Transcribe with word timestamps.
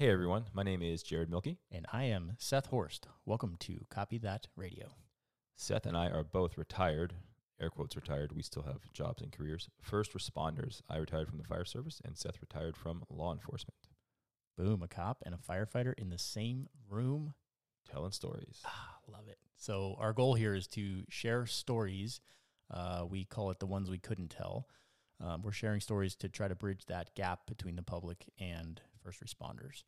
Hey 0.00 0.08
everyone, 0.08 0.46
my 0.54 0.62
name 0.62 0.80
is 0.80 1.02
Jared 1.02 1.30
Milkey. 1.30 1.58
And 1.70 1.84
I 1.92 2.04
am 2.04 2.32
Seth 2.38 2.68
Horst. 2.68 3.06
Welcome 3.26 3.56
to 3.60 3.84
Copy 3.90 4.16
That 4.16 4.46
Radio. 4.56 4.94
Seth 5.56 5.84
and 5.84 5.94
I 5.94 6.06
are 6.06 6.24
both 6.24 6.56
retired, 6.56 7.12
air 7.60 7.68
quotes 7.68 7.96
retired. 7.96 8.32
We 8.32 8.40
still 8.40 8.62
have 8.62 8.90
jobs 8.94 9.20
and 9.20 9.30
careers. 9.30 9.68
First 9.82 10.14
responders. 10.14 10.80
I 10.88 10.96
retired 10.96 11.28
from 11.28 11.36
the 11.36 11.44
fire 11.44 11.66
service, 11.66 12.00
and 12.02 12.16
Seth 12.16 12.40
retired 12.40 12.78
from 12.78 13.04
law 13.10 13.30
enforcement. 13.30 13.76
Boom, 14.56 14.82
a 14.82 14.88
cop 14.88 15.22
and 15.26 15.34
a 15.34 15.36
firefighter 15.36 15.92
in 15.98 16.08
the 16.08 16.16
same 16.16 16.68
room. 16.88 17.34
Telling 17.86 18.12
stories. 18.12 18.62
Ah, 18.64 18.96
love 19.06 19.28
it. 19.28 19.36
So, 19.58 19.96
our 19.98 20.14
goal 20.14 20.32
here 20.32 20.54
is 20.54 20.66
to 20.68 21.02
share 21.10 21.44
stories. 21.44 22.22
Uh, 22.72 23.04
we 23.06 23.26
call 23.26 23.50
it 23.50 23.60
the 23.60 23.66
ones 23.66 23.90
we 23.90 23.98
couldn't 23.98 24.30
tell. 24.30 24.66
Um, 25.22 25.42
we're 25.42 25.52
sharing 25.52 25.80
stories 25.80 26.14
to 26.16 26.30
try 26.30 26.48
to 26.48 26.54
bridge 26.54 26.86
that 26.86 27.14
gap 27.14 27.40
between 27.46 27.76
the 27.76 27.82
public 27.82 28.24
and 28.38 28.80
first 29.02 29.22
responders. 29.24 29.82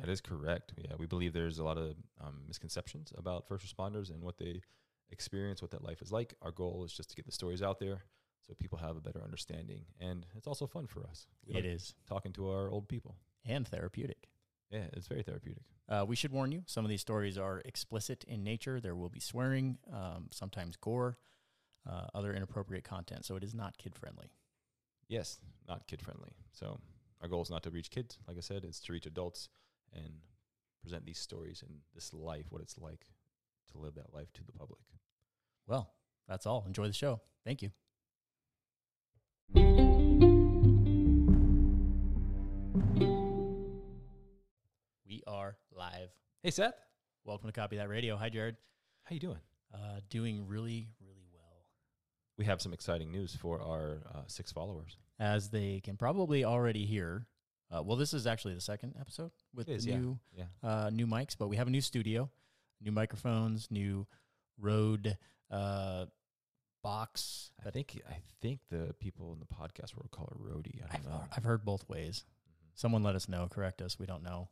That 0.00 0.08
is 0.08 0.20
correct. 0.20 0.72
Yeah, 0.76 0.92
we 0.98 1.06
believe 1.06 1.32
there's 1.32 1.58
a 1.58 1.64
lot 1.64 1.78
of 1.78 1.94
um, 2.20 2.42
misconceptions 2.46 3.12
about 3.16 3.46
first 3.46 3.64
responders 3.66 4.10
and 4.10 4.22
what 4.22 4.38
they 4.38 4.60
experience, 5.10 5.62
what 5.62 5.70
that 5.72 5.82
life 5.84 6.02
is 6.02 6.12
like. 6.12 6.34
Our 6.42 6.50
goal 6.52 6.84
is 6.84 6.92
just 6.92 7.10
to 7.10 7.16
get 7.16 7.26
the 7.26 7.32
stories 7.32 7.62
out 7.62 7.78
there 7.78 8.04
so 8.46 8.54
people 8.54 8.78
have 8.78 8.96
a 8.96 9.00
better 9.00 9.22
understanding. 9.22 9.84
And 10.00 10.26
it's 10.36 10.46
also 10.46 10.66
fun 10.66 10.86
for 10.86 11.04
us. 11.04 11.26
We 11.46 11.54
It 11.54 11.56
like 11.56 11.64
is 11.64 11.94
talking 12.08 12.32
to 12.34 12.48
our 12.50 12.70
old 12.70 12.88
people. 12.88 13.16
and 13.44 13.66
therapeutic. 13.66 14.28
Yeah, 14.70 14.86
it's 14.94 15.06
very 15.06 15.22
therapeutic. 15.22 15.62
Uh, 15.88 16.04
we 16.06 16.16
should 16.16 16.32
warn 16.32 16.50
you, 16.50 16.62
some 16.66 16.84
of 16.84 16.88
these 16.88 17.00
stories 17.00 17.38
are 17.38 17.62
explicit 17.64 18.24
in 18.24 18.42
nature. 18.42 18.80
There 18.80 18.96
will 18.96 19.08
be 19.08 19.20
swearing, 19.20 19.78
um, 19.92 20.26
sometimes 20.32 20.76
gore, 20.76 21.18
uh, 21.88 22.06
other 22.12 22.34
inappropriate 22.34 22.82
content. 22.82 23.24
So, 23.24 23.36
it 23.36 23.44
is 23.44 23.54
not 23.54 23.78
kid 23.78 23.94
friendly. 23.94 24.32
Yes, 25.08 25.38
not 25.68 25.86
kid 25.86 26.02
friendly. 26.02 26.32
So 26.52 26.80
our 27.22 27.28
goal 27.28 27.42
is 27.42 27.50
not 27.50 27.62
to 27.62 27.70
reach 27.70 27.90
kids. 27.90 28.18
Like 28.26 28.36
I 28.36 28.40
said, 28.40 28.64
it's 28.64 28.80
to 28.80 28.92
reach 28.92 29.06
adults 29.06 29.48
and 29.94 30.12
present 30.82 31.04
these 31.04 31.18
stories 31.18 31.62
and 31.66 31.78
this 31.94 32.12
life, 32.12 32.46
what 32.50 32.62
it's 32.62 32.78
like 32.78 33.06
to 33.72 33.78
live 33.78 33.94
that 33.94 34.14
life 34.14 34.32
to 34.34 34.44
the 34.44 34.52
public. 34.52 34.80
Well, 35.66 35.92
that's 36.28 36.46
all. 36.46 36.64
Enjoy 36.66 36.86
the 36.86 36.92
show. 36.92 37.20
Thank 37.44 37.62
you. 37.62 37.70
We 45.06 45.22
are 45.26 45.56
live. 45.76 46.08
Hey 46.42 46.50
Seth, 46.50 46.74
Welcome 47.24 47.48
to 47.48 47.52
Copy 47.52 47.76
That 47.76 47.88
Radio. 47.88 48.16
Hi, 48.16 48.28
Jared. 48.28 48.56
how 49.04 49.14
you 49.14 49.20
doing? 49.20 49.38
Uh, 49.72 50.00
doing 50.10 50.46
really, 50.46 50.88
really 51.00 51.26
well. 51.32 51.64
We 52.38 52.44
have 52.44 52.60
some 52.60 52.72
exciting 52.72 53.10
news 53.10 53.34
for 53.34 53.60
our 53.60 54.02
uh, 54.14 54.22
six 54.26 54.52
followers. 54.52 54.96
As 55.18 55.48
they 55.50 55.80
can 55.82 55.96
probably 55.96 56.44
already 56.44 56.84
hear. 56.86 57.26
Uh, 57.70 57.82
well, 57.82 57.96
this 57.96 58.14
is 58.14 58.26
actually 58.26 58.54
the 58.54 58.60
second 58.60 58.94
episode 59.00 59.30
with 59.54 59.68
It 59.68 59.74
is, 59.76 59.84
the 59.84 59.90
yeah. 59.92 59.98
new 59.98 60.18
Yeah, 60.32 60.44
uh, 60.62 60.90
new 60.92 61.06
mics, 61.06 61.36
but 61.36 61.48
we 61.48 61.56
have 61.56 61.66
a 61.66 61.70
new 61.70 61.80
studio, 61.80 62.30
new 62.80 62.92
microphones, 62.92 63.68
new 63.70 64.06
Rode 64.58 65.18
uh, 65.50 66.06
box. 66.82 67.50
I 67.66 67.70
think 67.70 68.00
I 68.08 68.16
think 68.40 68.60
the 68.70 68.94
people 69.00 69.32
in 69.32 69.40
the 69.40 69.46
podcast 69.46 69.94
world 69.96 70.10
call 70.10 70.28
it 70.32 70.38
roadie. 70.38 70.80
I 70.82 70.94
I've, 70.96 71.02
don't 71.02 71.12
know. 71.12 71.24
I've 71.36 71.44
heard 71.44 71.64
both 71.64 71.88
ways. 71.88 72.24
Mhm. 72.48 72.70
Someone 72.74 73.02
let 73.02 73.16
us 73.16 73.28
know, 73.28 73.48
correct 73.50 73.82
us. 73.82 73.98
We 73.98 74.06
don't 74.06 74.22
know. 74.22 74.48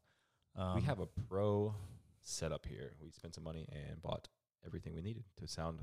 Um, 0.56 0.76
we 0.76 0.82
have 0.82 1.00
a 1.00 1.06
pro 1.06 1.74
setup 2.22 2.66
here. 2.66 2.92
We 3.00 3.10
spent 3.10 3.34
some 3.34 3.44
money 3.44 3.66
and 3.72 4.00
bought 4.02 4.28
everything 4.66 4.94
we 4.94 5.02
needed 5.02 5.24
to 5.38 5.46
sound 5.46 5.78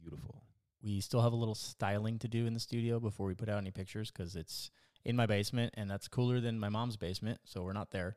beautiful. 0.00 0.42
we 0.82 1.00
still 1.00 1.22
have 1.22 1.32
a 1.32 1.36
little 1.36 1.54
styling 1.54 2.18
to 2.20 2.28
do 2.28 2.46
in 2.46 2.54
the 2.54 2.60
studio 2.60 3.00
before 3.00 3.26
we 3.26 3.34
put 3.34 3.48
out 3.48 3.58
any 3.58 3.70
pictures 3.72 4.10
because 4.10 4.36
it's 4.36 4.70
in 5.06 5.16
my 5.16 5.24
basement 5.26 5.72
and 5.76 5.90
that's 5.90 6.08
cooler 6.08 6.40
than 6.40 6.58
my 6.58 6.68
mom's 6.68 6.96
basement, 6.96 7.40
so 7.44 7.62
we're 7.62 7.72
not 7.72 7.90
there. 7.92 8.16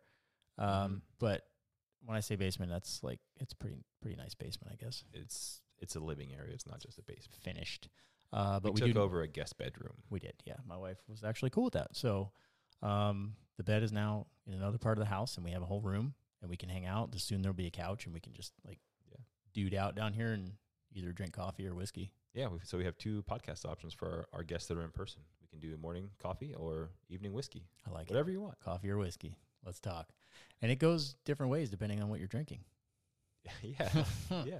Um, 0.57 0.67
Mhm. 0.67 1.01
But 1.19 1.47
when 2.05 2.17
I 2.17 2.19
say 2.21 2.35
basement, 2.35 2.71
that's 2.71 3.01
like 3.03 3.19
it's 3.37 3.53
pretty 3.53 3.77
pretty 4.01 4.17
nice 4.17 4.33
basement, 4.35 4.73
I 4.73 4.75
guess. 4.83 5.03
It's 5.13 5.61
it's 5.77 5.95
a 5.95 5.99
living 5.99 6.33
area. 6.33 6.53
It's 6.53 6.65
not 6.67 6.79
just 6.81 6.97
a 6.99 7.03
basement. 7.03 7.41
Finished. 7.41 7.87
Uh, 8.33 8.59
but 8.59 8.73
we 8.73 8.81
we, 8.81 8.87
took 8.93 8.97
over 9.01 9.21
a 9.21 9.27
guest 9.27 9.57
bedroom. 9.57 10.03
We 10.09 10.19
did, 10.19 10.33
yeah. 10.45 10.57
My 10.65 10.77
wife 10.77 10.97
was 11.07 11.23
actually 11.23 11.49
cool 11.51 11.63
with 11.63 11.73
that. 11.73 11.95
So 11.95 12.31
um, 12.81 13.35
the 13.57 13.63
bed 13.63 13.81
is 13.83 13.91
now 13.91 14.27
in 14.45 14.53
another 14.53 14.77
part 14.77 14.97
of 14.97 15.03
the 15.03 15.09
house, 15.09 15.35
and 15.35 15.43
we 15.45 15.51
have 15.51 15.61
a 15.63 15.65
whole 15.65 15.81
room, 15.81 16.13
and 16.41 16.49
we 16.49 16.55
can 16.57 16.69
hang 16.69 16.85
out. 16.85 17.13
Soon 17.19 17.41
there'll 17.41 17.55
be 17.55 17.65
a 17.67 17.71
couch, 17.71 18.05
and 18.05 18.13
we 18.13 18.19
can 18.19 18.33
just 18.33 18.53
like 18.65 18.79
Yeah. 19.11 19.17
dude 19.53 19.73
out 19.73 19.95
down 19.95 20.13
here 20.13 20.31
and 20.33 20.53
either 20.93 21.11
drink 21.11 21.33
coffee 21.33 21.67
or 21.67 21.73
whiskey. 21.75 22.11
Yeah, 22.33 22.49
so 22.63 22.77
we 22.77 22.85
have 22.85 22.97
two 22.97 23.23
podcast 23.23 23.65
options 23.65 23.93
for 23.93 24.07
our, 24.07 24.27
our 24.39 24.43
guests 24.43 24.67
that 24.67 24.77
are 24.77 24.83
in 24.83 24.91
person. 24.91 25.21
Can 25.59 25.71
do 25.71 25.77
morning 25.77 26.09
coffee 26.21 26.53
or 26.55 26.89
evening 27.09 27.33
whiskey, 27.33 27.65
I 27.87 27.91
like 27.91 28.09
it. 28.09 28.13
whatever 28.13 28.31
you 28.31 28.41
want. 28.41 28.59
Coffee 28.59 28.89
or 28.89 28.97
whiskey. 28.97 29.35
Let's 29.65 29.79
talk. 29.79 30.09
And 30.61 30.71
it 30.71 30.79
goes 30.79 31.15
different 31.25 31.51
ways 31.51 31.69
depending 31.69 32.01
on 32.01 32.09
what 32.09 32.19
you're 32.19 32.27
drinking. 32.27 32.59
yeah, 33.61 34.03
yeah. 34.45 34.59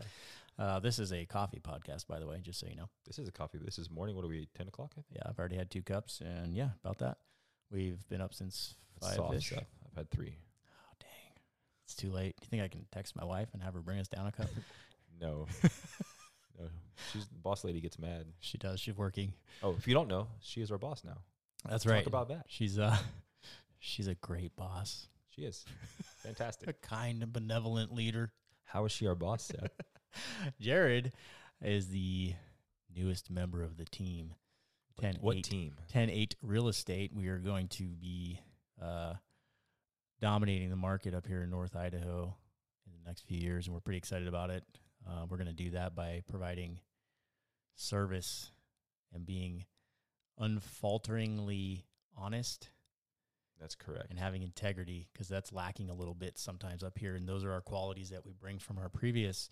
Uh, 0.57 0.79
this 0.79 0.99
is 0.99 1.13
a 1.13 1.25
coffee 1.25 1.61
podcast, 1.61 2.07
by 2.07 2.19
the 2.19 2.27
way, 2.27 2.39
just 2.41 2.59
so 2.59 2.67
you 2.67 2.75
know. 2.75 2.89
This 3.05 3.17
is 3.19 3.27
a 3.27 3.31
coffee. 3.31 3.59
This 3.63 3.77
is 3.79 3.89
morning. 3.89 4.15
What 4.15 4.25
are 4.25 4.29
we? 4.29 4.47
Ten 4.57 4.67
o'clock. 4.67 4.91
Yeah, 5.09 5.21
I've 5.25 5.39
already 5.39 5.55
had 5.55 5.71
two 5.71 5.81
cups, 5.81 6.21
and 6.21 6.55
yeah, 6.55 6.69
about 6.83 6.97
that. 6.99 7.17
We've 7.71 8.05
been 8.09 8.21
up 8.21 8.33
since 8.33 8.75
five 8.99 9.33
ish. 9.33 9.53
I've 9.53 9.95
had 9.95 10.11
three. 10.11 10.35
Oh 10.69 10.95
dang, 10.99 11.39
it's 11.85 11.95
too 11.95 12.11
late. 12.11 12.35
Do 12.41 12.45
you 12.45 12.49
think 12.49 12.63
I 12.63 12.67
can 12.67 12.85
text 12.91 13.15
my 13.15 13.23
wife 13.23 13.49
and 13.53 13.61
have 13.63 13.73
her 13.73 13.81
bring 13.81 13.99
us 13.99 14.07
down 14.07 14.27
a 14.27 14.31
cup? 14.31 14.49
No, 15.21 15.47
no. 16.59 16.65
She's 17.11 17.27
the 17.27 17.35
boss 17.39 17.63
lady 17.63 17.79
gets 17.79 17.97
mad. 17.97 18.25
she 18.39 18.57
does. 18.57 18.79
She's 18.79 18.95
working. 18.97 19.33
Oh, 19.63 19.75
if 19.77 19.87
you 19.87 19.93
don't 19.93 20.07
know, 20.09 20.27
she 20.41 20.61
is 20.61 20.71
our 20.71 20.77
boss 20.77 21.03
now. 21.03 21.17
That's 21.67 21.83
Talk 21.83 21.91
right. 21.93 21.99
Talk 21.99 22.07
about 22.07 22.29
that. 22.29 22.45
She's 22.47 22.77
uh, 22.79 22.97
she's 23.79 24.07
a 24.07 24.15
great 24.15 24.55
boss, 24.55 25.07
She 25.29 25.43
is 25.43 25.65
fantastic. 26.23 26.69
a 26.69 26.73
kind 26.73 27.23
and 27.23 27.31
benevolent 27.33 27.93
leader. 27.93 28.31
How 28.65 28.85
is 28.85 28.91
she 28.91 29.07
our 29.07 29.15
boss? 29.15 29.43
Seth? 29.43 29.71
Jared 30.59 31.11
is 31.61 31.87
the 31.89 32.33
newest 32.95 33.29
member 33.29 33.63
of 33.63 33.77
the 33.77 33.85
team. 33.85 34.33
10 34.99 35.17
what 35.21 35.37
8, 35.37 35.43
team? 35.43 35.73
10 35.91 36.09
8 36.09 36.35
real 36.41 36.67
estate. 36.67 37.11
We 37.15 37.29
are 37.29 37.37
going 37.39 37.69
to 37.69 37.83
be 37.83 38.39
uh, 38.81 39.13
dominating 40.19 40.69
the 40.69 40.75
market 40.75 41.13
up 41.13 41.25
here 41.25 41.41
in 41.43 41.49
North 41.49 41.75
Idaho 41.75 42.35
in 42.85 42.91
the 43.01 43.07
next 43.07 43.21
few 43.21 43.37
years, 43.39 43.65
and 43.67 43.73
we're 43.73 43.79
pretty 43.79 43.97
excited 43.97 44.27
about 44.27 44.49
it. 44.49 44.63
Uh, 45.07 45.25
we're 45.29 45.37
going 45.37 45.47
to 45.47 45.53
do 45.53 45.71
that 45.71 45.95
by 45.95 46.21
providing 46.27 46.79
service 47.75 48.51
and 49.13 49.25
being 49.25 49.65
unfalteringly 50.39 51.83
honest 52.17 52.69
That's 53.59 53.75
correct. 53.75 54.07
and 54.09 54.19
having 54.19 54.41
integrity 54.43 55.07
because 55.13 55.27
that's 55.27 55.51
lacking 55.53 55.89
a 55.89 55.93
little 55.93 56.13
bit 56.13 56.37
sometimes 56.37 56.83
up 56.83 56.97
here. 56.97 57.15
And 57.15 57.27
those 57.27 57.43
are 57.43 57.51
our 57.51 57.61
qualities 57.61 58.09
that 58.09 58.25
we 58.25 58.33
bring 58.33 58.59
from 58.59 58.77
our 58.77 58.89
previous 58.89 59.49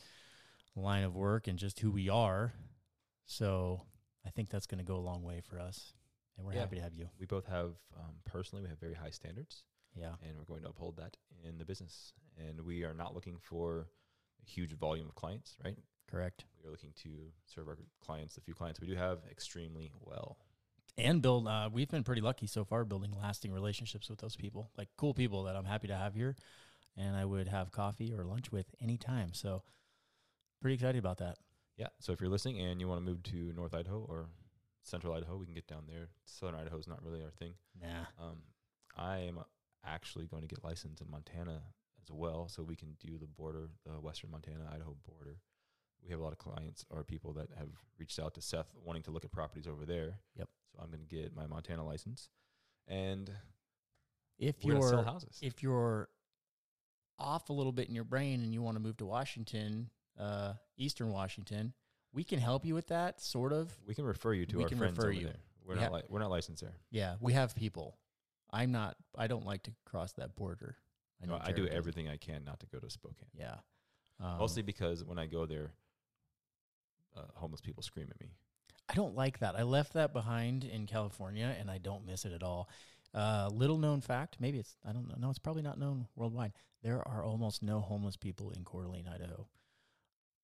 line 0.75 1.03
of 1.03 1.15
work 1.15 1.47
and 1.47 1.57
just 1.57 1.79
who 1.79 1.91
we 1.91 2.09
are. 2.09 2.53
So 3.25 3.81
I 4.25 4.29
think 4.29 4.49
that's 4.49 4.67
going 4.67 4.79
to 4.79 4.85
go 4.85 4.97
a 4.97 4.99
long 4.99 5.23
way 5.23 5.41
for 5.41 5.59
us. 5.59 5.93
And 6.37 6.45
we're 6.45 6.53
Yeah. 6.53 6.59
happy 6.61 6.75
to 6.77 6.81
have 6.83 6.93
you. 6.93 7.09
We 7.19 7.25
both 7.25 7.45
have 7.47 7.71
um, 7.97 8.15
personally 8.25 8.61
we 8.63 8.69
have 8.69 8.79
very 8.79 8.93
high 8.93 9.09
standards. 9.09 9.63
Yeah. 9.95 10.13
and 10.21 10.37
we're 10.37 10.43
going 10.45 10.61
to 10.61 10.69
uphold 10.69 10.97
that 10.97 11.17
in 11.43 11.57
the 11.57 11.65
business. 11.65 12.13
And 12.37 12.61
we 12.61 12.83
are 12.83 12.93
not 12.93 13.15
looking 13.15 13.39
for 13.39 13.87
huge 14.47 14.73
volume 14.73 15.07
of 15.07 15.15
clients, 15.15 15.55
right? 15.63 15.77
Correct. 16.09 16.45
We 16.61 16.67
are 16.67 16.71
looking 16.71 16.93
to 17.03 17.09
serve 17.45 17.67
our 17.67 17.77
clients, 18.03 18.35
the 18.35 18.41
few 18.41 18.53
clients 18.53 18.79
we 18.79 18.87
do 18.87 18.95
have, 18.95 19.19
extremely 19.29 19.91
well. 20.01 20.37
And 20.97 21.21
build, 21.21 21.47
uh, 21.47 21.69
we've 21.71 21.89
been 21.89 22.03
pretty 22.03 22.21
lucky 22.21 22.47
so 22.47 22.63
far 22.65 22.83
building 22.83 23.13
lasting 23.21 23.51
relationships 23.51 24.09
with 24.09 24.19
those 24.19 24.35
people, 24.35 24.71
like 24.77 24.87
cool 24.97 25.13
people 25.13 25.43
that 25.43 25.55
I'm 25.55 25.65
happy 25.65 25.87
to 25.87 25.95
have 25.95 26.15
here 26.15 26.35
and 26.97 27.15
I 27.15 27.23
would 27.23 27.47
have 27.47 27.71
coffee 27.71 28.13
or 28.13 28.23
lunch 28.23 28.51
with 28.51 28.65
anytime. 28.81 29.33
So 29.33 29.61
pretty 30.61 30.75
excited 30.75 30.97
about 30.97 31.19
that. 31.19 31.37
Yeah. 31.77 31.87
So 31.99 32.11
if 32.11 32.19
you're 32.19 32.29
listening 32.29 32.59
and 32.59 32.81
you 32.81 32.87
want 32.87 33.05
to 33.05 33.09
move 33.09 33.21
to 33.23 33.53
North 33.55 33.75
Idaho 33.75 34.03
or 34.09 34.25
Central 34.81 35.13
Idaho, 35.13 35.37
we 35.37 35.45
can 35.45 35.53
get 35.53 35.67
down 35.67 35.83
there. 35.87 36.09
Southern 36.25 36.55
Idaho 36.55 36.77
is 36.79 36.87
not 36.87 37.03
really 37.03 37.21
our 37.21 37.29
thing. 37.29 37.53
Nah. 37.79 38.05
Um, 38.19 38.37
I 38.97 39.19
am 39.19 39.39
actually 39.85 40.25
going 40.25 40.41
to 40.41 40.47
get 40.47 40.63
licensed 40.63 41.01
in 41.01 41.11
Montana 41.11 41.61
as 42.09 42.13
well, 42.13 42.47
so 42.47 42.63
we 42.63 42.75
can 42.75 42.95
do 43.05 43.17
the 43.17 43.25
border, 43.27 43.69
the 43.85 43.99
Western 43.99 44.31
Montana 44.31 44.69
Idaho 44.73 44.95
border. 45.07 45.37
We 46.03 46.09
have 46.11 46.19
a 46.19 46.23
lot 46.23 46.31
of 46.31 46.37
clients 46.37 46.85
or 46.89 47.03
people 47.03 47.33
that 47.33 47.49
have 47.57 47.69
reached 47.99 48.19
out 48.19 48.33
to 48.35 48.41
Seth 48.41 48.71
wanting 48.83 49.03
to 49.03 49.11
look 49.11 49.25
at 49.25 49.31
properties 49.31 49.67
over 49.67 49.85
there. 49.85 50.19
Yep. 50.37 50.47
So 50.71 50.79
I'm 50.81 50.89
going 50.89 51.01
to 51.01 51.05
get 51.15 51.35
my 51.35 51.47
Montana 51.47 51.83
license, 51.85 52.29
and 52.87 53.29
If 54.37 54.63
we're 54.63 54.71
going 54.73 54.83
to 54.83 54.87
sell 54.89 54.97
you're 54.99 55.05
houses. 55.05 55.39
if 55.41 55.63
you're 55.63 56.09
off 57.19 57.49
a 57.49 57.53
little 57.53 57.71
bit 57.71 57.89
in 57.89 57.95
your 57.95 58.03
brain 58.03 58.41
and 58.43 58.53
you 58.53 58.61
want 58.61 58.77
to 58.77 58.81
move 58.83 58.97
to 58.97 59.05
Washington, 59.05 59.89
uh, 60.19 60.53
Eastern 60.77 61.11
Washington, 61.11 61.73
we 62.13 62.23
can 62.23 62.39
help 62.39 62.63
you 62.65 62.73
with 62.75 62.87
that, 62.87 63.19
sort 63.21 63.51
of. 63.53 63.75
we 63.85 63.93
can 63.95 64.05
refer 64.05 64.33
you 64.33 64.45
to 64.45 64.57
we 64.57 64.63
our 64.63 64.69
can 64.69 64.77
friends 64.77 64.97
refer 64.97 65.09
over 65.09 65.19
you. 65.19 65.25
there. 65.25 65.35
We're 65.65 65.75
We 65.75 65.81
not 65.81 65.89
ha- 65.89 65.95
li- 65.97 66.03
we're 66.09 66.19
not 66.19 66.29
licensed 66.29 66.61
there. 66.61 66.75
Yeah, 66.91 67.15
we 67.19 67.33
have 67.33 67.53
people. 67.55 67.97
I'm 68.51 68.71
not. 68.71 68.95
I 69.17 69.27
don't 69.27 69.45
like 69.45 69.63
to 69.63 69.71
cross 69.85 70.13
that 70.13 70.35
border. 70.37 70.77
No, 71.25 71.33
know 71.33 71.39
I 71.41 71.47
do 71.51 71.57
Jared 71.57 71.69
does. 71.71 71.77
everything 71.77 72.07
I 72.07 72.17
can 72.17 72.43
not 72.43 72.59
to 72.59 72.65
go 72.67 72.79
to 72.79 72.89
Spokane. 72.89 73.29
Yeah. 73.33 73.55
Um, 74.19 74.37
Mostly 74.39 74.61
because 74.61 75.03
when 75.03 75.17
I 75.17 75.25
go 75.27 75.45
there, 75.45 75.71
uh, 77.15 77.21
homeless 77.35 77.61
people 77.61 77.83
scream 77.83 78.07
at 78.09 78.19
me. 78.19 78.31
I 78.89 78.93
don't 78.93 79.15
like 79.15 79.39
that. 79.39 79.55
I 79.55 79.63
left 79.63 79.93
that 79.93 80.13
behind 80.13 80.63
in 80.63 80.85
California, 80.85 81.55
and 81.59 81.69
I 81.69 81.77
don't 81.77 82.05
miss 82.05 82.25
it 82.25 82.31
at 82.31 82.43
all. 82.43 82.69
Uh, 83.13 83.49
little 83.51 83.77
known 83.77 84.01
fact, 84.01 84.37
maybe 84.39 84.59
it's 84.59 84.75
I 84.85 84.91
don't 84.91 85.07
know. 85.07 85.15
No, 85.17 85.29
it's 85.29 85.39
probably 85.39 85.61
not 85.63 85.79
known 85.79 86.07
worldwide. 86.15 86.53
There 86.83 87.05
are 87.07 87.23
almost 87.23 87.63
no 87.63 87.79
homeless 87.79 88.15
people 88.15 88.51
in 88.51 88.63
Coeur 88.63 88.83
d'Alene, 88.83 89.07
Idaho. 89.07 89.47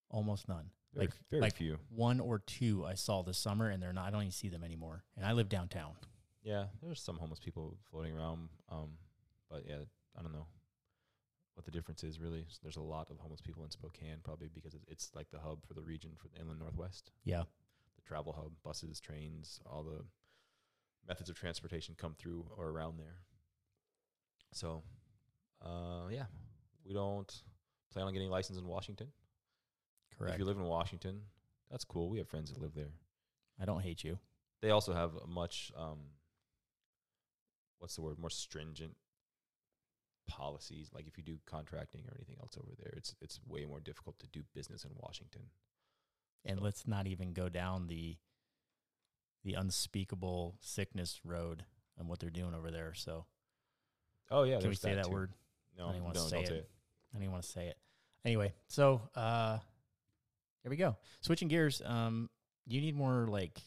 Almost 0.10 0.48
none. 0.50 0.70
Very, 0.94 1.08
Like- 1.08 1.16
very 1.30 1.42
like- 1.42 1.56
few. 1.56 1.80
One 1.90 2.20
or 2.20 2.40
two 2.40 2.86
I 2.86 2.96
saw 2.96 3.22
this 3.24 3.38
summer, 3.38 3.70
and 3.70 3.82
they're 3.82 3.94
not. 3.94 4.08
I 4.08 4.12
don't 4.12 4.22
even 4.22 4.32
see 4.32 4.50
them 4.50 4.64
anymore. 4.64 5.04
And 5.16 5.26
I 5.26 5.32
live 5.34 5.50
downtown. 5.50 5.94
Yeah, 6.44 6.68
there's 6.82 7.02
some 7.02 7.18
homeless 7.18 7.40
people 7.40 7.78
floating 7.90 8.14
around. 8.14 8.50
Um, 8.70 8.98
but 9.50 9.64
yeah, 9.68 9.80
I 10.18 10.22
don't 10.22 10.34
know 10.34 10.48
what 11.56 11.66
the 11.66 11.72
difference 11.72 12.04
is 12.04 12.20
really. 12.20 12.46
There's 12.62 12.78
a 12.78 12.82
lot 12.82 13.10
of 13.10 13.18
homeless 13.20 13.42
people 13.42 13.64
in 13.64 13.72
Spokane, 13.72 14.18
probably 14.24 14.50
because 14.54 14.74
it's, 14.74 14.86
it's 14.90 15.12
like 15.16 15.30
the 15.32 15.40
hub 15.40 15.66
for 15.68 15.74
the 15.74 15.82
region 15.84 16.12
for 16.18 16.28
the 16.28 16.40
inland 16.40 16.60
northwest. 16.60 17.12
Yeah, 17.24 17.44
The 17.96 18.02
travel 18.08 18.34
hub, 18.34 18.52
buses, 18.64 19.00
trains, 19.00 19.60
all 19.66 19.84
the 19.84 20.04
methods 21.08 21.30
of 21.30 21.36
transportation 21.38 21.96
come 21.98 22.16
through 22.18 22.46
or 22.58 22.70
around 22.70 22.98
there. 22.98 23.18
So, 24.54 24.84
uh, 25.64 26.08
yeah, 26.12 26.26
we 26.86 26.94
don't 26.94 27.32
plan 27.92 28.06
on 28.08 28.14
getting 28.14 28.30
licensed 28.30 28.62
in 28.62 28.68
Washington. 28.68 29.08
correct. 30.18 30.34
If 30.36 30.40
you 30.40 30.46
live 30.46 30.58
in 30.58 30.64
Washington, 30.64 31.22
that's 31.70 31.84
cool. 31.86 32.10
We 32.10 32.18
have 32.20 32.28
friends 32.28 32.52
that 32.52 32.62
live 32.62 32.74
there. 32.74 32.92
I 33.60 33.66
don't 33.66 33.82
hate 33.82 34.04
you. 34.04 34.18
They 34.62 34.70
also 34.72 34.94
have 34.94 35.12
a 35.24 35.28
much 35.28 35.72
um, 35.78 36.00
what's 37.80 37.96
the 37.96 38.02
word? 38.02 38.18
More 38.18 38.30
stringent 38.30 38.96
policies. 40.28 40.90
Like 40.94 41.08
if 41.08 41.18
you 41.18 41.24
do 41.24 41.38
contracting 41.46 42.04
or 42.08 42.14
anything 42.16 42.38
else 42.40 42.58
over 42.58 42.72
there, 42.78 42.94
it's 42.96 43.16
it's 43.22 43.40
way 43.48 43.66
more 43.66 43.80
difficult 43.80 44.20
to 44.20 44.28
do 44.28 44.42
business 44.54 44.84
in 44.84 44.92
Washington. 44.96 45.44
And 46.46 46.60
let's 46.62 46.88
not 46.88 47.08
even 47.08 47.34
go 47.34 47.50
down 47.50 47.88
the 47.88 48.18
the 49.44 49.54
unspeakable 49.54 50.56
sickness 50.62 51.20
road 51.24 51.66
and 51.98 52.08
what 52.08 52.20
they're 52.20 52.30
doing 52.30 52.54
over 52.54 52.72
there. 52.72 52.94
So 52.94 53.26
Oh 54.32 54.44
yeah, 54.44 54.60
can 54.60 54.70
we 54.70 54.76
say 54.76 54.96
that 54.96 55.06
too. 55.06 55.12
word? 55.12 55.32
No, 55.78 55.88
I 55.90 55.94
don't 55.94 56.04
wanna 56.04 56.20
no, 56.20 56.26
say 56.28 56.42
it. 56.42 56.48
say 56.48 56.56
it. 56.56 56.70
I 57.14 57.20
didn't 57.20 57.32
want 57.32 57.44
to 57.44 57.50
say 57.50 57.68
it. 57.68 57.78
Anyway, 58.26 58.54
so 58.68 59.02
uh 59.16 59.60
here 60.64 60.70
we 60.70 60.78
go. 60.78 60.98
Switching 61.22 61.48
gears. 61.48 61.82
Um 61.86 62.30
you 62.66 62.82
need 62.82 62.96
more 62.96 63.28
like 63.28 63.62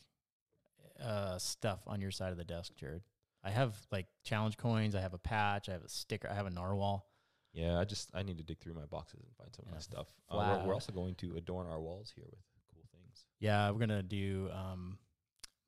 uh 1.02 1.38
stuff 1.38 1.80
on 1.86 2.00
your 2.00 2.10
side 2.10 2.32
of 2.32 2.38
the 2.38 2.44
desk, 2.44 2.72
Jared. 2.76 3.02
I 3.46 3.50
have 3.50 3.74
like 3.92 4.06
challenge 4.24 4.56
coins, 4.56 4.94
I 4.94 5.00
have 5.00 5.14
a 5.14 5.18
patch, 5.18 5.68
I 5.68 5.72
have 5.72 5.84
a 5.84 5.88
sticker, 5.88 6.28
I 6.28 6.34
have 6.34 6.46
a 6.46 6.50
narwhal. 6.50 7.06
Yeah, 7.52 7.78
I 7.78 7.84
just 7.84 8.10
I 8.12 8.22
need 8.22 8.36
to 8.38 8.42
dig 8.44 8.58
through 8.58 8.74
my 8.74 8.84
boxes 8.86 9.20
and 9.24 9.34
find 9.36 9.54
some 9.54 9.64
of 9.66 9.72
my 9.72 9.78
stuff. 9.80 10.08
Uh, 10.28 10.58
we're, 10.60 10.66
we're 10.68 10.74
also 10.74 10.92
going 10.92 11.14
to 11.16 11.36
adorn 11.36 11.66
our 11.68 11.80
walls 11.80 12.12
here 12.14 12.24
with 12.28 12.40
cool 12.74 12.84
things. 12.92 13.24
Yeah, 13.38 13.70
we're 13.70 13.78
gonna 13.78 14.02
do 14.02 14.50
um 14.52 14.98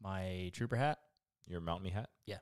my 0.02 0.50
trooper 0.52 0.76
hat. 0.76 0.98
Your 1.46 1.60
Mountie 1.60 1.92
hat. 1.92 2.08
Yeah. 2.26 2.38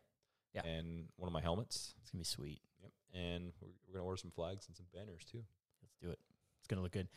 Yeah. 0.55 0.63
And 0.65 1.09
one 1.17 1.29
of 1.29 1.33
my 1.33 1.41
helmets. 1.43 1.95
It's 2.01 2.11
gonna 2.11 2.21
be 2.21 2.25
sweet. 2.25 2.61
Yep. 2.83 2.93
And 3.15 3.53
we're, 3.61 3.69
we're 3.87 3.93
gonna 3.95 4.05
order 4.05 4.17
some 4.17 4.31
flags 4.33 4.67
and 4.69 4.77
some 4.77 4.87
banners 4.95 5.25
too. 5.31 5.43
Let's 5.83 5.95
do 6.03 6.11
it. 6.11 6.19
It's 6.59 6.67
gonna 6.69 6.83
look 6.83 6.93
good. 6.93 7.09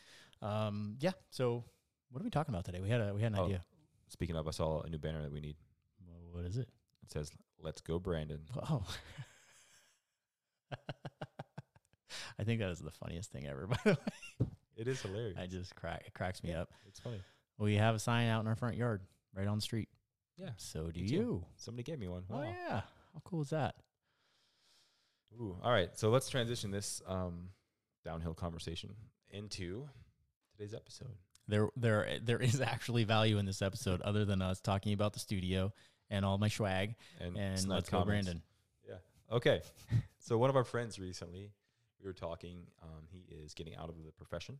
Um 0.42 0.96
yeah, 1.00 1.12
so 1.30 1.64
what 2.10 2.20
are 2.20 2.24
we 2.24 2.30
talking 2.30 2.54
about 2.54 2.64
today? 2.64 2.80
We 2.80 2.90
had 2.90 3.00
a 3.00 3.14
we 3.14 3.22
had 3.22 3.32
an 3.32 3.38
Oh. 3.38 3.46
idea. 3.46 3.64
Speaking 4.08 4.36
of, 4.36 4.46
I 4.48 4.50
saw 4.50 4.82
a 4.82 4.88
new 4.90 4.98
banner 4.98 5.22
that 5.22 5.32
we 5.32 5.40
need. 5.40 5.56
Wha- 6.04 6.36
What 6.38 6.44
is 6.44 6.56
it? 6.58 6.68
It 7.04 7.10
says 7.12 7.30
"Let's 7.62 7.80
go, 7.80 7.98
Brandon." 7.98 8.40
Oh. 8.70 8.84
I 12.38 12.44
think 12.44 12.60
that 12.60 12.70
is 12.70 12.78
the 12.78 12.90
funniest 12.90 13.30
thing 13.30 13.46
ever, 13.46 13.66
by 13.68 13.76
the 13.84 13.90
way. 13.90 14.46
It 14.76 14.88
is 14.88 15.02
hilarious. 15.02 15.36
I 15.38 15.46
just 15.46 15.74
crack 15.74 16.04
it 16.06 16.14
cracks 16.14 16.42
me 16.42 16.54
up. 16.54 16.70
It's 16.88 16.98
funny. 16.98 17.20
We 17.58 17.74
have 17.74 17.94
a 17.94 17.98
sign 17.98 18.28
out 18.28 18.40
in 18.40 18.46
our 18.46 18.56
front 18.56 18.76
yard, 18.76 19.02
right 19.34 19.46
on 19.46 19.58
the 19.58 19.62
street. 19.62 19.88
Yeah. 20.38 20.50
So 20.56 20.90
do 20.90 21.00
you. 21.00 21.44
Somebody 21.56 21.82
gave 21.82 21.98
me 21.98 22.08
one. 22.08 22.24
Oh 22.30 22.42
yeah. 22.42 22.80
How 23.12 23.20
cool 23.24 23.42
is 23.42 23.50
that? 23.50 23.74
Ooh. 25.38 25.56
All 25.62 25.70
right. 25.70 25.90
So 25.98 26.08
let's 26.08 26.28
transition 26.28 26.70
this 26.70 27.02
um, 27.06 27.50
downhill 28.04 28.34
conversation 28.34 28.94
into 29.28 29.86
today's 30.56 30.74
episode. 30.74 31.14
There 31.46 31.68
there 31.76 32.18
there 32.22 32.38
is 32.38 32.60
actually 32.60 33.04
value 33.04 33.38
in 33.38 33.44
this 33.44 33.60
episode 33.60 34.00
other 34.00 34.24
than 34.24 34.40
us 34.40 34.60
talking 34.60 34.92
about 34.92 35.12
the 35.12 35.18
studio 35.20 35.72
and 36.10 36.24
all 36.24 36.38
my 36.38 36.48
swag 36.48 36.96
And, 37.20 37.36
and 37.36 37.68
let's 37.68 37.88
go 37.88 37.98
comments. 37.98 38.26
Brandon. 38.26 38.42
Yeah. 38.88 38.96
Okay. 39.36 39.62
so 40.18 40.36
one 40.38 40.50
of 40.50 40.56
our 40.56 40.64
friends 40.64 40.98
recently, 40.98 41.50
we 42.00 42.06
were 42.06 42.12
talking. 42.14 42.66
Um, 42.82 43.04
he 43.10 43.24
is 43.34 43.54
getting 43.54 43.76
out 43.76 43.88
of 43.88 43.94
the 44.04 44.10
profession, 44.12 44.58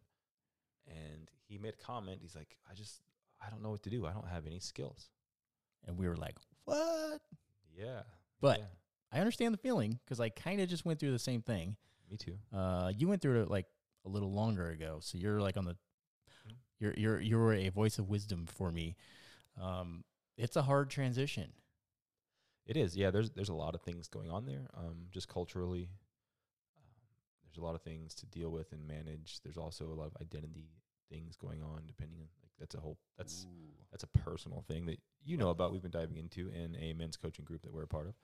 and 0.86 1.30
he 1.48 1.58
made 1.58 1.74
a 1.74 1.84
comment. 1.84 2.18
He's 2.22 2.34
like, 2.36 2.56
"I 2.70 2.74
just, 2.74 3.00
I 3.44 3.50
don't 3.50 3.62
know 3.62 3.70
what 3.70 3.82
to 3.84 3.90
do. 3.90 4.06
I 4.06 4.12
don't 4.12 4.28
have 4.28 4.46
any 4.46 4.58
skills." 4.60 5.08
And 5.86 5.96
we 5.98 6.06
were 6.08 6.16
like, 6.16 6.36
"What?" 6.64 7.20
Yeah. 7.76 8.02
But 8.40 8.58
yeah, 8.58 8.64
I 9.12 9.18
understand 9.20 9.54
the 9.54 9.58
feeling 9.58 9.98
because 10.04 10.20
I 10.20 10.28
kind 10.28 10.60
of 10.60 10.68
just 10.68 10.84
went 10.84 11.00
through 11.00 11.12
the 11.12 11.18
same 11.18 11.42
thing. 11.42 11.76
me 12.10 12.16
too. 12.16 12.36
Uh, 12.56 12.90
you 12.96 13.06
went 13.08 13.22
through 13.22 13.42
it 13.42 13.50
like 13.50 13.66
a 14.04 14.08
little 14.08 14.32
longer 14.32 14.68
ago, 14.70 14.98
so 15.00 15.16
you're 15.18 15.40
like 15.40 15.56
on 15.56 15.64
the, 15.64 15.72
Mhm. 16.46 16.54
you're 16.78 16.94
you're 16.94 17.20
you're 17.20 17.52
a 17.54 17.68
voice 17.70 17.98
of 17.98 18.08
wisdom 18.08 18.46
for 18.46 18.70
me. 18.72 18.96
Um, 19.60 20.04
it's 20.36 20.56
a 20.56 20.62
hard 20.62 20.90
transition. 20.90 21.52
It 22.66 22.76
is. 22.76 22.96
Yeah. 22.96 23.10
There's 23.10 23.30
there's 23.30 23.48
a 23.48 23.54
lot 23.54 23.74
of 23.74 23.82
things 23.82 24.08
going 24.08 24.30
on 24.30 24.46
there. 24.46 24.68
Um, 24.76 25.06
just 25.10 25.28
culturally, 25.28 25.90
um, 26.76 26.84
there's 27.44 27.58
a 27.62 27.64
lot 27.64 27.74
of 27.74 27.82
things 27.82 28.14
to 28.16 28.26
deal 28.26 28.50
with 28.50 28.72
and 28.72 28.86
manage. 28.86 29.40
There's 29.42 29.58
also 29.58 29.86
a 29.86 29.94
lot 29.94 30.06
of 30.06 30.16
identity 30.20 30.68
things 31.10 31.36
going 31.36 31.62
on. 31.62 31.82
Depending 31.86 32.18
on 32.20 32.28
like 32.42 32.52
that's 32.58 32.74
a 32.74 32.80
whole 32.80 32.98
that's 33.18 33.46
that's 33.90 34.04
a 34.04 34.18
personal 34.18 34.62
thing 34.68 34.86
that 34.86 35.00
you 35.24 35.36
know 35.36 35.50
about. 35.50 35.72
We've 35.72 35.82
been 35.82 35.90
diving 35.90 36.16
into 36.16 36.48
in 36.48 36.76
a 36.76 36.92
men's 36.92 37.16
coaching 37.16 37.44
group 37.44 37.62
that 37.62 37.72
we're 37.72 37.84
a 37.84 37.88
part 37.88 38.06
of, 38.06 38.14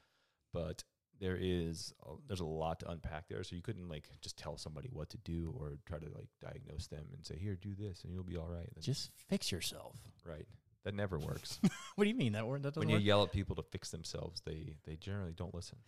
but 0.52 0.84
there 1.20 1.36
is 1.40 1.92
a, 2.04 2.10
there's 2.26 2.40
a 2.40 2.44
lot 2.44 2.80
to 2.80 2.90
unpack 2.90 3.28
there. 3.28 3.42
So 3.42 3.56
you 3.56 3.62
couldn't 3.62 3.88
like 3.88 4.08
just 4.20 4.36
tell 4.36 4.56
somebody 4.56 4.88
what 4.92 5.10
to 5.10 5.18
do 5.18 5.54
or 5.58 5.78
try 5.86 5.98
to 5.98 6.08
like 6.14 6.28
diagnose 6.40 6.86
them 6.86 7.06
and 7.12 7.24
say, 7.24 7.36
"Here, 7.36 7.56
do 7.56 7.74
this, 7.74 8.04
and 8.04 8.12
you'll 8.12 8.24
be 8.24 8.36
all 8.36 8.48
right." 8.48 8.68
That's 8.74 8.86
just 8.86 9.10
fix 9.28 9.50
yourself. 9.50 9.96
right. 10.24 10.46
That 10.86 10.94
never 10.94 11.18
works. 11.18 11.58
What 11.96 12.04
do 12.04 12.10
you 12.10 12.14
mean 12.16 12.32
that 12.34 12.46
word? 12.46 12.62
That 12.62 12.74
doesn't 12.74 12.80
when 12.80 12.88
you 12.90 12.96
work? 12.96 13.04
yell 13.04 13.22
at 13.24 13.32
people 13.32 13.56
to 13.56 13.62
fix 13.62 13.90
themselves, 13.90 14.40
they 14.46 14.76
they 14.84 14.94
generally 14.96 15.32
don't 15.32 15.52
listen. 15.54 15.78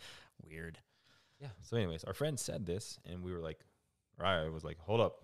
Weird. 0.44 0.78
Yeah. 1.40 1.48
So, 1.62 1.76
anyways, 1.76 2.02
our 2.04 2.14
friend 2.14 2.38
said 2.40 2.66
this, 2.66 2.98
and 3.06 3.22
we 3.22 3.32
were 3.32 3.38
like, 3.40 3.60
"Right." 4.18 4.44
I 4.44 4.48
was 4.48 4.64
like, 4.64 4.78
"Hold 4.80 5.00
up, 5.00 5.22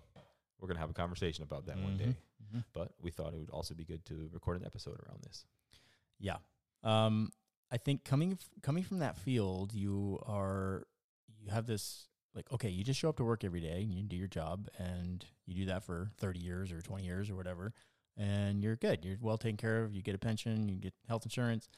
we're 0.59 0.67
gonna 0.69 0.79
have 0.79 0.89
a 0.91 0.93
conversation 0.93 1.43
about 1.43 1.65
that 1.65 1.77
one 1.77 1.97
day." 1.97 2.15
Mhm, 2.53 2.57
mhm. 2.59 2.63
But 2.71 2.93
we 3.01 3.11
thought 3.11 3.33
it 3.33 3.39
would 3.39 3.49
also 3.49 3.73
be 3.73 3.83
good 3.83 4.05
to 4.05 4.29
record 4.31 4.59
an 4.61 4.65
episode 4.65 4.97
around 5.07 5.23
this. 5.23 5.45
Yeah. 6.19 6.37
Um, 6.83 7.31
I 7.71 7.77
think 7.77 8.05
coming 8.05 8.33
f- 8.33 8.49
coming 8.61 8.83
from 8.83 8.99
that 8.99 9.17
field, 9.17 9.73
you 9.73 10.19
are 10.25 10.87
you 11.41 11.49
have 11.49 11.65
this 11.65 12.07
like 12.33 12.49
okay, 12.51 12.69
you 12.69 12.83
just 12.83 12.99
show 12.99 13.09
up 13.09 13.17
to 13.17 13.23
work 13.25 13.43
every 13.43 13.59
day 13.59 13.81
and 13.81 13.91
you 13.91 14.03
do 14.03 14.15
your 14.15 14.27
job, 14.29 14.69
and 14.77 15.25
you 15.45 15.55
do 15.55 15.65
that 15.65 15.83
for 15.83 16.11
thirty 16.17 16.39
years 16.39 16.71
or 16.71 16.81
twenty 16.81 17.05
years 17.05 17.29
or 17.29 17.35
whatever, 17.35 17.73
and 18.17 18.63
you're 18.63 18.75
good. 18.75 19.03
You're 19.03 19.17
well 19.21 19.37
taken 19.37 19.57
care 19.57 19.83
of. 19.83 19.93
You 19.93 20.01
get 20.01 20.15
a 20.15 20.19
pension. 20.19 20.69
You 20.69 20.75
get 20.75 20.93
health 21.07 21.25
insurance, 21.25 21.69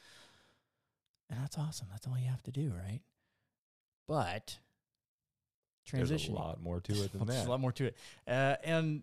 and 1.30 1.40
that's 1.40 1.58
awesome. 1.58 1.88
That's 1.90 2.06
all 2.06 2.18
you 2.18 2.28
have 2.28 2.42
to 2.44 2.50
do, 2.50 2.72
right? 2.76 3.00
But 4.06 4.58
transition. 5.86 6.34
There's 6.34 6.40
a 6.40 6.46
lot 6.46 6.62
more 6.62 6.80
to 6.80 6.92
it 6.92 7.12
than 7.12 7.26
There's 7.26 7.46
a 7.46 7.50
lot 7.50 7.60
more 7.60 7.72
to 7.72 7.86
it. 7.86 7.96
Uh, 8.26 8.56
and 8.64 9.02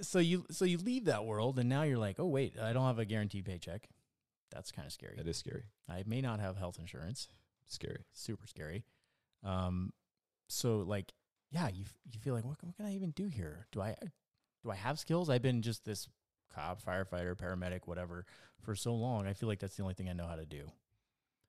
so 0.00 0.18
you 0.18 0.46
so 0.50 0.64
you 0.64 0.78
leave 0.78 1.06
that 1.06 1.24
world, 1.24 1.58
and 1.58 1.68
now 1.68 1.82
you're 1.82 1.98
like, 1.98 2.16
oh 2.18 2.26
wait, 2.26 2.58
I 2.58 2.72
don't 2.72 2.86
have 2.86 2.98
a 2.98 3.04
guaranteed 3.04 3.44
paycheck. 3.44 3.88
That's 4.50 4.72
kind 4.72 4.86
of 4.86 4.92
scary. 4.92 5.14
That 5.16 5.28
is 5.28 5.36
scary. 5.36 5.64
I 5.88 6.02
may 6.06 6.20
not 6.20 6.40
have 6.40 6.56
health 6.56 6.78
insurance. 6.78 7.28
Scary. 7.66 8.04
Super 8.12 8.46
scary. 8.46 8.84
Um, 9.44 9.92
so 10.48 10.78
like, 10.78 11.12
yeah, 11.50 11.68
you 11.68 11.84
you 12.12 12.18
feel 12.20 12.34
like 12.34 12.44
what, 12.44 12.56
what 12.62 12.76
can 12.76 12.86
I 12.86 12.94
even 12.94 13.10
do 13.10 13.26
here? 13.26 13.66
Do 13.70 13.80
I 13.80 13.94
do 14.64 14.70
I 14.70 14.74
have 14.74 14.98
skills? 14.98 15.30
I've 15.30 15.42
been 15.42 15.62
just 15.62 15.84
this 15.84 16.08
cop, 16.54 16.82
firefighter, 16.82 17.36
paramedic, 17.36 17.80
whatever 17.86 18.26
for 18.62 18.74
so 18.74 18.94
long. 18.94 19.26
I 19.26 19.32
feel 19.32 19.48
like 19.48 19.58
that's 19.60 19.76
the 19.76 19.82
only 19.82 19.94
thing 19.94 20.08
I 20.08 20.12
know 20.12 20.26
how 20.26 20.36
to 20.36 20.46
do. 20.46 20.70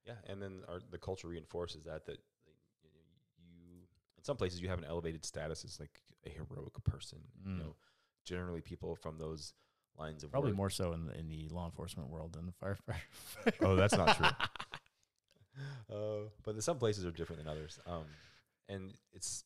Yeah, 0.06 0.16
and 0.28 0.42
then 0.42 0.64
our, 0.68 0.80
the 0.90 0.98
culture 0.98 1.28
reinforces 1.28 1.84
that 1.84 2.06
that 2.08 2.18
you 2.48 3.82
in 4.18 4.24
some 4.24 4.38
places 4.38 4.62
you 4.62 4.70
have 4.70 4.80
an 4.80 4.86
elevated 4.86 5.26
status 5.26 5.64
as 5.66 5.80
like 5.80 6.02
a 6.26 6.30
heroic 6.30 6.84
person. 6.84 7.20
Mm. 7.46 7.58
You 7.58 7.64
know, 7.64 7.76
generally 8.26 8.62
people 8.62 8.96
from 8.96 9.18
those 9.18 9.54
lines 9.98 10.24
of 10.24 10.32
Probably 10.32 10.52
work. 10.52 10.58
more 10.58 10.70
so 10.70 10.94
in 10.94 11.06
the, 11.06 11.18
in 11.18 11.28
the 11.28 11.50
law 11.50 11.66
enforcement 11.66 12.10
world 12.10 12.34
than 12.34 12.46
the 12.46 12.54
firefighter. 12.54 13.54
Oh, 13.62 13.76
that's 13.76 13.96
not 13.96 14.18
true. 14.18 14.28
Uh, 15.92 16.30
but 16.46 16.56
the, 16.56 16.62
some 16.62 16.78
places 16.78 17.06
are 17.06 17.12
different 17.12 17.44
than 17.44 17.52
others. 17.52 17.78
Um, 17.86 18.06
and 18.70 18.94
it's 19.12 19.44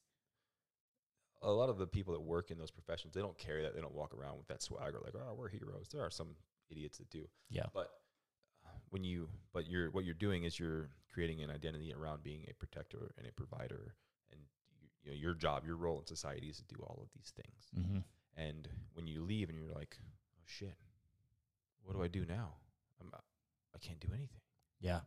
a 1.46 1.52
lot 1.52 1.70
of 1.70 1.78
the 1.78 1.88
people 1.88 2.14
that 2.14 2.22
work 2.22 2.52
in 2.52 2.58
those 2.58 2.72
professions. 2.72 3.14
They 3.14 3.22
don't 3.22 3.38
carry 3.38 3.62
that. 3.64 3.76
They 3.76 3.82
don't 3.82 3.94
walk 3.94 4.14
around 4.14 4.38
with 4.38 4.48
that 4.48 4.62
swagger 4.62 5.00
like, 5.04 5.14
"Oh, 5.16 5.34
we're 5.36 5.50
heroes." 5.50 5.88
There 5.92 6.04
are 6.04 6.10
some 6.10 6.36
idiots 6.70 6.98
that 6.98 7.10
do. 7.10 7.28
yeah. 7.50 7.68
But 7.74 7.92
uh, 8.66 8.70
when 8.90 9.04
you, 9.04 9.30
but 9.54 9.70
you're 9.70 9.92
what 9.92 10.04
you're 10.06 10.16
doing 10.16 10.44
is 10.44 10.60
you're 10.60 10.90
creating 11.14 11.42
an 11.44 11.52
identity 11.52 11.94
around 11.94 12.24
being 12.24 12.46
a 12.50 12.54
protector 12.54 13.12
and 13.18 13.28
a 13.28 13.32
provider, 13.32 13.96
and 14.32 14.42
you, 14.82 14.88
you 15.04 15.12
know 15.12 15.18
your 15.18 15.36
job, 15.36 15.64
your 15.66 15.78
role 15.78 16.00
in 16.00 16.06
society 16.08 16.48
is 16.48 16.58
to 16.58 16.64
do 16.66 16.82
all 16.82 17.00
of 17.02 17.10
these 17.16 17.32
things. 17.36 17.70
Mm-hmm. 17.78 18.00
And 18.38 18.68
when 18.94 19.08
you 19.08 19.24
leave, 19.24 19.50
and 19.50 19.58
you're 19.58 19.74
like, 19.74 19.98
"Oh 20.02 20.44
shit, 20.46 20.76
what 21.84 21.96
do 21.96 22.04
I 22.04 22.08
do 22.08 22.26
now? 22.26 22.56
I'm, 23.00 23.12
I 23.14 23.78
can't 23.78 24.00
do 24.00 24.10
anything." 24.10 24.42
Yeah. 24.82 25.02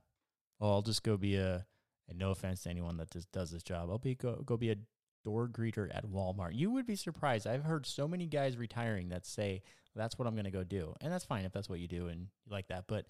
Well, 0.58 0.70
I'll 0.70 0.82
just 0.82 1.02
go 1.02 1.16
be 1.16 1.36
a 1.36 1.66
And 2.08 2.18
no 2.18 2.30
offense 2.30 2.62
to 2.62 2.70
anyone 2.70 2.96
that 2.96 3.10
just 3.10 3.30
does 3.32 3.50
this 3.50 3.62
job. 3.62 3.90
I'll 3.90 3.98
be 3.98 4.14
go 4.14 4.36
go 4.44 4.56
be 4.56 4.70
a 4.70 4.76
door 5.24 5.48
greeter 5.48 5.88
at 5.94 6.06
Walmart. 6.06 6.54
You 6.54 6.70
would 6.70 6.86
be 6.86 6.96
surprised. 6.96 7.46
I've 7.46 7.64
heard 7.64 7.86
so 7.86 8.08
many 8.08 8.26
guys 8.26 8.56
retiring 8.56 9.08
that 9.10 9.26
say 9.26 9.62
that's 9.94 10.18
what 10.18 10.28
I'm 10.28 10.34
going 10.34 10.44
to 10.44 10.50
go 10.50 10.64
do, 10.64 10.94
and 11.00 11.12
that's 11.12 11.24
fine 11.24 11.44
if 11.44 11.52
that's 11.52 11.68
what 11.68 11.80
you 11.80 11.88
do 11.88 12.06
and 12.08 12.28
you 12.46 12.52
like 12.52 12.68
that. 12.68 12.84
But 12.86 13.06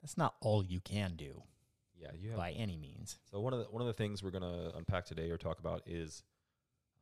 that's 0.00 0.16
not 0.16 0.34
all 0.40 0.64
you 0.64 0.80
can 0.80 1.16
do 1.16 1.42
Yeah, 2.00 2.08
you 2.18 2.30
have 2.30 2.38
by 2.38 2.52
any 2.52 2.76
means. 2.76 3.18
So 3.30 3.40
one 3.40 3.52
of 3.52 3.58
the 3.60 3.66
one 3.66 3.82
of 3.82 3.86
the 3.88 3.92
things 3.92 4.22
we're 4.22 4.30
gonna 4.30 4.72
unpack 4.76 5.04
today 5.04 5.30
or 5.30 5.36
talk 5.36 5.58
about 5.58 5.82
is 5.86 6.22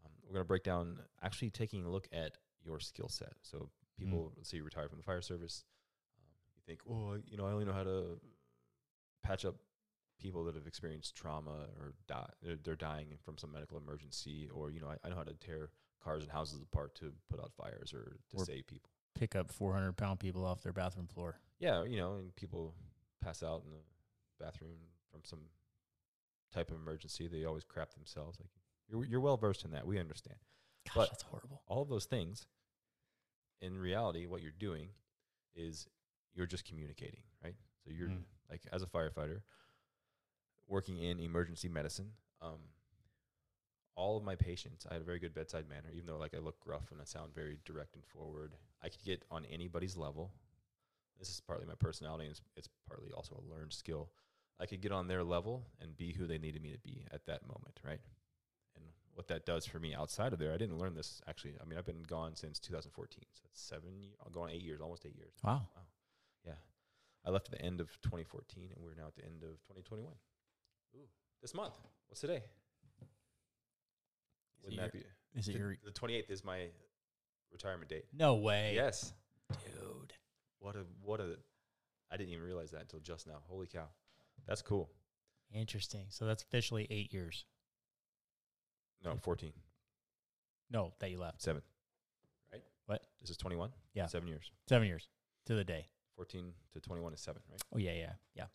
um, 0.04 0.10
we're 0.26 0.34
gonna 0.34 0.44
break 0.44 0.64
down 0.64 0.98
actually 1.22 1.50
taking 1.50 1.84
a 1.84 1.90
look 1.90 2.08
at 2.12 2.32
your 2.64 2.80
skill 2.80 3.08
set. 3.08 3.34
So 3.42 3.68
people, 3.98 4.32
let's 4.36 4.50
say 4.50 4.56
you 4.56 4.64
retire 4.64 4.88
from 4.88 4.98
the 4.98 5.04
fire 5.04 5.22
service, 5.22 5.64
um, 6.18 6.26
you 6.56 6.62
think, 6.66 6.80
oh, 6.90 7.18
you 7.30 7.36
know, 7.36 7.46
I 7.46 7.52
only 7.52 7.64
know 7.64 7.72
how 7.72 7.84
to 7.84 8.18
patch 9.22 9.44
up 9.44 9.56
people 10.20 10.44
that 10.44 10.54
have 10.54 10.66
experienced 10.66 11.14
trauma 11.14 11.66
or 11.78 11.94
die, 12.08 12.28
they're, 12.42 12.56
they're 12.62 12.76
dying 12.76 13.08
from 13.24 13.36
some 13.38 13.52
medical 13.52 13.76
emergency, 13.78 14.48
or 14.52 14.70
you 14.70 14.80
know, 14.80 14.88
I, 14.88 14.96
I 15.04 15.08
know 15.10 15.16
how 15.16 15.22
to 15.24 15.34
tear 15.34 15.70
cars 16.02 16.22
and 16.22 16.32
houses 16.32 16.60
apart 16.62 16.94
to 16.96 17.12
put 17.30 17.40
out 17.40 17.52
fires 17.54 17.92
or 17.92 18.16
to 18.30 18.36
Or- 18.36 18.44
save 18.44 18.66
people. 18.66 18.90
Pick 19.14 19.34
up 19.34 19.50
400 19.50 19.96
pound 19.96 20.20
people 20.20 20.44
off 20.44 20.62
their 20.62 20.74
bathroom 20.74 21.06
floor. 21.06 21.38
Yeah, 21.58 21.84
you 21.84 21.96
know, 21.96 22.16
and 22.16 22.36
people 22.36 22.74
pass 23.22 23.42
out 23.42 23.62
in 23.64 23.70
the 23.70 24.44
bathroom 24.44 24.76
from 25.10 25.22
some 25.24 25.40
type 26.52 26.70
of 26.70 26.76
emergency. 26.76 27.26
They 27.26 27.44
always 27.46 27.64
crap 27.64 27.94
themselves. 27.94 28.38
Like 28.38 28.50
you're 28.88 29.04
you're 29.06 29.20
well 29.20 29.38
versed 29.38 29.64
in 29.64 29.70
that. 29.72 29.86
We 29.86 29.98
understand 29.98 30.36
Gosh, 30.86 30.94
But- 30.96 31.10
that's 31.10 31.22
horrible. 31.22 31.62
all 31.66 31.80
of 31.82 31.88
those 31.88 32.04
things. 32.04 32.46
In 33.62 33.78
reality, 33.78 34.26
what 34.26 34.42
you're 34.42 34.52
doing 34.58 34.90
is 35.54 35.86
you're 36.34 36.46
just 36.46 36.66
communicating, 36.66 37.22
right? 37.42 37.54
So 37.84 37.90
you're 37.90 38.08
Mm. 38.10 38.24
like 38.50 38.60
as 38.70 38.82
a 38.82 38.86
firefighter 38.86 39.40
working 40.68 40.98
in 40.98 41.18
emergency 41.20 41.68
medicine. 41.68 42.10
Um, 42.42 42.58
all 43.94 44.16
of 44.16 44.24
my 44.24 44.34
patients, 44.36 44.86
I 44.90 44.92
had 44.94 45.02
a 45.02 45.04
very 45.06 45.18
good 45.18 45.34
bedside 45.34 45.68
manner, 45.68 45.88
even 45.94 46.06
though 46.06 46.18
like 46.18 46.34
I 46.34 46.38
look 46.38 46.60
gruff 46.60 46.90
and 46.92 47.00
I 47.00 47.04
sound 47.04 47.34
very 47.34 47.58
direct 47.64 47.94
and 47.94 48.04
forward. 48.04 48.54
I 48.82 48.88
could 48.88 49.02
get 49.04 49.24
on 49.30 49.46
anybody's 49.46 49.96
level. 49.96 50.32
This 51.18 51.30
is 51.30 51.40
partly 51.40 51.66
my 51.66 51.74
personality, 51.78 52.24
and 52.24 52.32
it's, 52.32 52.42
it's 52.56 52.68
partly 52.86 53.10
also 53.12 53.42
a 53.42 53.54
learned 53.54 53.72
skill. 53.72 54.10
I 54.60 54.66
could 54.66 54.82
get 54.82 54.92
on 54.92 55.08
their 55.08 55.24
level 55.24 55.64
and 55.80 55.96
be 55.96 56.12
who 56.12 56.26
they 56.26 56.36
needed 56.38 56.62
me 56.62 56.72
to 56.72 56.78
be 56.78 57.04
at 57.10 57.24
that 57.26 57.46
moment, 57.46 57.80
right? 57.82 58.00
And 58.76 58.84
what 59.14 59.28
that 59.28 59.46
does 59.46 59.64
for 59.64 59.78
me 59.78 59.94
outside 59.94 60.34
of 60.34 60.38
there, 60.38 60.52
I 60.52 60.58
didn't 60.58 60.78
learn 60.78 60.94
this 60.94 61.22
actually. 61.26 61.54
I 61.60 61.64
mean, 61.64 61.78
I've 61.78 61.86
been 61.86 62.02
gone 62.02 62.34
since 62.36 62.58
2014, 62.58 63.24
so 63.32 63.40
that's 63.44 63.60
seven, 63.62 64.02
ye- 64.02 64.14
I'm 64.24 64.32
going 64.32 64.52
eight 64.54 64.62
years, 64.62 64.80
almost 64.82 65.06
eight 65.06 65.16
years. 65.16 65.32
Wow. 65.42 65.62
Wow. 65.74 65.82
Yeah. 66.46 66.52
I 67.24 67.30
left 67.30 67.50
at 67.50 67.58
the 67.58 67.64
end 67.64 67.80
of 67.80 67.88
2014, 68.02 68.70
and 68.74 68.84
we're 68.84 68.94
now 68.94 69.06
at 69.08 69.16
the 69.16 69.24
end 69.24 69.42
of 69.42 69.56
2021. 69.68 70.12
Ooh, 70.94 71.08
this 71.42 71.54
month. 71.54 71.74
What's 72.08 72.20
today? 72.20 72.42
Wouldn't 74.62 74.80
that 74.80 74.92
be? 74.92 75.04
Is 75.34 75.48
it 75.48 75.52
the- 75.52 75.58
your 75.58 75.76
the 75.84 75.90
28th 75.92 76.30
is 76.30 76.44
my 76.44 76.68
retirement 77.52 77.88
date. 77.88 78.04
no 78.12 78.34
way? 78.36 78.74
Yes. 78.74 79.12
dude. 79.64 80.12
What 80.58 80.76
a 80.76 80.84
what 81.02 81.20
a. 81.20 81.38
I 82.10 82.16
didn't 82.16 82.32
even 82.32 82.44
realize 82.44 82.70
that 82.72 82.82
until 82.82 83.00
just 83.00 83.26
now. 83.26 83.42
Holy 83.48 83.66
cow, 83.66 83.88
that's 84.46 84.62
cool. 84.62 84.90
Interesting. 85.52 86.06
So 86.08 86.26
that's 86.26 86.42
officially 86.42 86.86
eight 86.90 87.12
years. 87.12 87.44
No, 89.04 89.16
14, 89.22 89.52
No, 90.70 90.92
that 90.98 91.10
you 91.10 91.18
left. 91.18 91.40
seven. 91.42 91.62
Right. 92.52 92.62
What? 92.86 93.06
This 93.20 93.30
is 93.30 93.36
21. 93.36 93.70
Yeah. 93.94 94.06
Seven 94.06 94.26
years. 94.26 94.50
Seven 94.66 94.88
years 94.88 95.08
to 95.44 95.54
the 95.54 95.62
day. 95.64 95.86
14 96.16 96.52
to 96.72 96.80
21 96.80 97.12
is 97.12 97.20
seven, 97.20 97.42
right? 97.50 97.62
Oh 97.74 97.78
yeah, 97.78 97.92
yeah, 97.92 98.12
yeah. 98.34 98.46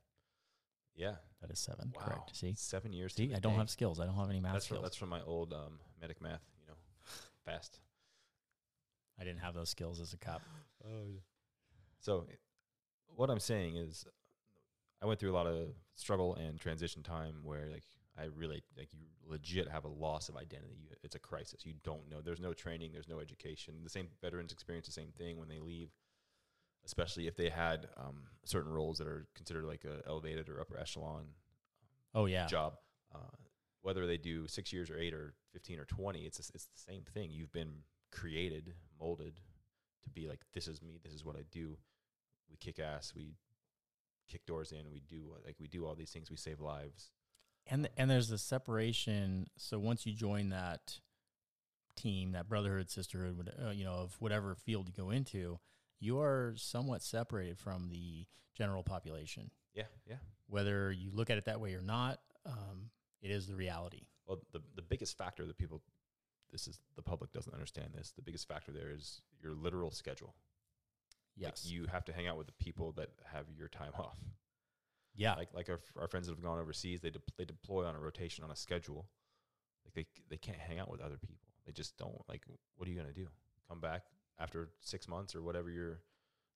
Yeah. 0.96 1.16
That 1.42 1.50
is 1.52 1.60
seven. 1.60 1.92
Wow. 1.96 2.02
Correct. 2.06 2.36
See, 2.36 2.54
Seven 2.56 2.94
years. 2.94 3.14
to 3.14 3.24
see, 3.24 3.28
the 3.30 3.36
I 3.38 3.40
don't 3.40 3.54
day. 3.54 3.60
have 3.60 3.70
skills. 3.70 4.00
I 4.00 4.06
don't 4.06 4.16
have 4.16 4.30
any 4.30 4.40
math 4.40 4.54
That's 4.54 4.68
from, 4.68 4.76
skills. 4.76 4.86
that's 4.86 4.96
from 4.98 5.10
my 5.10 5.22
old 5.24 5.54
um, 5.54 5.80
medic 6.00 6.22
math. 6.22 6.42
You 6.62 6.68
know, 6.68 6.76
fast. 7.46 7.80
I 9.20 9.24
didn't 9.24 9.40
have 9.40 9.54
those 9.54 9.70
skills 9.70 10.00
as 10.00 10.14
a 10.14 10.18
cop. 10.18 10.42
Oh, 10.84 11.20
So, 12.00 12.26
what 13.16 13.30
I'm 13.30 13.40
saying 13.40 13.76
is, 13.76 14.08
I 15.00 15.06
went 15.06 15.20
through 15.20 15.32
a 15.32 15.38
lot 15.38 15.46
of 15.46 15.68
struggle 15.96 16.34
and 16.34 16.60
transition 16.60 17.04
time 17.04 17.36
where, 17.44 17.68
like, 17.72 17.84
I 18.20 18.26
really, 18.36 18.64
like, 18.76 18.90
you 18.94 19.06
legit 19.28 19.70
have 19.70 19.86
a 19.86 19.90
loss 19.90 20.28
of 20.28 20.36
identity. 20.38 20.76
You, 20.82 20.90
it's 21.04 21.14
a 21.14 21.20
crisis. 21.20 21.64
You 21.68 21.74
don't 21.84 22.10
know. 22.10 22.20
There's 22.22 22.40
no 22.40 22.54
training. 22.54 22.94
There's 22.94 23.08
no 23.08 23.20
education. 23.20 23.76
The 23.84 23.92
same 23.92 24.08
veterans 24.24 24.52
experience 24.52 24.88
the 24.88 24.92
same 24.92 25.12
thing 25.20 25.38
when 25.38 25.48
they 25.50 25.60
leave, 25.60 25.90
especially 26.86 27.28
if 27.28 27.36
they 27.36 27.50
had 27.50 27.88
um, 27.98 28.24
certain 28.46 28.72
roles 28.72 28.98
that 28.98 29.08
are 29.08 29.28
considered 29.36 29.66
like 29.66 29.84
a 29.86 30.02
elevated 30.08 30.50
or 30.50 30.60
upper 30.60 30.78
echelon 30.78 31.26
Oh 32.14 32.26
yeah. 32.26 32.48
job. 32.48 32.74
Uh, 33.14 33.20
whether 33.82 34.06
they 34.06 34.18
do 34.18 34.48
six 34.48 34.72
years 34.74 34.90
or 34.90 34.98
eight 34.98 35.14
or 35.14 35.34
fifteen 35.54 35.80
or 35.80 35.86
twenty, 35.86 36.26
it's 36.26 36.38
the- 36.38 36.52
it's 36.56 36.66
the 36.66 36.92
same 36.92 37.04
thing. 37.14 37.32
You've 37.32 37.52
been 37.54 37.84
created, 38.12 38.74
molded 39.00 39.40
to 40.04 40.10
be 40.10 40.28
like 40.28 40.42
this 40.54 40.68
is 40.68 40.82
me. 40.82 41.00
This 41.04 41.14
is 41.14 41.24
what 41.26 41.36
I 41.36 41.44
do. 41.52 41.78
We 42.50 42.58
kick 42.58 42.80
ass. 42.80 43.14
We 43.16 43.36
kick 44.28 44.46
doors 44.46 44.72
in. 44.72 44.92
We 44.92 45.00
do 45.02 45.36
like 45.46 45.56
we 45.60 45.68
do 45.68 45.86
all 45.86 45.96
these 45.96 46.12
things. 46.12 46.30
We 46.30 46.38
save 46.38 46.60
lives. 46.60 47.12
And 47.68 47.84
th- 47.84 47.94
and 47.98 48.10
there's 48.10 48.28
the 48.30 48.38
separation. 48.38 49.48
So 49.58 49.78
once 49.80 50.06
you 50.06 50.14
join 50.14 50.50
that 50.50 51.00
team, 51.96 52.32
that 52.32 52.50
brotherhood, 52.50 52.90
sisterhood, 52.90 53.52
uh, 53.66 53.70
you 53.72 53.84
know, 53.86 53.94
of 53.94 54.16
whatever 54.20 54.56
field 54.56 54.88
you 54.88 54.94
go 54.94 55.10
into, 55.12 55.60
you 56.01 56.20
are 56.20 56.53
somewhat 56.58 57.01
separated 57.01 57.58
from 57.58 57.88
the 57.89 58.25
general 58.58 58.84
population. 58.84 59.50
Yeah, 59.74 59.86
yeah. 60.05 60.17
Whether 60.48 60.91
you 60.91 61.12
look 61.13 61.29
at 61.29 61.38
it 61.38 61.46
that 61.46 61.62
way 61.62 61.74
or 61.75 61.81
not, 61.81 62.20
um, 62.46 62.89
it 63.22 63.31
is 63.31 63.48
the 63.48 63.55
reality. 63.55 64.08
Well, 64.27 64.39
the 64.51 64.62
the 64.75 64.81
biggest 64.81 65.17
factor 65.17 65.46
that 65.46 65.58
people, 65.58 65.81
this 66.51 66.67
is 66.67 66.77
the 66.98 67.01
public 67.01 67.31
doesn't 67.31 67.53
understand 67.53 67.91
this. 67.96 68.12
The 68.15 68.22
biggest 68.22 68.48
factor 68.50 68.74
there 68.74 68.91
is 68.91 69.22
your 69.41 69.53
literal 69.53 69.91
schedule. 69.91 70.36
Yes. 71.38 71.63
Like 71.65 71.74
you 71.74 71.86
have 71.86 72.03
to 72.05 72.13
hang 72.13 72.27
out 72.27 72.38
with 72.38 72.48
the 72.48 72.53
people 72.63 72.91
that 72.93 73.10
have 73.31 73.46
your 73.58 73.70
time 73.70 73.93
off. 73.98 74.17
yeah. 75.15 75.36
like 75.36 75.53
like 75.53 75.70
our, 75.70 75.79
our 76.00 76.08
friends 76.08 76.27
that 76.27 76.34
have 76.34 76.43
gone 76.43 76.60
overseas 76.60 77.00
they 77.01 77.10
de- 77.12 77.22
they 77.38 77.46
deploy 77.46 77.86
on 77.86 77.96
a 77.96 78.00
rotation 78.00 78.43
on 78.43 78.51
a 78.51 78.55
schedule 78.55 79.08
like 79.86 79.93
they 79.93 80.05
they 80.29 80.38
can't 80.38 80.58
hang 80.60 80.77
out 80.79 80.89
with 80.89 81.00
other 81.01 81.17
people 81.17 81.38
they 81.65 81.72
just 81.72 81.98
don't 81.98 82.22
like 82.27 82.43
what 82.75 82.88
are 82.88 82.91
you 82.91 82.98
going 82.98 83.08
to 83.08 83.13
do 83.13 83.27
come 83.67 83.79
back 83.79 84.03
after 84.42 84.70
6 84.82 85.08
months 85.08 85.36
or 85.36 85.42
whatever 85.42 85.70
your 85.70 86.02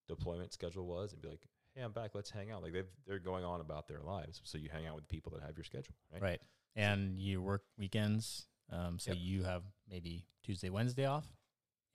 deployment 0.07 0.53
schedule 0.53 0.85
was 0.85 1.13
and 1.13 1.21
be 1.21 1.27
like 1.29 1.47
hey 1.73 1.81
I'm 1.81 1.91
back 1.91 2.11
let's 2.15 2.29
hang 2.29 2.51
out 2.51 2.61
like 2.63 2.73
they've 2.73 2.87
they're 3.07 3.19
going 3.19 3.43
on 3.43 3.61
about 3.61 3.87
their 3.87 4.01
lives 4.01 4.41
so 4.43 4.57
you 4.57 4.69
hang 4.71 4.85
out 4.87 4.95
with 4.95 5.07
people 5.09 5.31
that 5.33 5.41
have 5.43 5.55
your 5.57 5.63
schedule 5.63 5.95
right, 6.13 6.21
Right. 6.21 6.41
And 6.77 7.17
you 7.21 7.41
work 7.41 7.63
weekends. 7.77 8.47
Um, 8.69 8.99
so 8.99 9.11
Yep. 9.11 9.17
you 9.21 9.43
have 9.43 9.63
maybe 9.89 10.25
Tuesday, 10.43 10.69
Wednesday 10.69 11.05
off, 11.05 11.25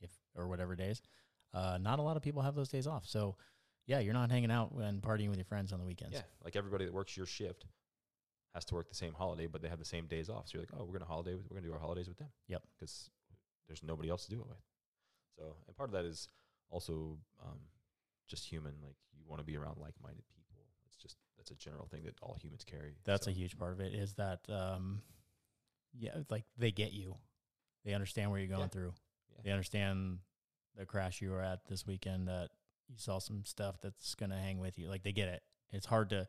if 0.00 0.10
or 0.34 0.48
whatever 0.48 0.74
days. 0.74 1.02
Uh, 1.52 1.76
not 1.78 1.98
a 1.98 2.02
lot 2.02 2.16
of 2.16 2.22
people 2.22 2.40
have 2.40 2.54
those 2.54 2.70
days 2.70 2.86
off. 2.86 3.04
So 3.06 3.36
yeah, 3.86 3.98
you're 3.98 4.14
not 4.14 4.30
hanging 4.30 4.50
out 4.50 4.70
and 4.72 5.02
partying 5.02 5.28
with 5.28 5.36
your 5.36 5.44
friends 5.44 5.72
on 5.72 5.80
the 5.80 5.84
weekends. 5.84 6.14
yeah 6.14 6.22
like 6.44 6.56
everybody 6.56 6.84
that 6.86 6.94
works 6.94 7.14
your 7.16 7.26
shift 7.26 7.66
has 8.54 8.64
to 8.66 8.74
work 8.74 8.88
the 8.88 8.94
same 8.94 9.12
holiday 9.14 9.46
but 9.46 9.60
they 9.62 9.68
have 9.68 9.78
the 9.78 9.84
same 9.84 10.06
days 10.06 10.28
off 10.30 10.48
so 10.48 10.52
you're 10.58 10.62
like 10.62 10.70
oh 10.74 10.84
we're 10.84 10.92
going 10.98 11.00
to 11.00 11.06
holiday 11.06 11.34
with, 11.34 11.44
we're 11.50 11.56
going 11.56 11.62
to 11.64 11.68
do 11.68 11.74
our 11.74 11.80
holidays 11.80 12.08
with 12.08 12.18
them 12.18 12.28
Yep. 12.48 12.62
because 12.76 13.10
there's 13.68 13.82
nobody 13.82 14.08
else 14.08 14.24
to 14.24 14.30
do 14.30 14.40
it 14.40 14.46
with 14.48 14.56
so 15.36 15.56
and 15.66 15.76
part 15.76 15.88
of 15.88 15.92
that 15.92 16.04
is 16.04 16.28
also 16.70 17.18
um, 17.42 17.58
just 18.28 18.44
human 18.44 18.74
like 18.82 18.96
you 19.16 19.24
want 19.26 19.40
to 19.40 19.44
be 19.46 19.56
around 19.56 19.76
like-minded 19.78 20.22
people 20.34 20.64
it's 20.86 20.96
just 20.96 21.16
that's 21.36 21.50
a 21.50 21.54
general 21.54 21.86
thing 21.86 22.02
that 22.04 22.14
all 22.22 22.36
humans 22.40 22.64
carry 22.64 22.96
That's 23.04 23.24
so, 23.24 23.30
a 23.30 23.34
huge 23.34 23.58
part 23.58 23.72
of 23.72 23.80
it 23.80 23.94
is 23.94 24.12
that, 24.14 24.40
um, 24.50 25.00
yeah, 25.98 26.10
it's 26.16 26.30
like 26.30 26.44
they 26.58 26.70
get 26.70 26.92
you. 26.92 27.16
They 27.84 27.94
understand 27.94 28.30
where 28.30 28.38
you're 28.38 28.48
going 28.48 28.60
Yeah. 28.60 28.66
through. 28.68 28.92
Yeah. 29.30 29.40
They 29.44 29.50
understand 29.50 30.18
the 30.76 30.84
crash 30.84 31.22
you 31.22 31.30
were 31.30 31.40
at 31.40 31.66
this 31.66 31.86
weekend 31.86 32.28
that 32.28 32.50
you 32.88 32.96
saw 32.98 33.18
some 33.20 33.44
stuff 33.46 33.80
that's 33.80 34.14
going 34.14 34.28
to 34.30 34.36
hang 34.36 34.58
with 34.58 34.78
you. 34.78 34.88
Like 34.88 35.02
they 35.02 35.12
get 35.12 35.28
it. 35.28 35.42
It's 35.72 35.86
hard 35.86 36.10
to, 36.10 36.28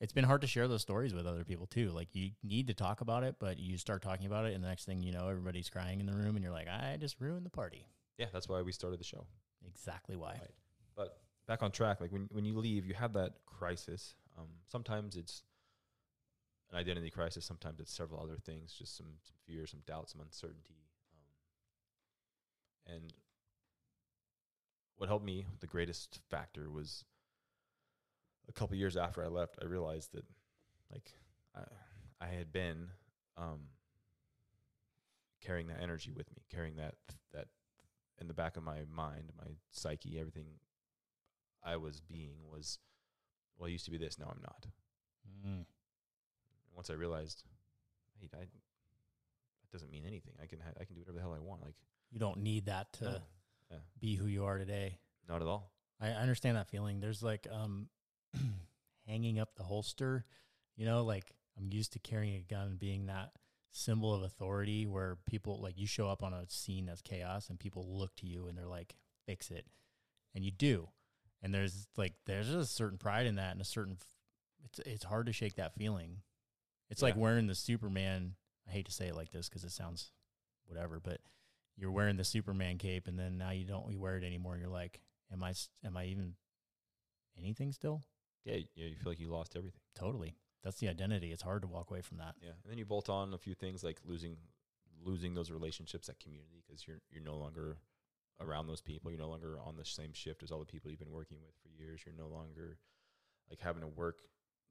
it's 0.00 0.12
been 0.14 0.24
hard 0.24 0.40
to 0.40 0.46
share 0.46 0.68
those 0.68 0.80
stories 0.80 1.12
with 1.12 1.26
other 1.26 1.44
people 1.44 1.66
too. 1.66 1.90
Like 1.90 2.08
you 2.14 2.30
need 2.42 2.68
to 2.68 2.74
talk 2.74 3.02
about 3.02 3.22
it, 3.24 3.36
but 3.38 3.58
you 3.58 3.76
start 3.76 4.00
talking 4.00 4.24
about 4.26 4.46
it 4.46 4.54
and 4.54 4.64
the 4.64 4.68
next 4.68 4.86
thing 4.86 5.02
you 5.02 5.12
know, 5.12 5.28
everybody's 5.28 5.68
crying 5.68 6.00
in 6.00 6.06
the 6.06 6.14
room 6.14 6.34
and 6.36 6.42
you're 6.42 6.52
like, 6.52 6.68
I 6.68 6.96
just 6.98 7.20
ruined 7.20 7.44
the 7.44 7.50
party. 7.50 7.86
Yeah 8.20 8.26
that's 8.32 8.48
why 8.48 8.60
we 8.62 8.70
started 8.70 9.00
the 9.00 9.04
show 9.04 9.24
Exactly 9.66 10.16
why. 10.16 10.32
Right. 10.32 10.50
but 10.96 11.18
back 11.46 11.62
on 11.62 11.70
track 11.72 12.00
like 12.00 12.12
when, 12.12 12.28
when 12.32 12.44
you 12.44 12.56
leave 12.58 12.86
you 12.86 12.94
have 12.94 13.14
that 13.14 13.32
crisis 13.46 14.14
um, 14.38 14.46
sometimes 14.68 15.16
it's 15.16 15.42
an 16.70 16.78
identity 16.78 17.10
crisis 17.10 17.44
sometimes 17.44 17.80
it's 17.80 17.92
several 17.92 18.22
other 18.22 18.36
things 18.36 18.74
just 18.78 18.96
some 18.96 19.06
some 19.22 19.34
fear 19.46 19.66
some 19.66 19.80
doubt 19.86 20.08
some 20.10 20.20
uncertainty 20.20 20.76
um, 22.86 22.94
and 22.94 23.12
what 24.96 25.08
helped 25.08 25.24
me 25.24 25.46
the 25.60 25.66
greatest 25.66 26.20
factor 26.28 26.70
was 26.70 27.04
a 28.48 28.52
couple 28.52 28.76
years 28.76 28.96
after 28.96 29.24
i 29.24 29.28
left 29.28 29.56
i 29.62 29.64
realized 29.64 30.12
that 30.12 30.24
like 30.92 31.10
i 31.56 31.60
i 32.20 32.28
had 32.28 32.52
been 32.52 32.88
um 33.38 33.60
carrying 35.40 35.68
that 35.68 35.80
energy 35.82 36.12
with 36.12 36.30
me 36.36 36.42
carrying 36.50 36.76
that 36.76 36.94
that 37.32 37.46
in 38.20 38.28
the 38.28 38.34
back 38.34 38.56
of 38.56 38.62
my 38.62 38.80
mind 38.94 39.32
my 39.38 39.50
psyche 39.70 40.18
everything 40.18 40.46
i 41.64 41.76
was 41.76 42.00
being 42.00 42.34
was 42.50 42.78
well 43.58 43.66
i 43.66 43.70
used 43.70 43.84
to 43.84 43.90
be 43.90 43.98
this 43.98 44.18
now 44.18 44.26
i'm 44.30 44.42
not 44.42 44.66
Mm. 45.46 45.64
once 46.74 46.90
I 46.90 46.94
realized, 46.94 47.44
hey, 48.20 48.28
I, 48.34 48.40
that 48.40 48.48
doesn't 49.72 49.90
mean 49.90 50.04
anything. 50.06 50.32
I 50.42 50.46
can 50.46 50.58
ha- 50.60 50.72
I 50.78 50.84
can 50.84 50.94
do 50.94 51.00
whatever 51.00 51.16
the 51.16 51.22
hell 51.22 51.32
I 51.34 51.38
want. 51.38 51.62
Like 51.62 51.74
You 52.10 52.18
don't 52.18 52.38
need 52.42 52.66
that 52.66 52.92
to 52.94 53.04
no, 53.04 53.16
yeah, 53.70 53.76
be 54.00 54.16
who 54.16 54.26
you 54.26 54.44
are 54.44 54.58
today. 54.58 54.98
not 55.28 55.40
at 55.40 55.48
all. 55.48 55.72
I 56.00 56.08
I 56.08 56.12
understand 56.14 56.56
that 56.58 56.68
feeling. 56.68 57.00
There's 57.00 57.22
like 57.22 57.46
um 57.50 57.88
hanging 59.06 59.38
up 59.38 59.54
the 59.56 59.62
holster, 59.62 60.24
you 60.76 60.84
know, 60.84 61.04
like 61.04 61.32
I'm 61.56 61.68
used 61.72 61.92
to 61.94 61.98
carrying 62.00 62.36
a 62.36 62.40
gun 62.40 62.66
and 62.66 62.78
being 62.78 63.06
that 63.06 63.30
symbol 63.72 64.14
of 64.14 64.22
authority 64.22 64.86
where 64.86 65.16
people 65.26 65.60
like 65.62 65.78
you 65.78 65.86
show 65.86 66.08
up 66.08 66.22
on 66.22 66.32
a 66.32 66.48
scene 66.48 66.86
that's 66.86 67.02
chaos 67.02 67.48
and 67.48 67.58
people 67.58 67.86
look 67.88 68.14
to 68.16 68.26
you 68.26 68.46
and 68.46 68.56
they're 68.56 68.66
like, 68.66 68.96
fix 69.26 69.50
it. 69.50 69.66
And 70.34 70.44
you 70.44 70.50
do. 70.50 70.88
And 71.42 71.54
there's 71.54 71.86
like 71.96 72.14
there's 72.26 72.50
a 72.50 72.66
certain 72.66 72.98
pride 72.98 73.26
in 73.26 73.36
that 73.36 73.52
and 73.52 73.60
a 73.60 73.64
certain 73.64 73.96
it's 74.64 74.78
it's 74.80 75.04
hard 75.04 75.26
to 75.26 75.32
shake 75.32 75.54
that 75.56 75.74
feeling. 75.74 76.18
It's 76.90 77.02
like 77.02 77.16
wearing 77.16 77.46
the 77.46 77.54
Superman 77.54 78.34
I 78.68 78.72
hate 78.72 78.86
to 78.86 78.92
say 78.92 79.08
it 79.08 79.16
like 79.16 79.30
this 79.30 79.48
because 79.48 79.64
it 79.64 79.72
sounds 79.72 80.12
whatever, 80.66 81.00
but 81.00 81.20
you're 81.76 81.90
wearing 81.90 82.16
the 82.16 82.24
Superman 82.24 82.78
cape 82.78 83.06
and 83.08 83.18
then 83.18 83.38
now 83.38 83.50
you 83.50 83.64
don't 83.64 83.90
you 83.90 83.98
wear 83.98 84.16
it 84.16 84.24
anymore. 84.24 84.58
You're 84.58 84.68
like, 84.68 85.00
am 85.32 85.42
I 85.42 85.54
am 85.84 85.96
I 85.96 86.06
even 86.06 86.34
anything 87.38 87.72
still? 87.72 88.02
Yeah, 88.44 88.56
you 88.74 88.94
feel 88.96 89.12
like 89.12 89.20
you 89.20 89.28
lost 89.28 89.56
everything. 89.56 89.80
Totally. 89.94 90.34
That's 90.62 90.78
the 90.78 90.88
identity. 90.88 91.32
It's 91.32 91.42
hard 91.42 91.62
to 91.62 91.68
walk 91.68 91.90
away 91.90 92.02
from 92.02 92.18
that. 92.18 92.34
Yeah, 92.42 92.50
and 92.62 92.70
then 92.70 92.78
you 92.78 92.84
bolt 92.84 93.08
on 93.08 93.32
a 93.32 93.38
few 93.38 93.54
things 93.54 93.82
like 93.82 93.98
losing 94.04 94.36
losing 95.02 95.34
those 95.34 95.50
relationships, 95.50 96.06
that 96.08 96.20
community, 96.20 96.62
because 96.66 96.86
you're 96.86 97.00
you're 97.10 97.24
no 97.24 97.36
longer 97.36 97.78
around 98.40 98.66
those 98.66 98.80
people. 98.80 99.10
You're 99.10 99.20
no 99.20 99.28
longer 99.28 99.58
on 99.64 99.76
the 99.76 99.84
same 99.84 100.12
shift 100.12 100.42
as 100.42 100.50
all 100.50 100.58
the 100.58 100.66
people 100.66 100.90
you've 100.90 101.00
been 101.00 101.12
working 101.12 101.38
with 101.42 101.54
for 101.62 101.68
years. 101.68 102.00
You're 102.04 102.14
no 102.16 102.32
longer 102.32 102.78
like 103.48 103.60
having 103.60 103.82
to 103.82 103.88
work 103.88 104.18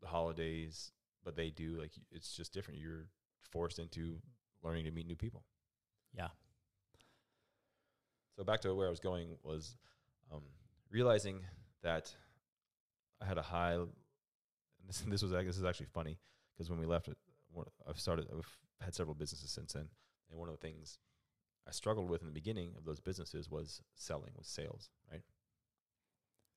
the 0.01 0.07
holidays, 0.07 0.91
but 1.23 1.35
they 1.35 1.49
do. 1.49 1.77
Like 1.79 1.91
it's 2.11 2.35
just 2.35 2.53
different. 2.53 2.79
You're 2.79 3.07
forced 3.51 3.79
into 3.79 4.21
learning 4.63 4.85
to 4.85 4.91
meet 4.91 5.07
new 5.07 5.15
people. 5.15 5.43
Yeah. 6.13 6.27
So 8.35 8.43
back 8.43 8.61
to 8.61 8.73
where 8.73 8.87
I 8.87 8.89
was 8.89 8.99
going 8.99 9.35
was 9.43 9.75
um, 10.31 10.43
realizing 10.89 11.41
that 11.83 12.13
I 13.21 13.25
had 13.25 13.37
a 13.37 13.41
high. 13.41 13.77
This, 14.89 15.01
this 15.07 15.21
was 15.21 15.31
this 15.31 15.57
is 15.57 15.63
actually 15.63 15.85
funny 15.93 16.17
because 16.53 16.69
when 16.69 16.79
we 16.79 16.85
left 16.85 17.07
it, 17.07 17.17
I've 17.87 17.99
started. 17.99 18.27
I've 18.35 18.57
had 18.81 18.93
several 18.93 19.15
businesses 19.15 19.51
since 19.51 19.73
then, 19.73 19.87
and 20.29 20.39
one 20.39 20.49
of 20.49 20.59
the 20.59 20.67
things 20.67 20.97
I 21.67 21.71
struggled 21.71 22.09
with 22.09 22.21
in 22.21 22.27
the 22.27 22.33
beginning 22.33 22.73
of 22.77 22.85
those 22.85 22.99
businesses 22.99 23.49
was 23.49 23.81
selling, 23.95 24.31
was 24.35 24.47
sales, 24.47 24.89
right? 25.11 25.21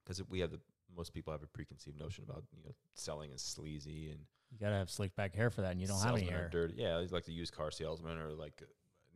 Because 0.02 0.22
we 0.28 0.40
have 0.40 0.50
the 0.50 0.60
most 0.96 1.12
people 1.12 1.32
have 1.32 1.42
a 1.42 1.46
preconceived 1.46 2.00
notion 2.00 2.24
about 2.28 2.44
you 2.56 2.62
know 2.64 2.74
selling 2.94 3.30
is 3.30 3.42
sleazy 3.42 4.10
and 4.10 4.20
You 4.50 4.58
gotta 4.58 4.76
have 4.76 4.90
slicked 4.90 5.16
back 5.16 5.34
hair 5.34 5.50
for 5.50 5.60
that, 5.60 5.72
and 5.72 5.80
you 5.80 5.86
don't 5.86 6.00
have 6.02 6.16
any 6.16 6.24
hair. 6.24 6.48
Dirty. 6.50 6.74
Yeah, 6.76 7.04
like 7.10 7.26
the 7.26 7.32
used 7.32 7.54
car 7.54 7.70
salesman 7.70 8.18
or 8.18 8.32
like 8.32 8.62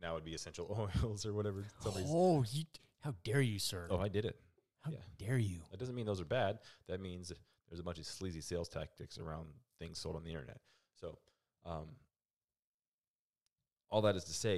now 0.01 0.13
it'd 0.13 0.25
be 0.25 0.35
essential 0.35 0.89
oils 1.05 1.25
or 1.25 1.33
whatever. 1.33 1.65
Somebody's. 1.79 2.09
Oh, 2.11 2.45
you, 2.51 2.63
how 3.01 3.15
dare 3.23 3.41
you, 3.41 3.57
sir? 3.57 3.87
Oh, 3.89 3.97
I 3.97 4.09
did 4.09 4.25
it. 4.25 4.39
how 4.81 4.91
yeah. 4.91 4.99
dare 5.17 5.37
you? 5.37 5.59
That 5.71 5.79
doesn't 5.79 5.95
mean 5.95 6.05
those 6.05 6.21
are 6.21 6.25
bad. 6.25 6.59
That 6.87 7.01
means 7.01 7.31
there's 7.69 7.79
a 7.79 7.83
bunch 7.83 7.97
of 7.99 8.05
sleazy 8.05 8.41
sales 8.41 8.69
tactics 8.69 9.17
around 9.17 9.47
things 9.79 9.97
sold 9.99 10.15
on 10.15 10.23
the 10.23 10.29
internet. 10.29 10.59
So, 10.99 11.17
um, 11.65 11.87
all 13.89 14.01
that 14.01 14.15
is 14.15 14.23
to 14.25 14.33
say, 14.33 14.57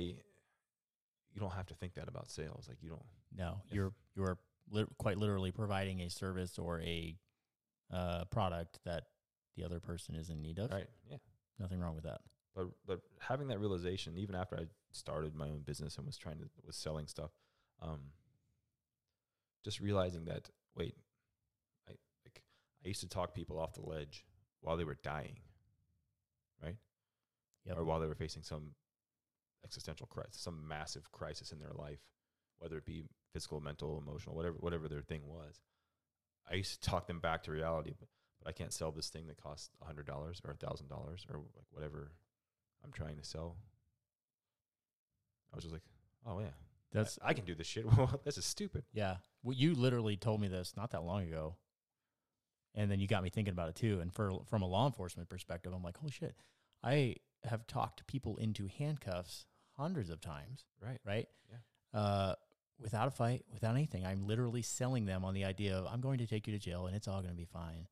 you 1.33 1.39
don't 1.39 1.53
have 1.53 1.67
to 1.67 1.75
think 1.75 1.93
that 1.95 2.07
about 2.07 2.29
sales. 2.31 2.65
Like 2.67 2.77
you 2.81 2.89
don't. 2.89 3.05
No, 3.35 3.61
If- 3.67 3.73
you're 3.73 3.93
you're 4.15 4.37
lit- 4.71 4.89
quite 4.97 5.17
literally 5.17 5.51
providing 5.51 6.01
a 6.01 6.09
service 6.09 6.57
or 6.57 6.81
a 6.81 7.15
uh, 7.91 8.25
product 8.25 8.79
that 8.85 9.05
the 9.55 9.63
other 9.63 9.79
person 9.79 10.15
is 10.15 10.29
in 10.29 10.41
need 10.41 10.59
of. 10.59 10.71
Right. 10.71 10.87
Yeah. 11.09 11.17
Nothing 11.59 11.79
wrong 11.79 11.95
with 11.95 12.05
that. 12.05 12.21
But 12.55 12.67
but 12.85 13.01
having 13.19 13.47
that 13.49 13.59
realization, 13.59 14.17
even 14.17 14.35
after 14.35 14.55
I 14.57 14.65
started 14.91 15.35
my 15.35 15.49
own 15.49 15.61
business 15.61 15.97
and 15.97 16.05
was 16.05 16.17
trying 16.17 16.39
to 16.39 16.49
was 16.65 16.75
selling 16.75 17.07
stuff, 17.07 17.31
um, 17.81 17.99
just 19.63 19.79
realizing 19.79 20.25
that 20.25 20.49
wait, 20.75 20.95
I 22.83 22.87
used 22.87 23.01
to 23.01 23.09
talk 23.09 23.33
people 23.33 23.59
off 23.59 23.73
the 23.73 23.81
ledge 23.81 24.25
while 24.61 24.77
they 24.77 24.83
were 24.83 24.97
dying, 25.03 25.39
right? 26.63 26.77
Yep. 27.65 27.77
Or 27.77 27.83
while 27.83 27.99
they 27.99 28.07
were 28.07 28.15
facing 28.15 28.43
some 28.43 28.71
existential 29.63 30.07
crisis, 30.07 30.41
some 30.41 30.67
massive 30.67 31.11
crisis 31.11 31.51
in 31.51 31.59
their 31.59 31.73
life, 31.73 31.99
whether 32.59 32.77
it 32.77 32.85
be 32.85 33.03
physical, 33.33 33.59
mental, 33.61 34.01
emotional, 34.05 34.35
whatever 34.35 34.55
whatever 34.59 34.87
their 34.87 35.01
thing 35.01 35.21
was. 35.25 35.61
I 36.49 36.55
used 36.55 36.81
to 36.81 36.89
talk 36.89 37.07
them 37.07 37.19
back 37.19 37.43
to 37.43 37.51
reality, 37.51 37.93
but, 37.99 38.07
but 38.41 38.49
I 38.49 38.53
can't 38.53 38.73
sell 38.73 38.91
this 38.91 39.09
thing 39.09 39.27
that 39.27 39.41
costs 39.41 39.69
a 39.81 39.85
hundred 39.85 40.07
dollars 40.07 40.41
or 40.43 40.51
a 40.51 40.55
thousand 40.55 40.87
dollars 40.87 41.25
or 41.29 41.37
like 41.55 41.67
whatever 41.71 42.11
I'm 42.83 42.91
trying 42.91 43.17
to 43.17 43.23
sell. 43.23 43.57
I 45.51 45.55
was 45.55 45.63
just 45.63 45.73
like, 45.73 45.83
oh 46.25 46.39
yeah, 46.39 46.47
That's 46.91 47.19
I, 47.23 47.29
I 47.29 47.33
can 47.33 47.45
do 47.45 47.55
this 47.55 47.67
shit. 47.67 47.85
Well, 47.97 48.19
this 48.23 48.37
is 48.37 48.45
stupid. 48.45 48.83
yeah. 48.93 49.17
Well, 49.43 49.55
you 49.55 49.73
literally 49.75 50.17
told 50.17 50.41
me 50.41 50.47
this 50.47 50.73
not 50.75 50.91
that 50.91 51.03
long 51.03 51.23
ago, 51.23 51.55
and 52.79 52.89
then 52.89 52.99
you 52.99 53.07
got 53.07 53.21
me 53.23 53.29
thinking 53.29 53.51
about 53.53 53.69
it 53.69 53.75
too. 53.75 53.99
And 54.01 54.13
for 54.13 54.31
from 54.49 54.61
a 54.61 54.67
law 54.67 54.85
enforcement 54.87 55.29
perspective, 55.29 55.73
I'm 55.75 55.83
like, 55.83 55.97
holy 55.97 56.11
shit, 56.11 56.35
I 56.83 57.15
have 57.43 57.67
talked 57.67 58.05
people 58.07 58.37
into 58.37 58.67
handcuffs 58.77 59.45
hundreds 59.77 60.09
of 60.09 60.19
times, 60.21 60.65
Right. 60.81 60.99
right? 61.05 61.27
Yeah. 61.49 61.99
Uh, 61.99 62.35
without 62.79 63.07
a 63.07 63.11
fight, 63.11 63.43
without 63.51 63.75
anything. 63.75 64.05
I'm 64.05 64.25
literally 64.27 64.61
selling 64.61 65.05
them 65.05 65.23
on 65.25 65.33
the 65.33 65.45
idea 65.45 65.75
of 65.77 65.85
I'm 65.87 66.01
going 66.01 66.17
to 66.19 66.27
take 66.27 66.47
you 66.47 66.53
to 66.53 66.59
jail 66.59 66.87
and 66.87 66.95
it's 66.95 67.07
all 67.07 67.21
going 67.21 67.33
to 67.33 67.37
be 67.37 67.45
fine. 67.45 67.87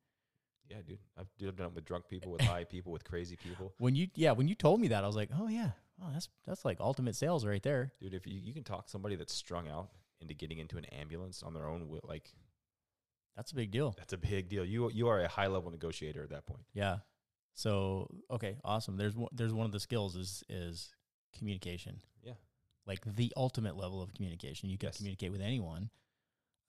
Yeah, 0.69 0.77
dude. 0.85 0.99
I've 1.17 1.27
d- 1.37 1.45
done 1.51 1.67
it 1.67 1.73
with 1.75 1.85
drunk 1.85 2.07
people, 2.09 2.31
with 2.33 2.41
high 2.41 2.65
people, 2.65 2.91
with 2.91 3.03
crazy 3.05 3.37
people. 3.37 3.73
When 3.79 3.95
you 3.95 4.07
yeah, 4.15 4.33
when 4.33 4.47
you 4.49 4.55
told 4.55 4.81
me 4.81 4.89
that, 4.89 5.03
I 5.03 5.07
was 5.07 5.15
like, 5.15 5.29
oh 5.37 5.47
yeah, 5.47 5.71
oh 6.01 6.09
that's 6.11 6.27
that's 6.45 6.65
like 6.65 6.79
ultimate 6.81 7.15
sales 7.15 7.45
right 7.45 7.63
there. 7.63 7.93
Dude, 8.01 8.13
if 8.13 8.27
you, 8.27 8.37
you 8.43 8.53
can 8.53 8.63
talk 8.65 8.89
somebody 8.89 9.15
that's 9.15 9.33
strung 9.33 9.69
out 9.69 9.89
into 10.19 10.33
getting 10.33 10.57
into 10.59 10.77
an 10.77 10.83
ambulance 10.85 11.41
on 11.43 11.53
their 11.53 11.67
own, 11.67 11.79
wi- 11.81 12.01
like 12.03 12.33
That's 13.37 13.51
a 13.51 13.55
big 13.55 13.71
deal. 13.71 13.93
that's 13.97 14.11
a 14.13 14.17
big 14.17 14.49
deal. 14.49 14.65
You 14.65 14.89
you 14.91 15.07
are 15.07 15.21
a 15.21 15.27
high 15.29 15.47
level 15.47 15.71
negotiator 15.71 16.23
at 16.23 16.31
that 16.31 16.45
point. 16.45 16.65
Yeah. 16.73 16.97
So 17.53 18.09
okay, 18.31 18.57
awesome. 18.65 18.97
There's 18.97 19.15
one, 19.15 19.29
there's 19.31 19.53
one 19.53 19.65
of 19.65 19.71
the 19.71 19.79
skills 19.79 20.15
is 20.15 20.43
is 20.49 20.93
communication. 21.37 22.01
Yeah. 22.23 22.33
Like 22.85 23.01
the 23.15 23.31
ultimate 23.37 23.77
level 23.77 24.01
of 24.01 24.13
communication. 24.13 24.69
You 24.69 24.77
can 24.77 24.87
Yes. 24.87 24.97
communicate 24.97 25.31
with 25.31 25.41
anyone, 25.41 25.89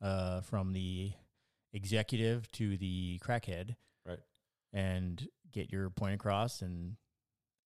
uh, 0.03 0.43
from 0.43 0.73
the 0.73 1.13
executive 1.73 2.51
to 2.53 2.77
the 2.77 3.19
crackhead, 3.21 3.77
Right. 4.05 4.21
and 4.73 5.27
get 5.53 5.71
your 5.73 5.91
point 5.91 6.15
across 6.15 6.61
and 6.63 6.97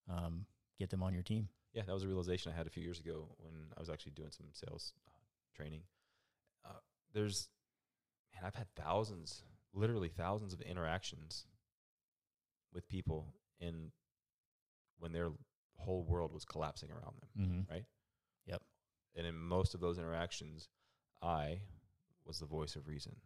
um, 0.08 0.46
get 0.78 0.90
them 0.90 1.02
on 1.02 1.14
your 1.14 1.22
team. 1.22 1.48
Yeah, 1.72 1.82
that 1.86 1.92
was 1.92 2.02
a 2.02 2.08
realization 2.08 2.52
I 2.52 2.56
had 2.56 2.66
a 2.66 2.70
few 2.70 2.82
years 2.82 3.00
ago 3.00 3.34
when 3.38 3.72
I 3.76 3.80
was 3.80 3.88
actually 3.88 4.12
doing 4.12 4.30
some 4.30 4.46
sales 4.52 4.92
uh, 5.08 5.10
training. 5.54 5.82
Uh, 6.64 6.78
there's, 7.14 7.48
man, 8.34 8.44
I've 8.44 8.54
had 8.54 8.66
thousands, 8.76 9.42
literally 9.74 10.08
thousands 10.08 10.52
of 10.52 10.60
interactions 10.60 11.46
with 12.72 12.88
people 12.88 13.34
in 13.60 13.90
when 14.98 15.12
their 15.12 15.30
whole 15.76 16.04
world 16.04 16.32
was 16.32 16.44
collapsing 16.44 16.90
around 16.90 17.14
them. 17.20 17.28
Mm-hmm. 17.38 17.72
Right. 17.72 17.84
Yep. 18.46 18.62
And 19.16 19.26
in 19.26 19.36
most 19.36 19.74
of 19.74 19.80
those 19.80 19.98
interactions, 19.98 20.68
I 21.20 21.60
was 22.24 22.38
the 22.38 22.46
voice 22.46 22.76
of 22.76 22.86
reason 22.86 23.16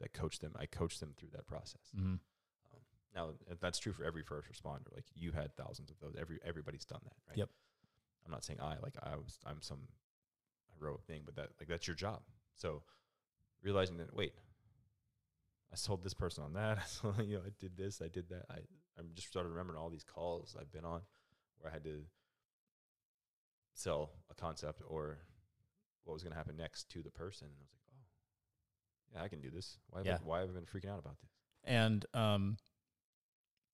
that 0.00 0.12
coached 0.12 0.40
them. 0.40 0.52
I 0.58 0.66
coached 0.66 1.00
them 1.00 1.14
through 1.16 1.30
that 1.32 1.46
process. 1.46 1.90
Mm-hmm. 1.96 2.14
Um, 2.14 2.80
now 3.14 3.30
that's 3.60 3.78
true 3.78 3.92
for 3.92 4.04
every 4.04 4.22
first 4.22 4.48
responder. 4.48 4.92
Like 4.94 5.04
you 5.14 5.32
had 5.32 5.56
thousands 5.56 5.90
of 5.90 5.98
those. 6.00 6.14
Every 6.18 6.38
everybody's 6.44 6.84
done 6.84 7.00
that, 7.04 7.16
right? 7.28 7.38
Yep. 7.38 7.48
I'm 8.24 8.30
not 8.30 8.44
saying 8.44 8.60
I 8.60 8.76
like 8.82 8.94
I 9.02 9.16
was 9.16 9.38
I'm 9.44 9.60
some 9.60 9.80
heroic 10.78 11.04
thing, 11.04 11.22
but 11.24 11.36
that 11.36 11.50
like 11.60 11.68
that's 11.68 11.86
your 11.86 11.96
job. 11.96 12.20
So 12.56 12.82
realizing 13.62 13.98
that 13.98 14.14
wait, 14.14 14.34
I 15.72 15.76
sold 15.76 16.02
this 16.02 16.14
person 16.14 16.44
on 16.44 16.54
that. 16.54 16.78
I 16.82 16.84
sold, 16.84 17.18
you 17.24 17.36
know, 17.36 17.42
I 17.46 17.50
did 17.58 17.76
this, 17.76 18.00
I 18.02 18.08
did 18.08 18.28
that. 18.30 18.44
I 18.50 18.58
I'm 18.98 19.10
just 19.14 19.28
started 19.28 19.48
remembering 19.48 19.78
all 19.78 19.90
these 19.90 20.04
calls 20.04 20.56
I've 20.58 20.72
been 20.72 20.84
on 20.84 21.00
where 21.58 21.70
I 21.70 21.74
had 21.74 21.84
to 21.84 22.02
sell 23.74 24.10
a 24.30 24.34
concept 24.34 24.82
or 24.86 25.18
what 26.04 26.14
was 26.14 26.22
going 26.22 26.32
to 26.32 26.36
happen 26.36 26.56
next 26.56 26.90
to 26.90 27.02
the 27.02 27.10
person, 27.10 27.46
and 27.46 27.56
I 27.56 27.62
was 27.62 27.70
like, 27.72 27.82
oh, 27.88 29.14
yeah, 29.14 29.24
I 29.24 29.28
can 29.28 29.40
do 29.40 29.50
this. 29.50 29.78
Why 29.88 30.00
have 30.00 30.06
Yeah. 30.06 30.14
I, 30.14 30.18
why 30.24 30.40
have 30.40 30.50
I 30.50 30.52
been 30.52 30.64
freaking 30.64 30.90
out 30.90 30.98
about 30.98 31.16
this? 31.20 31.30
And 31.64 32.04
um, 32.12 32.56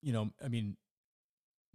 you 0.03 0.13
know, 0.13 0.31
I 0.45 0.49
mean, 0.49 0.77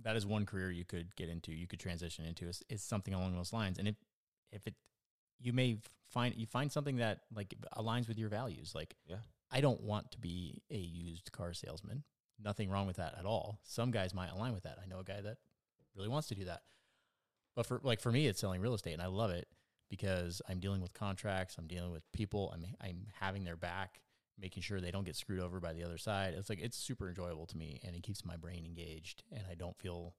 that 0.02 0.16
is 0.16 0.26
one 0.26 0.46
career 0.46 0.72
you 0.72 0.86
could 0.86 1.16
get 1.16 1.30
into. 1.30 1.52
You 1.52 1.68
could 1.68 1.80
transition 1.80 2.26
into 2.26 2.48
is, 2.48 2.62
is 2.70 2.84
something 2.84 3.14
along 3.14 3.36
those 3.36 3.54
lines. 3.54 3.80
And 3.80 3.88
if 3.88 3.96
if 4.52 4.68
it, 4.68 4.76
you 5.44 5.54
may 5.54 5.78
find 6.10 6.36
you 6.36 6.46
find 6.46 6.72
something 6.72 6.98
that 6.98 7.22
like 7.36 7.54
aligns 7.78 8.08
with 8.08 8.18
your 8.18 8.30
values. 8.30 8.74
Like, 8.74 8.96
Yeah. 9.08 9.18
I 9.52 9.62
don't 9.62 9.82
want 9.82 10.12
to 10.14 10.20
be 10.20 10.64
a 10.72 10.78
used 10.78 11.32
car 11.32 11.54
salesman. 11.54 12.04
Nothing 12.44 12.72
wrong 12.72 12.88
with 12.88 12.96
that 12.96 13.16
at 13.20 13.26
all. 13.26 13.60
Some 13.64 13.92
guys 13.92 14.14
might 14.14 14.32
align 14.32 14.54
with 14.54 14.64
that. 14.64 14.80
I 14.82 14.88
know 14.88 15.00
a 15.00 15.04
guy 15.04 15.22
that 15.22 15.38
really 15.96 16.10
wants 16.10 16.28
to 16.30 16.36
do 16.36 16.46
that. 16.46 16.64
But 17.56 17.68
for 17.68 17.80
like 17.84 18.02
for 18.02 18.12
me, 18.12 18.26
it's 18.28 18.40
selling 18.40 18.62
real 18.62 18.74
estate, 18.74 18.94
and 18.94 19.02
I 19.02 19.08
love 19.08 19.30
it 19.30 19.48
because 19.90 20.42
I'm 20.50 20.60
dealing 20.60 20.82
with 20.82 20.94
contracts. 20.94 21.56
I'm 21.58 21.68
dealing 21.68 21.92
with 21.92 22.12
people. 22.12 22.52
I'm 22.54 22.66
I'm 22.82 23.08
having 23.20 23.44
their 23.44 23.56
back, 23.56 24.02
making 24.40 24.64
sure 24.64 24.82
they 24.82 24.90
don't 24.92 25.06
get 25.06 25.16
screwed 25.16 25.40
over 25.40 25.60
by 25.60 25.74
the 25.74 25.84
other 25.84 26.00
side. 26.00 26.34
It's 26.36 26.50
like 26.50 26.60
it's 26.62 26.78
super 26.78 27.08
enjoyable 27.10 27.46
to 27.48 27.58
me 27.58 27.80
and 27.84 27.96
it 27.96 28.02
keeps 28.02 28.26
my 28.26 28.38
brain 28.38 28.66
engaged 28.66 29.24
and 29.32 29.44
I 29.50 29.54
don't 29.54 29.78
feel 29.78 30.16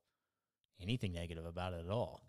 anything 0.81 1.13
negative 1.13 1.45
about 1.45 1.73
it 1.73 1.81
at 1.85 1.91
all. 1.91 2.23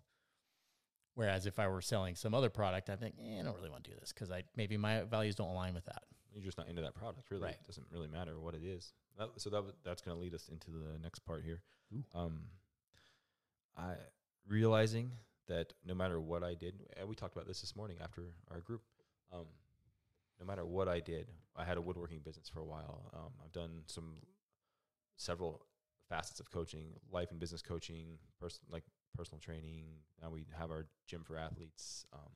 Whereas 1.16 1.46
if 1.46 1.58
I 1.58 1.66
were 1.66 1.80
selling 1.80 2.14
some 2.14 2.34
other 2.34 2.50
product, 2.50 2.90
I 2.90 2.96
think, 2.96 3.14
eh, 3.18 3.40
I 3.40 3.42
don't 3.42 3.56
really 3.56 3.70
want 3.70 3.84
to 3.84 3.90
do 3.90 3.96
this 3.98 4.12
because 4.12 4.30
I 4.30 4.42
maybe 4.54 4.76
my 4.76 5.00
values 5.00 5.34
don't 5.34 5.48
align 5.48 5.72
with 5.72 5.86
that. 5.86 6.02
You're 6.34 6.44
just 6.44 6.58
not 6.58 6.68
into 6.68 6.82
that 6.82 6.94
product, 6.94 7.30
really. 7.30 7.44
Right. 7.44 7.54
It 7.54 7.66
doesn't 7.66 7.86
really 7.90 8.08
matter 8.08 8.38
what 8.38 8.54
it 8.54 8.62
is. 8.62 8.92
That, 9.18 9.30
so 9.38 9.48
that 9.48 9.64
that's 9.82 10.02
going 10.02 10.14
to 10.14 10.22
lead 10.22 10.34
us 10.34 10.50
into 10.52 10.70
the 10.70 10.98
next 11.02 11.20
part 11.20 11.42
here. 11.42 11.62
Ooh. 11.94 12.04
Um, 12.14 12.40
I 13.78 13.94
realizing 14.46 15.10
that 15.48 15.72
no 15.86 15.94
matter 15.94 16.20
what 16.20 16.44
I 16.44 16.52
did, 16.52 16.74
and 16.98 17.08
we 17.08 17.14
talked 17.14 17.34
about 17.34 17.48
this 17.48 17.62
this 17.62 17.74
morning 17.74 17.96
after 18.02 18.22
our 18.50 18.60
group. 18.60 18.82
Um, 19.32 19.46
no 20.38 20.44
matter 20.44 20.66
what 20.66 20.86
I 20.86 21.00
did, 21.00 21.28
I 21.56 21.64
had 21.64 21.78
a 21.78 21.80
woodworking 21.80 22.20
business 22.22 22.46
for 22.46 22.60
a 22.60 22.64
while. 22.64 23.10
Um, 23.14 23.30
I've 23.42 23.52
done 23.52 23.84
some 23.86 24.16
several 25.16 25.62
facets 26.10 26.40
of 26.40 26.50
coaching, 26.50 26.88
life 27.10 27.30
and 27.30 27.40
business 27.40 27.62
coaching, 27.62 28.18
person 28.38 28.60
like 28.70 28.84
personal 29.16 29.40
training. 29.40 29.84
Now 30.22 30.30
we 30.30 30.46
have 30.58 30.70
our 30.70 30.86
gym 31.06 31.22
for 31.24 31.36
athletes. 31.36 32.06
Um, 32.12 32.30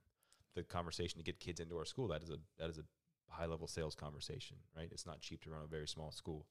the 0.54 0.62
conversation 0.62 1.18
to 1.18 1.24
get 1.24 1.38
kids 1.38 1.60
into 1.60 1.76
our 1.76 1.84
school 1.84 2.08
that 2.08 2.22
is 2.22 2.30
a 2.30 2.38
that 2.58 2.70
is 2.70 2.78
a 2.78 2.82
high 3.28 3.46
level 3.46 3.66
sales 3.66 3.94
conversation, 3.94 4.56
right? 4.76 4.88
It's 4.90 5.06
not 5.06 5.20
cheap 5.20 5.42
to 5.44 5.50
run 5.50 5.62
a 5.64 5.68
very 5.68 5.86
small 5.86 6.10
school, 6.10 6.46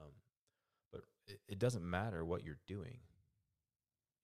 um, 0.00 0.12
but 0.90 1.02
it, 1.26 1.40
it 1.48 1.58
doesn't 1.58 1.88
matter 1.88 2.24
what 2.24 2.44
you're 2.44 2.58
doing. 2.66 2.98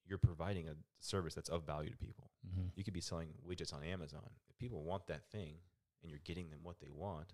You're 0.07 0.17
providing 0.17 0.67
a 0.67 0.73
service 0.99 1.35
that's 1.35 1.49
of 1.49 1.65
value 1.65 1.91
to 1.91 1.97
people. 1.97 2.31
Mm-hmm. 2.47 2.69
You 2.75 2.83
could 2.83 2.93
be 2.93 3.01
selling 3.01 3.29
widgets 3.47 3.73
on 3.73 3.83
Amazon. 3.83 4.27
If 4.49 4.57
people 4.57 4.83
want 4.83 5.07
that 5.07 5.29
thing, 5.31 5.55
and 6.01 6.09
you're 6.09 6.21
getting 6.25 6.49
them 6.49 6.59
what 6.63 6.79
they 6.79 6.89
want, 6.89 7.33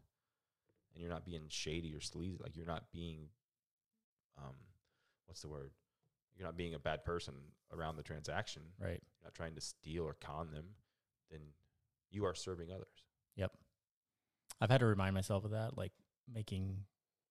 and 0.94 1.02
you're 1.02 1.12
not 1.12 1.26
being 1.26 1.44
shady 1.48 1.94
or 1.94 2.02
sleazy, 2.02 2.38
like 2.42 2.56
you're 2.56 2.66
not 2.66 2.92
being, 2.92 3.30
um, 4.38 4.56
what's 5.26 5.42
the 5.42 5.48
word? 5.48 5.72
You're 6.38 6.48
not 6.48 6.58
being 6.58 6.76
a 6.76 6.80
bad 6.80 7.04
person 7.04 7.34
around 7.74 7.98
the 7.98 8.04
transaction. 8.04 8.62
Right. 8.80 9.02
You're 9.20 9.26
not 9.26 9.34
trying 9.34 9.56
to 9.56 9.62
steal 9.62 10.04
or 10.04 10.14
con 10.14 10.52
them. 10.52 10.66
Then 11.32 11.42
you 12.12 12.26
are 12.26 12.36
serving 12.36 12.72
others. 12.72 13.04
Yep. 13.36 13.52
I've 14.62 14.70
had 14.70 14.80
to 14.80 14.86
remind 14.86 15.14
myself 15.14 15.46
of 15.46 15.52
that, 15.52 15.78
like 15.78 15.92
making 16.32 16.78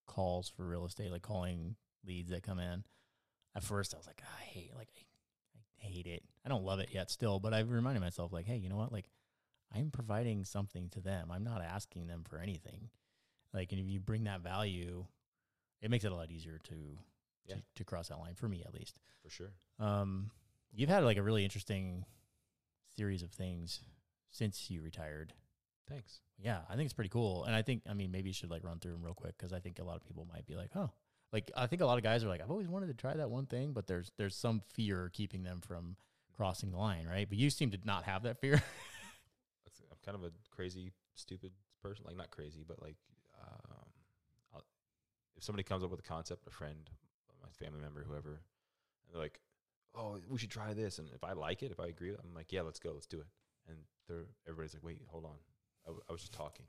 calls 0.07 0.49
for 0.49 0.66
real 0.66 0.87
estate, 0.87 1.11
like 1.11 1.23
calling 1.23 1.77
leads 2.05 2.31
that 2.31 2.42
come 2.42 2.59
in. 2.59 2.85
At 3.55 3.64
first, 3.64 3.95
I 3.95 3.97
was 3.97 4.07
like, 4.07 4.21
"Ah, 4.23 4.37
I 4.40 4.45
hate, 4.45 4.73
like, 4.77 4.88
I, 4.95 5.87
I 5.87 5.88
hate 5.88 6.07
it. 6.07 6.23
I 6.45 6.49
don't 6.49 6.64
love 6.64 6.79
it 6.79 6.90
yet, 6.92 7.11
still, 7.11 7.40
but 7.40 7.55
I've 7.55 7.71
reminded 7.71 8.01
myself, 8.01 8.33
like, 8.33 8.45
hey, 8.47 8.57
you 8.57 8.69
know 8.69 8.77
what? 8.77 8.92
Like, 8.92 9.09
I'm 9.75 9.90
providing 9.90 10.45
something 10.45 10.90
to 10.90 11.01
them. 11.01 11.31
I'm 11.31 11.42
not 11.42 11.62
asking 11.62 12.07
them 12.07 12.23
for 12.29 12.38
anything. 12.38 12.90
Like, 13.53 13.73
and 13.73 13.81
if 13.81 13.88
you 13.88 13.99
bring 13.99 14.25
that 14.25 14.42
value, 14.42 15.07
it 15.81 15.90
makes 15.90 16.05
it 16.05 16.12
a 16.12 16.14
lot 16.14 16.31
easier 16.31 16.59
to 16.64 16.99
Yeah. 17.47 17.57
to, 17.57 17.63
to 17.77 17.85
cross 17.85 18.09
that 18.09 18.19
line 18.19 18.35
for 18.35 18.49
me, 18.49 18.63
at 18.67 18.75
least. 18.75 18.99
For 19.23 19.31
sure. 19.31 19.53
Um, 19.79 20.31
you've 20.75 20.89
had 20.89 21.05
like 21.05 21.17
a 21.17 21.23
really 21.23 21.45
interesting 21.45 22.05
series 22.97 23.23
of 23.23 23.31
things 23.31 23.81
since 24.31 24.71
you 24.71 24.83
retired. 24.83 25.33
Thanks. 25.89 26.21
Yeah, 26.39 26.61
I 26.69 26.75
think 26.77 26.87
it's 26.87 26.95
pretty 26.95 27.11
cool, 27.11 27.45
and 27.45 27.55
I 27.55 27.63
think 27.63 27.83
I 27.89 27.95
mean 27.95 28.11
maybe 28.11 28.29
you 28.29 28.35
should 28.35 28.51
like 28.51 28.65
run 28.65 28.79
through 28.79 28.93
them 28.93 29.03
real 29.03 29.15
quick 29.15 29.37
because 29.39 29.53
I 29.53 29.61
think 29.61 29.79
a 29.79 29.85
lot 29.85 29.97
of 29.97 30.05
people 30.05 30.27
might 30.31 30.47
be 30.47 30.55
like, 30.57 30.71
oh, 30.75 30.91
like 31.33 31.51
I 31.57 31.67
think 31.67 31.83
a 31.83 31.87
lot 31.87 31.97
of 31.99 32.05
guys 32.05 32.25
are 32.25 32.29
like, 32.29 32.41
I've 32.43 32.51
always 32.51 32.69
wanted 32.69 32.89
to 32.89 32.95
try 32.95 33.15
that 33.15 33.31
one 33.31 33.47
thing, 33.47 33.73
but 33.73 33.87
there's 33.87 34.11
there's 34.19 34.37
some 34.37 34.61
fear 34.75 35.11
keeping 35.13 35.45
them 35.45 35.61
from 35.61 35.97
crossing 36.37 36.71
the 36.71 36.77
line, 36.79 37.07
right? 37.07 37.29
But 37.29 37.39
you 37.39 37.51
seem 37.51 37.71
to 37.71 37.79
not 37.85 38.05
have 38.05 38.25
that 38.25 38.41
fear. 38.41 38.55
I'm 39.91 39.99
kind 40.05 40.17
of 40.17 40.25
a 40.25 40.33
crazy, 40.55 40.93
stupid 41.15 41.53
person. 41.83 42.05
Like 42.07 42.17
not 42.17 42.31
crazy, 42.31 42.65
but 42.67 42.81
like, 42.83 42.97
um, 43.41 43.87
I'll, 44.55 44.65
if 45.37 45.45
somebody 45.45 45.63
comes 45.63 45.83
up 45.83 45.91
with 45.91 46.01
a 46.01 46.09
concept, 46.09 46.47
a 46.47 46.51
friend, 46.51 46.91
my 47.47 47.53
family 47.67 47.81
member, 47.81 48.03
whoever, 48.07 48.31
and 48.31 49.09
they're 49.13 49.23
like, 49.23 49.41
"Oh, 49.95 50.19
we 50.29 50.39
should 50.39 50.51
try 50.51 50.75
this," 50.75 50.99
and 50.99 51.09
if 51.15 51.23
I 51.25 51.33
like 51.33 51.63
it, 51.63 51.71
if 51.71 51.81
I 51.81 51.87
agree, 51.87 52.11
I'm 52.11 52.35
like, 52.35 52.53
"Yeah, 52.53 52.63
let's 52.63 52.79
go, 52.81 52.93
let's 52.93 53.07
do 53.07 53.21
it." 53.21 53.27
And 53.69 53.77
they're 54.09 54.27
everybody's 54.47 54.75
like, 54.75 54.85
"Wait, 54.85 55.03
hold 55.09 55.25
on, 55.25 55.37
I, 55.85 55.89
w- 55.89 56.03
I 56.09 56.13
was 56.13 56.21
just 56.21 56.33
talking." 56.33 56.67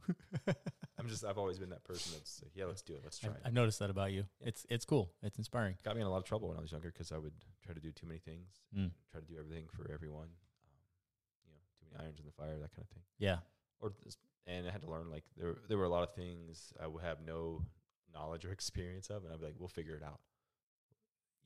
I'm 0.99 1.07
just 1.07 1.23
I've 1.25 1.37
always 1.37 1.59
been 1.59 1.69
that 1.69 1.83
person 1.83 2.13
that's 2.15 2.41
like, 2.43 2.53
"Yeah, 2.55 2.65
let's 2.65 2.81
do 2.81 2.93
it, 2.93 3.01
let's 3.03 3.19
try 3.19 3.29
I've, 3.31 3.35
it." 3.37 3.41
I've 3.45 3.53
noticed 3.53 3.79
that 3.79 3.89
about 3.89 4.11
you. 4.11 4.25
Yeah. 4.41 4.47
It's 4.49 4.65
it's 4.69 4.85
cool. 4.85 5.11
It's 5.23 5.37
inspiring. 5.37 5.75
Got 5.83 5.95
me 5.95 6.01
in 6.01 6.07
a 6.07 6.09
lot 6.11 6.17
of 6.17 6.23
trouble 6.25 6.47
when 6.49 6.57
I 6.57 6.61
was 6.61 6.71
younger 6.71 6.91
because 6.91 7.11
I 7.11 7.17
would 7.17 7.33
try 7.63 7.73
to 7.73 7.79
do 7.79 7.91
too 7.91 8.07
many 8.07 8.19
things, 8.19 8.61
Mm. 8.75 8.91
try 9.11 9.19
to 9.21 9.25
do 9.27 9.35
everything 9.39 9.65
for 9.71 9.89
everyone. 9.91 10.29
Um, 10.65 10.77
you 11.45 11.51
know, 11.51 11.59
too 11.79 11.85
many 11.91 12.03
irons 12.03 12.19
in 12.19 12.25
the 12.25 12.31
fire, 12.31 12.57
that 12.59 12.71
kind 12.71 12.81
of 12.83 12.89
thing. 12.89 13.03
Yeah, 13.19 13.37
or 13.79 13.93
this, 14.03 14.17
and 14.47 14.67
I 14.67 14.71
had 14.71 14.81
to 14.81 14.89
learn 14.89 15.09
like 15.11 15.25
there 15.35 15.55
there 15.67 15.77
were 15.77 15.85
a 15.85 15.89
lot 15.89 16.03
of 16.03 16.15
things 16.15 16.73
I 16.81 16.87
would 16.87 17.03
have 17.03 17.17
no 17.25 17.61
knowledge 18.13 18.45
or 18.45 18.51
experience 18.59 19.09
of, 19.11 19.23
and 19.23 19.31
I'd 19.33 19.39
be 19.39 19.45
like, 19.45 19.55
we'll 19.59 19.67
figure 19.67 19.95
it 19.95 20.03
out. 20.03 20.19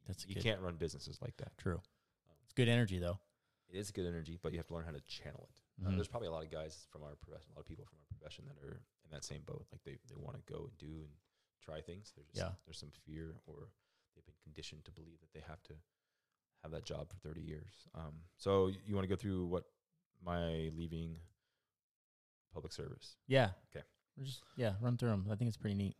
That's 0.08 0.26
you 0.28 0.36
good. 0.36 0.44
can't 0.44 0.62
run 0.62 0.76
businesses 0.76 1.20
like 1.22 1.36
that. 1.38 1.58
true. 1.58 1.82
It's 2.44 2.54
good 2.54 2.68
energy 2.68 3.00
though. 3.00 3.20
It 3.70 3.78
is 3.78 3.92
good 3.92 4.06
energy, 4.06 4.38
but 4.42 4.52
you 4.52 4.60
have 4.60 4.68
to 4.68 4.74
learn 4.74 4.86
how 4.86 4.92
to 4.92 5.02
channel 5.02 5.48
it. 5.50 5.86
Uh, 5.86 5.90
Mhm. 5.90 5.96
there's 5.96 6.08
probably 6.08 6.28
a 6.28 6.32
lot 6.32 6.44
of 6.44 6.52
guys 6.52 6.86
from 6.92 7.04
our 7.04 7.16
profession, 7.16 7.52
a 7.52 7.56
lot 7.56 7.62
of 7.62 7.66
people 7.68 7.86
from 7.86 7.98
our 8.00 8.06
profession 8.18 8.46
that 8.48 8.58
are 8.58 8.84
in 9.06 9.10
that 9.12 9.24
same 9.24 9.42
boat. 9.44 9.66
Like 9.72 9.84
they 9.84 9.98
they 10.08 10.16
want 10.16 10.36
to 10.38 10.52
go 10.54 10.66
and 10.66 10.78
do 10.78 11.04
and 11.04 11.14
try 11.62 11.82
things. 11.82 12.12
There's 12.16 12.28
just, 12.28 12.38
Yeah. 12.38 12.54
there's 12.66 12.78
some 12.80 12.92
fear, 12.92 13.40
or 13.46 13.72
they've 14.16 14.26
been 14.26 14.36
conditioned 14.44 14.84
to 14.86 14.92
believe 14.92 15.20
that 15.22 15.32
they 15.32 15.40
have 15.42 15.64
to 15.64 15.76
have 16.64 16.72
that 16.72 16.84
job 16.86 17.10
for 17.10 17.18
30 17.20 17.42
years. 17.42 17.88
Um, 17.94 18.24
so 18.38 18.68
you 18.68 18.94
want 18.96 19.04
to 19.06 19.08
go 19.10 19.16
through 19.16 19.46
what 19.48 19.72
my 20.22 20.70
leaving 20.76 21.20
public 22.54 22.74
service? 22.74 23.16
Yeah. 23.28 23.54
Okay. 23.70 23.86
We're 24.18 24.26
just 24.26 24.44
yeah, 24.58 24.76
run 24.82 24.98
through 24.98 25.10
them. 25.10 25.28
I 25.32 25.36
think 25.36 25.48
it's 25.48 25.58
pretty 25.58 25.76
neat. 25.76 25.96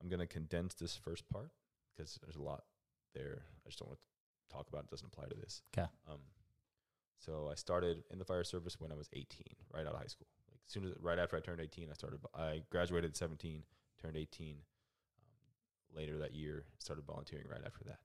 I'm 0.00 0.08
going 0.08 0.20
to 0.20 0.26
condense 0.26 0.74
this 0.74 0.96
first 0.96 1.28
part 1.28 1.50
because 1.98 2.18
there's 2.22 2.36
a 2.36 2.42
lot 2.42 2.64
there. 3.14 3.42
I 3.64 3.68
just 3.68 3.78
don't 3.78 3.88
want 3.88 3.98
to 3.98 4.54
talk 4.54 4.68
about 4.68 4.84
it. 4.84 4.90
Doesn't 4.90 5.06
apply 5.06 5.26
to 5.26 5.34
this. 5.34 5.62
'Kay. 5.72 5.86
Um, 6.06 6.20
so 7.18 7.48
I 7.50 7.54
started 7.54 8.04
in 8.10 8.18
the 8.18 8.24
fire 8.24 8.44
service 8.44 8.78
when 8.78 8.92
I 8.92 8.94
was 8.94 9.08
18, 9.12 9.56
right 9.72 9.86
out 9.86 9.94
of 9.94 10.00
high 10.00 10.06
school. 10.06 10.28
Like 10.48 10.60
as 10.64 10.72
soon 10.72 10.84
as 10.84 10.94
right 11.00 11.18
after 11.18 11.36
I 11.36 11.40
turned 11.40 11.60
18, 11.60 11.90
I 11.90 11.94
started. 11.94 12.20
I 12.34 12.62
graduated 12.70 13.10
at 13.10 13.16
17, 13.16 13.64
turned 14.00 14.16
18. 14.16 14.56
Um, 14.56 15.96
later 15.96 16.18
that 16.18 16.34
year, 16.34 16.66
started 16.78 17.04
volunteering 17.04 17.46
right 17.48 17.64
after 17.64 17.84
that. 17.84 18.00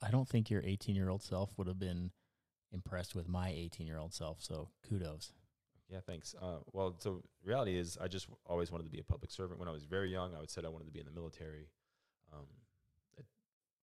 I 0.00 0.10
don't 0.10 0.28
think 0.28 0.50
your 0.50 0.62
18 0.62 0.94
year 0.94 1.08
old 1.08 1.22
self 1.22 1.58
would 1.58 1.66
have 1.66 1.78
been 1.78 2.12
impressed 2.70 3.14
with 3.14 3.28
my 3.28 3.50
18 3.50 3.86
year 3.86 3.98
old 3.98 4.14
self. 4.14 4.42
So 4.42 4.70
kudos. 4.88 5.32
Yeah, 5.88 6.00
thanks. 6.00 6.34
Uh, 6.40 6.58
well, 6.72 6.96
so 6.98 7.22
reality 7.44 7.76
is, 7.76 7.98
I 8.00 8.08
just 8.08 8.26
always 8.46 8.70
wanted 8.72 8.84
to 8.84 8.90
be 8.90 9.00
a 9.00 9.04
public 9.04 9.30
servant. 9.30 9.60
When 9.60 9.68
I 9.68 9.72
was 9.72 9.84
very 9.84 10.10
young, 10.10 10.34
I 10.34 10.40
would 10.40 10.50
said 10.50 10.64
I 10.64 10.68
wanted 10.68 10.86
to 10.86 10.92
be 10.92 11.00
in 11.00 11.06
the 11.06 11.12
military. 11.12 11.68
Um, 12.32 12.46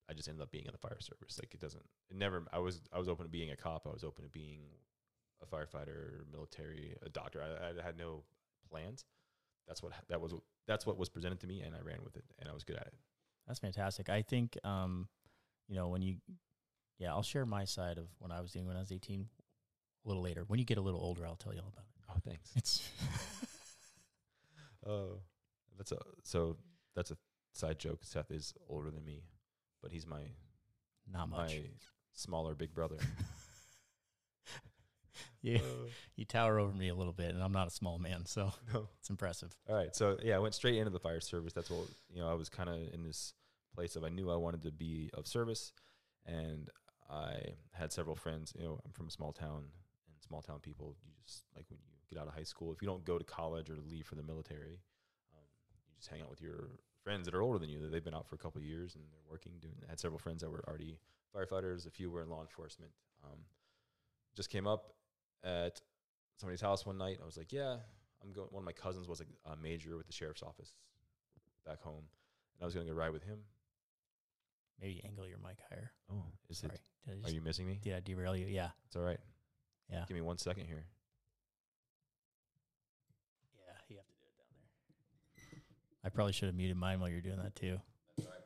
I 0.10 0.14
just 0.14 0.28
ended 0.28 0.42
up 0.42 0.52
being 0.52 0.66
in 0.66 0.72
the 0.72 0.78
fire 0.78 1.00
service. 1.00 1.40
Like 1.40 1.54
it 1.54 1.60
doesn't. 1.60 1.84
It 2.10 2.18
never. 2.18 2.44
I 2.52 2.60
was. 2.60 2.82
I 2.94 3.00
was 3.00 3.08
open 3.08 3.26
to 3.26 3.32
being 3.32 3.52
a 3.52 3.56
cop. 3.56 3.88
I 3.88 3.92
was 3.92 4.04
open 4.04 4.24
to 4.24 4.30
being 4.30 4.62
a 5.42 5.46
firefighter, 5.46 6.24
military, 6.32 6.96
a 7.06 7.10
doctor. 7.10 7.42
I, 7.42 7.80
I 7.80 7.84
had 7.84 7.98
no 7.98 8.24
plans. 8.70 9.06
That's 9.68 9.82
what. 9.82 9.94
That 10.10 10.22
was. 10.22 10.34
That's 10.68 10.86
what 10.86 10.98
was 10.98 11.10
presented 11.10 11.40
to 11.42 11.48
me, 11.48 11.62
and 11.62 11.76
I 11.76 11.80
ran 11.80 12.04
with 12.04 12.16
it, 12.18 12.26
and 12.40 12.50
I 12.50 12.54
was 12.54 12.64
good 12.64 12.78
at 12.78 12.88
it. 12.88 12.94
That's 13.48 13.60
fantastic. 13.60 14.10
I 14.10 14.22
think, 14.22 14.58
um, 14.64 15.08
you 15.68 15.76
know, 15.76 15.90
when 15.90 16.02
you, 16.02 16.18
yeah, 17.00 17.10
I'll 17.10 17.24
share 17.24 17.46
my 17.46 17.66
side 17.66 17.98
of 17.98 18.06
when 18.20 18.32
I 18.32 18.40
was 18.40 18.52
doing 18.52 18.68
when 18.68 18.76
I 18.78 18.80
was 18.80 18.92
18 18.92 19.26
a 20.06 20.08
little 20.08 20.24
later. 20.24 20.44
When 20.48 20.60
you 20.60 20.66
get 20.66 20.78
a 20.78 20.82
little 20.82 21.02
older, 21.02 21.26
I'll 21.26 21.36
tell 21.36 21.54
you 21.54 21.60
all 21.60 21.68
about 21.68 21.86
it. 21.86 22.04
Oh, 22.10 22.20
thanks. 22.24 22.52
It's 22.56 22.90
Oh, 24.88 25.20
that's 25.78 25.92
a. 25.92 25.98
So 26.24 26.58
that's 26.96 27.12
a 27.12 27.18
side 27.54 27.78
joke. 27.80 28.00
Seth 28.04 28.32
is 28.32 28.54
older 28.70 28.90
than 28.90 29.06
me, 29.06 29.24
but 29.82 29.92
he's 29.92 30.08
my 30.08 30.22
not 31.12 31.30
much. 31.30 31.52
my 31.52 31.62
smaller 32.14 32.56
big 32.56 32.74
brother. 32.74 32.98
yeah, 35.42 35.58
Uh, 35.60 35.88
you 36.16 36.26
tower 36.26 36.60
over 36.60 36.76
me 36.76 36.90
a 36.90 36.96
little 36.96 37.14
bit, 37.14 37.34
and 37.34 37.42
I'm 37.44 37.52
not 37.52 37.68
a 37.68 37.72
small 37.72 38.00
man, 38.00 38.26
so 38.26 38.52
no. 38.74 38.88
it's 39.00 39.10
impressive. 39.10 39.56
All 39.70 39.76
right. 39.76 39.96
So 39.96 40.18
yeah, 40.24 40.36
I 40.36 40.40
went 40.40 40.54
straight 40.54 40.78
into 40.78 40.92
the 40.92 41.00
fire 41.00 41.20
service. 41.20 41.54
That's 41.54 41.70
what 41.70 41.88
you 42.10 42.22
know. 42.22 42.30
I 42.30 42.34
was 42.34 42.50
kind 42.50 42.70
of 42.70 42.76
in 42.94 43.04
this 43.04 43.34
place 43.76 43.96
of 43.96 44.04
I 44.04 44.10
knew 44.10 44.30
I 44.32 44.36
wanted 44.36 44.64
to 44.64 44.72
be 44.72 45.10
of 45.14 45.28
service, 45.28 45.74
and 46.26 46.70
I 47.10 47.56
had 47.74 47.92
several 47.92 48.16
friends. 48.16 48.54
You 48.58 48.64
know, 48.66 48.80
I'm 48.86 48.92
from 48.92 49.08
a 49.08 49.12
small 49.12 49.32
town, 49.34 49.64
and 50.08 50.16
small 50.28 50.42
town 50.42 50.60
people, 50.62 50.96
you 51.04 51.12
just 51.26 51.44
like 51.56 51.66
when 51.70 51.80
you 51.80 52.16
get 52.16 52.22
out 52.22 52.28
of 52.28 52.34
high 52.36 52.44
school, 52.44 52.72
if 52.72 52.82
you 52.82 52.88
don't 52.88 53.04
go 53.06 53.18
to 53.18 53.24
college 53.24 53.70
or 53.70 53.78
leave 53.90 54.06
for 54.06 54.16
the 54.16 54.24
military, 54.24 54.80
um, 55.36 55.44
you 55.90 55.96
just 55.98 56.10
hang 56.10 56.22
out 56.22 56.30
with 56.30 56.42
your 56.42 56.70
friends 57.04 57.26
that 57.26 57.36
are 57.36 57.42
older 57.42 57.60
than 57.60 57.70
you. 57.70 57.80
That 57.82 57.92
they've 57.92 58.04
been 58.04 58.14
out 58.14 58.28
for 58.28 58.36
a 58.36 58.40
couple 58.40 58.60
of 58.60 58.66
years 58.66 58.96
and 58.96 59.04
they're 59.12 59.30
working. 59.30 59.54
Doing. 59.62 59.76
I 59.86 59.90
had 59.92 60.00
several 60.00 60.20
friends 60.20 60.42
that 60.42 60.50
were 60.50 60.64
already 60.68 60.98
firefighters. 61.36 61.88
A 61.88 61.92
few 61.92 62.10
were 62.12 62.22
in 62.22 62.30
law 62.30 62.42
enforcement. 62.42 62.92
Um, 63.24 63.40
just 64.36 64.50
came 64.50 64.68
up 64.68 64.94
at 65.44 65.82
somebody's 66.38 66.62
house 66.62 66.86
one 66.86 66.98
night. 66.98 67.20
I 67.22 67.26
was 67.26 67.38
like, 67.38 67.52
yeah, 67.52 67.76
I'm 68.24 68.32
going. 68.32 68.48
One 68.52 68.62
of 68.62 68.66
my 68.66 68.72
cousins 68.72 69.08
was 69.08 69.22
a, 69.22 69.52
a 69.52 69.56
major 69.56 69.98
with 69.98 70.08
the 70.08 70.14
sheriff's 70.14 70.44
office 70.44 70.74
back 71.66 71.82
home, 71.82 72.04
and 72.56 72.62
I 72.62 72.66
was 72.66 72.74
going 72.74 72.86
to 72.86 72.92
go 72.92 72.98
ride 72.98 73.12
with 73.12 73.24
him. 73.24 73.40
Maybe 74.82 75.02
angle 75.06 75.28
your 75.28 75.38
mic 75.38 75.58
higher. 75.70 75.92
Oh, 76.12 76.24
is 76.50 76.58
Sorry. 76.60 76.74
it? 76.74 76.82
I, 77.08 77.28
Are 77.28 77.32
you 77.32 77.42
missing 77.42 77.68
me? 77.68 77.80
did 77.84 77.94
I 77.94 78.00
derail 78.00 78.36
you? 78.36 78.48
Yeah. 78.48 78.70
It's 78.88 78.96
all 78.96 79.04
right. 79.04 79.20
Yeah. 79.92 80.06
Give 80.08 80.16
me 80.16 80.22
one 80.22 80.40
second 80.40 80.66
here. 80.66 80.86
Yeah. 83.56 83.74
You 83.90 83.98
have 83.98 84.08
to 84.08 84.14
do 84.14 84.24
it 84.26 84.38
down 84.38 84.48
there. 84.56 85.62
I 86.04 86.10
probably 86.10 86.34
should 86.34 86.48
have 86.48 86.56
muted 86.56 86.78
mine 86.78 87.00
while 87.00 87.10
you're 87.10 87.22
doing 87.22 87.38
that 87.42 87.56
too. 87.56 87.80
That's 88.18 88.28
right. 88.30 88.38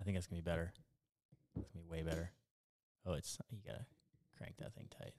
I 0.00 0.04
think 0.04 0.16
that's 0.16 0.26
gonna 0.26 0.40
be 0.42 0.44
better. 0.50 0.72
It's 1.56 1.68
gonna 1.72 1.84
be 1.84 1.90
way 1.90 2.02
better. 2.02 2.30
Oh, 3.06 3.12
it's 3.12 3.38
you 3.50 3.58
gotta 3.66 3.84
crank 4.38 4.56
that 4.58 4.74
thing 4.74 4.88
tight. 4.98 5.14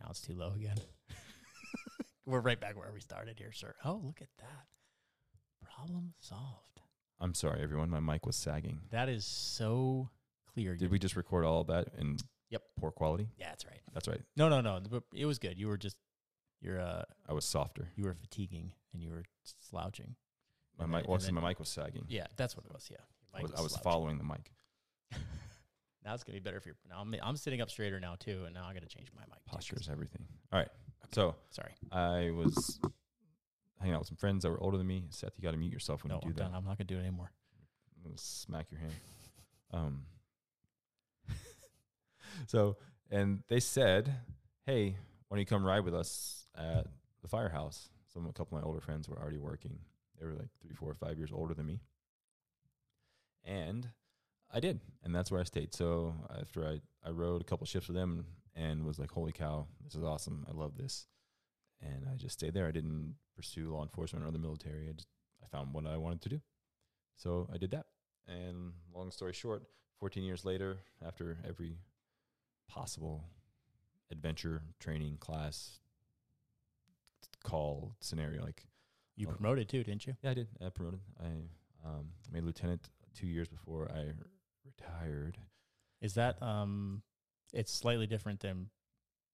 Now 0.00 0.08
it's 0.10 0.20
too 0.20 0.34
low 0.34 0.52
again. 0.54 0.76
We're 2.26 2.40
right 2.40 2.60
back 2.60 2.76
where 2.76 2.90
we 2.92 3.00
started 3.00 3.38
here, 3.38 3.52
sir. 3.52 3.74
Oh, 3.84 4.00
look 4.04 4.20
at 4.20 4.28
that. 4.38 4.66
Problem 5.74 6.14
solved. 6.20 6.80
I'm 7.20 7.34
sorry, 7.34 7.62
everyone. 7.62 7.88
My 7.88 8.00
mic 8.00 8.26
was 8.26 8.36
sagging. 8.36 8.80
That 8.90 9.08
is 9.08 9.24
so 9.24 10.10
clear. 10.52 10.72
Did 10.72 10.82
You're- 10.82 10.92
we 10.92 10.98
just 10.98 11.16
record 11.16 11.44
all 11.44 11.60
of 11.62 11.68
that 11.68 11.88
in 11.98 12.16
Yep. 12.50 12.62
poor 12.78 12.90
quality? 12.90 13.28
Yeah, 13.38 13.48
that's 13.50 13.64
right. 13.64 13.80
That's 13.92 14.06
right. 14.08 14.20
No, 14.36 14.48
no, 14.48 14.60
no. 14.60 14.80
but 14.88 15.04
It 15.14 15.24
was 15.26 15.38
good. 15.38 15.58
You 15.58 15.68
were 15.68 15.78
just 15.78 15.96
you're 16.60 16.80
uh 16.80 17.02
I 17.28 17.32
was 17.32 17.44
softer. 17.44 17.88
you 17.96 18.04
were 18.04 18.14
fatiguing 18.14 18.72
and 18.92 19.02
you 19.02 19.10
were 19.10 19.24
slouching. 19.68 20.16
My 20.78 20.84
And 20.84 20.92
mic, 20.92 21.02
then- 21.02 21.10
well, 21.10 21.18
then- 21.18 21.34
my 21.34 21.40
mic 21.48 21.58
was 21.58 21.68
sagging. 21.68 22.04
Yeah, 22.08 22.26
that's 22.36 22.56
what 22.56 22.66
it 22.66 22.72
was. 22.72 22.88
Yeah. 22.90 22.98
I 23.34 23.38
mic 23.42 23.50
was, 23.50 23.60
I 23.60 23.62
was 23.62 23.76
following 23.78 24.18
the 24.18 24.24
mic. 24.24 24.50
now 26.04 26.14
it's 26.14 26.24
gonna 26.24 26.36
be 26.36 26.40
better 26.40 26.56
if 26.56 26.66
you're. 26.66 26.76
Now 26.88 27.00
I'm 27.00 27.14
I'm 27.22 27.36
sitting 27.36 27.60
up 27.60 27.70
straighter 27.70 28.00
now 28.00 28.14
too, 28.18 28.44
and 28.44 28.54
now 28.54 28.66
I 28.66 28.72
got 28.72 28.82
to 28.82 28.88
change 28.88 29.08
my 29.14 29.22
mic. 29.22 29.44
Posture 29.46 29.76
is 29.80 29.88
everything. 29.88 30.24
All 30.52 30.58
right. 30.58 30.68
So 31.12 31.34
Sorry. 31.50 31.72
I 31.92 32.30
was 32.30 32.80
hanging 33.78 33.94
out 33.94 34.00
with 34.00 34.08
some 34.08 34.16
friends 34.16 34.42
that 34.42 34.50
were 34.50 34.60
older 34.62 34.76
than 34.78 34.86
me. 34.86 35.04
Seth, 35.10 35.32
you 35.36 35.42
got 35.42 35.52
to 35.52 35.56
mute 35.58 35.72
yourself 35.72 36.02
when 36.02 36.08
No, 36.10 36.16
you 36.16 36.20
do 36.22 36.26
I'm 36.28 36.34
that. 36.34 36.42
done. 36.44 36.54
I'm 36.54 36.64
not 36.64 36.78
gonna 36.78 36.86
do 36.88 36.96
it 36.96 37.00
anymore. 37.00 37.30
I'm 37.96 38.02
gonna 38.04 38.18
smack 38.18 38.66
your 38.70 38.80
hand. 38.80 38.92
Um. 39.72 40.02
so, 42.46 42.76
and 43.10 43.42
they 43.48 43.60
said, 43.60 44.14
"Hey, 44.66 44.96
why 45.28 45.36
don't 45.36 45.40
you 45.40 45.46
come 45.46 45.64
ride 45.64 45.84
with 45.84 45.94
us 45.94 46.46
at 46.56 46.86
the 47.22 47.28
firehouse?" 47.28 47.88
Some 48.12 48.26
a 48.26 48.32
couple 48.32 48.56
of 48.56 48.62
my 48.62 48.66
older 48.66 48.80
friends 48.80 49.08
were 49.08 49.18
already 49.18 49.38
working. 49.38 49.78
They 50.18 50.26
were 50.26 50.34
like 50.34 50.48
three, 50.60 50.74
four, 50.74 50.94
five 50.94 51.18
years 51.18 51.32
older 51.32 51.54
than 51.54 51.66
me, 51.66 51.80
and 53.44 53.90
I 54.50 54.60
did, 54.60 54.80
and 55.02 55.14
that's 55.14 55.30
where 55.30 55.40
I 55.40 55.44
stayed. 55.44 55.74
So 55.74 56.14
after 56.40 56.66
I 56.66 56.80
I 57.06 57.10
rode 57.10 57.40
a 57.40 57.44
couple 57.44 57.66
shifts 57.66 57.88
with 57.88 57.96
them 57.96 58.26
and 58.54 58.84
was 58.84 58.98
like, 58.98 59.10
"Holy 59.10 59.32
cow, 59.32 59.66
this 59.84 59.94
is 59.94 60.02
awesome! 60.04 60.46
I 60.48 60.52
love 60.52 60.76
this," 60.76 61.06
and 61.80 62.06
I 62.08 62.16
just 62.16 62.38
stayed 62.38 62.54
there. 62.54 62.66
I 62.66 62.72
didn't 62.72 63.16
pursue 63.34 63.70
law 63.70 63.82
enforcement 63.82 64.24
or 64.24 64.30
the 64.30 64.38
military. 64.38 64.88
I 64.88 64.92
just 64.92 65.08
I 65.42 65.46
found 65.48 65.74
what 65.74 65.86
I 65.86 65.96
wanted 65.96 66.22
to 66.22 66.28
do, 66.30 66.40
so 67.16 67.48
I 67.52 67.58
did 67.58 67.70
that. 67.72 67.86
And 68.26 68.72
long 68.92 69.10
story 69.10 69.32
short, 69.32 69.64
14 70.00 70.24
years 70.24 70.44
later, 70.44 70.78
after 71.04 71.38
every 71.46 71.78
possible 72.68 73.24
adventure, 74.10 74.62
training, 74.80 75.16
class, 75.18 75.80
call, 77.44 77.94
scenario, 78.00 78.42
like, 78.42 78.66
You 79.18 79.28
Oh. 79.28 79.32
promoted 79.32 79.68
too, 79.68 79.82
didn't 79.82 80.06
you? 80.06 80.14
yeah, 80.22 80.30
I 80.30 80.34
did. 80.34 80.48
I 80.60 80.68
promoted. 80.68 81.00
I 81.18 81.48
um, 81.88 82.12
made 82.30 82.44
lieutenant 82.44 82.90
two 83.14 83.26
years 83.26 83.48
before 83.48 83.90
I 83.90 84.12
retired. 84.64 85.38
Is 86.02 86.14
that 86.14 86.42
um? 86.42 87.02
It's 87.54 87.72
slightly 87.72 88.06
different 88.06 88.40
than 88.40 88.68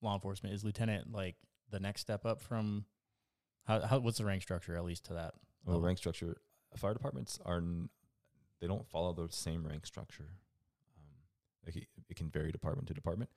law 0.02 0.14
enforcement. 0.14 0.54
Is 0.54 0.62
lieutenant 0.62 1.10
like 1.10 1.34
the 1.70 1.80
next 1.80 2.02
step 2.02 2.24
up 2.24 2.40
from? 2.40 2.84
How, 3.64 3.80
how 3.80 3.98
what's 3.98 4.18
the 4.18 4.24
rank 4.24 4.42
structure 4.42 4.76
at 4.76 4.84
least 4.84 5.04
to 5.06 5.14
that? 5.14 5.34
Well, 5.64 5.76
level? 5.76 5.82
rank 5.86 5.98
structure, 5.98 6.36
fire 6.76 6.92
departments 6.92 7.40
are, 7.44 7.56
n- 7.58 7.88
they 8.60 8.66
don't 8.68 8.86
follow 8.88 9.12
the 9.12 9.32
same 9.32 9.66
rank 9.66 9.84
structure. 9.86 10.30
Um, 10.96 11.72
it, 11.74 11.86
it 12.08 12.16
can 12.16 12.28
vary 12.30 12.52
department 12.52 12.86
to 12.88 12.94
department. 12.94 13.30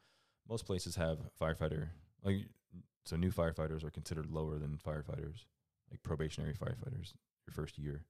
Most 0.48 0.66
places 0.66 0.96
have 0.96 1.20
firefighter, 1.40 1.88
like, 2.24 2.46
so 3.06 3.16
new 3.16 3.32
firefighters 3.32 3.84
are 3.84 3.90
considered 3.92 4.30
lower 4.30 4.58
than 4.60 4.78
firefighters, 4.78 5.46
like 5.92 6.04
probationary 6.04 6.54
firefighters, 6.54 7.14
your 7.48 7.54
first 7.54 7.78
year, 7.78 8.06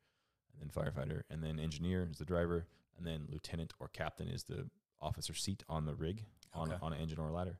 and 0.53 0.61
then 0.61 0.69
firefighter, 0.69 1.21
and 1.29 1.43
then 1.43 1.59
engineer 1.59 2.07
is 2.11 2.17
the 2.17 2.25
driver, 2.25 2.65
and 2.97 3.05
then 3.05 3.27
lieutenant 3.29 3.73
or 3.79 3.87
captain 3.87 4.27
is 4.27 4.43
the 4.43 4.69
officer 5.01 5.33
seat 5.33 5.63
on 5.69 5.85
the 5.85 5.95
rig 5.95 6.25
on, 6.53 6.71
Okay. 6.71 6.79
on 6.81 6.93
an 6.93 6.99
engine 7.01 7.19
or 7.19 7.29
a 7.29 7.33
ladder. 7.33 7.59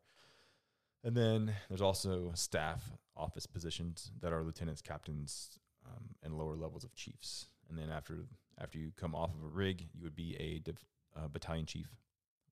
And 1.03 1.15
then 1.15 1.53
there's 1.69 1.81
also 1.81 2.31
staff 2.33 2.91
office 3.15 3.45
positions 3.45 4.11
that 4.21 4.33
are 4.33 4.43
lieutenants, 4.43 4.81
captains, 4.81 5.59
um, 5.85 6.15
and 6.23 6.37
lower 6.37 6.55
levels 6.55 6.83
of 6.83 6.95
chiefs. 6.95 7.47
And 7.69 7.77
then 7.77 7.89
after 7.91 8.25
after 8.57 8.77
you 8.79 8.91
come 8.95 9.13
off 9.13 9.31
of 9.35 9.43
a 9.43 9.47
rig, 9.47 9.89
you 9.93 10.01
would 10.03 10.15
be 10.15 10.35
a 10.37 10.59
div, 10.59 10.77
uh, 11.15 11.27
battalion 11.27 11.65
chief, 11.65 11.87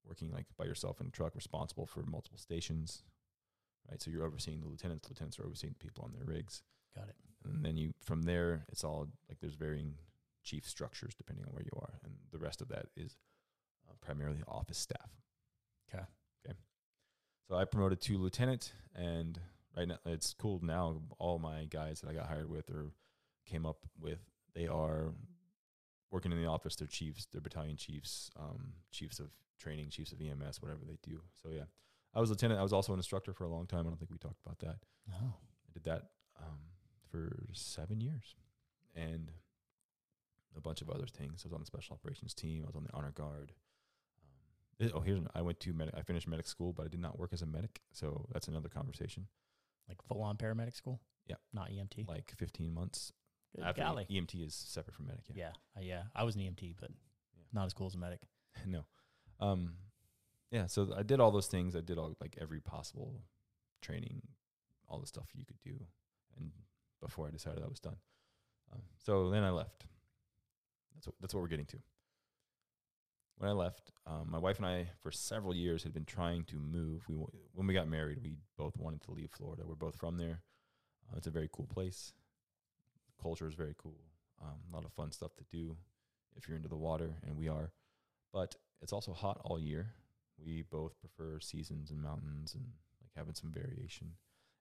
working 0.08 0.32
like 0.32 0.46
by 0.58 0.66
yourself 0.66 1.00
in 1.02 1.08
a 1.08 1.12
truck, 1.12 1.36
responsible 1.36 1.86
for 1.86 2.04
multiple 2.04 2.38
stations. 2.38 3.04
Right, 3.90 4.02
so 4.02 4.10
you're 4.12 4.26
overseeing 4.26 4.62
the 4.62 4.68
lieutenants. 4.68 5.10
Lieutenants 5.10 5.38
are 5.40 5.46
overseeing 5.46 5.74
the 5.78 5.84
people 5.86 6.06
on 6.06 6.14
their 6.14 6.24
rigs, 6.26 6.62
Got 6.96 7.10
it. 7.10 7.16
and 7.44 7.66
then 7.66 7.76
you 7.76 7.94
from 8.02 8.24
there, 8.24 8.66
it's 8.72 8.84
all 8.84 9.10
like 9.28 9.40
there's 9.42 9.56
varying 9.56 9.96
chief 10.44 10.68
structures 10.68 11.14
depending 11.16 11.46
on 11.46 11.54
where 11.54 11.64
you 11.64 11.78
are, 11.82 12.00
and 12.04 12.14
the 12.32 12.38
rest 12.38 12.62
of 12.62 12.70
that 12.70 12.86
is 12.96 13.18
uh, 13.90 13.94
primarily 14.02 14.42
office 14.48 14.78
staff. 14.78 15.10
'Kay. 15.92 16.00
Okay. 16.46 16.58
So 17.50 17.56
I 17.56 17.66
promoted 17.66 18.00
to 18.02 18.18
lieutenant, 18.18 18.72
and 18.96 19.40
right 19.76 19.88
now 19.88 19.98
it's 20.06 20.34
cool 20.34 20.60
now. 20.64 21.02
All 21.20 21.38
my 21.40 21.66
guys 21.66 22.00
that 22.02 22.10
I 22.10 22.14
got 22.14 22.28
hired 22.28 22.50
with 22.50 22.70
or 22.70 22.92
came 23.46 23.66
up 23.66 23.80
with, 24.00 24.20
they 24.56 24.68
are 24.68 25.14
working 26.14 26.32
in 26.32 26.42
the 26.42 26.48
office. 26.48 26.76
They're 26.76 26.88
chiefs, 26.88 27.28
they're 27.32 27.42
battalion 27.42 27.76
chiefs, 27.76 28.30
um, 28.40 28.74
chiefs 28.92 29.20
of 29.20 29.32
training, 29.60 29.90
chiefs 29.90 30.12
of 30.12 30.22
EMS, 30.22 30.62
whatever 30.62 30.82
they 30.86 30.98
do. 31.02 31.22
So 31.42 31.50
yeah, 31.50 31.64
I 32.14 32.22
was 32.22 32.30
lieutenant. 32.30 32.60
I 32.60 32.64
was 32.64 32.72
also 32.72 32.94
an 32.94 33.00
instructor 33.00 33.34
for 33.34 33.44
a 33.44 33.50
long 33.50 33.66
time. 33.66 33.82
I 33.82 33.90
don't 33.90 33.98
think 33.98 34.12
we 34.12 34.18
talked 34.20 34.40
about 34.46 34.60
that. 34.60 34.78
Oh, 35.12 35.34
I 35.68 35.74
did 35.74 35.84
that 35.86 36.04
um, 36.40 36.60
for 37.10 37.44
seven 37.52 38.00
years, 38.00 38.36
and 38.96 39.32
a 40.56 40.62
bunch 40.62 40.82
of 40.82 40.90
other 40.90 41.08
things. 41.08 41.42
I 41.44 41.48
was 41.48 41.54
on 41.54 41.60
the 41.60 41.66
special 41.66 41.96
operations 41.96 42.34
team. 42.36 42.62
I 42.64 42.68
was 42.68 42.76
on 42.76 42.84
the 42.84 42.94
honor 42.94 43.12
guard. 43.12 43.54
Um, 44.80 44.92
oh, 44.94 45.00
here's 45.00 45.18
an, 45.18 45.28
I 45.34 45.42
went 45.42 45.60
to 45.62 45.74
medic. 45.74 45.96
I 45.98 46.04
finished 46.04 46.28
medic 46.28 46.48
school, 46.48 46.74
but 46.74 46.86
I 46.86 46.90
did 46.90 47.00
not 47.00 47.18
work 47.18 47.32
as 47.34 47.42
a 47.42 47.48
medic. 47.48 47.82
So 47.92 48.28
that's 48.32 48.48
another 48.48 48.70
conversation. 48.70 49.26
like 49.90 49.98
full 50.08 50.22
on 50.22 50.38
paramedic 50.38 50.76
school? 50.76 51.02
Yeah. 51.26 51.38
Not 51.54 51.72
EMT. 51.72 52.08
Like 52.08 52.34
15 52.38 52.72
months 52.72 53.14
Good 53.56 53.66
after 53.66 53.82
golly. 53.82 54.06
EMT 54.10 54.46
is 54.46 54.54
separate 54.56 54.96
from 54.96 55.08
medic. 55.08 55.24
Yeah. 55.34 55.52
Yeah, 55.76 55.80
uh, 55.82 55.82
yeah. 55.84 56.04
I 56.16 56.24
was 56.24 56.36
an 56.36 56.42
EMT, 56.42 56.76
but 56.80 56.90
Yeah. 57.36 57.44
not 57.54 57.66
as 57.66 57.74
cool 57.74 57.88
as 57.88 57.96
a 57.96 57.98
medic. 58.00 58.22
no. 58.66 58.86
Um, 59.40 59.74
yeah. 60.52 60.68
So 60.68 60.94
I 60.96 61.04
did 61.04 61.20
all 61.20 61.32
those 61.32 61.48
things. 61.48 61.76
I 61.76 61.82
did 61.82 61.98
all 61.98 62.16
like 62.20 62.38
every 62.42 62.60
possible 62.62 63.22
training, 63.82 64.22
all 64.88 65.00
the 65.00 65.08
stuff 65.08 65.28
you 65.36 65.46
could 65.46 65.60
do, 65.64 65.78
and 66.38 66.52
before 67.02 67.28
I 67.28 67.32
decided 67.32 67.64
I 67.64 67.68
was 67.68 67.80
done. 67.80 67.98
Um, 68.72 68.82
so 69.04 69.30
then 69.30 69.44
I 69.44 69.50
left. 69.52 69.86
That's 70.96 71.08
what, 71.08 71.16
that's 71.22 71.34
what 71.34 71.42
we're 71.42 71.48
getting 71.50 71.66
to. 71.68 71.78
When 73.38 73.50
I 73.50 73.54
left, 73.54 73.92
um, 74.06 74.28
my 74.30 74.38
wife 74.38 74.58
and 74.58 74.66
I, 74.66 74.88
for 75.02 75.12
several 75.12 75.56
years, 75.56 75.84
had 75.84 75.94
been 75.94 76.06
trying 76.06 76.44
to 76.46 76.56
move. 76.56 77.04
We 77.10 77.16
when 77.54 77.68
we 77.68 77.74
got 77.74 77.88
married, 77.88 78.20
we 78.24 78.38
both 78.58 78.78
wanted 78.78 79.02
to 79.04 79.12
leave 79.12 79.32
Florida. 79.32 79.64
We're 79.66 79.76
both 79.76 79.96
from 79.96 80.18
there. 80.18 80.42
Uh, 81.12 81.18
it's 81.18 81.28
a 81.28 81.32
very 81.32 81.50
cool 81.52 81.68
place. 81.68 82.14
Culture 83.24 83.48
is 83.48 83.56
very 83.56 83.76
cool. 83.78 84.02
Um, 84.42 84.60
a 84.72 84.76
lot 84.76 84.86
of 84.86 84.92
fun 84.92 85.12
stuff 85.12 85.36
to 85.38 85.46
do 85.52 85.78
if 86.36 86.48
you're 86.48 86.58
into 86.58 86.70
the 86.70 86.76
water, 86.76 87.16
and 87.26 87.38
we 87.38 87.48
are. 87.48 87.72
But 88.34 88.56
it's 88.82 88.94
also 88.94 89.14
hot 89.14 89.40
all 89.46 89.60
year. 89.60 89.94
We 90.44 90.64
both 90.64 91.00
prefer 91.00 91.40
seasons 91.40 91.90
and 91.92 92.02
mountains 92.02 92.54
and 92.54 92.66
like 93.02 93.12
having 93.16 93.34
some 93.34 93.52
variation. 93.52 94.12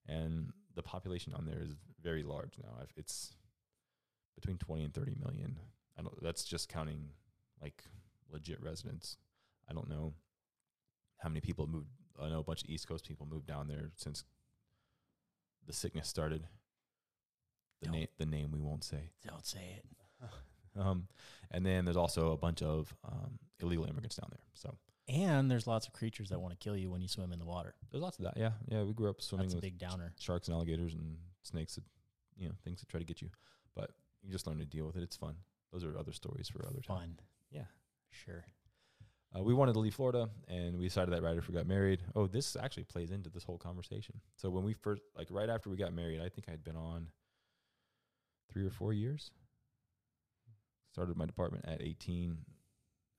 And 0.07 0.53
the 0.75 0.83
population 0.83 1.35
on 1.35 1.47
there 1.47 1.61
is 1.61 1.75
very 2.03 2.23
large 2.23 2.55
now. 2.63 2.71
I've, 2.81 2.93
it's 2.97 3.35
between 4.35 4.59
20 4.59 4.85
and 4.85 4.95
30 4.95 5.17
million. 5.23 5.59
I 5.99 6.03
don't, 6.03 6.23
that's 6.23 6.45
just 6.45 6.69
counting 6.69 7.11
like 7.61 7.83
legit 8.31 8.63
residents. 8.63 9.17
I 9.69 9.73
don't 9.73 9.89
know 9.89 10.15
how 11.19 11.29
many 11.29 11.41
people 11.41 11.67
moved. 11.67 11.89
I 12.21 12.29
know 12.29 12.41
a 12.41 12.45
bunch 12.45 12.63
of 12.63 12.71
East 12.71 12.89
Coast 12.89 13.07
people 13.07 13.27
moved 13.31 13.47
down 13.47 13.69
there 13.69 13.91
since 13.97 14.25
the 15.67 15.73
sickness 15.73 16.09
started. 16.09 16.47
The 17.83 17.91
name, 17.91 18.07
the 18.19 18.27
name 18.27 18.51
we 18.53 18.61
won't 18.61 18.85
say. 18.85 19.11
Don't 19.27 19.45
say 19.47 19.79
it. 19.79 19.85
Um, 20.75 21.07
and 21.51 21.67
then 21.67 21.85
there's 21.85 21.99
also 21.99 22.33
a 22.33 22.37
bunch 22.39 22.63
of 22.63 22.95
um, 23.05 23.39
illegal 23.61 23.85
immigrants 23.85 24.17
down 24.17 24.31
there. 24.31 24.41
So 24.55 24.75
And 25.07 25.51
there's 25.51 25.67
lots 25.67 25.87
of 25.87 25.93
creatures 25.93 26.31
that 26.31 26.41
want 26.41 26.59
to 26.59 26.65
kill 26.65 26.75
you 26.75 26.91
when 26.91 27.03
you 27.03 27.09
swim 27.09 27.31
in 27.31 27.39
the 27.39 27.45
water. 27.45 27.75
there's 27.91 28.03
lots 28.03 28.19
of 28.19 28.25
that. 28.25 28.39
Yeah, 28.39 28.53
yeah. 28.69 28.83
We 28.83 28.95
grew 28.95 29.11
up 29.11 29.21
swimming 29.21 29.49
That's 29.49 29.53
a 29.53 29.57
with 29.59 29.65
big 29.65 29.77
downer. 29.79 30.15
sharks 30.19 30.49
and 30.49 30.55
alligators 30.55 30.95
and 30.95 31.19
snakes 31.43 31.75
that 31.75 31.85
you 32.39 32.49
know 32.49 32.55
things 32.65 32.81
that 32.81 32.89
try 32.89 33.01
to 33.01 33.05
get 33.05 33.21
you. 33.21 33.29
But 33.75 33.91
you 34.23 34.33
just 34.33 34.47
learn 34.47 34.61
to 34.61 34.65
deal 34.65 34.87
with 34.87 34.97
it. 34.97 35.03
It's 35.03 35.15
fun. 35.17 35.35
Those 35.73 35.85
are 35.85 35.99
other 35.99 36.13
stories 36.13 36.49
for 36.49 36.65
other 36.67 36.81
time. 36.81 36.97
Fun. 36.99 37.19
Yeah. 37.51 37.65
Sure. 38.11 38.43
Uh, 39.37 39.43
we 39.43 39.53
wanted 39.53 39.75
to 39.75 39.79
leave 39.81 39.95
Florida, 39.95 40.31
and 40.49 40.79
we 40.79 40.85
decided 40.87 41.13
that 41.13 41.23
right 41.23 41.37
after 41.37 41.53
we 41.53 41.57
got 41.59 41.67
married. 41.67 42.01
Oh, 42.17 42.27
this 42.27 42.57
actually 42.57 42.85
plays 42.85 43.11
into 43.11 43.29
this 43.29 43.45
whole 43.45 43.59
conversation. 43.59 44.21
So 44.37 44.49
when 44.49 44.65
we 44.65 44.73
first, 44.73 45.03
like 45.19 45.29
right 45.31 45.51
after 45.51 45.69
we 45.69 45.77
got 45.77 45.93
married, 45.93 46.21
I 46.23 46.31
think 46.31 46.49
I'd 46.49 46.65
been 46.65 46.77
on 46.77 47.09
three 48.53 48.65
or 48.65 48.71
four 48.71 48.93
years. 48.93 49.31
Started 50.93 51.17
my 51.17 51.27
department 51.27 51.65
at 51.67 51.81
18 51.81 52.37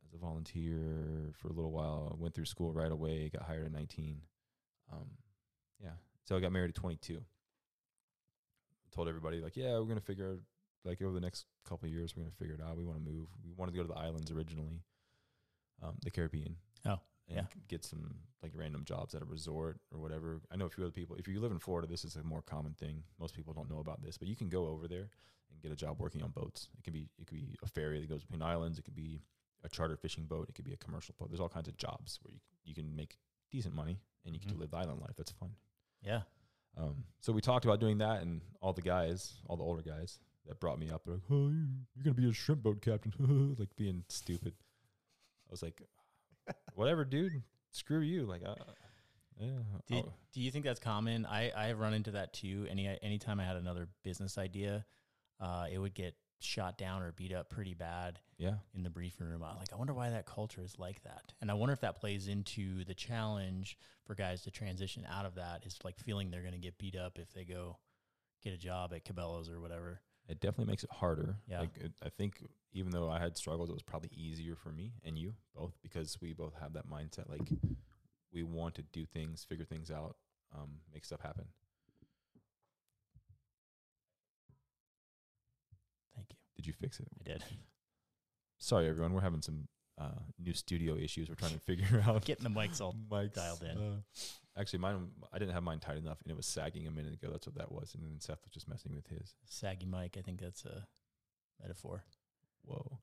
as 0.05 0.13
a 0.13 0.17
volunteer 0.17 1.33
for 1.41 1.49
a 1.49 1.53
little 1.53 1.71
while. 1.71 2.15
Went 2.19 2.35
through 2.35 2.45
school 2.45 2.71
right 2.71 2.91
away. 2.91 3.29
Got 3.29 3.43
hired 3.43 3.65
at 3.65 3.71
19. 3.71 4.21
Um, 4.91 5.09
yeah. 5.81 5.89
So 6.25 6.37
I 6.37 6.39
got 6.39 6.51
married 6.51 6.69
at 6.69 6.75
22. 6.75 7.19
Told 8.93 9.07
everybody 9.07 9.41
like, 9.41 9.57
yeah, 9.57 9.79
we're 9.79 9.85
gonna 9.85 10.01
figure 10.01 10.37
like 10.85 11.01
over 11.01 11.13
the 11.13 11.19
next 11.19 11.45
couple 11.67 11.87
of 11.87 11.91
years, 11.91 12.15
we're 12.15 12.23
gonna 12.23 12.35
figure 12.37 12.53
it 12.53 12.61
out. 12.61 12.77
We 12.77 12.83
want 12.83 13.03
to 13.03 13.11
move. 13.11 13.27
We 13.43 13.53
wanted 13.55 13.71
to 13.71 13.77
go 13.77 13.83
to 13.83 13.87
the 13.93 13.99
islands 13.99 14.29
originally, 14.29 14.83
um, 15.81 15.95
the 16.03 16.11
Caribbean. 16.11 16.57
Oh, 16.85 16.99
and 17.27 17.37
yeah. 17.37 17.43
get 17.67 17.83
some 17.85 18.15
like 18.41 18.51
random 18.55 18.83
jobs 18.83 19.15
at 19.15 19.21
a 19.21 19.25
resort 19.25 19.79
or 19.93 19.99
whatever. 19.99 20.41
I 20.51 20.55
know 20.57 20.65
a 20.65 20.69
few 20.69 20.83
other 20.83 20.91
people. 20.91 21.15
If 21.15 21.27
you 21.27 21.39
live 21.39 21.51
in 21.51 21.59
Florida, 21.59 21.87
this 21.87 22.03
is 22.03 22.15
a 22.15 22.23
more 22.23 22.41
common 22.41 22.73
thing. 22.73 23.03
Most 23.19 23.33
people 23.35 23.53
don't 23.53 23.69
know 23.69 23.79
about 23.79 24.01
this, 24.03 24.17
but 24.17 24.27
you 24.27 24.35
can 24.35 24.49
go 24.49 24.67
over 24.67 24.87
there 24.87 25.09
and 25.51 25.61
get 25.61 25.71
a 25.71 25.75
job 25.75 25.99
working 25.99 26.21
on 26.21 26.31
boats. 26.31 26.67
It 26.77 26.83
can 26.83 26.93
be 26.93 27.07
it 27.19 27.27
could 27.27 27.37
be 27.37 27.55
a 27.63 27.67
ferry 27.67 27.99
that 28.01 28.09
goes 28.09 28.23
between 28.23 28.41
islands. 28.41 28.77
It 28.79 28.83
could 28.85 28.95
be 28.95 29.21
a 29.63 29.69
charter 29.69 29.95
fishing 29.95 30.25
boat. 30.25 30.47
It 30.49 30.55
could 30.55 30.65
be 30.65 30.73
a 30.73 30.77
commercial 30.77 31.15
boat. 31.17 31.29
There's 31.29 31.39
all 31.39 31.49
kinds 31.49 31.67
of 31.69 31.77
jobs 31.77 32.19
where 32.23 32.33
you 32.33 32.39
you 32.65 32.73
can 32.75 32.95
make 32.95 33.17
decent 33.51 33.73
money 33.75 33.99
and 34.25 34.33
you 34.35 34.39
get 34.41 34.49
Mhm. 34.49 34.53
to 34.55 34.59
live 34.59 34.71
the 34.71 34.77
island 34.77 34.99
life. 35.01 35.15
That's 35.17 35.31
fun. 35.31 35.55
Yeah. 36.01 36.23
Um, 36.75 37.05
so 37.21 37.31
we 37.31 37.39
talked 37.41 37.65
about 37.65 37.79
doing 37.79 37.99
that, 37.99 38.21
and 38.23 38.41
all 38.61 38.73
the 38.73 38.81
guys, 38.81 39.35
all 39.47 39.55
the 39.57 39.63
older 39.63 39.83
guys 39.83 40.19
that 40.47 40.59
brought 40.59 40.79
me 40.79 40.89
up, 40.89 41.03
they're 41.05 41.13
like, 41.15 41.23
"Oh, 41.29 41.49
you're 41.93 42.03
gonna 42.03 42.13
be 42.15 42.27
a 42.27 42.33
shrimp 42.33 42.63
boat 42.63 42.81
captain," 42.81 43.13
like 43.59 43.75
being 43.75 44.03
stupid. 44.09 44.53
I 45.47 45.51
was 45.51 45.61
like, 45.61 45.81
"Whatever, 46.75 47.05
dude. 47.05 47.43
Screw 47.71 48.01
you." 48.01 48.25
Like, 48.25 48.43
uh, 48.45 48.55
yeah. 49.39 49.47
Did, 49.87 50.05
oh, 50.05 50.13
do 50.31 50.41
you 50.41 50.51
think 50.51 50.65
that's 50.65 50.79
common? 50.79 51.25
I 51.25 51.51
I 51.55 51.67
have 51.67 51.79
run 51.79 51.93
into 51.93 52.11
that 52.11 52.33
too. 52.33 52.67
Any 52.69 52.87
anytime 53.01 53.39
I 53.39 53.45
had 53.45 53.55
another 53.55 53.87
business 54.03 54.37
idea, 54.37 54.85
uh, 55.39 55.65
it 55.71 55.77
would 55.77 55.93
get 55.93 56.15
shot 56.39 56.77
down 56.77 57.01
or 57.01 57.13
beat 57.13 57.33
up 57.33 57.49
pretty 57.49 57.73
bad 57.73 58.19
yeah. 58.37 58.55
in 58.75 58.83
the 58.83 58.89
briefing 58.89 59.27
room. 59.27 59.43
I'm 59.43 59.57
like, 59.57 59.71
I 59.71 59.77
wonder 59.77 59.93
why 59.93 60.09
that 60.09 60.25
culture 60.25 60.61
is 60.61 60.77
like 60.77 61.01
that, 61.03 61.33
and 61.41 61.49
I 61.49 61.53
wonder 61.53 61.73
if 61.73 61.81
that 61.81 61.99
plays 61.99 62.27
into 62.27 62.83
the 62.83 62.93
challenge 62.93 63.77
for 64.05 64.15
guys 64.15 64.41
to 64.43 64.51
transition 64.51 65.05
out 65.09 65.25
of 65.25 65.35
that. 65.35 65.65
Is 65.65 65.79
like 65.83 65.97
feeling 65.97 66.31
they're 66.31 66.41
going 66.41 66.53
to 66.53 66.59
get 66.59 66.77
beat 66.77 66.95
up 66.95 67.17
if 67.17 67.33
they 67.33 67.45
go 67.45 67.77
get 68.43 68.53
a 68.53 68.57
job 68.57 68.93
at 68.93 69.05
Cabela's 69.05 69.49
or 69.49 69.59
whatever. 69.61 70.01
It 70.27 70.39
definitely 70.39 70.71
makes 70.71 70.83
it 70.83 70.91
harder. 70.91 71.37
Yeah. 71.47 71.59
Like 71.61 71.77
it, 71.77 71.91
I 72.03 72.09
think 72.09 72.43
even 72.71 72.91
though 72.91 73.09
I 73.09 73.19
had 73.19 73.37
struggles, 73.37 73.69
it 73.69 73.73
was 73.73 73.83
probably 73.83 74.09
easier 74.13 74.55
for 74.55 74.69
me 74.71 74.93
and 75.03 75.17
you 75.17 75.33
both 75.55 75.73
because 75.81 76.17
we 76.21 76.33
both 76.33 76.53
have 76.59 76.73
that 76.73 76.89
mindset. 76.89 77.29
Like 77.29 77.47
we 78.31 78.43
want 78.43 78.75
to 78.75 78.81
do 78.81 79.05
things, 79.05 79.45
figure 79.47 79.65
things 79.65 79.91
out, 79.91 80.15
um, 80.55 80.69
make 80.93 81.05
stuff 81.05 81.21
happen. 81.21 81.45
Thank 86.15 86.27
you. 86.31 86.37
Did 86.55 86.67
you 86.67 86.73
fix 86.73 86.99
it? 86.99 87.07
I 87.19 87.23
did. 87.33 87.43
Sorry, 88.57 88.87
everyone. 88.87 89.13
We're 89.13 89.21
having 89.21 89.41
some 89.41 89.67
uh, 89.97 90.19
new 90.39 90.53
studio 90.53 90.95
issues. 90.95 91.29
We're 91.29 91.35
trying 91.35 91.53
to 91.53 91.59
figure 91.59 92.03
out 92.07 92.25
Getting 92.25 92.43
the 92.43 92.49
mics 92.49 92.81
all 92.81 92.95
mics 93.11 93.33
dialed 93.33 93.61
in. 93.63 93.77
uh, 93.77 93.95
actually, 94.57 94.79
mine 94.79 95.09
I 95.31 95.39
didn't 95.39 95.53
have 95.53 95.63
mine 95.63 95.79
tight 95.79 95.97
enough, 95.97 96.21
and 96.23 96.31
it 96.31 96.35
was 96.37 96.45
sagging 96.45 96.87
a 96.87 96.91
minute 96.91 97.13
ago. 97.13 97.29
That's 97.31 97.45
what 97.47 97.55
that 97.57 97.71
was. 97.71 97.93
And 97.95 98.03
then 98.03 98.19
Seth 98.19 98.39
was 98.43 98.51
just 98.51 98.67
messing 98.67 98.93
with 98.95 99.07
his. 99.07 99.35
saggy 99.45 99.85
mic. 99.85 100.15
I 100.17 100.21
think 100.21 100.39
that's 100.41 100.65
a 100.65 100.87
metaphor. 101.61 102.03
Whoa. 102.65 102.99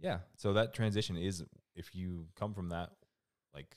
Yeah. 0.00 0.18
So 0.36 0.52
that 0.54 0.74
transition 0.74 1.16
is 1.16 1.42
if 1.74 1.94
you 1.94 2.26
come 2.36 2.52
from 2.52 2.68
that, 2.70 2.90
like, 3.54 3.76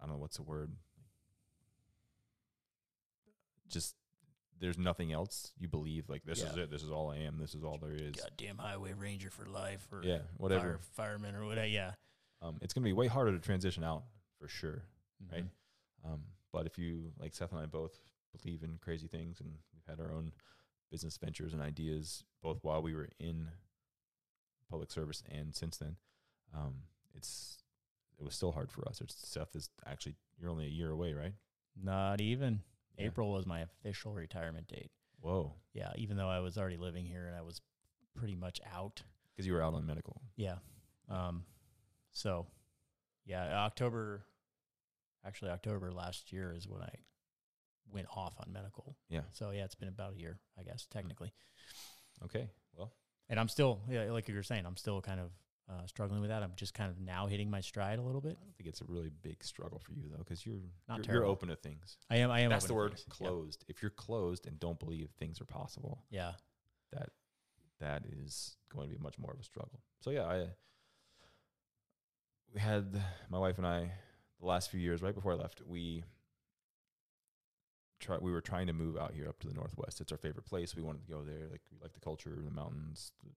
I 0.00 0.04
don't 0.06 0.14
know 0.14 0.20
what's 0.20 0.36
the 0.36 0.44
word. 0.44 0.72
Just 3.68 3.96
there's 4.60 4.78
nothing 4.78 5.12
else 5.12 5.52
you 5.58 5.68
believe. 5.68 6.08
Like 6.08 6.24
this 6.24 6.42
is 6.42 6.56
it. 6.56 6.70
This 6.70 6.82
is 6.82 6.90
all 6.90 7.10
I 7.10 7.18
am. 7.18 7.38
This 7.38 7.54
is 7.54 7.62
all 7.64 7.78
there 7.78 7.92
is. 7.94 8.14
Goddamn 8.16 8.58
highway 8.58 8.92
ranger 8.92 9.30
for 9.30 9.46
life, 9.46 9.86
or 9.92 10.02
Yeah. 10.02 10.18
Whatever. 10.36 10.78
fire, 10.94 11.06
fireman, 11.18 11.34
or 11.34 11.44
whatever. 11.46 11.66
Yeah. 11.66 11.92
Um, 12.42 12.58
it's 12.62 12.72
gonna 12.74 12.84
be 12.84 12.92
way 12.92 13.06
harder 13.06 13.32
to 13.32 13.38
transition 13.38 13.84
out 13.84 14.04
for 14.38 14.48
sure. 14.48 14.82
Right. 15.32 15.44
Mhm. 15.44 15.50
Um, 16.12 16.24
but 16.52 16.66
if 16.66 16.78
you 16.78 17.12
like 17.18 17.34
Seth 17.34 17.52
and 17.52 17.60
I 17.60 17.66
both 17.66 17.98
believe 18.40 18.62
in 18.62 18.78
crazy 18.78 19.08
things 19.08 19.40
and 19.40 19.58
we've 19.74 19.86
had 19.86 20.00
our 20.00 20.12
own 20.12 20.32
business 20.90 21.16
ventures 21.18 21.52
and 21.52 21.60
ideas 21.62 22.24
both 22.42 22.62
while 22.62 22.80
we 22.82 22.94
were 22.94 23.08
in 23.18 23.50
public 24.70 24.90
service 24.90 25.22
and 25.28 25.54
since 25.54 25.76
then, 25.78 25.96
um, 26.54 26.82
it's 27.14 27.62
it 28.18 28.24
was 28.24 28.34
still 28.34 28.52
hard 28.52 28.70
for 28.70 28.86
us. 28.88 29.00
It's 29.00 29.14
Seth 29.14 29.54
is 29.54 29.70
actually 29.86 30.16
you're 30.38 30.50
only 30.50 30.66
a 30.66 30.70
year 30.70 30.90
away, 30.90 31.12
right? 31.12 31.34
Not 31.76 32.20
even. 32.20 32.62
Yeah. 32.98 33.06
April 33.06 33.32
was 33.32 33.46
my 33.46 33.60
official 33.60 34.12
retirement 34.12 34.68
date. 34.68 34.90
Whoa. 35.20 35.54
Yeah, 35.72 35.92
even 35.96 36.16
though 36.16 36.28
I 36.28 36.40
was 36.40 36.58
already 36.58 36.76
living 36.76 37.04
here 37.06 37.26
and 37.26 37.36
I 37.36 37.42
was 37.42 37.60
pretty 38.16 38.34
much 38.34 38.60
out. 38.74 39.02
Because 39.34 39.46
you 39.46 39.52
were 39.52 39.62
out 39.62 39.74
on 39.74 39.86
medical. 39.86 40.20
Yeah. 40.36 40.56
Um 41.08 41.44
so 42.12 42.46
yeah, 43.24 43.44
October 43.64 44.24
actually 45.24 45.50
October 45.50 45.92
last 45.92 46.32
year 46.32 46.52
is 46.56 46.68
when 46.68 46.82
I 46.82 46.92
went 47.92 48.06
off 48.14 48.34
on 48.38 48.52
medical. 48.52 48.96
Yeah. 49.08 49.22
So 49.32 49.50
yeah, 49.50 49.64
it's 49.64 49.74
been 49.74 49.88
about 49.88 50.14
a 50.14 50.18
year, 50.18 50.38
I 50.58 50.62
guess, 50.62 50.86
technically. 50.90 51.32
Okay. 52.24 52.48
Well, 52.76 52.92
And 53.28 53.38
I'm 53.38 53.48
still 53.48 53.80
yeah, 53.88 54.10
like 54.10 54.28
you 54.28 54.34
were 54.34 54.42
saying, 54.42 54.66
I'm 54.66 54.76
still 54.76 55.00
kind 55.00 55.20
of 55.20 55.30
uh, 55.68 55.84
struggling 55.86 56.20
with 56.20 56.30
that. 56.30 56.42
I'm 56.42 56.52
just 56.56 56.72
kind 56.74 56.90
of 56.90 56.98
now 57.00 57.26
hitting 57.26 57.50
my 57.50 57.60
stride 57.60 57.98
a 57.98 58.02
little 58.02 58.20
bit. 58.20 58.36
I 58.40 58.44
don't 58.44 58.56
think 58.56 58.68
it's 58.68 58.80
a 58.80 58.84
really 58.86 59.10
big 59.22 59.44
struggle 59.44 59.78
for 59.84 59.92
you 59.92 60.08
though, 60.10 60.18
because 60.18 60.44
you're 60.46 60.56
Not 60.88 61.06
you're, 61.06 61.16
you're 61.16 61.24
open 61.26 61.48
to 61.48 61.56
things. 61.56 61.98
I 62.10 62.16
am 62.16 62.30
I 62.30 62.40
am 62.40 62.50
That's 62.50 62.66
the 62.66 62.74
word 62.74 62.92
things. 62.92 63.04
Yep. 63.20 63.28
closed. 63.28 63.64
If 63.68 63.82
you're 63.82 63.90
closed 63.90 64.46
and 64.46 64.58
don't 64.58 64.78
believe 64.78 65.10
things 65.18 65.40
are 65.40 65.44
possible, 65.44 66.02
Yeah. 66.10 66.32
that 66.92 67.10
that 67.80 68.02
is 68.24 68.56
going 68.74 68.88
to 68.88 68.94
be 68.96 69.02
much 69.02 69.18
more 69.18 69.32
of 69.32 69.38
a 69.40 69.44
struggle. 69.44 69.80
So 70.00 70.10
yeah, 70.10 70.24
I 70.24 70.46
we 72.54 72.60
had 72.60 73.00
my 73.28 73.38
wife 73.38 73.58
and 73.58 73.66
I 73.66 73.92
the 74.40 74.46
last 74.46 74.70
few 74.70 74.80
years 74.80 75.02
right 75.02 75.14
before 75.14 75.32
I 75.32 75.36
left, 75.36 75.60
we 75.66 76.02
try 78.00 78.16
we 78.18 78.32
were 78.32 78.40
trying 78.40 78.68
to 78.68 78.72
move 78.72 78.96
out 78.96 79.12
here 79.14 79.28
up 79.28 79.38
to 79.40 79.48
the 79.48 79.54
northwest. 79.54 80.00
It's 80.00 80.12
our 80.12 80.18
favorite 80.18 80.46
place. 80.46 80.74
We 80.74 80.82
wanted 80.82 81.06
to 81.06 81.12
go 81.12 81.22
there. 81.24 81.46
Like 81.50 81.60
we 81.70 81.78
like 81.82 81.92
the 81.92 82.00
culture, 82.00 82.36
the 82.42 82.50
mountains. 82.50 83.12
The, 83.22 83.30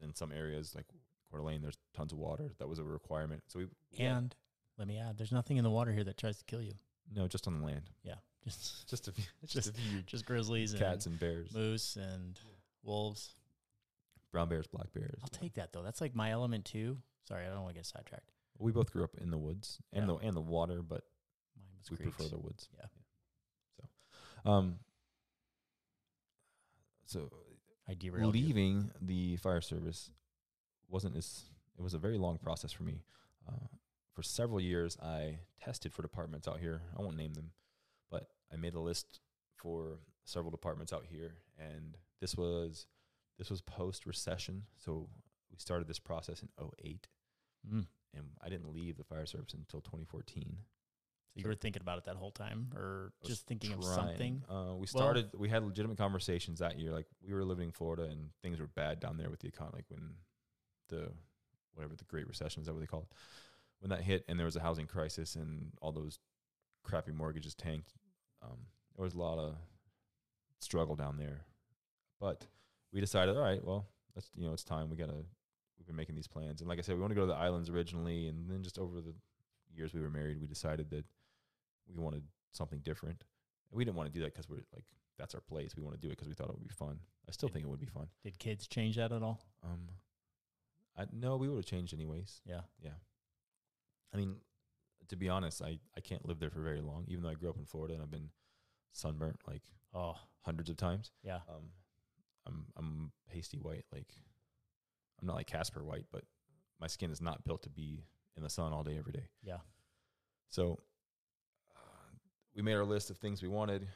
in 0.00 0.14
some 0.14 0.30
areas 0.30 0.76
like 0.76 0.86
Coeur 1.30 1.40
d'Alene, 1.40 1.60
there's 1.62 1.78
tons 1.94 2.12
of 2.12 2.18
water. 2.18 2.52
That 2.58 2.68
was 2.68 2.78
a 2.78 2.84
requirement. 2.84 3.42
So 3.48 3.58
we 3.60 3.66
yeah, 3.92 4.16
And 4.18 4.34
let 4.78 4.88
me 4.88 4.98
add, 4.98 5.18
there's 5.18 5.32
nothing 5.32 5.56
in 5.56 5.64
the 5.64 5.70
water 5.70 5.92
here 5.92 6.04
that 6.04 6.16
tries 6.18 6.38
to 6.38 6.44
kill 6.44 6.62
you. 6.62 6.72
no, 7.14 7.26
just 7.28 7.46
on 7.46 7.58
the 7.60 7.64
land. 7.66 7.90
Yeah. 8.02 8.14
Just 8.44 8.88
Just 8.88 9.08
a 9.08 9.12
few, 9.12 9.24
Just 9.42 9.52
just 9.54 9.68
a 9.70 9.72
few 9.72 10.02
just 10.02 10.24
grizzlies 10.24 10.72
cats 10.72 11.04
and 11.06 11.12
and 11.14 11.20
bears, 11.20 11.52
moose 11.52 11.96
and 11.96 12.38
wolves. 12.82 13.34
brown 14.32 14.48
bears, 14.48 14.66
black 14.68 14.90
bears. 14.94 15.18
I'll 15.22 15.28
take 15.28 15.54
that 15.54 15.72
though. 15.72 15.82
That's 15.82 16.00
like 16.00 16.14
my 16.14 16.30
element 16.30 16.64
too. 16.64 16.98
Sorry, 17.26 17.44
I 17.44 17.48
don't 17.48 17.62
want 17.62 17.74
to 17.74 17.78
get 17.78 17.84
sidetracked. 17.84 18.30
We 18.58 18.72
both 18.72 18.90
grew 18.92 19.04
up 19.04 19.16
in 19.20 19.30
the 19.30 19.36
woods 19.38 19.78
and 19.92 20.06
Yeah. 20.08 20.14
the 20.20 20.26
and 20.28 20.36
the 20.36 20.40
water, 20.40 20.82
but 20.82 21.02
Mine 21.56 21.66
was 21.80 21.90
we 21.90 21.96
creeks. 21.98 22.16
prefer 22.16 22.30
the 22.30 22.38
woods. 22.40 22.68
Yeah. 22.78 22.86
So, 24.44 24.50
um, 24.50 24.78
so 27.06 27.30
I 27.88 27.94
derailed 27.94 28.34
you. 28.36 28.46
leaving 28.46 28.90
the 29.00 29.36
fire 29.36 29.60
service 29.60 30.10
wasn't 30.88 31.16
as 31.16 31.44
it 31.78 31.82
was 31.82 31.94
a 31.94 31.98
very 31.98 32.18
long 32.18 32.38
process 32.38 32.72
for 32.72 32.82
me. 32.82 33.02
Uh, 33.48 33.66
for 34.12 34.22
several 34.22 34.60
years, 34.60 34.96
I 35.02 35.38
tested 35.62 35.92
for 35.92 36.02
departments 36.02 36.48
out 36.48 36.58
here. 36.60 36.82
I 36.98 37.02
won't 37.02 37.16
name 37.16 37.34
them, 37.34 37.50
but 38.10 38.28
I 38.52 38.56
made 38.56 38.74
a 38.74 38.80
list 38.80 39.20
for 39.54 40.00
several 40.24 40.50
departments 40.50 40.92
out 40.92 41.04
here, 41.08 41.34
and 41.58 41.96
this 42.20 42.36
was 42.36 42.86
this 43.38 43.50
was 43.50 43.60
post 43.60 44.06
recession. 44.06 44.64
So 44.76 45.08
we 45.50 45.58
started 45.58 45.86
this 45.86 45.98
process 46.00 46.42
in 46.42 46.48
08, 46.60 47.06
Mm. 47.66 47.86
and 48.14 48.24
I 48.42 48.48
didn't 48.48 48.72
leave 48.72 48.96
the 48.96 49.04
fire 49.04 49.26
service 49.26 49.54
until 49.54 49.80
2014. 49.80 50.58
So 51.34 51.40
you 51.40 51.46
were 51.48 51.54
thinking 51.54 51.82
about 51.82 51.98
it 51.98 52.04
that 52.04 52.16
whole 52.16 52.32
time, 52.32 52.72
or 52.74 53.12
just 53.24 53.46
thinking 53.46 53.72
of 53.72 53.84
something? 53.84 54.42
Uh, 54.48 54.74
we 54.76 54.86
started. 54.88 55.30
we 55.36 55.48
had 55.48 55.62
legitimate 55.62 55.98
conversations 55.98 56.58
that 56.58 56.78
year. 56.78 56.92
Like 56.92 57.06
we 57.24 57.32
were 57.32 57.44
living 57.44 57.66
in 57.66 57.72
Florida, 57.72 58.04
and 58.04 58.30
things 58.42 58.58
were 58.58 58.66
bad 58.66 58.98
down 58.98 59.16
there 59.18 59.30
with 59.30 59.38
the 59.40 59.46
economy. 59.48 59.76
Like 59.78 59.90
when 59.90 60.14
the 60.88 61.10
whatever 61.74 61.94
the 61.94 62.04
Great 62.04 62.26
Recession 62.26 62.60
is 62.60 62.66
that 62.66 62.72
what 62.72 62.80
they 62.80 62.86
call 62.86 63.02
it? 63.02 63.16
When 63.80 63.90
that 63.90 64.02
hit, 64.02 64.24
and 64.28 64.38
there 64.38 64.46
was 64.46 64.56
a 64.56 64.60
housing 64.60 64.86
crisis, 64.86 65.36
and 65.36 65.70
all 65.80 65.92
those 65.92 66.18
crappy 66.82 67.12
mortgages 67.12 67.54
tanked. 67.54 67.92
Um, 68.42 68.58
there 68.96 69.04
was 69.04 69.14
a 69.14 69.18
lot 69.18 69.38
of 69.38 69.54
struggle 70.58 70.96
down 70.96 71.16
there, 71.16 71.42
but 72.20 72.44
we 72.92 73.00
decided, 73.00 73.36
all 73.36 73.42
right, 73.42 73.64
well, 73.64 73.86
that's 74.14 74.30
you 74.36 74.46
know, 74.46 74.52
it's 74.52 74.64
time. 74.64 74.90
We 74.90 74.96
gotta. 74.96 75.24
We've 75.78 75.86
been 75.86 75.96
making 75.96 76.16
these 76.16 76.26
plans, 76.26 76.60
and 76.60 76.68
like 76.68 76.80
I 76.80 76.82
said, 76.82 76.96
we 76.96 77.00
want 77.00 77.12
to 77.12 77.14
go 77.14 77.20
to 77.20 77.28
the 77.28 77.38
islands 77.38 77.70
originally, 77.70 78.26
and 78.26 78.50
then 78.50 78.64
just 78.64 78.80
over 78.80 79.00
the 79.00 79.14
years 79.72 79.94
we 79.94 80.00
were 80.00 80.10
married, 80.10 80.40
we 80.40 80.48
decided 80.48 80.90
that 80.90 81.04
we 81.88 82.02
wanted 82.02 82.24
something 82.52 82.80
different. 82.80 83.22
And 83.70 83.78
we 83.78 83.84
didn't 83.84 83.96
want 83.96 84.12
to 84.12 84.12
do 84.12 84.20
that 84.24 84.32
because 84.32 84.48
we're 84.48 84.64
like 84.74 84.84
that's 85.18 85.34
our 85.34 85.40
place. 85.40 85.76
We 85.76 85.82
want 85.82 86.00
to 86.00 86.00
do 86.00 86.08
it 86.08 86.16
because 86.16 86.28
we 86.28 86.34
thought 86.34 86.48
it 86.48 86.54
would 86.54 86.68
be 86.68 86.74
fun. 86.74 86.98
I 87.28 87.32
still 87.32 87.48
think 87.48 87.64
it 87.64 87.68
would 87.68 87.80
be 87.80 87.86
fun. 87.86 88.06
Did 88.24 88.38
kids 88.38 88.66
change 88.66 88.96
that 88.96 89.12
at 89.12 89.22
all? 89.22 89.40
Um, 89.64 89.88
I 90.98 91.04
no, 91.12 91.36
we 91.36 91.48
would 91.48 91.56
have 91.58 91.64
changed 91.66 91.94
anyways. 91.94 92.40
Yeah. 92.44 92.62
Yeah. 92.82 92.90
I 94.12 94.16
mean, 94.16 94.36
to 95.08 95.16
be 95.16 95.28
honest, 95.28 95.62
I 95.62 95.78
I 95.96 96.00
can't 96.00 96.26
live 96.26 96.38
there 96.40 96.50
for 96.50 96.60
very 96.60 96.80
long. 96.80 97.04
Even 97.08 97.22
though 97.22 97.30
I 97.30 97.34
grew 97.34 97.48
up 97.50 97.56
in 97.58 97.64
Florida 97.64 97.94
and 97.94 98.02
I've 98.02 98.10
been 98.10 98.30
sunburnt 98.92 99.40
like 99.46 99.62
Oh, 99.94 100.16
hundreds 100.42 100.68
of 100.70 100.76
times. 100.76 101.12
yeah. 101.22 101.40
Um, 101.48 101.70
I'm 102.46 102.66
I'm 102.76 103.12
pasty 103.30 103.58
white. 103.58 103.84
Like 103.92 104.12
I'm 105.20 105.26
not 105.26 105.36
like 105.36 105.46
Casper 105.46 105.84
white, 105.84 106.06
but 106.12 106.24
my 106.80 106.86
skin 106.86 107.10
is 107.10 107.20
not 107.20 107.44
built 107.44 107.62
to 107.62 107.70
be 107.70 108.04
in 108.36 108.42
the 108.42 108.50
sun 108.50 108.72
all 108.72 108.82
day 108.84 108.96
every 108.98 109.12
day. 109.12 109.28
Yeah. 109.42 109.58
So 110.48 110.78
uh, 111.76 112.10
we 112.54 112.62
made 112.62 112.74
our 112.74 112.84
list 112.84 113.10
of 113.10 113.18
things 113.18 113.42
we 113.42 113.48
wanted, 113.48 113.86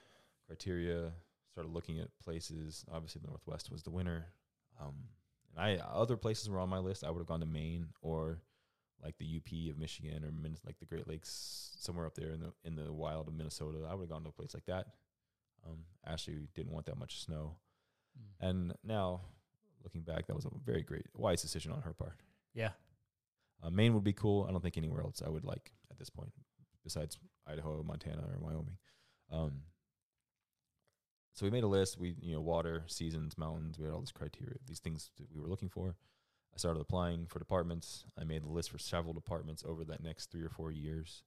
criteria, 0.47 1.13
started 1.53 1.73
looking 1.73 1.99
at 2.01 2.09
places. 2.23 2.85
Obviously, 2.93 3.21
the 3.23 3.29
Northwest 3.29 3.71
was 3.71 3.83
the 3.83 3.91
winner. 3.91 4.27
Um, 4.81 4.95
I 5.57 5.77
other 5.77 6.17
places 6.17 6.49
were 6.49 6.59
on 6.61 6.69
my 6.69 6.79
list. 6.79 7.05
I 7.05 7.11
would 7.11 7.19
have 7.21 7.27
gone 7.27 7.41
to 7.41 7.47
Maine 7.47 7.89
or 8.01 8.41
like 9.03 9.17
the 9.19 9.37
UP 9.37 9.71
of 9.73 9.79
Michigan 9.79 10.25
or 10.25 10.31
Min- 10.33 10.57
like 10.65 10.79
the 10.79 10.87
Great 10.87 11.09
Lakes, 11.09 11.73
somewhere 11.79 12.07
up 12.07 12.15
there 12.15 12.31
in 12.31 12.41
the 12.41 12.53
in 12.65 12.75
the 12.77 12.93
wild 12.93 13.29
of 13.29 13.35
Minnesota. 13.35 13.87
I 13.89 13.95
would 13.95 14.03
have 14.05 14.11
gone 14.11 14.23
to 14.23 14.29
a 14.31 14.33
place 14.33 14.55
like 14.55 14.67
that. 14.67 14.87
Um, 15.67 15.79
Ashley 16.07 16.49
didn't 16.55 16.73
want 16.73 16.87
that 16.87 16.99
much 16.99 17.21
snow, 17.25 17.57
Mm. 18.19 18.49
and 18.49 18.75
now 18.85 19.21
looking 19.85 20.03
back, 20.03 20.27
that 20.27 20.35
was 20.37 20.45
a 20.45 20.51
very 20.65 20.83
great 20.83 21.07
wise 21.15 21.41
decision 21.43 21.73
on 21.73 21.83
her 21.83 21.93
part. 21.93 22.21
Yeah. 22.55 22.71
Uh, 23.63 23.71
Maine 23.71 23.95
would 23.95 24.05
be 24.05 24.13
cool. 24.13 24.45
I 24.49 24.53
don't 24.53 24.61
think 24.61 24.77
anywhere 24.77 25.01
else 25.03 25.23
I 25.25 25.29
would 25.29 25.45
like 25.45 25.73
at 25.91 25.99
this 25.99 26.11
point, 26.11 26.33
besides 26.85 27.17
Idaho, 27.47 27.83
Montana, 27.83 28.23
or 28.23 28.39
Wyoming. 28.39 28.77
Um, 29.31 29.63
so 31.35 31.47
we 31.47 31.51
made 31.51 31.65
a 31.65 31.69
list. 31.69 31.99
We, 31.99 32.15
you 32.21 32.35
know, 32.35 32.41
water, 32.41 32.85
seasons, 32.87 33.39
mountains. 33.39 33.79
We 33.79 33.85
had 33.85 33.95
all 33.95 34.01
this 34.01 34.13
criteria, 34.13 34.57
these 34.67 34.81
things 34.81 35.11
that 35.19 35.27
we 35.35 35.41
were 35.41 35.49
looking 35.49 35.69
for. 35.71 35.97
I 36.55 36.59
started 36.59 36.81
applying 36.81 37.27
for 37.27 37.39
departments. 37.39 38.05
I 38.19 38.25
made 38.25 38.45
the 38.45 38.51
list 38.51 38.71
for 38.71 38.79
several 38.79 39.15
departments 39.15 39.65
over 39.67 39.85
that 39.85 40.03
next 40.03 40.31
three 40.31 40.43
or 40.43 40.51
four 40.51 40.71
years. 40.71 41.23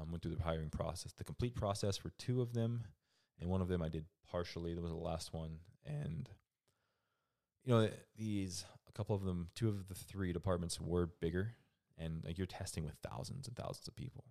Um, 0.00 0.10
went 0.10 0.22
through 0.22 0.34
the 0.34 0.42
hiring 0.42 0.70
process, 0.70 1.12
the 1.12 1.22
complete 1.22 1.54
process 1.54 1.96
for 1.96 2.10
two 2.18 2.40
of 2.40 2.52
them, 2.52 2.82
and 3.40 3.48
one 3.48 3.60
of 3.60 3.68
them 3.68 3.80
I 3.80 3.88
did 3.88 4.06
partially. 4.28 4.74
That 4.74 4.82
was 4.82 4.90
the 4.90 4.96
last 4.96 5.32
one, 5.32 5.58
and 5.86 6.28
you 7.62 7.72
know 7.72 7.88
these 8.16 8.64
a 8.88 8.92
couple 8.92 9.14
of 9.14 9.22
them, 9.22 9.50
two 9.54 9.68
of 9.68 9.86
the 9.86 9.94
three 9.94 10.32
departments 10.32 10.80
were 10.80 11.06
bigger, 11.20 11.54
and 11.96 12.24
like 12.24 12.38
you're 12.38 12.46
testing 12.48 12.84
with 12.84 12.96
thousands 13.08 13.46
and 13.46 13.56
thousands 13.56 13.86
of 13.86 13.94
people. 13.94 14.24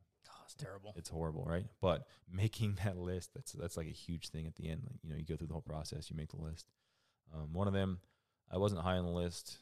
It's 0.45 0.55
terrible. 0.55 0.93
It's 0.95 1.09
horrible, 1.09 1.45
right? 1.47 1.65
But 1.81 2.07
making 2.31 2.77
that 2.83 2.97
list, 2.97 3.33
that's 3.33 3.53
that's 3.53 3.77
like 3.77 3.87
a 3.87 3.91
huge 3.91 4.29
thing 4.29 4.47
at 4.47 4.55
the 4.55 4.69
end. 4.69 4.81
Like, 4.85 4.99
you 5.03 5.09
know, 5.09 5.15
you 5.15 5.25
go 5.25 5.35
through 5.35 5.47
the 5.47 5.53
whole 5.53 5.61
process, 5.61 6.09
you 6.09 6.15
make 6.15 6.31
the 6.31 6.41
list. 6.41 6.67
Um, 7.33 7.53
one 7.53 7.67
of 7.67 7.73
them, 7.73 7.99
I 8.51 8.57
wasn't 8.57 8.81
high 8.81 8.97
on 8.97 9.05
the 9.05 9.11
list. 9.11 9.57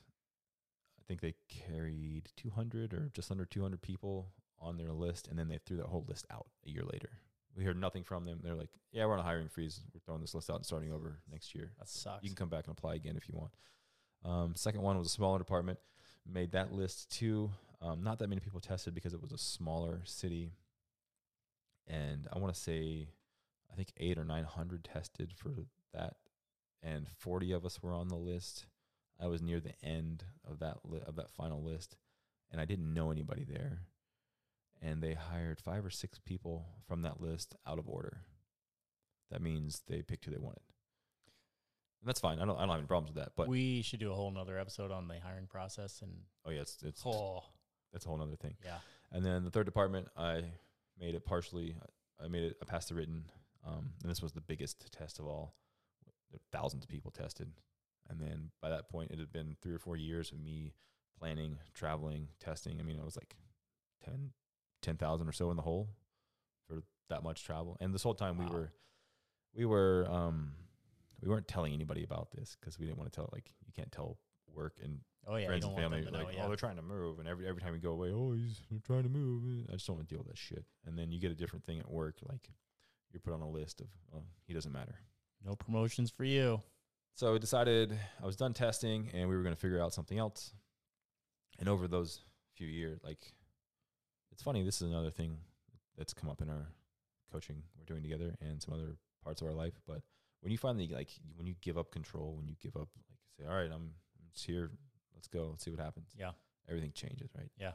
I 0.99 1.03
think 1.07 1.21
they 1.21 1.35
carried 1.47 2.29
200 2.37 2.93
or 2.93 3.11
just 3.13 3.31
under 3.31 3.45
200 3.45 3.81
people 3.81 4.29
on 4.59 4.77
their 4.77 4.91
list, 4.91 5.27
and 5.27 5.37
then 5.37 5.47
they 5.47 5.57
threw 5.65 5.77
that 5.77 5.87
whole 5.87 6.05
list 6.07 6.25
out 6.31 6.47
a 6.65 6.69
year 6.69 6.83
later. 6.83 7.09
We 7.55 7.65
heard 7.65 7.79
nothing 7.79 8.03
from 8.03 8.25
them. 8.25 8.39
They're 8.41 8.55
like, 8.55 8.69
"Yeah, 8.91 9.05
we're 9.05 9.13
on 9.13 9.19
a 9.19 9.23
hiring 9.23 9.49
freeze. 9.49 9.81
We're 9.93 9.99
throwing 9.99 10.21
this 10.21 10.33
list 10.33 10.49
out 10.49 10.57
and 10.57 10.65
starting 10.65 10.91
over 10.91 11.19
next 11.29 11.53
year. 11.53 11.73
That 11.79 11.89
sucks. 11.89 12.23
You 12.23 12.29
can 12.29 12.35
come 12.35 12.49
back 12.49 12.65
and 12.67 12.77
apply 12.77 12.95
again 12.95 13.17
if 13.17 13.27
you 13.27 13.35
want." 13.35 13.51
Um, 14.23 14.55
second 14.55 14.81
one 14.81 14.97
was 14.97 15.07
a 15.07 15.11
smaller 15.11 15.39
department. 15.39 15.79
Made 16.25 16.51
that 16.51 16.71
list 16.71 17.11
too. 17.11 17.51
Um, 17.81 18.03
not 18.03 18.19
that 18.19 18.29
many 18.29 18.39
people 18.39 18.59
tested 18.59 18.93
because 18.93 19.13
it 19.13 19.21
was 19.21 19.31
a 19.31 19.37
smaller 19.37 20.01
city, 20.05 20.51
and 21.87 22.27
I 22.31 22.39
want 22.39 22.53
to 22.53 22.59
say, 22.59 23.07
I 23.71 23.75
think 23.75 23.89
eight 23.97 24.17
or 24.17 24.25
nine 24.25 24.43
hundred 24.43 24.83
tested 24.83 25.33
for 25.35 25.51
that, 25.93 26.15
and 26.81 27.07
forty 27.17 27.51
of 27.51 27.65
us 27.65 27.81
were 27.81 27.93
on 27.93 28.07
the 28.07 28.15
list. 28.17 28.65
I 29.19 29.27
was 29.27 29.41
near 29.41 29.59
the 29.59 29.73
end 29.83 30.23
of 30.49 30.59
that 30.59 30.77
li- 30.83 31.01
of 31.05 31.15
that 31.17 31.31
final 31.31 31.61
list, 31.63 31.95
and 32.51 32.59
I 32.59 32.65
didn't 32.65 32.93
know 32.93 33.11
anybody 33.11 33.45
there. 33.47 33.81
And 34.81 35.01
they 35.03 35.13
hired 35.13 35.61
five 35.61 35.85
or 35.85 35.91
six 35.91 36.17
people 36.17 36.65
from 36.87 37.03
that 37.03 37.21
list 37.21 37.55
out 37.67 37.77
of 37.77 37.87
order. 37.87 38.21
That 39.29 39.41
means 39.41 39.83
they 39.87 40.01
picked 40.01 40.25
who 40.25 40.31
they 40.31 40.39
wanted, 40.39 40.63
and 42.01 42.09
that's 42.09 42.19
fine. 42.19 42.39
I 42.39 42.45
don't 42.45 42.57
I 42.57 42.61
don't 42.61 42.69
have 42.69 42.79
any 42.79 42.87
problems 42.87 43.13
with 43.15 43.23
that. 43.23 43.33
But 43.35 43.47
we 43.47 43.83
should 43.83 43.99
do 43.99 44.11
a 44.11 44.15
whole 44.15 44.31
nother 44.31 44.57
episode 44.57 44.91
on 44.91 45.07
the 45.07 45.19
hiring 45.19 45.45
process 45.47 46.01
and 46.01 46.11
oh 46.45 46.49
yeah, 46.49 46.61
it's 46.61 46.77
it's 46.83 47.03
oh 47.05 47.43
that's 47.93 48.05
a 48.05 48.09
whole 48.09 48.21
other 48.21 48.35
thing. 48.35 48.55
yeah. 48.65 48.77
And 49.11 49.23
then 49.25 49.43
the 49.43 49.51
third 49.51 49.65
department, 49.65 50.07
I 50.17 50.43
made 51.01 51.15
it 51.15 51.25
partially. 51.25 51.75
I 52.23 52.27
made 52.27 52.43
it. 52.43 52.57
I 52.61 52.65
passed 52.65 52.89
the 52.89 52.95
written. 52.95 53.25
Um, 53.67 53.91
and 54.01 54.09
this 54.09 54.21
was 54.21 54.31
the 54.31 54.41
biggest 54.41 54.91
test 54.91 55.19
of 55.19 55.25
all. 55.25 55.55
Thousands 56.51 56.83
of 56.83 56.89
people 56.89 57.11
tested, 57.11 57.51
and 58.09 58.19
then 58.19 58.51
by 58.61 58.69
that 58.69 58.89
point, 58.89 59.11
it 59.11 59.19
had 59.19 59.33
been 59.33 59.57
three 59.61 59.73
or 59.73 59.79
four 59.79 59.97
years 59.97 60.31
of 60.31 60.39
me 60.39 60.73
planning, 61.19 61.57
traveling, 61.73 62.29
testing. 62.39 62.79
I 62.79 62.83
mean, 62.83 62.97
it 62.97 63.03
was 63.03 63.17
like 63.17 63.35
10 64.05 64.31
10,000 64.81 65.27
or 65.27 65.31
so 65.31 65.51
in 65.51 65.57
the 65.57 65.61
hole 65.61 65.89
for 66.67 66.83
that 67.09 67.23
much 67.23 67.43
travel. 67.43 67.77
And 67.79 67.93
this 67.93 68.03
whole 68.03 68.15
time, 68.15 68.37
we 68.37 68.45
were, 68.45 68.71
we 69.53 69.65
were, 69.65 70.07
um, 70.09 70.53
we 71.21 71.29
weren't 71.29 71.47
telling 71.47 71.73
anybody 71.73 72.03
about 72.03 72.31
this 72.31 72.57
because 72.59 72.79
we 72.79 72.85
didn't 72.85 72.97
want 72.97 73.11
to 73.11 73.15
tell. 73.15 73.29
Like, 73.31 73.51
you 73.65 73.73
can't 73.75 73.91
tell 73.91 74.17
work 74.53 74.77
and 74.83 74.99
Oh 75.27 75.35
yeah. 75.35 75.47
friends 75.47 75.65
and 75.65 75.75
family 75.75 76.01
like, 76.01 76.13
know, 76.13 76.19
oh, 76.25 76.31
yeah. 76.31 76.45
oh, 76.45 76.47
they're 76.47 76.57
trying 76.57 76.77
to 76.77 76.81
move, 76.81 77.19
and 77.19 77.27
every 77.27 77.47
every 77.47 77.61
time 77.61 77.73
we 77.73 77.79
go 77.79 77.91
away, 77.91 78.11
oh, 78.11 78.33
he's 78.33 78.61
trying 78.85 79.03
to 79.03 79.09
move. 79.09 79.43
Eh, 79.45 79.69
I 79.69 79.73
just 79.73 79.85
don't 79.85 79.97
want 79.97 80.09
to 80.09 80.15
deal 80.15 80.23
with 80.23 80.29
that 80.29 80.37
shit. 80.37 80.65
And 80.85 80.97
then 80.97 81.11
you 81.11 81.19
get 81.19 81.31
a 81.31 81.35
different 81.35 81.63
thing 81.63 81.79
at 81.79 81.89
work, 81.89 82.15
like 82.27 82.49
you're 83.11 83.21
put 83.21 83.33
on 83.33 83.41
a 83.41 83.49
list 83.49 83.81
of, 83.81 83.87
oh, 84.15 84.23
he 84.45 84.53
doesn't 84.53 84.71
matter. 84.71 84.95
no 85.45 85.55
promotions 85.55 86.11
for 86.11 86.23
you. 86.23 86.61
So 87.15 87.35
I 87.35 87.37
decided 87.37 87.97
I 88.21 88.25
was 88.25 88.35
done 88.35 88.53
testing, 88.53 89.09
and 89.13 89.29
we 89.29 89.35
were 89.35 89.43
going 89.43 89.55
to 89.55 89.59
figure 89.59 89.81
out 89.81 89.93
something 89.93 90.17
else. 90.17 90.53
And 91.59 91.67
over 91.67 91.87
those 91.87 92.21
few 92.55 92.67
years, 92.67 92.99
like, 93.03 93.33
it's 94.31 94.41
funny. 94.41 94.63
This 94.63 94.81
is 94.81 94.89
another 94.89 95.11
thing 95.11 95.37
that's 95.97 96.13
come 96.13 96.29
up 96.29 96.41
in 96.41 96.49
our 96.49 96.69
coaching 97.31 97.63
we're 97.77 97.85
doing 97.85 98.01
together, 98.01 98.35
and 98.41 98.61
some 98.61 98.73
other 98.73 98.95
parts 99.23 99.41
of 99.41 99.47
our 99.47 99.53
life. 99.53 99.73
But 99.85 100.01
when 100.39 100.51
you 100.51 100.57
finally 100.57 100.87
like, 100.87 101.09
when 101.35 101.47
you 101.47 101.55
give 101.61 101.77
up 101.77 101.91
control, 101.91 102.33
when 102.35 102.47
you 102.47 102.55
give 102.61 102.75
up, 102.75 102.87
like, 103.09 103.19
say, 103.37 103.45
all 103.45 103.55
right, 103.55 103.71
I'm, 103.71 103.91
I'm 103.91 104.29
just 104.33 104.45
here. 104.45 104.71
Let's 105.21 105.27
go. 105.27 105.49
Let's 105.51 105.63
see 105.63 105.69
what 105.69 105.79
happens 105.79 106.09
Yeah. 106.17 106.31
everything 106.67 106.91
changes, 106.93 107.29
right? 107.37 107.51
Yeah. 107.59 107.73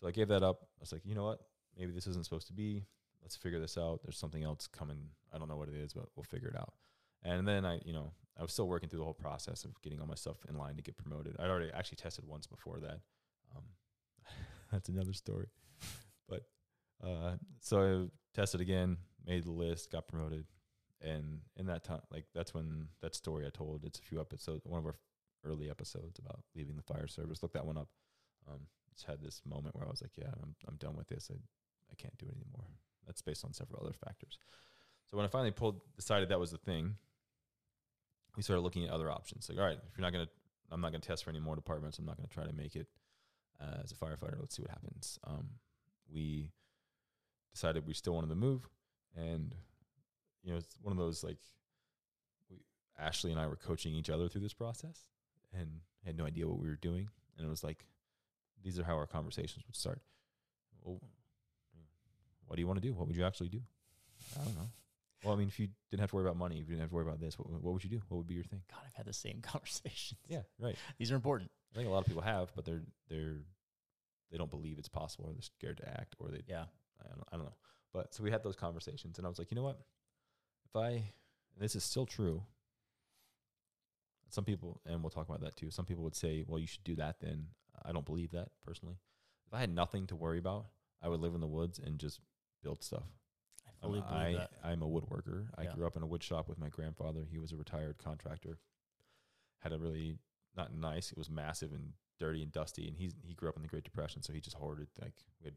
So 0.00 0.06
I 0.06 0.10
gave 0.10 0.28
that 0.28 0.42
up. 0.42 0.58
I 0.62 0.80
was 0.80 0.92
like, 0.92 1.00
you 1.06 1.14
know 1.14 1.24
what? 1.24 1.40
Maybe 1.78 1.92
this 1.92 2.06
isn't 2.06 2.24
supposed 2.24 2.46
to 2.48 2.52
be. 2.52 2.84
Let's 3.22 3.36
figure 3.36 3.58
this 3.58 3.78
out. 3.78 4.00
There's 4.02 4.18
something 4.18 4.42
else 4.44 4.66
coming. 4.66 4.98
I 5.32 5.38
don't 5.38 5.48
know 5.48 5.56
what 5.56 5.70
it 5.70 5.76
is, 5.76 5.94
but 5.94 6.04
we'll 6.14 6.24
figure 6.24 6.48
it 6.48 6.56
out. 6.56 6.74
And 7.22 7.48
then 7.48 7.64
I, 7.64 7.80
you 7.86 7.94
know, 7.94 8.12
I 8.38 8.42
was 8.42 8.52
still 8.52 8.68
working 8.68 8.90
through 8.90 8.98
the 8.98 9.04
whole 9.06 9.14
process 9.14 9.64
of 9.64 9.80
getting 9.80 9.98
all 9.98 10.06
my 10.06 10.14
stuff 10.14 10.36
in 10.46 10.58
line 10.58 10.76
to 10.76 10.82
get 10.82 10.98
promoted. 10.98 11.36
I'd 11.38 11.48
already 11.48 11.70
actually 11.72 11.96
tested 11.96 12.26
once 12.26 12.46
before 12.46 12.80
that. 12.80 13.00
Um, 13.56 13.62
that's 14.72 14.90
another 14.90 15.14
story. 15.14 15.46
But 16.28 16.42
uh, 17.02 17.36
so 17.60 17.80
I 17.80 18.10
tested 18.34 18.60
again, 18.60 18.98
made 19.26 19.44
the 19.44 19.52
list, 19.52 19.90
got 19.90 20.06
promoted, 20.06 20.44
and 21.00 21.40
in 21.56 21.64
that 21.66 21.82
time, 21.84 22.00
like 22.12 22.26
that's 22.34 22.52
when 22.52 22.88
that 23.00 23.14
story 23.14 23.46
I 23.46 23.50
told. 23.50 23.84
It's 23.86 23.98
a 23.98 24.02
few 24.02 24.20
episodes, 24.20 24.66
one 24.66 24.80
of 24.80 24.84
our 24.86 24.96
early 25.44 25.70
episodes 25.70 26.18
about 26.18 26.40
leaving 26.54 26.76
the 26.76 26.82
fire 26.82 27.06
service. 27.06 27.42
Look 27.42 27.52
that 27.52 27.66
one 27.66 27.78
up. 27.78 27.88
Um, 28.48 28.60
just 28.94 29.06
had 29.06 29.20
this 29.20 29.42
moment 29.44 29.74
where 29.74 29.86
I 29.86 29.90
was 29.90 30.02
like, 30.02 30.16
yeah, 30.16 30.30
I'm 30.42 30.54
I'm 30.68 30.76
done 30.76 30.96
with 30.96 31.08
this. 31.08 31.30
I 31.30 31.36
I 31.90 31.94
can't 31.96 32.16
do 32.18 32.26
it 32.26 32.34
anymore. 32.36 32.66
That's 33.06 33.22
based 33.22 33.44
on 33.44 33.52
several 33.52 33.80
other 33.82 33.92
factors. 33.92 34.38
So 35.10 35.16
when 35.16 35.26
I 35.26 35.28
finally 35.28 35.50
pulled 35.50 35.80
decided 35.96 36.28
that 36.30 36.40
was 36.40 36.50
the 36.50 36.58
thing, 36.58 36.96
we 38.36 38.42
started 38.42 38.62
looking 38.62 38.84
at 38.84 38.90
other 38.90 39.10
options. 39.10 39.48
Like, 39.48 39.58
all 39.58 39.64
right, 39.64 39.78
if 39.90 39.98
you're 39.98 40.02
not 40.02 40.12
gonna, 40.12 40.28
I'm 40.70 40.80
not 40.80 40.92
gonna 40.92 41.00
test 41.00 41.24
for 41.24 41.30
any 41.30 41.40
more 41.40 41.54
departments. 41.54 41.98
I'm 41.98 42.06
not 42.06 42.16
gonna 42.16 42.28
try 42.28 42.44
to 42.44 42.52
make 42.52 42.76
it 42.76 42.88
uh, 43.60 43.82
as 43.82 43.92
a 43.92 43.94
firefighter. 43.94 44.38
Let's 44.38 44.56
see 44.56 44.62
what 44.62 44.70
happens. 44.70 45.18
Um, 45.24 45.50
we 46.12 46.50
decided 47.52 47.86
we 47.86 47.94
still 47.94 48.14
wanted 48.14 48.30
to 48.30 48.34
move, 48.34 48.68
and 49.16 49.54
you 50.42 50.52
know, 50.52 50.58
it's 50.58 50.76
one 50.82 50.92
of 50.92 50.98
those 50.98 51.22
like, 51.22 51.38
we 52.50 52.58
Ashley 52.98 53.30
and 53.30 53.40
I 53.40 53.46
were 53.46 53.56
coaching 53.56 53.94
each 53.94 54.10
other 54.10 54.28
through 54.28 54.42
this 54.42 54.52
process, 54.52 55.04
and 55.58 55.80
had 56.04 56.16
no 56.16 56.26
idea 56.26 56.46
what 56.46 56.58
we 56.58 56.68
were 56.68 56.76
doing, 56.76 57.08
and 57.36 57.46
it 57.46 57.50
was 57.50 57.64
like, 57.64 57.86
these 58.62 58.78
are 58.78 58.84
how 58.84 58.94
our 58.94 59.06
conversations 59.06 59.64
would 59.66 59.76
start. 59.76 60.00
Well, 60.82 61.00
what 62.46 62.56
do 62.56 62.62
you 62.62 62.66
want 62.66 62.80
to 62.80 62.86
do? 62.86 62.92
What 62.94 63.06
would 63.06 63.16
you 63.16 63.24
actually 63.24 63.48
do? 63.48 63.60
I 64.38 64.44
don't 64.44 64.54
know. 64.56 64.68
Well, 65.22 65.32
I 65.32 65.36
mean, 65.36 65.48
if 65.48 65.58
you 65.58 65.68
didn't 65.90 66.00
have 66.00 66.10
to 66.10 66.16
worry 66.16 66.24
about 66.26 66.36
money, 66.36 66.56
if 66.56 66.68
you 66.68 66.74
didn't 66.74 66.80
have 66.80 66.90
to 66.90 66.94
worry 66.94 67.06
about 67.06 67.20
this, 67.20 67.38
what, 67.38 67.50
what 67.50 67.72
would 67.72 67.82
you 67.82 67.90
do? 67.90 68.02
What 68.08 68.18
would 68.18 68.26
be 68.26 68.34
your 68.34 68.44
thing? 68.44 68.60
God, 68.70 68.80
I've 68.86 68.94
had 68.94 69.06
the 69.06 69.12
same 69.12 69.40
conversations. 69.42 70.20
Yeah, 70.28 70.42
right. 70.58 70.76
These 70.98 71.10
are 71.12 71.14
important. 71.14 71.50
I 71.72 71.76
think 71.76 71.88
a 71.88 71.90
lot 71.90 72.00
of 72.00 72.06
people 72.06 72.22
have, 72.22 72.52
but 72.54 72.64
they're 72.64 72.82
they're 73.08 73.38
they 74.30 74.38
don't 74.38 74.50
believe 74.50 74.78
it's 74.78 74.88
possible, 74.88 75.26
or 75.26 75.32
they're 75.32 75.42
scared 75.42 75.78
to 75.78 75.88
act, 75.88 76.16
or 76.18 76.28
they 76.28 76.42
Yeah. 76.46 76.64
I 77.02 77.08
don't, 77.08 77.28
I 77.32 77.36
don't 77.36 77.44
know. 77.46 77.56
But 77.92 78.14
so 78.14 78.22
we 78.22 78.30
had 78.30 78.42
those 78.42 78.56
conversations, 78.56 79.18
and 79.18 79.26
I 79.26 79.28
was 79.28 79.38
like, 79.38 79.50
you 79.50 79.54
know 79.56 79.62
what? 79.62 79.78
If 80.66 80.76
I, 80.76 80.88
and 80.90 81.60
this 81.60 81.76
is 81.76 81.84
still 81.84 82.06
true. 82.06 82.42
Some 84.34 84.44
people, 84.44 84.80
and 84.84 85.00
we'll 85.00 85.10
talk 85.10 85.28
about 85.28 85.42
that 85.42 85.56
too. 85.56 85.70
Some 85.70 85.84
people 85.84 86.02
would 86.02 86.16
say, 86.16 86.44
well, 86.46 86.58
you 86.58 86.66
should 86.66 86.82
do 86.82 86.96
that. 86.96 87.20
Then 87.20 87.46
I 87.84 87.92
don't 87.92 88.04
believe 88.04 88.32
that 88.32 88.48
personally. 88.66 88.96
If 89.46 89.54
I 89.54 89.60
had 89.60 89.72
nothing 89.72 90.08
to 90.08 90.16
worry 90.16 90.38
about, 90.38 90.66
I 91.00 91.08
would 91.08 91.20
live 91.20 91.34
in 91.34 91.40
the 91.40 91.46
woods 91.46 91.78
and 91.78 91.98
just 92.00 92.18
build 92.62 92.82
stuff. 92.82 93.04
I 93.64 93.70
fully 93.80 94.00
uh, 94.00 94.08
believe 94.10 94.36
I, 94.36 94.38
that. 94.38 94.50
I'm 94.64 94.82
a 94.82 94.88
woodworker. 94.88 95.46
I 95.56 95.62
Yeah. 95.64 95.74
grew 95.74 95.86
up 95.86 95.96
in 95.96 96.02
a 96.02 96.06
wood 96.06 96.22
shop 96.22 96.48
with 96.48 96.58
my 96.58 96.68
grandfather. 96.68 97.26
He 97.30 97.38
was 97.38 97.52
a 97.52 97.56
retired 97.56 97.98
contractor. 97.98 98.58
Had 99.60 99.72
a 99.72 99.78
really 99.78 100.18
not 100.56 100.74
nice. 100.74 101.12
It 101.12 101.18
was 101.18 101.30
massive 101.30 101.72
and 101.72 101.92
dirty 102.18 102.42
and 102.42 102.50
dusty. 102.50 102.88
And 102.88 102.96
he's 102.96 103.14
he 103.22 103.34
grew 103.34 103.48
up 103.48 103.56
in 103.56 103.62
the 103.62 103.68
Great 103.68 103.84
Depression, 103.84 104.22
so 104.22 104.32
he 104.32 104.40
just 104.40 104.56
hoarded 104.56 104.88
like 105.00 105.14
we 105.40 105.44
had 105.46 105.54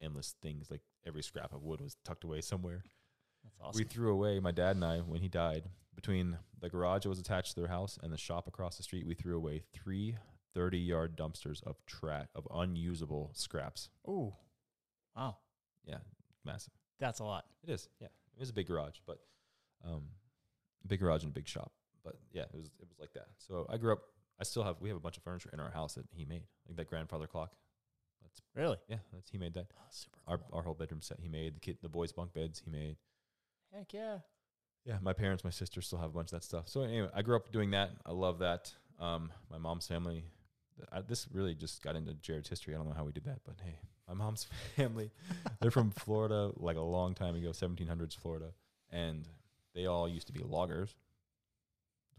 endless 0.00 0.34
things. 0.40 0.70
Like 0.70 0.82
every 1.04 1.22
scrap 1.22 1.52
of 1.52 1.62
wood 1.62 1.80
was 1.80 1.96
tucked 2.04 2.24
away 2.24 2.40
somewhere. 2.42 2.84
That's 3.44 3.56
awesome. 3.60 3.78
We 3.78 3.84
threw 3.84 4.12
away 4.12 4.40
my 4.40 4.50
dad 4.50 4.76
and 4.76 4.84
I 4.84 4.98
when 4.98 5.20
he 5.20 5.28
died 5.28 5.64
between 5.94 6.38
the 6.60 6.68
garage 6.68 7.02
that 7.04 7.08
was 7.08 7.18
attached 7.18 7.54
to 7.54 7.60
their 7.60 7.68
house 7.68 7.98
and 8.02 8.12
the 8.12 8.16
shop 8.18 8.46
across 8.46 8.76
the 8.76 8.82
street. 8.82 9.06
We 9.06 9.14
threw 9.14 9.36
away 9.36 9.62
three 9.72 10.16
30 10.54 10.78
yard 10.78 11.16
dumpsters 11.16 11.62
of 11.64 11.76
trash 11.86 12.26
of 12.34 12.46
unusable 12.52 13.30
scraps. 13.34 13.88
Oh, 14.06 14.34
Wow. 15.16 15.36
Yeah, 15.84 15.98
massive. 16.44 16.72
That's 16.98 17.18
a 17.20 17.24
lot. 17.24 17.44
It 17.62 17.70
is. 17.70 17.88
Yeah, 18.00 18.06
it 18.36 18.40
was 18.40 18.50
a 18.50 18.52
big 18.52 18.66
garage, 18.68 18.96
but 19.06 19.18
um, 19.84 20.02
big 20.86 21.00
garage 21.00 21.22
and 21.22 21.30
a 21.30 21.34
big 21.34 21.48
shop. 21.48 21.72
But 22.04 22.16
yeah, 22.32 22.42
it 22.42 22.54
was 22.54 22.66
it 22.80 22.86
was 22.88 22.98
like 22.98 23.12
that. 23.14 23.26
So 23.38 23.66
I 23.68 23.76
grew 23.76 23.92
up. 23.92 24.00
I 24.40 24.44
still 24.44 24.62
have 24.64 24.76
we 24.80 24.88
have 24.88 24.96
a 24.96 25.00
bunch 25.00 25.16
of 25.16 25.22
furniture 25.22 25.50
in 25.52 25.60
our 25.60 25.70
house 25.70 25.94
that 25.94 26.04
he 26.12 26.24
made, 26.24 26.42
like 26.68 26.76
that 26.76 26.86
grandfather 26.88 27.26
clock. 27.26 27.52
That's 28.22 28.40
Really? 28.54 28.76
yeah, 28.88 28.98
that's 29.12 29.30
he 29.30 29.38
made 29.38 29.54
that. 29.54 29.66
Oh, 29.76 29.82
super 29.90 30.18
Our 30.26 30.38
cool. 30.38 30.48
our 30.52 30.62
whole 30.62 30.74
bedroom 30.74 31.00
set 31.02 31.18
he 31.20 31.28
made. 31.28 31.56
The 31.56 31.60
kid, 31.60 31.78
the 31.82 31.88
boys' 31.88 32.12
bunk 32.12 32.32
beds 32.32 32.60
he 32.64 32.70
made. 32.70 32.96
Heck 33.74 33.92
yeah. 33.92 34.18
Yeah, 34.84 34.96
my 35.02 35.12
parents, 35.12 35.44
my 35.44 35.50
sister 35.50 35.80
still 35.82 35.98
have 35.98 36.10
a 36.10 36.12
bunch 36.12 36.28
of 36.32 36.40
that 36.40 36.44
stuff. 36.44 36.68
So 36.68 36.82
anyway, 36.82 37.08
I 37.14 37.22
grew 37.22 37.36
up 37.36 37.52
doing 37.52 37.70
that. 37.72 37.90
I 38.06 38.12
love 38.12 38.38
that. 38.38 38.72
Um, 38.98 39.30
my 39.50 39.58
mom's 39.58 39.86
family. 39.86 40.24
I, 40.90 41.02
this 41.02 41.26
really 41.32 41.54
just 41.54 41.82
got 41.82 41.96
into 41.96 42.14
Jared's 42.14 42.48
history. 42.48 42.74
I 42.74 42.78
don't 42.78 42.88
know 42.88 42.94
how 42.94 43.04
we 43.04 43.12
did 43.12 43.24
that, 43.24 43.40
but 43.44 43.56
hey, 43.62 43.78
my 44.08 44.14
mom's 44.14 44.46
family, 44.76 45.10
they're 45.60 45.70
from 45.70 45.90
Florida, 45.90 46.50
like 46.56 46.76
a 46.76 46.80
long 46.82 47.14
time 47.14 47.36
ago, 47.36 47.50
1700s 47.50 48.16
Florida, 48.16 48.52
and 48.90 49.28
they 49.74 49.84
all 49.86 50.08
used 50.08 50.26
to 50.28 50.32
be 50.32 50.40
loggers. 50.40 50.94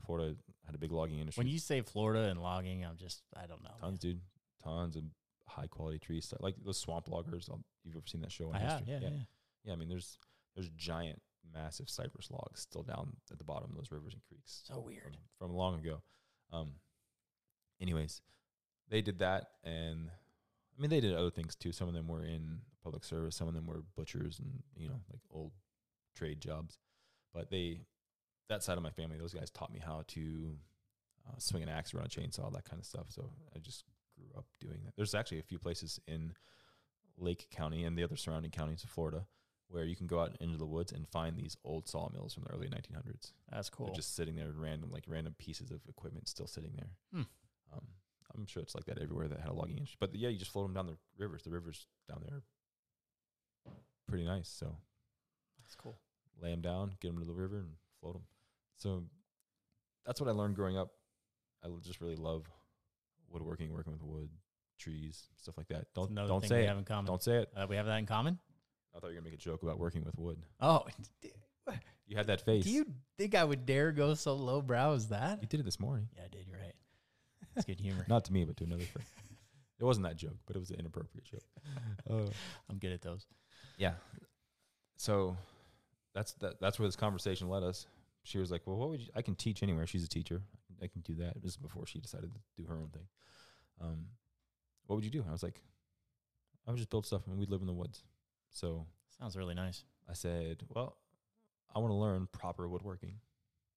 Florida 0.05 0.35
had 0.65 0.75
a 0.75 0.77
big 0.77 0.91
logging 0.91 1.19
industry. 1.19 1.41
When 1.41 1.51
you 1.51 1.59
say 1.59 1.81
Florida 1.81 2.29
and 2.29 2.41
logging, 2.41 2.85
I'm 2.85 2.97
just 2.97 3.23
I 3.35 3.45
don't 3.47 3.63
know. 3.63 3.71
tons, 3.81 3.99
dude, 3.99 4.19
tons 4.63 4.95
of 4.95 5.03
high 5.47 5.67
quality 5.67 5.99
trees, 5.99 6.31
like 6.39 6.55
those 6.63 6.77
swamp 6.79 7.09
loggers. 7.09 7.49
Um, 7.51 7.63
You've 7.83 7.95
ever 7.95 8.05
seen 8.07 8.21
that 8.21 8.31
show 8.31 8.49
on 8.49 8.55
I 8.55 8.59
have, 8.59 8.79
history? 8.85 8.93
yeah, 8.93 8.99
yeah. 9.09 9.17
Yeah, 9.65 9.73
I 9.73 9.75
mean, 9.75 9.89
there's 9.89 10.17
there's 10.55 10.69
giant, 10.69 11.21
massive 11.53 11.89
cypress 11.89 12.29
logs 12.31 12.61
still 12.61 12.83
down 12.83 13.13
at 13.31 13.37
the 13.37 13.43
bottom 13.43 13.69
of 13.69 13.75
those 13.75 13.91
rivers 13.91 14.13
and 14.13 14.21
creeks 14.23 14.61
So 14.65 14.79
weird. 14.79 15.17
from, 15.37 15.47
from 15.49 15.55
long 15.55 15.79
ago. 15.79 16.01
Um, 16.51 16.73
anyways, 17.81 18.21
they 18.89 19.01
did 19.01 19.19
that, 19.19 19.47
and 19.63 20.09
I 20.77 20.81
mean, 20.81 20.89
they 20.89 20.99
did 20.99 21.13
other 21.15 21.29
things 21.31 21.55
too. 21.55 21.71
Some 21.71 21.87
of 21.87 21.93
them 21.93 22.07
were 22.07 22.23
in 22.23 22.59
public 22.83 23.03
service, 23.03 23.35
some 23.35 23.47
of 23.47 23.53
them 23.53 23.67
were 23.67 23.83
butchers 23.95 24.39
and 24.39 24.63
you 24.75 24.87
know, 24.87 24.99
like 25.09 25.21
old 25.31 25.51
trade 26.15 26.41
jobs. 26.41 26.77
But 27.33 27.49
they, 27.49 27.81
that 28.49 28.63
side 28.63 28.77
of 28.77 28.83
my 28.83 28.89
family, 28.89 29.17
those 29.17 29.33
guys 29.33 29.49
taught 29.49 29.71
me 29.71 29.79
how 29.79 30.03
to 30.09 30.57
uh, 31.27 31.35
swing 31.37 31.63
an 31.63 31.69
axe, 31.69 31.93
run 31.93 32.05
a 32.05 32.09
chainsaw, 32.09 32.51
that 32.53 32.65
kind 32.65 32.79
of 32.79 32.85
stuff. 32.85 33.05
So 33.09 33.29
I 33.55 33.59
just 33.59 33.85
grew 34.17 34.27
up 34.37 34.45
doing 34.59 34.79
that. 34.83 34.93
There's 34.97 35.15
actually 35.15 35.39
a 35.39 35.43
few 35.43 35.59
places 35.59 35.99
in 36.07 36.33
Lake 37.17 37.47
County 37.51 37.83
and 37.83 37.97
the 37.97 38.03
other 38.03 38.17
surrounding 38.17 38.51
counties 38.51 38.83
of 38.83 38.89
Florida 38.89 39.25
where 39.71 39.85
you 39.85 39.95
can 39.95 40.05
go 40.07 40.19
out 40.19 40.35
into 40.41 40.57
the 40.57 40.65
woods 40.65 40.91
and 40.91 41.07
find 41.07 41.37
these 41.37 41.55
old 41.63 41.87
sawmills 41.87 42.33
from 42.33 42.43
the 42.43 42.51
early 42.51 42.67
1900s. 42.67 43.31
That's 43.49 43.69
cool. 43.69 43.87
They're 43.87 43.95
just 43.95 44.15
sitting 44.15 44.35
there, 44.35 44.51
random 44.53 44.91
like 44.91 45.05
random 45.07 45.33
pieces 45.39 45.71
of 45.71 45.79
equipment 45.87 46.27
still 46.27 46.47
sitting 46.47 46.73
there. 46.75 46.89
Hmm. 47.13 47.21
Um, 47.73 47.87
I'm 48.35 48.45
sure 48.45 48.61
it's 48.61 48.75
like 48.75 48.85
that 48.85 48.97
everywhere 49.01 49.29
that 49.29 49.39
had 49.39 49.49
a 49.49 49.53
logging 49.53 49.77
industry. 49.77 49.97
But 49.99 50.13
yeah, 50.13 50.29
you 50.29 50.37
just 50.37 50.51
float 50.51 50.65
them 50.65 50.73
down 50.73 50.87
the 50.87 50.97
rivers. 51.17 51.43
The 51.43 51.51
rivers 51.51 51.87
down 52.09 52.21
there 52.27 52.43
are 53.67 53.73
pretty 54.09 54.25
nice. 54.25 54.49
So 54.49 54.75
That's 55.59 55.75
cool. 55.75 55.97
lay 56.41 56.51
them 56.51 56.61
down, 56.61 56.91
get 56.99 57.09
them 57.09 57.19
to 57.19 57.25
the 57.25 57.33
river, 57.33 57.59
and 57.59 57.69
float 58.01 58.13
them. 58.13 58.23
So 58.77 59.03
that's 60.05 60.19
what 60.19 60.29
I 60.29 60.33
learned 60.33 60.55
growing 60.55 60.77
up. 60.77 60.89
I 61.63 61.69
just 61.81 62.01
really 62.01 62.15
love 62.15 62.45
woodworking, 63.29 63.71
working 63.71 63.93
with 63.93 64.03
wood, 64.03 64.29
trees, 64.79 65.23
stuff 65.41 65.57
like 65.57 65.67
that. 65.67 65.85
Don't 65.93 66.13
don't 66.13 66.45
say 66.45 66.57
we 66.57 66.63
it. 66.63 66.67
have 66.67 66.77
in 66.77 66.83
common. 66.83 67.05
Don't 67.05 67.23
say 67.23 67.37
it. 67.37 67.49
Uh, 67.55 67.67
we 67.69 67.75
have 67.77 67.85
that 67.85 67.97
in 67.97 68.05
common. 68.05 68.39
I 68.95 68.99
thought 68.99 69.07
you 69.07 69.15
were 69.15 69.21
gonna 69.21 69.29
make 69.31 69.33
a 69.33 69.37
joke 69.43 69.63
about 69.63 69.79
working 69.79 70.03
with 70.03 70.17
wood. 70.17 70.41
Oh, 70.59 70.85
You 72.07 72.17
had 72.17 72.27
that 72.27 72.41
face. 72.41 72.65
do 72.65 72.71
you 72.71 72.85
think 73.17 73.35
I 73.35 73.43
would 73.45 73.65
dare 73.65 73.93
go 73.93 74.15
so 74.15 74.33
low 74.35 74.61
brow 74.61 74.93
as 74.95 75.07
that? 75.09 75.41
You 75.41 75.47
did 75.47 75.61
it 75.61 75.63
this 75.63 75.79
morning. 75.79 76.09
Yeah, 76.17 76.23
I 76.25 76.27
did. 76.27 76.45
You're 76.45 76.57
right. 76.59 76.73
It's 77.55 77.65
good 77.65 77.79
humor. 77.79 78.05
Not 78.09 78.25
to 78.25 78.33
me, 78.33 78.43
but 78.43 78.57
to 78.57 78.65
another 78.65 78.83
friend. 78.83 79.07
It 79.79 79.85
wasn't 79.85 80.05
that 80.07 80.17
joke, 80.17 80.35
but 80.45 80.57
it 80.57 80.59
was 80.59 80.71
an 80.71 80.79
inappropriate 80.79 81.23
joke. 81.25 81.43
Uh, 82.09 82.29
I'm 82.69 82.77
good 82.79 82.91
at 82.91 83.01
those. 83.01 83.25
yeah. 83.77 83.93
So 84.97 85.37
that's 86.13 86.33
that. 86.33 86.59
That's 86.59 86.77
where 86.79 86.87
this 86.87 86.95
conversation 86.97 87.47
led 87.47 87.63
us. 87.63 87.85
She 88.23 88.37
was 88.39 88.51
like, 88.51 88.63
"Well, 88.65 88.75
what 88.75 88.89
would 88.89 88.99
you, 89.01 89.07
I 89.15 89.21
can 89.21 89.35
teach 89.35 89.63
anywhere? 89.63 89.87
She's 89.87 90.03
a 90.03 90.09
teacher. 90.09 90.41
I 90.81 90.87
can 90.87 91.01
do 91.01 91.15
that." 91.15 91.41
This 91.41 91.51
is 91.51 91.57
before 91.57 91.85
she 91.85 91.99
decided 91.99 92.31
to 92.33 92.39
do 92.61 92.67
her 92.67 92.75
own 92.75 92.89
thing. 92.89 93.07
Um, 93.79 94.05
what 94.87 94.95
would 94.97 95.05
you 95.05 95.11
do? 95.11 95.23
I 95.27 95.31
was 95.31 95.43
like, 95.43 95.61
"I 96.67 96.71
would 96.71 96.77
just 96.77 96.89
build 96.89 97.05
stuff, 97.05 97.21
and 97.27 97.37
we'd 97.39 97.49
live 97.49 97.61
in 97.61 97.67
the 97.67 97.73
woods." 97.73 98.03
So 98.51 98.85
Sounds 99.17 99.35
really 99.37 99.53
nice. 99.55 99.83
I 100.09 100.13
said, 100.13 100.63
"Well, 100.69 100.97
I 101.73 101.79
want 101.79 101.91
to 101.91 101.95
learn 101.95 102.27
proper 102.31 102.67
woodworking." 102.67 103.19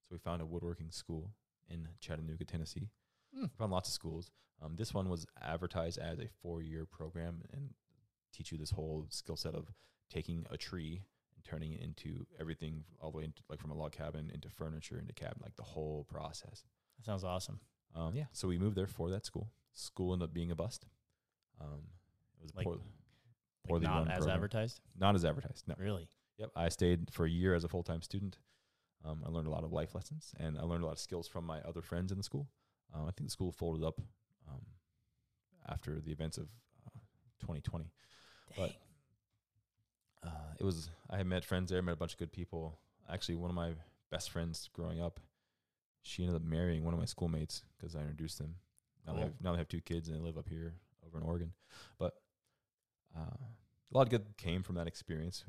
So 0.03 0.09
we 0.13 0.19
found 0.19 0.41
a 0.43 0.47
woodworking 0.47 0.91
school 0.91 1.33
in 1.69 1.89
Chattanooga, 2.01 2.45
Tennessee. 2.45 2.91
Hmm. 3.35 3.47
Found 3.59 3.73
lots 3.73 3.89
of 3.89 3.95
schools. 3.95 4.31
Um, 4.63 4.77
this 4.77 4.95
one 4.95 5.09
was 5.09 5.27
advertised 5.41 5.99
as 5.99 6.19
a 6.19 6.29
four-year 6.43 6.87
program 6.87 7.43
and 7.53 7.75
teach 8.33 8.53
you 8.53 8.59
this 8.59 8.71
whole 8.71 9.07
skill 9.11 9.37
set 9.37 9.55
of 9.55 9.73
taking 10.11 10.47
a 10.51 10.57
tree 10.57 11.03
and 11.35 11.45
turning 11.45 11.73
it 11.73 11.81
into 11.81 12.27
everything 12.41 12.85
all 13.01 13.11
the 13.11 13.19
way 13.19 13.25
into 13.25 13.43
like 13.49 13.61
from 13.61 13.71
a 13.71 13.75
log 13.75 13.93
cabin 13.93 14.31
into 14.33 14.49
furniture 14.49 14.99
into 14.99 15.13
cabin, 15.13 15.41
like 15.43 15.57
the 15.57 15.63
whole 15.63 16.05
process. 16.05 16.65
That 16.99 17.05
sounds 17.07 17.25
awesome. 17.25 17.61
Um, 17.95 18.15
yeah, 18.15 18.27
so 18.33 18.49
we 18.49 18.59
moved 18.59 18.77
there 18.77 18.87
for 18.87 19.11
that 19.11 19.25
school. 19.27 19.51
School 19.73 20.13
ended 20.13 20.29
up 20.29 20.35
being 20.35 20.51
a 20.51 20.55
bust. 20.57 20.87
Um, 21.61 21.89
it 22.39 22.43
was 22.43 22.55
Like- 22.55 22.65
poor, 22.67 22.81
Like 23.69 23.83
not 23.83 24.11
as 24.11 24.19
program. 24.19 24.35
advertised. 24.35 24.81
not 24.99 25.15
as 25.15 25.25
advertised. 25.25 25.65
No. 25.67 25.75
Really? 25.79 26.09
Yep, 26.39 26.51
I 26.57 26.69
stayed 26.69 27.11
for 27.13 27.25
a 27.27 27.31
year 27.31 27.55
as 27.55 27.65
a 27.65 27.69
full 27.69 27.83
time 27.83 28.03
student. 28.03 28.39
Um, 29.05 29.23
I 29.27 29.29
learned 29.31 29.47
a 29.47 29.51
lot 29.51 29.65
of 29.65 29.73
life 29.73 29.95
lessons, 29.95 30.33
and 30.39 30.59
I 30.59 30.63
learned 30.63 30.83
a 30.83 30.87
lot 30.87 30.93
of 30.93 30.99
skills 30.99 31.29
from 31.29 31.45
my 31.45 31.61
other 31.61 31.83
friends 31.83 32.11
in 32.11 32.19
the 32.19 32.25
school. 32.25 32.49
Uh, 32.95 33.03
I 33.03 33.11
think 33.13 33.29
the 33.29 33.31
school 33.31 33.53
folded 33.53 33.85
up 33.87 34.01
um, 34.49 34.61
after 35.69 36.01
the 36.01 36.11
events 36.13 36.39
of 36.39 36.45
uh, 36.87 36.99
2020. 37.41 37.85
Dang. 37.85 38.65
But- 38.67 38.73
Uh, 40.23 40.55
it 40.59 40.65
was 40.65 40.89
I 41.11 41.19
had 41.19 41.27
met 41.27 41.45
friends 41.45 41.71
there, 41.71 41.83
met 41.83 41.93
a 41.93 41.97
bunch 41.97 42.13
of 42.13 42.19
good 42.19 42.33
people. 42.33 42.79
Actually, 43.11 43.35
one 43.37 43.51
of 43.51 43.55
my 43.57 43.73
best 44.11 44.31
friends 44.31 44.71
growing 44.73 45.01
up, 45.01 45.21
she 46.03 46.23
ended 46.23 46.37
up 46.37 46.43
marrying 46.43 46.83
one 46.83 46.95
of 46.95 47.01
my 47.01 47.05
schoolmates 47.07 47.63
because 47.77 47.95
I 47.95 48.01
introduced 48.01 48.39
them. 48.39 48.55
Now, 49.07 49.13
they 49.13 49.21
have, 49.21 49.33
now 49.43 49.53
they 49.53 49.59
have 49.59 49.69
two 49.69 49.83
kids 49.83 50.09
and 50.09 50.17
they 50.17 50.23
live 50.23 50.39
up 50.39 50.49
here 50.49 50.73
over 51.07 51.19
in 51.19 51.25
Oregon. 51.25 51.53
But 51.99 52.15
uh, 53.17 53.21
a 53.21 53.97
lot 53.97 54.03
of 54.03 54.11
good 54.11 54.37
came 54.37 54.63
from 54.63 54.75
that 54.77 54.87
experience. 54.87 55.45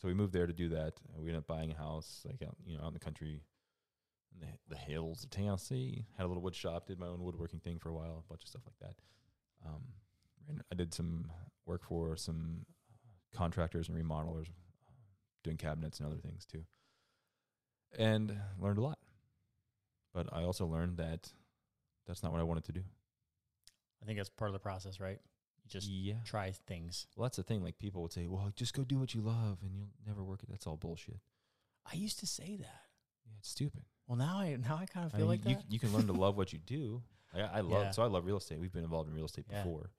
So 0.00 0.08
we 0.08 0.14
moved 0.14 0.32
there 0.32 0.46
to 0.46 0.52
do 0.52 0.68
that. 0.70 0.94
Uh, 1.08 1.20
we 1.20 1.28
ended 1.28 1.38
up 1.38 1.46
buying 1.46 1.70
a 1.70 1.76
house, 1.76 2.22
like 2.24 2.42
out, 2.42 2.56
you 2.66 2.76
know, 2.76 2.82
out 2.82 2.88
in 2.88 2.94
the 2.94 3.00
country, 3.00 3.42
in 4.34 4.40
the 4.40 4.74
the 4.74 4.80
hills 4.80 5.24
of 5.24 5.30
Tennessee. 5.30 6.04
Had 6.16 6.24
a 6.24 6.28
little 6.28 6.42
wood 6.42 6.54
shop. 6.54 6.86
Did 6.86 6.98
my 6.98 7.06
own 7.06 7.22
woodworking 7.22 7.60
thing 7.60 7.78
for 7.78 7.90
a 7.90 7.94
while. 7.94 8.24
A 8.24 8.28
bunch 8.28 8.42
of 8.42 8.48
stuff 8.48 8.62
like 8.66 8.78
that. 8.80 8.96
Um, 9.66 9.82
I 10.70 10.74
did 10.74 10.92
some 10.92 11.30
work 11.64 11.84
for 11.84 12.16
some 12.16 12.66
uh, 12.92 13.36
contractors 13.36 13.88
and 13.88 13.96
remodelers, 13.96 14.48
uh, 14.48 14.92
doing 15.42 15.56
cabinets 15.56 16.00
and 16.00 16.08
other 16.08 16.20
things 16.20 16.44
too, 16.44 16.64
and 17.96 18.36
learned 18.58 18.78
a 18.78 18.82
lot. 18.82 18.98
But 20.12 20.28
I 20.32 20.42
also 20.42 20.66
learned 20.66 20.98
that 20.98 21.32
that's 22.06 22.22
not 22.22 22.32
what 22.32 22.40
I 22.40 22.44
wanted 22.44 22.64
to 22.64 22.72
do. 22.72 22.82
I 24.02 24.06
think 24.06 24.18
that's 24.18 24.28
part 24.28 24.50
of 24.50 24.52
the 24.52 24.58
process, 24.58 25.00
right? 25.00 25.18
Just 25.74 25.88
yeah. 25.88 26.14
try 26.24 26.52
things. 26.66 27.06
Well, 27.16 27.24
that's 27.24 27.36
the 27.36 27.42
thing. 27.42 27.62
Like 27.62 27.78
people 27.78 28.02
would 28.02 28.12
say, 28.12 28.26
"Well, 28.26 28.50
just 28.56 28.72
go 28.74 28.84
do 28.84 28.98
what 28.98 29.14
you 29.14 29.20
love, 29.20 29.58
and 29.62 29.74
you'll 29.74 29.90
never 30.06 30.22
work 30.24 30.42
it." 30.42 30.48
That's 30.48 30.66
all 30.66 30.76
bullshit. 30.76 31.18
I 31.90 31.96
used 31.96 32.18
to 32.20 32.26
say 32.26 32.56
that. 32.56 32.82
Yeah, 33.26 33.32
it's 33.38 33.48
stupid. 33.50 33.82
Well, 34.06 34.16
now 34.16 34.38
I 34.38 34.56
now 34.56 34.78
I 34.80 34.86
kind 34.86 35.06
of 35.06 35.14
I 35.14 35.18
feel 35.18 35.26
mean, 35.28 35.40
like 35.40 35.48
you, 35.48 35.56
that. 35.56 35.64
you 35.70 35.78
can 35.78 35.92
learn 35.92 36.06
to 36.06 36.12
love 36.24 36.36
what 36.36 36.52
you 36.52 36.58
do. 36.58 37.02
I, 37.34 37.40
I 37.40 37.60
love 37.60 37.82
Yeah. 37.84 37.90
so 37.90 38.02
I 38.02 38.06
love 38.06 38.24
real 38.24 38.36
estate. 38.38 38.58
We've 38.60 38.72
been 38.72 38.84
involved 38.84 39.08
in 39.10 39.14
real 39.14 39.24
estate 39.26 39.46
Yeah. 39.50 39.62
before. 39.62 39.90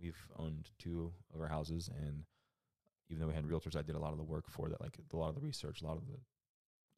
We've 0.00 0.16
owned 0.36 0.70
two 0.78 1.12
of 1.34 1.40
our 1.40 1.48
houses, 1.48 1.88
and 1.88 2.24
even 3.08 3.20
though 3.20 3.28
we 3.28 3.34
had 3.34 3.44
realtors, 3.44 3.76
I 3.76 3.82
did 3.82 3.94
a 3.94 3.98
lot 4.00 4.12
of 4.12 4.18
the 4.18 4.24
work 4.24 4.48
for 4.48 4.68
that, 4.68 4.80
like 4.80 4.98
a 5.12 5.16
lot 5.16 5.28
of 5.28 5.34
the 5.36 5.40
research, 5.40 5.80
a 5.82 5.86
lot 5.86 5.96
of 5.96 6.06
the 6.06 6.18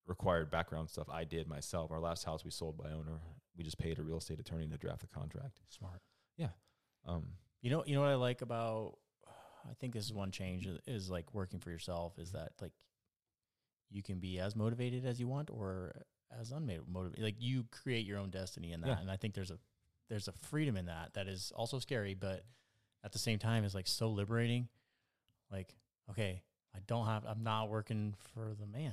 required 0.07 0.51
background 0.51 0.89
stuff. 0.91 1.09
I 1.11 1.25
did 1.25 1.47
myself. 1.49 1.91
Our 1.91 2.01
last 2.01 2.25
house 2.25 2.45
we 2.45 2.51
sold 2.51 2.77
by 2.77 2.91
owner. 2.91 3.21
We 3.57 3.63
just 3.65 3.79
paid 3.79 3.99
a 3.99 4.03
real 4.03 4.19
estate 4.19 4.41
attorney 4.41 4.67
to 4.69 4.77
draft 4.79 5.01
the 5.03 5.07
contract. 5.07 5.61
Smart. 5.69 6.01
Yeah. 6.37 6.49
Um, 7.07 7.27
You 7.65 7.71
know, 7.71 7.83
you 7.87 7.95
know 7.95 8.03
what 8.03 8.11
I 8.11 8.17
like 8.17 8.43
about. 8.43 8.99
I 9.27 9.73
think 9.81 9.95
this 9.95 10.05
is 10.05 10.13
one 10.13 10.31
change 10.31 10.69
is, 10.87 11.09
like 11.09 11.33
working 11.33 11.61
for 11.61 11.71
yourself. 11.71 12.19
Is 12.19 12.33
that 12.33 12.51
like 12.61 12.73
you 13.91 14.03
can 14.03 14.19
be 14.19 14.39
as 14.39 14.55
motivated 14.55 15.07
as 15.07 15.19
you 15.19 15.27
want 15.27 15.49
or 15.51 16.03
as 16.39 16.53
unmotivated. 16.53 17.23
Like 17.23 17.37
you 17.39 17.65
create 17.71 18.05
your 18.05 18.19
own 18.19 18.29
destiny 18.29 18.73
in 18.73 18.83
that, 18.83 18.89
Yeah. 18.89 19.01
and 19.01 19.11
I 19.11 19.17
think 19.17 19.33
there's 19.33 19.51
a 19.51 19.59
there's 20.11 20.29
a 20.29 20.33
freedom 20.33 20.77
in 20.77 20.85
that 20.87 21.15
that 21.15 21.27
is 21.27 21.53
also 21.57 21.79
scary, 21.79 22.13
but 22.13 22.45
at 23.03 23.13
the 23.13 23.19
same 23.19 23.39
time 23.39 23.65
is 23.65 23.75
like 23.75 23.87
so 23.87 24.11
liberating. 24.11 24.69
Like, 25.51 25.75
okay, 26.11 26.43
I 26.77 26.81
don't 26.87 27.07
have. 27.07 27.25
I'm 27.27 27.45
not 27.45 27.71
working 27.71 28.15
for 28.35 28.55
the 28.61 28.67
man. 28.67 28.93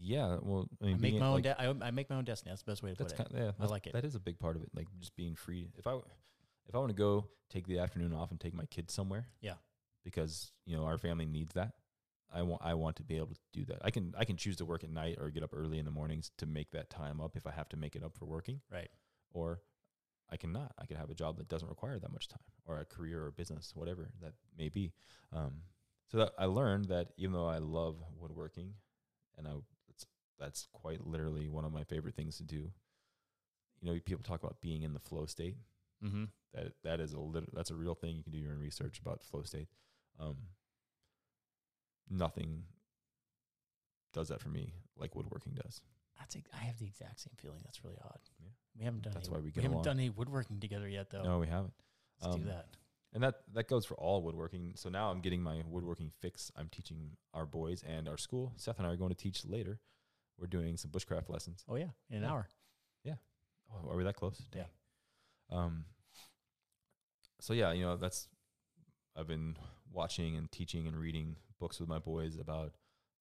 yeah. 0.00 0.38
Well, 0.42 0.66
I 0.82 0.86
mean, 0.86 0.94
I 0.96 0.98
make 0.98 1.14
my 1.14 1.26
own. 1.26 1.34
like- 1.34 1.42
de- 1.44 1.60
I, 1.62 1.68
I 1.80 1.90
make 1.92 2.10
my 2.10 2.16
own 2.16 2.24
destiny. 2.24 2.50
That's 2.50 2.62
the 2.62 2.70
best 2.72 2.82
way 2.82 2.90
to 2.90 2.96
put 2.96 3.12
it. 3.12 3.16
kind 3.16 3.30
yeah, 3.36 3.52
I 3.60 3.66
like 3.66 3.86
it. 3.86 3.92
That 3.92 4.04
is 4.04 4.16
a 4.16 4.20
big 4.20 4.40
part 4.40 4.56
of 4.56 4.62
it, 4.64 4.70
like 4.74 4.88
just 4.98 5.14
being 5.14 5.36
free. 5.36 5.68
If 5.78 5.86
I 5.86 6.00
if 6.70 6.74
I 6.74 6.78
want 6.78 6.88
to 6.90 6.94
go 6.96 7.26
take 7.50 7.66
the 7.66 7.80
afternoon 7.80 8.14
off 8.14 8.30
and 8.30 8.40
take 8.40 8.54
my 8.54 8.64
kids 8.66 8.94
somewhere, 8.94 9.26
Yeah. 9.42 9.56
because 10.04 10.52
you 10.64 10.76
know 10.76 10.84
our 10.84 10.96
family 10.96 11.26
needs 11.26 11.52
that. 11.54 11.74
I 12.32 12.42
want 12.42 12.62
I 12.64 12.74
want 12.74 12.94
to 12.96 13.02
be 13.02 13.16
able 13.16 13.34
to 13.34 13.40
do 13.52 13.64
that. 13.66 13.78
I 13.84 13.90
can 13.90 14.14
I 14.16 14.24
can 14.24 14.36
choose 14.36 14.56
to 14.56 14.64
work 14.64 14.84
at 14.84 14.90
night 14.90 15.18
or 15.20 15.30
get 15.30 15.42
up 15.42 15.50
early 15.52 15.78
in 15.80 15.84
the 15.84 15.90
mornings 15.90 16.30
to 16.38 16.46
make 16.46 16.70
that 16.70 16.88
time 16.88 17.20
up 17.20 17.36
if 17.36 17.44
I 17.46 17.50
have 17.50 17.68
to 17.70 17.76
make 17.76 17.96
it 17.96 18.04
up 18.04 18.14
for 18.16 18.24
working, 18.24 18.60
Right. 18.70 18.88
or 19.32 19.60
I 20.28 20.36
cannot. 20.36 20.72
I 20.78 20.86
could 20.86 20.96
have 20.96 21.10
a 21.10 21.14
job 21.14 21.38
that 21.38 21.48
doesn't 21.48 21.68
require 21.68 21.98
that 21.98 22.12
much 22.12 22.28
time, 22.28 22.44
or 22.64 22.78
a 22.78 22.84
career 22.84 23.24
or 23.26 23.32
business, 23.32 23.74
whatever 23.74 24.10
that 24.20 24.34
may 24.56 24.68
be. 24.68 24.92
Um, 25.32 25.62
so 26.06 26.18
that 26.18 26.32
I 26.38 26.44
learned 26.44 26.84
that 26.86 27.08
even 27.16 27.32
though 27.32 27.48
I 27.48 27.58
love 27.58 28.00
woodworking, 28.16 28.74
and 29.36 29.48
I 29.48 29.54
it's 29.88 30.06
that's 30.38 30.68
quite 30.72 31.04
literally 31.04 31.48
one 31.48 31.64
of 31.64 31.72
my 31.72 31.82
favorite 31.82 32.14
things 32.14 32.36
to 32.36 32.44
do. 32.44 32.70
You 33.80 33.92
know, 33.92 33.98
people 34.04 34.22
talk 34.22 34.40
about 34.44 34.60
being 34.60 34.82
in 34.84 34.92
the 34.92 35.00
flow 35.00 35.26
state. 35.26 35.56
Mm-hmm. 36.04 36.24
That 36.54 36.72
that 36.82 37.00
is 37.00 37.12
a 37.12 37.20
lit- 37.20 37.54
that's 37.54 37.70
a 37.70 37.74
real 37.74 37.94
thing. 37.94 38.16
You 38.16 38.22
can 38.22 38.32
do 38.32 38.38
your 38.38 38.52
own 38.52 38.58
research 38.58 38.98
about 38.98 39.22
flow 39.22 39.42
state. 39.42 39.68
Um, 40.18 40.36
nothing 42.08 42.64
does 44.12 44.28
that 44.28 44.40
for 44.40 44.48
me 44.48 44.72
like 44.98 45.14
woodworking 45.14 45.54
does. 45.54 45.80
That's 46.18 46.36
I 46.52 46.64
have 46.64 46.78
the 46.78 46.86
exact 46.86 47.20
same 47.20 47.32
feeling. 47.36 47.60
That's 47.64 47.82
really 47.82 47.96
odd. 48.04 48.18
Yeah. 48.40 48.50
We 48.78 48.84
haven't 48.84 49.02
done. 49.02 49.12
That's 49.14 49.28
any, 49.28 49.36
why 49.36 49.40
we 49.40 49.52
we 49.54 49.62
haven't 49.62 49.72
along. 49.72 49.84
done 49.84 49.98
any 49.98 50.10
woodworking 50.10 50.60
together 50.60 50.88
yet, 50.88 51.10
though. 51.10 51.22
No, 51.22 51.38
we 51.38 51.46
haven't. 51.46 51.72
Let's 52.20 52.34
um, 52.34 52.42
do 52.42 52.48
that. 52.48 52.66
And 53.14 53.22
that 53.22 53.36
that 53.54 53.68
goes 53.68 53.86
for 53.86 53.94
all 53.94 54.22
woodworking. 54.22 54.72
So 54.76 54.88
now 54.90 55.10
I'm 55.10 55.20
getting 55.20 55.42
my 55.42 55.62
woodworking 55.66 56.10
fix. 56.20 56.52
I'm 56.56 56.68
teaching 56.68 57.12
our 57.32 57.46
boys 57.46 57.82
and 57.88 58.08
our 58.08 58.18
school. 58.18 58.52
Seth 58.56 58.78
and 58.78 58.86
I 58.86 58.90
are 58.90 58.96
going 58.96 59.10
to 59.10 59.16
teach 59.16 59.44
later. 59.46 59.80
We're 60.38 60.46
doing 60.46 60.76
some 60.76 60.90
bushcraft 60.90 61.28
lessons. 61.30 61.64
Oh 61.68 61.76
yeah, 61.76 61.90
in 62.10 62.18
an 62.18 62.22
yeah. 62.22 62.30
hour. 62.30 62.48
Oh, 63.72 63.90
are 63.90 63.96
we 63.96 64.04
that 64.04 64.16
close? 64.16 64.42
Yeah. 64.54 64.64
Um. 65.50 65.84
So 67.40 67.52
yeah, 67.54 67.72
you 67.72 67.84
know 67.84 67.96
that's 67.96 68.28
I've 69.16 69.26
been 69.28 69.56
watching 69.92 70.36
and 70.36 70.50
teaching 70.52 70.86
and 70.86 70.96
reading 70.96 71.36
books 71.58 71.80
with 71.80 71.88
my 71.88 71.98
boys 71.98 72.36
about 72.36 72.72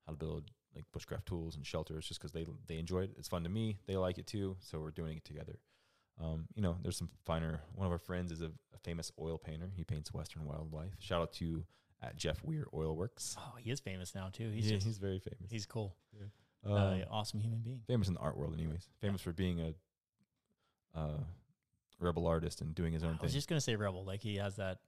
how 0.06 0.12
to 0.14 0.18
build 0.18 0.52
like 0.76 0.86
bushcraft 0.96 1.26
tools 1.26 1.56
and 1.56 1.66
shelters, 1.66 2.08
just 2.08 2.20
because 2.20 2.32
they 2.32 2.46
they 2.68 2.78
enjoy 2.78 3.04
it. 3.04 3.12
It's 3.18 3.28
fun 3.28 3.44
to 3.44 3.50
me. 3.50 3.78
They 3.88 3.96
like 3.96 4.18
it 4.18 4.28
too. 4.28 4.58
So 4.60 4.80
we're 4.80 4.92
doing 4.92 5.18
it 5.18 5.26
together. 5.26 5.60
Um, 6.22 6.48
you 6.54 6.62
know, 6.62 6.76
there's 6.84 6.98
some 6.98 7.10
finer. 7.26 7.62
One 7.76 7.86
of 7.86 7.92
our 7.94 7.98
friends 7.98 8.32
is 8.32 8.42
a, 8.42 8.48
a 8.48 8.78
famous 8.84 9.10
oil 9.20 9.38
painter. 9.38 9.72
He 9.76 9.84
paints 9.86 10.14
western 10.14 10.46
wildlife. 10.46 10.92
Shout 11.00 11.22
out 11.22 11.34
to 11.34 11.64
at 12.04 12.18
Jeff 12.18 12.44
Weir 12.44 12.66
Oil 12.74 12.96
Works. 12.96 13.36
Oh, 13.40 13.56
he 13.58 13.72
is 13.72 13.80
famous 13.80 14.14
now 14.16 14.30
too. 14.32 14.50
He's 14.52 14.66
yeah, 14.68 14.76
just, 14.76 14.86
he's 14.88 14.98
very 14.98 15.20
famous. 15.20 15.50
he's 15.50 15.66
cool. 15.66 15.96
Uh, 16.66 16.70
Uh, 16.70 16.98
awesome 17.10 17.40
human 17.40 17.60
being. 17.60 17.80
famous 17.88 18.10
in 18.10 18.16
the 18.16 18.20
art 18.20 18.38
world, 18.38 18.54
anyways. 18.54 18.90
Famous 19.00 19.22
for 19.22 19.32
being 19.32 19.62
a 19.62 19.74
uh, 21.00 21.24
rebel 22.00 22.28
artist 22.28 22.62
and 22.62 22.74
doing 22.76 22.94
his 22.94 23.04
own 23.04 23.12
thing. 23.14 23.20
I 23.22 23.24
was 23.26 23.34
just 23.34 23.48
gonna 23.50 23.62
say 23.62 23.76
rebel. 23.76 24.04
Like 24.06 24.22
he 24.22 24.36
has 24.38 24.56
that 24.58 24.80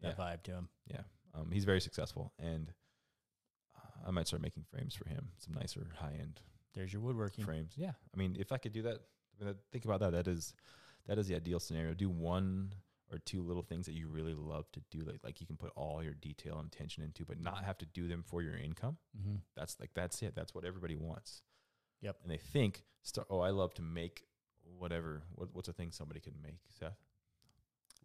that 0.00 0.16
Yeah. 0.18 0.24
vibe 0.24 0.42
to 0.44 0.52
him. 0.52 0.68
Yeah, 0.86 1.02
um, 1.34 1.50
he's 1.50 1.64
very 1.64 1.80
successful, 1.80 2.32
and 2.38 2.72
uh, 3.76 4.08
I 4.08 4.10
might 4.10 4.26
start 4.26 4.42
making 4.42 4.64
frames 4.64 4.94
for 4.94 5.08
him. 5.08 5.30
Some 5.38 5.54
nicer, 5.54 5.86
high 5.96 6.14
end 6.20 6.40
There's 6.74 6.92
your 6.92 7.02
woodworking. 7.02 7.44
frames. 7.44 7.72
Yeah, 7.76 7.92
I 8.14 8.16
mean, 8.16 8.36
if 8.38 8.52
I 8.52 8.58
could 8.58 8.72
do 8.72 8.82
that, 8.82 8.98
I 9.40 9.44
mean, 9.44 9.54
think 9.72 9.84
about 9.84 10.00
that. 10.00 10.12
That 10.12 10.28
is 10.28 10.54
that 11.06 11.18
is 11.18 11.26
the 11.28 11.34
ideal 11.36 11.58
scenario. 11.60 11.94
Do 11.94 12.08
one 12.10 12.72
or 13.10 13.18
two 13.20 13.42
little 13.42 13.62
things 13.62 13.86
that 13.86 13.94
you 13.94 14.06
really 14.08 14.34
love 14.34 14.70
to 14.72 14.80
do, 14.90 15.00
like 15.00 15.20
like 15.24 15.40
you 15.40 15.46
can 15.46 15.56
put 15.56 15.72
all 15.74 16.02
your 16.04 16.14
detail 16.14 16.58
and 16.58 16.66
attention 16.72 17.02
into, 17.02 17.24
but 17.24 17.40
not 17.40 17.64
have 17.64 17.78
to 17.78 17.86
do 17.86 18.06
them 18.06 18.22
for 18.22 18.42
your 18.42 18.56
income. 18.56 18.98
Mm-hmm. 19.18 19.36
That's 19.56 19.80
like 19.80 19.90
that's 19.94 20.22
it. 20.22 20.34
That's 20.34 20.54
what 20.54 20.64
everybody 20.64 20.94
wants. 20.96 21.42
Yep. 22.02 22.18
And 22.22 22.30
they 22.30 22.36
think, 22.36 22.84
oh, 23.30 23.40
I 23.40 23.50
love 23.50 23.74
to 23.74 23.82
make 23.82 24.22
whatever. 24.76 25.22
What, 25.34 25.48
what's 25.52 25.68
a 25.68 25.72
thing 25.72 25.92
somebody 25.92 26.20
can 26.20 26.34
make, 26.42 26.58
Seth? 26.68 26.96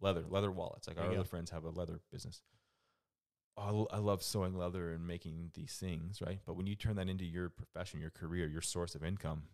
Leather, 0.00 0.24
leather 0.28 0.50
wallets. 0.50 0.86
Like 0.88 0.96
There 0.96 1.04
our 1.04 1.10
other 1.10 1.20
go. 1.20 1.24
friends 1.24 1.50
have 1.50 1.64
a 1.64 1.70
leather 1.70 2.00
business. 2.10 2.42
Oh, 3.56 3.86
I 3.92 3.98
love 3.98 4.22
sewing 4.22 4.56
leather 4.56 4.92
and 4.92 5.06
making 5.06 5.50
these 5.54 5.74
things, 5.74 6.20
right? 6.20 6.40
But 6.44 6.56
when 6.56 6.66
you 6.66 6.74
turn 6.74 6.96
that 6.96 7.08
into 7.08 7.24
your 7.24 7.48
profession, 7.48 8.00
your 8.00 8.10
career, 8.10 8.48
your 8.48 8.62
source 8.62 8.96
of 8.96 9.04
income, 9.04 9.44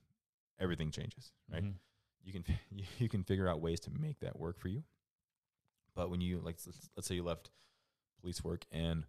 everything 0.59 0.91
changes, 0.91 1.33
right? 1.53 1.63
Mhm. 1.63 1.75
you 2.23 2.33
can 2.33 2.45
you, 2.71 2.85
you 2.99 3.09
can 3.11 3.23
figure 3.25 3.47
out 3.49 3.61
ways 3.61 3.81
to 3.81 3.91
make 3.91 4.21
that 4.21 4.39
work 4.39 4.59
for 4.59 4.69
you. 4.69 4.83
But 5.95 6.09
when 6.11 6.21
you 6.23 6.39
like 6.39 6.57
let's, 6.67 6.89
let's 6.97 7.09
say 7.09 7.15
you 7.17 7.23
left 7.23 7.51
police 8.21 8.43
work 8.43 8.65
and 8.73 9.05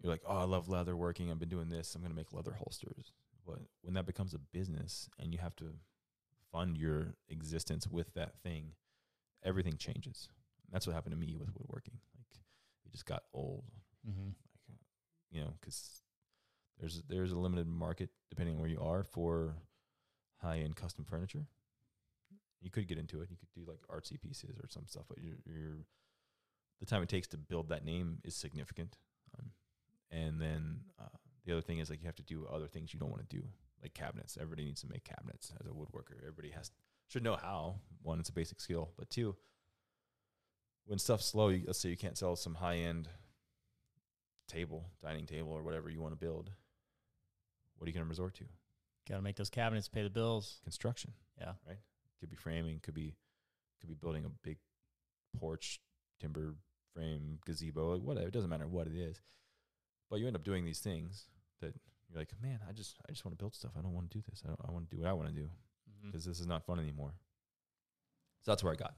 you're 0.00 0.10
like, 0.10 0.22
"Oh, 0.26 0.36
I 0.38 0.44
love 0.44 0.68
leather 0.70 0.96
working. 0.96 1.30
I've 1.30 1.38
been 1.38 1.48
doing 1.50 1.68
this. 1.68 1.94
I'm 1.94 2.00
going 2.00 2.12
to 2.12 2.16
make 2.16 2.32
leather 2.32 2.52
holsters." 2.52 3.12
But 3.46 3.58
when 3.82 3.94
that 3.94 4.06
becomes 4.06 4.32
a 4.32 4.38
business 4.38 5.10
and 5.18 5.32
you 5.32 5.38
have 5.38 5.56
to 5.56 5.74
fund 6.52 6.76
your 6.76 7.14
existence 7.28 7.86
with 7.86 8.12
that 8.14 8.38
thing, 8.42 8.72
everything 9.44 9.76
changes. 9.76 10.28
That's 10.70 10.86
what 10.86 10.94
happened 10.94 11.12
to 11.12 11.18
me 11.18 11.34
with 11.34 11.48
woodworking. 11.56 11.98
Like 12.16 12.40
it 12.84 12.92
just 12.92 13.06
got 13.06 13.24
old 13.32 13.64
Mhm. 14.08 14.34
like 14.68 14.78
you 15.30 15.40
know 15.42 15.52
because 15.60 16.02
there's 16.78 17.02
there's 17.02 17.32
a 17.32 17.38
limited 17.38 17.66
market 17.66 18.10
depending 18.30 18.54
on 18.54 18.60
where 18.60 18.70
you 18.70 18.80
are 18.80 19.02
for 19.04 19.56
high 20.38 20.58
end 20.60 20.76
custom 20.76 21.04
furniture. 21.04 21.46
You 22.60 22.70
could 22.70 22.86
get 22.88 22.98
into 22.98 23.20
it. 23.22 23.30
You 23.30 23.36
could 23.36 23.50
do 23.54 23.64
like 23.70 23.80
artsy 23.88 24.20
pieces 24.20 24.58
or 24.58 24.68
some 24.68 24.86
stuff, 24.86 25.04
but 25.08 25.18
you're, 25.18 25.38
you're 25.46 25.86
the 26.78 26.86
time 26.86 27.02
it 27.02 27.08
takes 27.08 27.28
to 27.28 27.38
build 27.38 27.68
that 27.70 27.84
name 27.84 28.20
is 28.24 28.34
significant. 28.34 28.96
Um, 29.38 29.50
and 30.10 30.40
then 30.40 30.80
uh, 30.98 31.08
the 31.44 31.52
other 31.52 31.62
thing 31.62 31.78
is 31.78 31.88
like 31.90 32.00
you 32.00 32.06
have 32.06 32.16
to 32.16 32.22
do 32.22 32.46
other 32.46 32.68
things 32.68 32.92
you 32.92 33.00
don't 33.00 33.10
want 33.10 33.28
to 33.28 33.36
do, 33.36 33.42
like 33.82 33.94
cabinets. 33.94 34.36
Everybody 34.40 34.64
needs 34.64 34.80
to 34.82 34.88
make 34.88 35.04
cabinets 35.04 35.52
as 35.60 35.66
a 35.66 35.70
woodworker. 35.70 36.18
Everybody 36.20 36.50
has 36.50 36.70
should 37.08 37.24
know 37.24 37.36
how. 37.36 37.76
One, 38.02 38.20
it's 38.20 38.28
a 38.28 38.32
basic 38.32 38.60
skill, 38.60 38.90
but 38.96 39.10
two, 39.10 39.36
when 40.86 40.98
stuff's 40.98 41.26
slow, 41.26 41.48
you, 41.48 41.64
let's 41.66 41.78
say 41.78 41.88
you 41.88 41.96
can't 41.96 42.16
sell 42.16 42.36
some 42.36 42.54
high 42.54 42.76
end 42.76 43.08
table, 44.48 44.86
dining 45.02 45.26
table, 45.26 45.52
or 45.52 45.62
whatever 45.62 45.90
you 45.90 46.00
want 46.00 46.12
to 46.12 46.24
build. 46.24 46.50
What 47.76 47.86
are 47.86 47.88
you 47.88 47.94
going 47.94 48.04
to 48.04 48.08
resort 48.08 48.34
to? 48.36 48.44
Got 49.08 49.16
to 49.16 49.22
make 49.22 49.36
those 49.36 49.50
cabinets 49.50 49.88
pay 49.88 50.02
the 50.02 50.10
bills. 50.10 50.60
Construction. 50.64 51.12
Yeah. 51.38 51.52
Right. 51.66 51.78
Could 52.20 52.30
be 52.30 52.36
framing. 52.36 52.80
Could 52.80 52.94
be 52.94 53.14
could 53.80 53.88
be 53.88 53.94
building 53.94 54.24
a 54.24 54.30
big 54.42 54.58
porch, 55.38 55.80
timber 56.20 56.54
frame, 56.94 57.38
gazebo. 57.46 57.94
like, 57.94 58.02
Whatever. 58.02 58.28
It 58.28 58.34
doesn't 58.34 58.50
matter 58.50 58.68
what 58.68 58.86
it 58.86 58.94
is. 58.94 59.20
But 60.10 60.20
you 60.20 60.26
end 60.26 60.36
up 60.36 60.44
doing 60.44 60.64
these 60.64 60.80
things 60.80 61.26
that 61.60 61.74
you're 62.10 62.20
like, 62.20 62.32
man, 62.42 62.60
I 62.68 62.72
just 62.72 62.98
I 63.08 63.12
just 63.12 63.24
want 63.24 63.38
to 63.38 63.42
build 63.42 63.54
stuff. 63.54 63.72
I 63.78 63.82
don't 63.82 63.94
want 63.94 64.10
to 64.10 64.18
do 64.18 64.24
this. 64.28 64.42
I, 64.44 64.48
don't, 64.48 64.60
I 64.66 64.70
want 64.70 64.90
to 64.90 64.96
do 64.96 65.02
what 65.02 65.08
I 65.08 65.12
want 65.12 65.28
to 65.28 65.34
do 65.34 65.44
mm-hmm. 65.46 66.10
because 66.10 66.24
this 66.24 66.40
is 66.40 66.46
not 66.46 66.64
fun 66.64 66.78
anymore. 66.80 67.14
So 68.42 68.50
that's 68.50 68.64
where 68.64 68.72
I 68.72 68.76
got. 68.76 68.94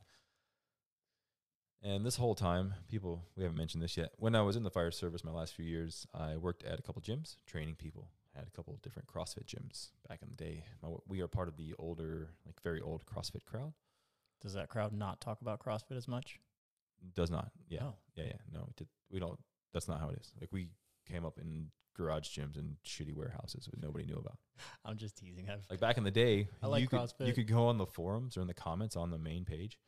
And 1.85 2.07
this 2.07 2.17
whole 2.17 2.37
time, 2.37 2.75
people, 2.89 3.25
we 3.37 3.43
haven't 3.43 3.59
mentioned 3.59 3.83
this 3.83 3.97
yet. 3.97 4.13
When 4.17 4.37
I 4.37 4.43
was 4.43 4.55
in 4.55 4.63
the 4.63 4.71
fire 4.71 4.93
service 4.93 5.25
my 5.25 5.33
last 5.33 5.55
few 5.55 5.65
years, 5.65 6.07
I 6.15 6.37
worked 6.37 6.63
at 6.63 6.79
a 6.79 6.83
couple 6.83 7.03
gyms 7.03 7.37
training 7.45 7.75
people. 7.75 8.09
I 8.35 8.39
Had 8.39 8.47
a 8.47 8.53
couple 8.53 8.79
different 8.83 9.09
CrossFit 9.09 9.47
gyms 9.47 9.89
back 10.09 10.21
in 10.23 10.29
the 10.29 10.37
day. 10.37 10.65
My, 10.81 10.91
we 11.09 11.21
are 11.23 11.29
part 11.29 11.49
of 11.49 11.57
the 11.57 11.75
older, 11.79 12.31
like 12.47 12.63
very 12.63 12.81
old 12.81 13.05
CrossFit 13.05 13.45
crowd. 13.45 13.73
Does 14.41 14.55
that 14.55 14.69
crowd 14.69 14.93
not 14.93 15.21
talk 15.21 15.41
about 15.41 15.59
CrossFit 15.59 15.97
as 15.97 16.07
much? 16.07 16.39
Does 17.15 17.31
not. 17.31 17.51
Yeah. 17.69 17.81
Oh. 17.83 17.95
Yeah. 18.15 18.25
Yeah. 18.27 18.41
No, 18.53 18.61
it 18.69 18.77
did, 18.77 18.89
we 19.11 19.19
don't. 19.19 19.39
That's 19.75 19.89
not 19.89 19.99
how 19.99 20.11
it 20.11 20.19
is. 20.21 20.33
Like 20.41 20.51
we 20.53 20.69
came 21.11 21.25
up 21.25 21.39
in 21.39 21.67
garage 21.95 22.29
gyms 22.39 22.57
and 22.57 22.77
shitty 22.85 23.15
warehouses 23.15 23.69
that 23.71 23.83
nobody 23.83 24.05
knew 24.07 24.17
about. 24.17 24.39
I'm 24.85 24.97
just 24.97 25.17
teasing. 25.17 25.49
I've, 25.51 25.65
Like 25.71 25.81
back 25.81 25.99
in 25.99 26.05
the 26.05 26.11
day, 26.11 26.49
I 26.63 26.67
like 26.67 26.81
you 26.83 26.89
could 26.89 27.13
you 27.21 27.33
could 27.33 27.47
go 27.49 27.67
on 27.67 27.79
the 27.79 27.87
forums 27.87 28.37
or 28.37 28.41
in 28.43 28.47
the 28.47 28.55
comments 28.55 28.97
on 28.97 29.11
the 29.11 29.19
main 29.19 29.45
page 29.45 29.79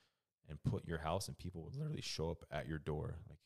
and 0.48 0.62
put 0.64 0.86
your 0.86 0.98
house, 0.98 1.28
and 1.28 1.38
people 1.38 1.62
would 1.62 1.74
literally 1.74 2.02
show 2.02 2.30
up 2.30 2.44
at 2.50 2.66
your 2.68 2.78
door. 2.78 3.16
Like, 3.28 3.38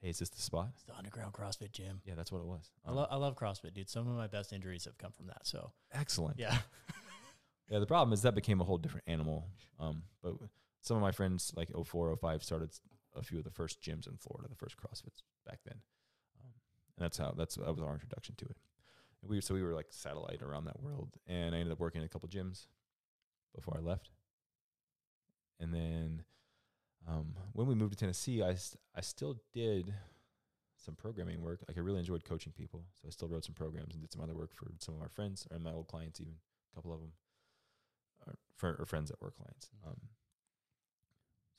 hey, 0.00 0.08
is 0.08 0.18
this 0.18 0.30
the 0.30 0.40
spot? 0.40 0.70
it's 0.74 0.84
the 0.84 0.94
underground 0.96 1.32
CrossFit 1.34 1.72
gym. 1.72 2.00
Yeah, 2.04 2.14
that's 2.14 2.32
what 2.32 2.38
it 2.40 2.46
was. 2.46 2.70
I, 2.86 2.90
Um, 2.90 2.96
lo- 2.96 3.06
I 3.10 3.16
love 3.16 3.36
CrossFit, 3.36 3.74
dude. 3.74 3.88
Some 3.90 4.08
of 4.08 4.16
my 4.16 4.26
best 4.26 4.52
injuries 4.52 4.84
have 4.86 4.96
come 4.98 5.12
from 5.12 5.26
that. 5.26 5.46
So 5.46 5.72
excellent. 5.92 6.38
yeah, 6.38 6.56
Yeah, 7.68 7.80
the 7.80 7.86
problem 7.86 8.12
is 8.12 8.22
that 8.22 8.34
became 8.34 8.60
a 8.60 8.64
whole 8.64 8.78
different 8.78 9.04
animal. 9.08 9.48
Um, 9.80 10.04
but 10.22 10.34
some 10.82 10.96
of 10.96 11.02
my 11.02 11.10
friends, 11.10 11.52
like 11.56 11.68
04, 11.84 12.16
05, 12.16 12.42
started 12.44 12.70
a 13.16 13.22
few 13.22 13.38
of 13.38 13.44
the 13.44 13.50
first 13.50 13.82
gyms 13.82 14.06
in 14.08 14.16
Florida, 14.18 14.48
the 14.48 14.54
first 14.54 14.76
CrossFits 14.76 15.22
back 15.44 15.58
then. 15.64 15.80
And 16.96 17.04
that's 17.04 17.18
how 17.18 17.34
that's 17.36 17.56
that 17.56 17.72
was 17.72 17.82
our 17.82 17.92
introduction 17.92 18.34
to 18.36 18.44
it. 18.46 18.56
And 19.22 19.30
we 19.30 19.40
so 19.40 19.54
we 19.54 19.62
were 19.62 19.74
like 19.74 19.86
satellite 19.90 20.42
around 20.42 20.64
that 20.64 20.82
world, 20.82 21.10
and 21.26 21.54
I 21.54 21.58
ended 21.58 21.72
up 21.72 21.80
working 21.80 22.00
in 22.00 22.06
a 22.06 22.08
couple 22.08 22.28
gyms 22.28 22.66
before 23.54 23.76
I 23.76 23.80
left. 23.80 24.10
And 25.58 25.72
then 25.72 26.22
um, 27.08 27.34
when 27.52 27.66
we 27.66 27.74
moved 27.74 27.92
to 27.92 27.98
Tennessee, 27.98 28.42
I 28.42 28.54
st- 28.54 28.80
I 28.94 29.00
still 29.00 29.40
did 29.52 29.92
some 30.76 30.94
programming 30.94 31.42
work. 31.42 31.60
Like 31.68 31.76
I 31.76 31.80
really 31.80 31.98
enjoyed 31.98 32.24
coaching 32.24 32.52
people, 32.52 32.84
so 32.94 33.08
I 33.08 33.10
still 33.10 33.28
wrote 33.28 33.44
some 33.44 33.54
programs 33.54 33.94
and 33.94 34.02
did 34.02 34.12
some 34.12 34.22
other 34.22 34.34
work 34.34 34.54
for 34.54 34.70
some 34.78 34.94
of 34.94 35.02
our 35.02 35.08
friends 35.08 35.46
or 35.50 35.58
my 35.58 35.72
old 35.72 35.88
clients, 35.88 36.20
even 36.20 36.34
a 36.72 36.74
couple 36.74 36.92
of 36.92 37.00
them, 37.00 37.12
or, 38.26 38.34
fr- 38.56 38.80
or 38.80 38.86
friends 38.86 39.10
that 39.10 39.20
were 39.20 39.30
clients. 39.30 39.70
Um, 39.86 39.96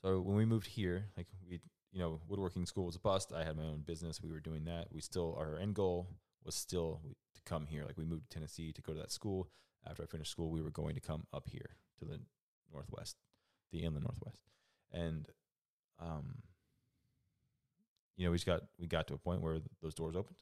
so 0.02 0.20
when 0.20 0.36
we 0.36 0.44
moved 0.44 0.68
here, 0.68 1.06
like 1.16 1.26
we, 1.48 1.60
you 1.98 2.04
know, 2.04 2.20
woodworking 2.28 2.64
school 2.64 2.86
was 2.86 2.94
a 2.94 3.00
bust. 3.00 3.32
I 3.34 3.42
had 3.42 3.56
my 3.56 3.64
own 3.64 3.82
business. 3.84 4.22
We 4.22 4.30
were 4.30 4.38
doing 4.38 4.64
that. 4.66 4.86
We 4.92 5.00
still 5.00 5.34
our 5.36 5.58
end 5.58 5.74
goal 5.74 6.06
was 6.44 6.54
still 6.54 7.00
to 7.34 7.40
come 7.44 7.66
here. 7.66 7.84
Like 7.84 7.98
we 7.98 8.04
moved 8.04 8.30
to 8.30 8.38
Tennessee 8.38 8.72
to 8.72 8.80
go 8.80 8.92
to 8.92 9.00
that 9.00 9.10
school. 9.10 9.48
After 9.84 10.04
I 10.04 10.06
finished 10.06 10.30
school, 10.30 10.48
we 10.48 10.62
were 10.62 10.70
going 10.70 10.94
to 10.94 11.00
come 11.00 11.24
up 11.32 11.48
here 11.48 11.70
to 11.98 12.04
the 12.04 12.20
northwest, 12.72 13.16
the 13.72 13.80
inland 13.80 14.04
northwest, 14.04 14.38
and 14.92 15.26
um, 15.98 16.36
you 18.16 18.24
know, 18.24 18.30
we 18.30 18.36
just 18.36 18.46
got 18.46 18.62
we 18.78 18.86
got 18.86 19.08
to 19.08 19.14
a 19.14 19.18
point 19.18 19.42
where 19.42 19.58
those 19.82 19.94
doors 19.94 20.14
opened. 20.14 20.38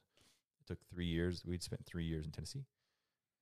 It 0.61 0.66
took 0.66 0.78
three 0.92 1.07
years. 1.07 1.42
We'd 1.46 1.62
spent 1.62 1.86
three 1.86 2.04
years 2.04 2.26
in 2.26 2.32
Tennessee, 2.32 2.66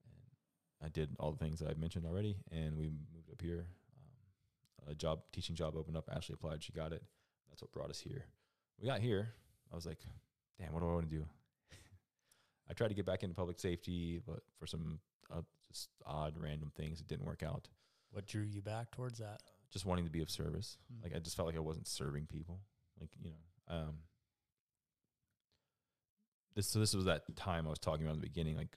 and 0.06 0.86
I 0.86 0.88
did 0.88 1.16
all 1.18 1.32
the 1.32 1.44
things 1.44 1.58
that 1.58 1.68
I 1.68 1.74
mentioned 1.74 2.06
already. 2.06 2.36
And 2.52 2.76
we 2.76 2.90
moved 3.12 3.32
up 3.32 3.42
here. 3.42 3.66
Um, 4.86 4.92
a 4.92 4.94
job, 4.94 5.22
teaching 5.32 5.56
job 5.56 5.74
opened 5.76 5.96
up. 5.96 6.08
Ashley 6.14 6.34
applied. 6.34 6.62
She 6.62 6.72
got 6.72 6.92
it. 6.92 7.02
That's 7.54 7.62
what 7.62 7.70
brought 7.70 7.90
us 7.90 8.00
here. 8.00 8.26
We 8.82 8.88
got 8.88 8.98
here. 8.98 9.32
I 9.72 9.76
was 9.76 9.86
like, 9.86 10.00
damn, 10.58 10.72
what 10.72 10.80
do 10.80 10.88
I 10.88 10.92
want 10.92 11.08
to 11.08 11.16
do? 11.16 11.24
I 12.68 12.72
tried 12.72 12.88
to 12.88 12.94
get 12.94 13.06
back 13.06 13.22
into 13.22 13.36
public 13.36 13.60
safety, 13.60 14.20
but 14.26 14.40
for 14.58 14.66
some 14.66 14.98
uh, 15.32 15.42
just 15.68 15.88
odd, 16.04 16.34
random 16.36 16.72
things. 16.76 17.00
It 17.00 17.06
didn't 17.06 17.26
work 17.26 17.44
out. 17.44 17.68
What 18.10 18.26
drew 18.26 18.42
you 18.42 18.60
back 18.60 18.90
towards 18.90 19.20
that? 19.20 19.40
Just 19.72 19.86
wanting 19.86 20.04
to 20.04 20.10
be 20.10 20.20
of 20.20 20.30
service. 20.30 20.78
Mm. 20.92 21.04
Like 21.04 21.14
I 21.14 21.20
just 21.20 21.36
felt 21.36 21.46
like 21.46 21.56
I 21.56 21.60
wasn't 21.60 21.86
serving 21.86 22.26
people. 22.26 22.58
Like 23.00 23.10
you 23.22 23.30
know, 23.30 23.76
um, 23.76 23.94
this 26.56 26.66
so 26.66 26.80
this 26.80 26.92
was 26.92 27.04
that 27.04 27.36
time 27.36 27.68
I 27.68 27.70
was 27.70 27.78
talking 27.78 28.04
about 28.04 28.16
in 28.16 28.20
the 28.20 28.26
beginning. 28.26 28.56
Like 28.56 28.76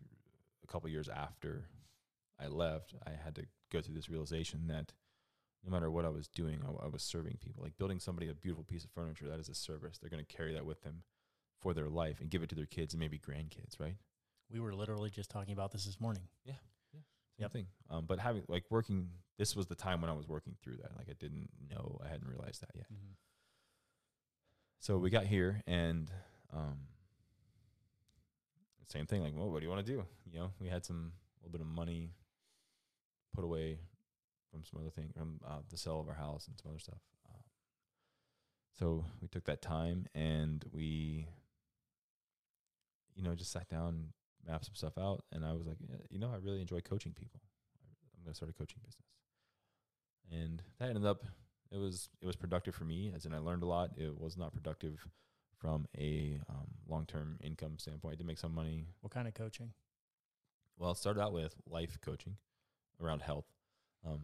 a 0.64 0.68
couple 0.68 0.88
years 0.90 1.10
after 1.10 1.66
I 2.40 2.46
left, 2.46 2.94
I 3.08 3.10
had 3.24 3.34
to 3.38 3.46
go 3.72 3.82
through 3.82 3.96
this 3.96 4.08
realization 4.08 4.68
that 4.68 4.94
no 5.66 5.72
matter 5.72 5.90
what 5.92 6.06
I 6.06 6.10
was 6.10 6.28
doing, 6.28 6.62
I, 6.66 6.86
I 6.86 6.88
was 6.88 7.04
serving 7.04 7.38
people. 7.42 7.64
Like 7.64 7.78
building 7.78 8.00
somebody 8.00 8.30
a 8.30 8.34
beautiful 8.34 8.64
piece 8.64 8.84
of 8.84 8.92
furniture, 8.92 9.28
that 9.28 9.40
is 9.40 9.50
a 9.50 9.56
service. 9.56 9.98
They're 9.98 10.10
going 10.10 10.24
to 10.26 10.36
carry 10.36 10.54
that 10.54 10.66
with 10.66 10.82
them 10.84 11.04
for 11.62 11.74
their 11.74 11.90
life 11.90 12.22
and 12.22 12.30
give 12.30 12.44
it 12.44 12.50
to 12.50 12.56
their 12.56 12.66
kids 12.66 12.94
and 12.94 13.00
maybe 13.00 13.18
grandkids, 13.20 13.80
right? 13.80 13.96
We 14.52 14.60
were 14.60 14.74
literally 14.74 15.10
just 15.10 15.30
talking 15.30 15.54
about 15.54 15.72
this 15.72 15.86
this 15.86 16.00
morning. 16.00 16.24
Yeah. 16.46 16.54
Yeah. 16.94 17.00
Same 17.38 17.44
Yep. 17.44 17.52
thing. 17.54 17.68
Um, 17.90 18.06
but 18.08 18.20
having 18.20 18.44
like 18.48 18.64
working, 18.70 19.10
this 19.38 19.56
was 19.56 19.66
the 19.66 19.76
time 19.76 20.00
when 20.02 20.10
I 20.10 20.14
was 20.14 20.28
working 20.28 20.56
through 20.64 20.78
that. 20.78 20.96
Like 20.98 21.08
I 21.10 21.14
didn't 21.20 21.50
know, 21.70 22.00
I 22.04 22.08
hadn't 22.08 22.28
realized 22.28 22.62
that 22.62 22.72
yet. 22.76 22.86
Mm-hmm. 22.86 23.14
So 24.80 24.98
we 24.98 25.10
got 25.10 25.26
here 25.26 25.62
and 25.68 26.10
um, 26.54 26.78
same 28.88 29.06
thing. 29.06 29.22
Like, 29.22 29.34
well, 29.36 29.50
what 29.50 29.60
do 29.60 29.66
you 29.66 29.70
want 29.72 29.86
to 29.86 29.92
do? 29.92 30.06
You 30.32 30.40
know, 30.40 30.52
we 30.62 30.68
had 30.68 30.86
some 30.86 31.12
a 31.42 31.46
little 31.46 31.52
bit 31.58 31.62
of 31.62 31.68
money 31.68 32.12
put 33.36 33.44
away 33.44 33.80
from 34.52 34.64
some 34.64 34.80
other 34.82 34.90
thing, 34.90 35.12
from 35.16 35.40
uh, 35.46 35.60
the 35.70 35.78
sale 35.78 36.00
of 36.00 36.08
our 36.08 36.16
house 36.16 36.48
and 36.48 36.58
some 36.58 36.72
other 36.72 36.80
stuff. 36.80 37.00
Um, 37.30 37.42
so 38.78 39.06
we 39.22 39.28
took 39.28 39.46
that 39.46 39.62
time 39.62 40.08
and 40.16 40.64
we, 40.72 41.28
you 43.16 43.24
know, 43.24 43.36
just 43.36 43.52
sat 43.52 43.70
down, 43.70 44.14
mapped 44.46 44.66
some 44.66 44.76
stuff 44.76 44.98
out, 44.98 45.24
and 45.32 45.46
I 45.46 45.54
was 45.54 45.68
like, 45.68 45.78
you 46.10 46.20
know, 46.20 46.32
I 46.34 46.38
really 46.38 46.62
enjoy 46.62 46.82
coaching 46.82 47.14
people. 47.14 47.42
I'm 48.18 48.24
going 48.24 48.34
to 48.34 48.36
start 48.36 48.52
a 48.52 48.54
coaching 48.54 48.80
business, 48.84 49.08
and 50.32 50.62
that 50.80 50.90
ended 50.90 51.06
up 51.06 51.24
it 51.72 51.78
was 51.78 52.10
it 52.22 52.26
was 52.26 52.36
productive 52.36 52.76
for 52.76 52.86
me 52.86 53.12
as 53.16 53.26
in 53.26 53.34
I 53.34 53.40
learned 53.40 53.64
a 53.64 53.68
lot. 53.68 53.92
It 53.98 54.20
was 54.20 54.38
not 54.38 54.54
productive 54.54 55.08
from 55.58 55.88
a 55.98 56.40
um, 56.50 56.68
long 56.88 57.06
term 57.06 57.38
income 57.44 57.78
standpoint. 57.78 58.14
I 58.14 58.16
did 58.18 58.28
make 58.28 58.38
some 58.38 58.54
money. 58.54 58.86
What 59.02 59.14
kind 59.14 59.28
of 59.28 59.34
coaching? 59.34 59.72
Well, 60.78 60.92
it 60.92 60.98
started 60.98 61.22
out 61.22 61.34
with 61.34 61.56
life 61.68 61.98
coaching 62.02 62.38
around 63.02 63.22
health, 63.22 63.46
um, 64.06 64.22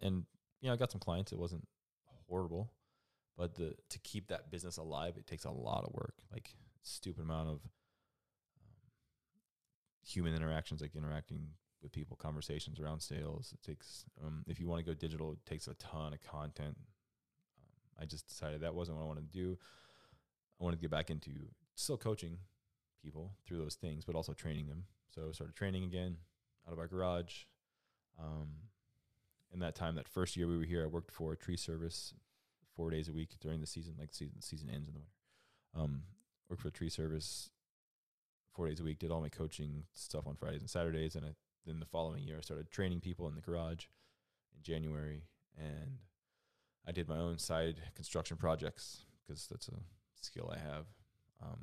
and 0.00 0.24
you 0.60 0.68
know 0.68 0.74
I 0.74 0.76
got 0.76 0.92
some 0.92 1.00
clients. 1.00 1.32
It 1.32 1.38
wasn't 1.38 1.66
horrible, 2.28 2.72
but 3.36 3.54
the 3.54 3.74
to 3.90 3.98
keep 4.00 4.28
that 4.28 4.50
business 4.50 4.76
alive, 4.76 5.14
it 5.16 5.26
takes 5.26 5.44
a 5.44 5.50
lot 5.50 5.84
of 5.84 5.92
work, 5.92 6.14
like 6.32 6.54
stupid 6.82 7.22
amount 7.22 7.48
of 7.48 7.54
um, 7.54 8.72
human 10.04 10.34
interactions, 10.34 10.80
like 10.80 10.96
interacting 10.96 11.48
with 11.82 11.92
people, 11.92 12.16
conversations 12.16 12.78
around 12.78 13.00
sales. 13.00 13.52
It 13.52 13.66
takes 13.66 14.04
um, 14.24 14.44
if 14.46 14.60
you 14.60 14.68
want 14.68 14.84
to 14.84 14.90
go 14.90 14.94
digital, 14.94 15.32
it 15.32 15.44
takes 15.46 15.66
a 15.68 15.74
ton 15.74 16.12
of 16.12 16.22
content. 16.22 16.76
Um, 17.58 18.00
I 18.00 18.04
just 18.04 18.28
decided 18.28 18.60
that 18.60 18.74
wasn't 18.74 18.98
what 18.98 19.04
I 19.04 19.06
wanted 19.06 19.32
to 19.32 19.38
do. 19.38 19.58
I 20.60 20.64
wanted 20.64 20.76
to 20.76 20.82
get 20.82 20.90
back 20.90 21.10
into 21.10 21.30
still 21.74 21.96
coaching 21.96 22.38
people 23.02 23.32
through 23.46 23.58
those 23.58 23.74
things, 23.74 24.04
but 24.04 24.14
also 24.14 24.32
training 24.32 24.68
them. 24.68 24.84
So 25.10 25.26
I 25.28 25.32
started 25.32 25.56
training 25.56 25.84
again 25.84 26.16
out 26.66 26.72
of 26.72 26.78
our 26.78 26.86
garage. 26.86 27.44
Um, 28.18 28.48
in 29.52 29.60
that 29.60 29.74
time, 29.74 29.96
that 29.96 30.08
first 30.08 30.36
year 30.36 30.46
we 30.46 30.56
were 30.56 30.64
here, 30.64 30.84
I 30.84 30.86
worked 30.86 31.10
for 31.10 31.32
a 31.32 31.36
tree 31.36 31.56
service 31.56 32.14
four 32.74 32.90
days 32.90 33.08
a 33.08 33.12
week 33.12 33.30
during 33.40 33.60
the 33.60 33.66
season. 33.66 33.94
Like 33.98 34.10
the 34.10 34.16
season, 34.16 34.34
the 34.36 34.42
season 34.42 34.70
ends 34.70 34.88
in 34.88 34.94
the 34.94 35.00
winter. 35.00 35.12
Um, 35.74 36.02
worked 36.48 36.62
for 36.62 36.68
a 36.68 36.72
tree 36.72 36.88
service 36.88 37.50
four 38.54 38.68
days 38.68 38.80
a 38.80 38.84
week. 38.84 38.98
Did 38.98 39.10
all 39.10 39.20
my 39.20 39.28
coaching 39.28 39.84
stuff 39.92 40.26
on 40.26 40.36
Fridays 40.36 40.60
and 40.60 40.70
Saturdays, 40.70 41.14
and 41.16 41.24
I, 41.24 41.30
then 41.66 41.80
the 41.80 41.86
following 41.86 42.24
year 42.24 42.38
I 42.38 42.40
started 42.40 42.70
training 42.70 43.00
people 43.00 43.28
in 43.28 43.34
the 43.34 43.40
garage 43.40 43.86
in 44.54 44.62
January, 44.62 45.24
and 45.58 45.98
I 46.86 46.92
did 46.92 47.08
my 47.08 47.18
own 47.18 47.38
side 47.38 47.76
construction 47.94 48.36
projects 48.36 49.04
because 49.26 49.46
that's 49.50 49.68
a 49.68 49.80
skill 50.20 50.52
I 50.54 50.58
have. 50.58 50.86
Um, 51.42 51.60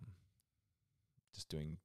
just 1.33 1.49
doing 1.49 1.77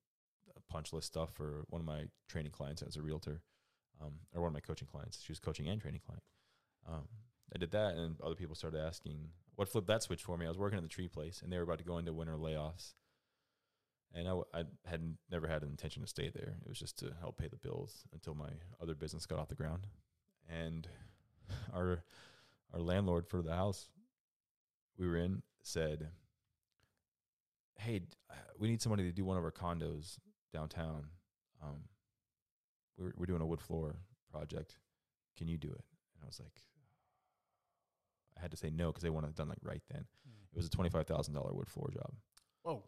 punch 0.69 0.93
list 0.93 1.07
stuff 1.07 1.33
for 1.33 1.65
one 1.69 1.81
of 1.81 1.87
my 1.87 2.05
training 2.29 2.53
clients 2.53 2.83
as 2.83 2.97
a 2.97 3.03
realtor, 3.03 3.43
um, 4.01 4.13
or 4.35 4.43
one 4.43 4.49
of 4.49 4.55
my 4.55 4.61
coaching 4.61 4.89
clients. 4.91 5.23
She 5.23 5.33
was 5.33 5.41
coaching 5.41 5.69
and 5.69 5.81
training 5.81 6.01
client. 6.05 6.23
Um, 6.89 7.09
I 7.55 7.59
did 7.59 7.71
that, 7.73 7.95
and 7.95 8.17
other 8.21 8.35
people 8.35 8.55
started 8.55 8.81
asking 8.81 9.29
what 9.57 9.69
flipped 9.69 9.87
that 9.87 10.03
switch 10.03 10.23
for 10.23 10.37
me. 10.37 10.47
I 10.47 10.49
was 10.49 10.59
working 10.59 10.79
at 10.79 10.83
the 10.83 10.89
tree 10.89 11.09
place, 11.09 11.41
and 11.43 11.53
they 11.53 11.57
were 11.57 11.63
about 11.63 11.79
to 11.79 11.85
go 11.85 11.99
into 11.99 12.13
winter 12.13 12.37
layoffs, 12.37 12.95
and 14.13 14.29
I 14.29 14.65
had 14.85 15.01
n- 15.01 15.19
never 15.31 15.47
had 15.47 15.63
an 15.63 15.71
intention 15.71 16.03
to 16.03 16.09
stay 16.09 16.31
there. 16.35 16.57
It 16.65 16.69
was 16.69 16.79
just 16.79 16.99
to 17.01 17.13
help 17.21 17.39
pay 17.39 17.49
the 17.49 17.57
bills 17.57 18.05
until 18.13 18.35
my 18.35 18.51
other 18.83 18.95
business 18.95 19.27
got 19.27 19.39
off 19.39 19.49
the 19.49 19.55
ground, 19.55 19.87
and 20.49 20.89
our 21.73 22.03
our 22.73 22.81
landlord 22.81 23.29
for 23.29 23.43
the 23.43 23.55
house 23.55 23.89
we 24.97 25.07
were 25.07 25.17
in 25.17 25.43
said, 25.63 26.09
"Hey, 27.77 28.03
we 28.59 28.69
need 28.69 28.83
somebody 28.83 29.05
to 29.05 29.13
do 29.13 29.25
one 29.25 29.37
of 29.37 29.45
our 29.45 29.53
condos 29.53 30.19
downtown. 30.53 31.07
Um, 31.63 31.85
we're 32.99 33.13
we're 33.17 33.27
doing 33.27 33.43
a 33.43 33.47
wood 33.47 33.61
floor 33.61 33.97
project. 34.31 34.79
Can 35.37 35.49
you 35.49 35.59
do 35.59 35.69
it?" 35.69 35.85
And 36.15 36.25
I 36.25 36.27
was 36.27 36.41
like, 36.41 36.61
I 38.37 38.41
had 38.41 38.51
to 38.51 38.57
say 38.57 38.71
no 38.71 38.89
because 38.89 39.03
they 39.03 39.11
wanted 39.11 39.31
it 39.31 39.37
done 39.37 39.49
like 39.49 39.59
right 39.63 39.83
then. 39.91 40.05
It 40.53 40.57
was 40.57 40.67
a 40.67 40.71
twenty 40.71 40.91
five 40.91 41.07
thousand 41.07 41.35
dollar 41.35 41.53
wood 41.53 41.69
floor 41.69 41.91
job, 41.93 42.13
Whoa. 42.63 42.85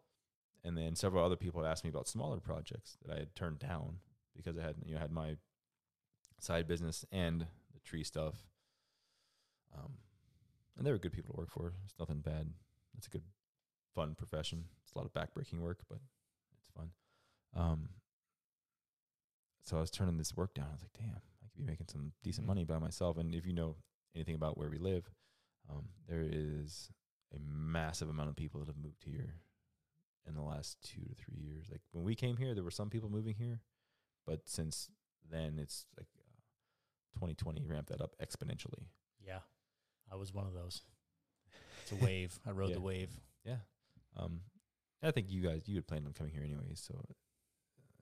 and 0.64 0.78
then 0.78 0.94
several 0.94 1.24
other 1.24 1.36
people 1.36 1.62
had 1.62 1.70
asked 1.70 1.82
me 1.82 1.90
about 1.90 2.06
smaller 2.06 2.38
projects 2.38 2.96
that 3.04 3.12
I 3.14 3.18
had 3.18 3.34
turned 3.34 3.58
down 3.58 3.96
because 4.36 4.56
I 4.56 4.62
had 4.62 4.76
you 4.84 4.94
know 4.94 5.00
had 5.00 5.10
my 5.10 5.36
side 6.38 6.68
business 6.68 7.04
and 7.10 7.40
the 7.40 7.80
tree 7.84 8.04
stuff. 8.04 8.34
Um, 9.76 9.94
and 10.76 10.86
they 10.86 10.92
were 10.92 10.98
good 10.98 11.12
people 11.12 11.34
to 11.34 11.40
work 11.40 11.50
for. 11.50 11.72
It's 11.84 11.94
nothing 11.98 12.20
bad. 12.20 12.48
It's 12.96 13.06
a 13.06 13.10
good, 13.10 13.22
fun 13.94 14.14
profession. 14.14 14.64
It's 14.84 14.94
a 14.94 14.98
lot 14.98 15.06
of 15.06 15.12
backbreaking 15.12 15.60
work, 15.60 15.80
but 15.88 15.98
it's 16.58 16.70
fun. 16.74 16.90
Um, 17.54 17.88
so 19.66 19.76
I 19.76 19.80
was 19.80 19.90
turning 19.90 20.16
this 20.16 20.34
work 20.36 20.54
down. 20.54 20.68
I 20.70 20.72
was 20.72 20.82
like, 20.82 20.92
damn, 20.98 21.16
I 21.16 21.48
could 21.48 21.54
be 21.56 21.62
making 21.62 21.88
some 21.88 22.12
decent 22.22 22.44
Mhm. 22.46 22.48
money 22.48 22.64
by 22.64 22.78
myself. 22.78 23.18
And 23.18 23.34
if 23.34 23.44
you 23.46 23.52
know 23.52 23.76
anything 24.14 24.34
about 24.34 24.56
where 24.56 24.70
we 24.70 24.78
live, 24.78 25.10
um, 25.68 25.88
there 26.06 26.22
is 26.22 26.90
a 27.34 27.38
massive 27.40 28.08
amount 28.08 28.30
of 28.30 28.36
people 28.36 28.60
that 28.60 28.68
have 28.68 28.76
moved 28.78 29.02
here 29.04 29.40
in 30.24 30.34
the 30.34 30.42
last 30.42 30.80
two 30.82 31.04
to 31.04 31.14
three 31.14 31.36
years. 31.36 31.68
Like 31.70 31.82
when 31.92 32.04
we 32.04 32.14
came 32.14 32.36
here, 32.36 32.54
there 32.54 32.64
were 32.64 32.70
some 32.70 32.88
people 32.90 33.10
moving 33.10 33.34
here, 33.34 33.60
but 34.24 34.48
since 34.48 34.88
then, 35.28 35.58
it's 35.58 35.86
like 35.98 36.08
uh, 36.16 37.18
2020 37.18 37.64
ramped 37.66 37.90
that 37.90 38.00
up 38.00 38.16
exponentially. 38.18 38.86
Yeah. 39.20 39.40
I 40.10 40.14
was 40.14 40.32
one 40.32 40.46
of 40.46 40.52
those. 40.54 40.82
It's 41.82 41.90
a 41.92 41.96
wave. 42.04 42.38
I 42.46 42.52
rode 42.52 42.68
Yeah. 42.70 42.74
the 42.76 42.80
wave. 42.80 43.20
Yeah. 43.44 43.58
Um, 44.16 44.42
I 45.02 45.10
think 45.10 45.30
you 45.30 45.42
guys 45.42 45.66
you 45.68 45.74
had 45.76 45.86
planned 45.88 46.06
on 46.06 46.12
coming 46.14 46.32
here 46.32 46.42
anyways, 46.44 46.80
so 46.80 47.04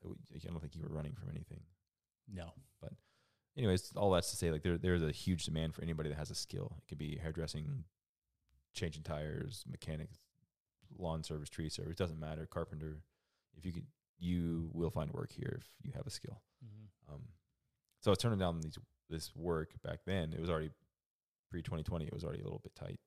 I 0.05 0.39
don't 0.39 0.61
think 0.61 0.75
you 0.75 0.83
were 0.83 0.95
running 0.95 1.15
from 1.15 1.31
anything. 1.31 1.61
No. 2.33 2.53
But 2.81 2.93
anyways, 3.57 3.93
all 3.97 4.11
that's 4.11 4.31
to 4.31 4.37
say, 4.37 4.51
like 4.51 4.63
there 4.63 4.79
there's 4.79 5.03
a 5.03 5.11
huge 5.11 5.45
demand 5.45 5.75
for 5.75 5.83
anybody 5.83 6.09
that 6.09 6.19
has 6.19 6.31
a 6.31 6.35
skill. 6.35 6.77
It 6.79 6.89
could 6.89 6.99
be 6.99 7.19
hairdressing, 7.23 7.85
changing 8.73 9.03
tires, 9.03 9.65
mechanics, 9.71 10.19
lawn 10.99 11.23
service, 11.23 11.49
tree 11.49 11.69
service. 11.69 11.97
Doesn't 11.97 12.21
matter. 12.21 12.47
Carpenter. 12.47 13.01
If 13.57 13.65
you 13.65 13.73
could, 13.73 13.87
you 14.19 14.71
will 14.73 14.91
find 14.91 15.13
work 15.13 15.33
here 15.33 15.61
if 15.61 15.67
you 15.83 15.93
have 15.95 16.07
a 16.07 16.11
skill. 16.11 16.41
Mm-hmm. 16.65 17.15
Um, 17.15 17.21
so 18.01 18.11
I 18.11 18.13
was 18.13 18.19
turning 18.19 18.39
down 18.39 18.61
these 18.61 18.79
this 19.11 19.35
work 19.37 19.71
back 19.83 20.01
then. 20.07 20.33
It 20.33 20.41
was 20.41 20.51
already 20.51 20.71
pre 21.51 21.63
2020. 21.63 22.07
It 22.07 22.13
was 22.13 22.25
already 22.25 22.41
a 22.41 22.45
little 22.45 22.61
bit 22.63 22.75
tight. 22.75 22.99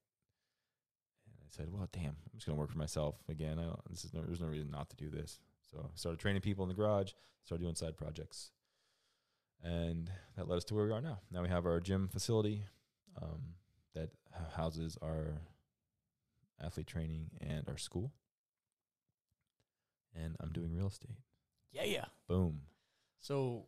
And 1.26 1.42
I 1.44 1.50
said, 1.50 1.72
"Well, 1.72 1.88
damn, 1.92 2.06
I'm 2.06 2.36
just 2.36 2.46
gonna 2.46 2.58
work 2.58 2.72
for 2.72 2.78
myself 2.78 3.16
again. 3.30 3.60
I 3.60 3.64
don't, 3.64 3.80
this 3.90 4.06
is 4.06 4.14
no, 4.14 4.22
there's 4.22 4.42
no 4.42 4.48
reason 4.48 4.72
not 4.72 4.90
to 4.90 4.96
do 4.96 5.10
this." 5.10 5.40
So 5.72 5.80
I 5.80 5.96
started 5.96 6.20
training 6.20 6.42
people 6.42 6.64
in 6.64 6.70
the 6.70 6.76
garage. 6.76 7.12
Started 7.44 7.64
doing 7.64 7.76
side 7.76 7.96
projects, 7.96 8.52
and 9.64 10.12
that 10.36 10.50
led 10.50 10.58
us 10.58 10.66
to 10.66 10.76
where 10.76 10.86
we 10.86 10.92
are 10.92 11.02
now. 11.02 11.20
Now 11.32 11.42
we 11.42 11.48
have 11.48 11.66
our 11.66 11.80
gym 11.80 12.10
facility 12.10 12.64
um, 13.22 13.56
that 13.96 14.10
houses 14.56 14.98
our 15.02 15.42
athlete 16.62 16.88
training 16.88 17.30
and 17.40 17.68
our 17.70 17.78
school. 17.78 18.12
And 20.16 20.36
I'm 20.40 20.52
doing 20.52 20.74
real 20.74 20.88
estate. 20.88 21.18
Yeah, 21.72 21.84
yeah. 21.84 22.06
Boom. 22.28 22.62
So, 23.20 23.66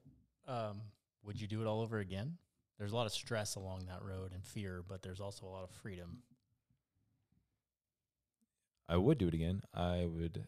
um, 0.48 0.82
would 1.24 1.40
you 1.40 1.48
do 1.48 1.62
it 1.62 1.68
all 1.68 1.82
over 1.82 2.00
again? 2.00 2.38
There's 2.78 2.92
a 2.92 2.96
lot 2.96 3.06
of 3.06 3.12
stress 3.12 3.56
along 3.56 3.86
that 3.88 4.02
road 4.02 4.32
and 4.34 4.44
fear, 4.44 4.84
but 4.88 5.02
there's 5.02 5.20
also 5.20 5.46
a 5.46 5.50
lot 5.50 5.64
of 5.64 5.70
freedom. 5.70 6.24
I 8.88 8.98
would 8.98 9.18
do 9.18 9.28
it 9.28 9.34
again. 9.34 9.62
I 9.74 10.06
would, 10.06 10.48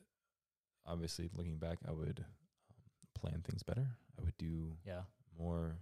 obviously, 0.92 1.30
looking 1.34 1.58
back, 1.58 1.78
I 1.88 1.92
would 1.92 2.20
um, 2.20 3.20
plan 3.20 3.42
things 3.44 3.64
better. 3.64 3.88
I 4.20 4.24
would 4.24 4.38
do 4.38 4.78
Yeah. 4.86 5.02
more 5.38 5.78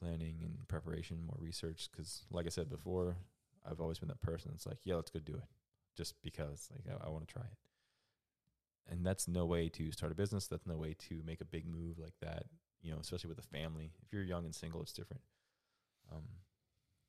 planning 0.00 0.40
and 0.42 0.66
preparation, 0.68 1.24
more 1.24 1.38
research. 1.40 1.88
Because, 1.90 2.24
like 2.30 2.46
I 2.46 2.50
said 2.50 2.68
before, 2.68 3.16
I've 3.64 3.80
always 3.80 3.98
been 3.98 4.08
that 4.08 4.20
person 4.20 4.50
that's 4.52 4.66
like, 4.66 4.78
yeah, 4.84 4.96
let's 4.96 5.10
go 5.10 5.20
do 5.20 5.34
it, 5.36 5.44
just 5.96 6.14
because 6.22 6.68
like 6.72 6.84
I, 6.92 7.06
I 7.06 7.10
want 7.10 7.26
to 7.26 7.32
try 7.32 7.42
it. 7.44 7.58
And 8.90 9.06
that's 9.06 9.26
no 9.28 9.46
way 9.46 9.68
to 9.70 9.90
start 9.92 10.12
a 10.12 10.14
business. 10.14 10.46
That's 10.46 10.66
no 10.66 10.76
way 10.76 10.94
to 11.08 11.22
make 11.24 11.40
a 11.40 11.44
big 11.46 11.66
move 11.66 11.98
like 11.98 12.14
that. 12.20 12.44
you 12.82 12.92
know, 12.92 12.98
especially 13.00 13.28
with 13.28 13.38
a 13.38 13.48
family. 13.56 13.92
If 14.04 14.12
you're 14.12 14.22
young 14.22 14.44
and 14.44 14.54
single, 14.54 14.82
it's 14.82 14.92
different. 14.92 15.22
Um, 16.12 16.24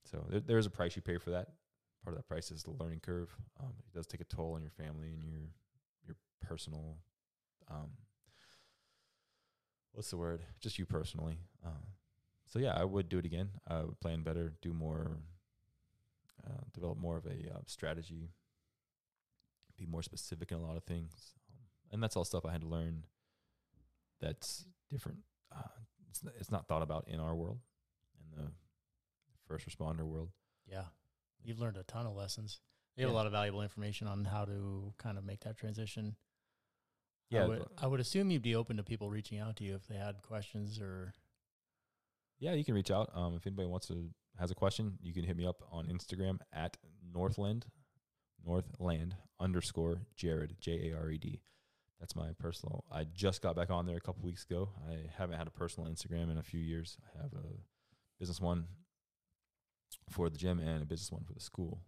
so 0.05 0.25
there, 0.29 0.39
there's 0.39 0.65
a 0.65 0.69
price 0.69 0.95
you 0.95 1.01
pay 1.01 1.17
for 1.17 1.31
that. 1.31 1.49
Part 2.03 2.15
of 2.15 2.17
that 2.17 2.27
price 2.29 2.49
is 2.49 2.63
the 2.63 2.71
learning 2.71 3.01
curve. 3.01 3.35
Um, 3.59 3.73
it 3.79 3.93
does 3.93 4.07
take 4.07 4.21
a 4.21 4.25
toll 4.25 4.53
on 4.53 4.61
your 4.61 4.71
family 4.71 5.09
and 5.11 5.21
your 5.21 5.49
your 6.07 6.15
personal. 6.39 6.95
Um, 7.69 7.91
what's 9.93 10.09
the 10.09 10.17
word? 10.17 10.41
Just 10.61 10.77
you 10.79 10.85
personally. 10.85 11.39
Uh, 11.65 11.69
so 12.47 12.59
yeah, 12.59 12.73
I 12.75 12.83
would 12.83 13.09
do 13.09 13.17
it 13.17 13.25
again. 13.25 13.49
I 13.67 13.81
would 13.83 13.99
plan 13.99 14.23
better, 14.23 14.53
do 14.61 14.73
more, 14.73 15.17
uh, 16.45 16.61
develop 16.73 16.97
more 16.97 17.17
of 17.17 17.25
a 17.25 17.29
uh, 17.55 17.59
strategy, 17.65 18.29
be 19.77 19.85
more 19.85 20.03
specific 20.03 20.51
in 20.51 20.57
a 20.57 20.61
lot 20.61 20.77
of 20.77 20.83
things, 20.83 21.11
um, 21.51 21.57
and 21.91 22.03
that's 22.03 22.15
all 22.15 22.23
stuff 22.25 22.45
I 22.45 22.51
had 22.51 22.61
to 22.61 22.67
learn. 22.67 23.03
That's 24.21 24.65
different. 24.89 25.19
Uh, 25.55 25.61
it's 26.09 26.23
it's 26.39 26.51
not 26.51 26.67
thought 26.67 26.81
about 26.83 27.07
in 27.07 27.19
our 27.19 27.35
world, 27.35 27.59
in 28.21 28.43
the 28.43 28.51
first 29.47 29.67
responder 29.67 30.03
world. 30.03 30.29
Yeah. 30.67 30.85
You've 31.43 31.59
learned 31.59 31.77
a 31.77 31.83
ton 31.83 32.05
of 32.07 32.15
lessons. 32.15 32.59
You 32.95 33.01
have 33.03 33.09
Yeah. 33.11 33.13
a 33.15 33.17
lot 33.17 33.25
of 33.27 33.31
valuable 33.33 33.61
information 33.61 34.07
on 34.07 34.23
how 34.25 34.45
to 34.45 34.93
kind 34.97 35.17
of 35.17 35.23
make 35.25 35.41
that 35.41 35.57
transition. 35.57 36.15
I 37.31 37.35
Yeah, 37.35 37.45
would, 37.47 37.65
I 37.77 37.87
would 37.87 37.99
assume 37.99 38.29
you'd 38.31 38.41
be 38.41 38.55
open 38.55 38.77
to 38.77 38.83
people 38.83 39.09
reaching 39.09 39.39
out 39.39 39.55
to 39.57 39.63
you 39.63 39.75
if 39.75 39.87
they 39.87 39.95
had 39.95 40.21
questions 40.21 40.79
or 40.79 41.13
Yeah, 42.39 42.53
you 42.53 42.63
can 42.63 42.75
reach 42.75 42.91
out. 42.91 43.09
Um, 43.15 43.35
if 43.35 43.45
anybody 43.47 43.67
wants 43.67 43.87
to 43.87 44.09
has 44.39 44.51
a 44.51 44.55
question, 44.55 44.97
you 45.01 45.13
can 45.13 45.23
hit 45.23 45.37
me 45.37 45.45
up 45.45 45.63
on 45.71 45.87
Instagram 45.87 46.39
at 46.51 46.77
Northland, 47.13 47.65
Northland 48.45 49.15
underscore 49.39 50.01
Jared 50.15 50.55
J 50.59 50.91
A 50.91 50.97
R 50.97 51.09
E 51.09 51.17
D. 51.17 51.41
That's 51.99 52.15
my 52.15 52.31
personal. 52.37 52.83
I 52.91 53.05
just 53.05 53.41
got 53.41 53.55
back 53.55 53.69
on 53.69 53.85
there 53.85 53.97
a 53.97 54.01
couple 54.01 54.23
weeks 54.23 54.43
ago. 54.43 54.69
I 54.87 55.09
haven't 55.17 55.37
had 55.37 55.47
a 55.47 55.51
personal 55.51 55.89
Instagram 55.89 56.29
in 56.29 56.37
a 56.37 56.43
few 56.43 56.59
years. 56.59 56.97
I 57.17 57.21
have 57.21 57.31
a 57.33 57.57
business 58.19 58.41
one 58.41 58.65
for 60.09 60.29
the 60.29 60.37
gym 60.37 60.59
and 60.59 60.83
a 60.83 60.85
business 60.85 61.11
one 61.11 61.23
for 61.23 61.33
the 61.33 61.39
school, 61.39 61.81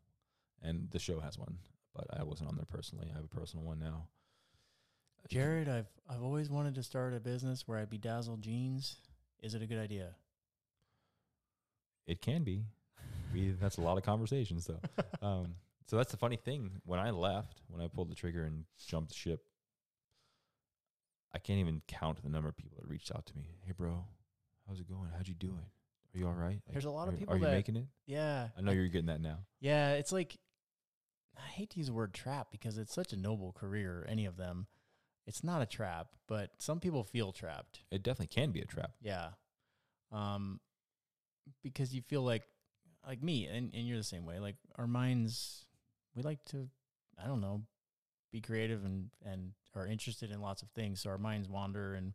and 0.62 0.90
the 0.92 1.00
show 1.00 1.20
has 1.20 1.38
one, 1.38 1.58
but 1.94 2.08
I 2.18 2.24
wasn't 2.24 2.50
on 2.50 2.56
there 2.56 2.66
personally. 2.66 3.10
I 3.12 3.16
have 3.16 3.26
a 3.26 3.28
personal 3.28 3.66
one 3.66 3.80
now. 3.80 4.08
Jared, 5.28 5.68
I've 5.68 5.88
I've 6.10 6.24
always 6.24 6.50
wanted 6.50 6.76
to 6.76 6.84
start 6.84 7.14
a 7.14 7.20
business 7.20 7.68
where 7.68 7.78
I 7.78 7.86
bedazzle 7.86 8.40
jeans. 8.40 8.98
Is 9.42 9.54
it 9.54 9.62
a 9.62 9.68
good 9.68 9.78
idea? 9.80 10.16
It 12.06 12.22
can 12.22 12.44
be. 12.44 12.64
We 13.34 13.52
that's 13.60 13.78
a 13.78 13.82
lot 13.82 13.98
of 13.98 14.04
conversations 14.04 14.68
though. 14.68 14.80
um, 15.28 15.56
so 15.86 15.98
that's 15.98 16.12
the 16.12 16.18
funny 16.18 16.38
thing. 16.38 16.72
When 16.86 17.00
I 17.00 17.10
left, 17.12 17.62
when 17.68 17.82
I 17.82 17.88
pulled 17.88 18.10
the 18.10 18.16
trigger 18.16 18.44
and 18.44 18.64
jumped 18.88 19.14
ship, 19.14 19.42
I 21.34 21.40
can't 21.40 21.60
even 21.60 21.82
count 21.88 22.24
the 22.24 22.30
number 22.30 22.48
of 22.48 22.56
people 22.56 22.78
that 22.80 22.88
reached 22.88 23.12
out 23.14 23.26
to 23.26 23.36
me. 23.38 23.50
Hey, 23.66 23.74
bro, 23.78 24.06
how's 24.68 24.80
it 24.80 24.88
going? 24.90 25.10
How'd 25.16 25.28
you 25.28 25.36
do 25.36 25.48
it? 25.48 26.16
Are 26.16 26.20
you 26.20 26.26
all 26.28 26.34
right? 26.34 26.62
Like, 26.66 26.72
There's 26.72 26.86
a 26.86 26.90
lot 26.90 27.10
of 27.10 27.14
are- 27.14 27.18
people 27.18 27.34
Are 27.34 27.38
you 27.38 27.44
that- 27.44 27.52
making 27.52 27.76
it? 27.76 27.86
Yeah. 28.06 28.48
I 28.58 28.62
know 28.62 28.72
you're 28.72 28.88
getting 28.88 29.08
that 29.08 29.20
now. 29.22 29.40
Yeah, 29.60 29.94
it's 29.96 30.14
like 30.14 30.38
I 31.38 31.48
hate 31.50 31.72
to 31.72 31.78
use 31.78 31.88
the 31.88 31.94
word 31.94 32.14
trap 32.14 32.48
because 32.50 32.78
it's 32.78 32.94
such 32.94 33.12
a 33.12 33.18
noble 33.18 33.52
career, 33.52 34.06
any 34.10 34.26
of 34.26 34.38
them. 34.38 34.68
It's 35.28 35.44
not 35.44 35.62
a 35.62 35.66
trap, 35.66 36.08
but 36.28 36.52
some 36.58 36.80
people 36.80 37.04
feel 37.04 37.32
trapped. 37.32 37.82
It 37.92 38.02
definitely 38.02 38.28
can 38.28 38.52
be 38.52 38.62
a 38.62 38.66
trap. 38.66 38.92
Yeah. 39.02 39.30
Um 40.12 40.60
because 41.64 41.94
you 41.94 42.02
feel 42.02 42.24
like 42.24 42.44
like 43.06 43.22
me 43.22 43.46
and, 43.46 43.74
and 43.74 43.88
you're 43.88 43.98
the 43.98 44.04
same 44.04 44.26
way. 44.26 44.40
Like 44.40 44.56
our 44.78 44.88
minds 44.88 45.66
we 46.16 46.24
like 46.24 46.44
to 46.46 46.70
I 47.22 47.28
don't 47.28 47.42
know, 47.42 47.64
be 48.32 48.42
creative 48.42 48.84
and 48.86 49.10
and 49.26 49.52
are 49.76 49.86
interested 49.86 50.32
in 50.32 50.42
lots 50.42 50.64
of 50.64 50.70
things. 50.70 51.02
So 51.02 51.10
our 51.12 51.18
minds 51.18 51.48
wander 51.48 51.94
and 51.94 52.14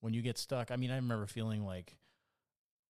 when 0.00 0.14
you 0.14 0.22
get 0.22 0.38
stuck, 0.38 0.70
I 0.70 0.76
mean 0.76 0.90
I 0.90 0.96
remember 0.96 1.26
feeling 1.26 1.64
like 1.64 1.96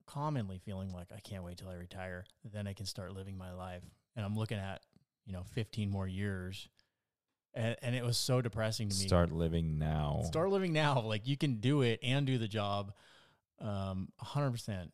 commonly 0.07 0.59
feeling 0.59 0.93
like 0.93 1.09
I 1.15 1.21
can't 1.21 1.45
wait 1.45 1.59
till 1.59 1.69
I 1.69 1.75
retire. 1.75 2.25
Then 2.53 2.67
I 2.67 2.73
can 2.73 2.87
start 2.87 3.15
living 3.15 3.37
my 3.37 3.53
life. 3.53 3.83
And 4.17 4.25
I'm 4.25 4.37
looking 4.37 4.59
at, 4.59 4.83
you 5.27 5.33
know, 5.33 5.45
15 5.55 5.91
more 5.91 6.07
years. 6.07 6.69
And, 7.55 7.77
and 7.83 7.95
it 7.95 8.05
was 8.05 8.17
so 8.17 8.43
depressing 8.43 8.89
to 8.89 8.97
me. 8.97 9.07
Start 9.07 9.31
living 9.31 9.79
now. 9.79 10.23
Start 10.25 10.51
living 10.51 10.73
now. 10.73 11.01
Like 11.01 11.27
you 11.29 11.37
can 11.37 11.57
do 11.61 11.83
it 11.83 12.01
and 12.03 12.27
do 12.27 12.37
the 12.37 12.49
job, 12.49 12.93
um, 13.61 14.09
hundred 14.19 14.51
percent. 14.51 14.93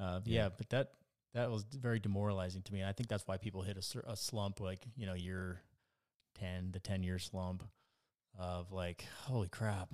Uh, 0.00 0.20
yeah. 0.24 0.44
Yeah. 0.44 0.48
but 0.56 0.70
that 0.70 0.92
that 1.34 1.50
was 1.50 1.64
very 1.64 1.98
demoralizing 1.98 2.62
to 2.62 2.72
me. 2.72 2.80
And 2.80 2.88
I 2.88 2.92
think 2.92 3.08
that's 3.08 3.26
why 3.26 3.36
people 3.36 3.60
hit 3.62 3.76
a, 3.76 4.10
a 4.12 4.16
slump, 4.16 4.60
like 4.60 4.80
you 4.96 5.04
know, 5.06 5.14
year 5.14 5.60
ten, 6.38 6.70
the 6.72 6.80
ten 6.80 7.02
year 7.02 7.18
slump 7.18 7.62
of 8.38 8.72
like, 8.72 9.04
holy 9.24 9.48
crap, 9.48 9.92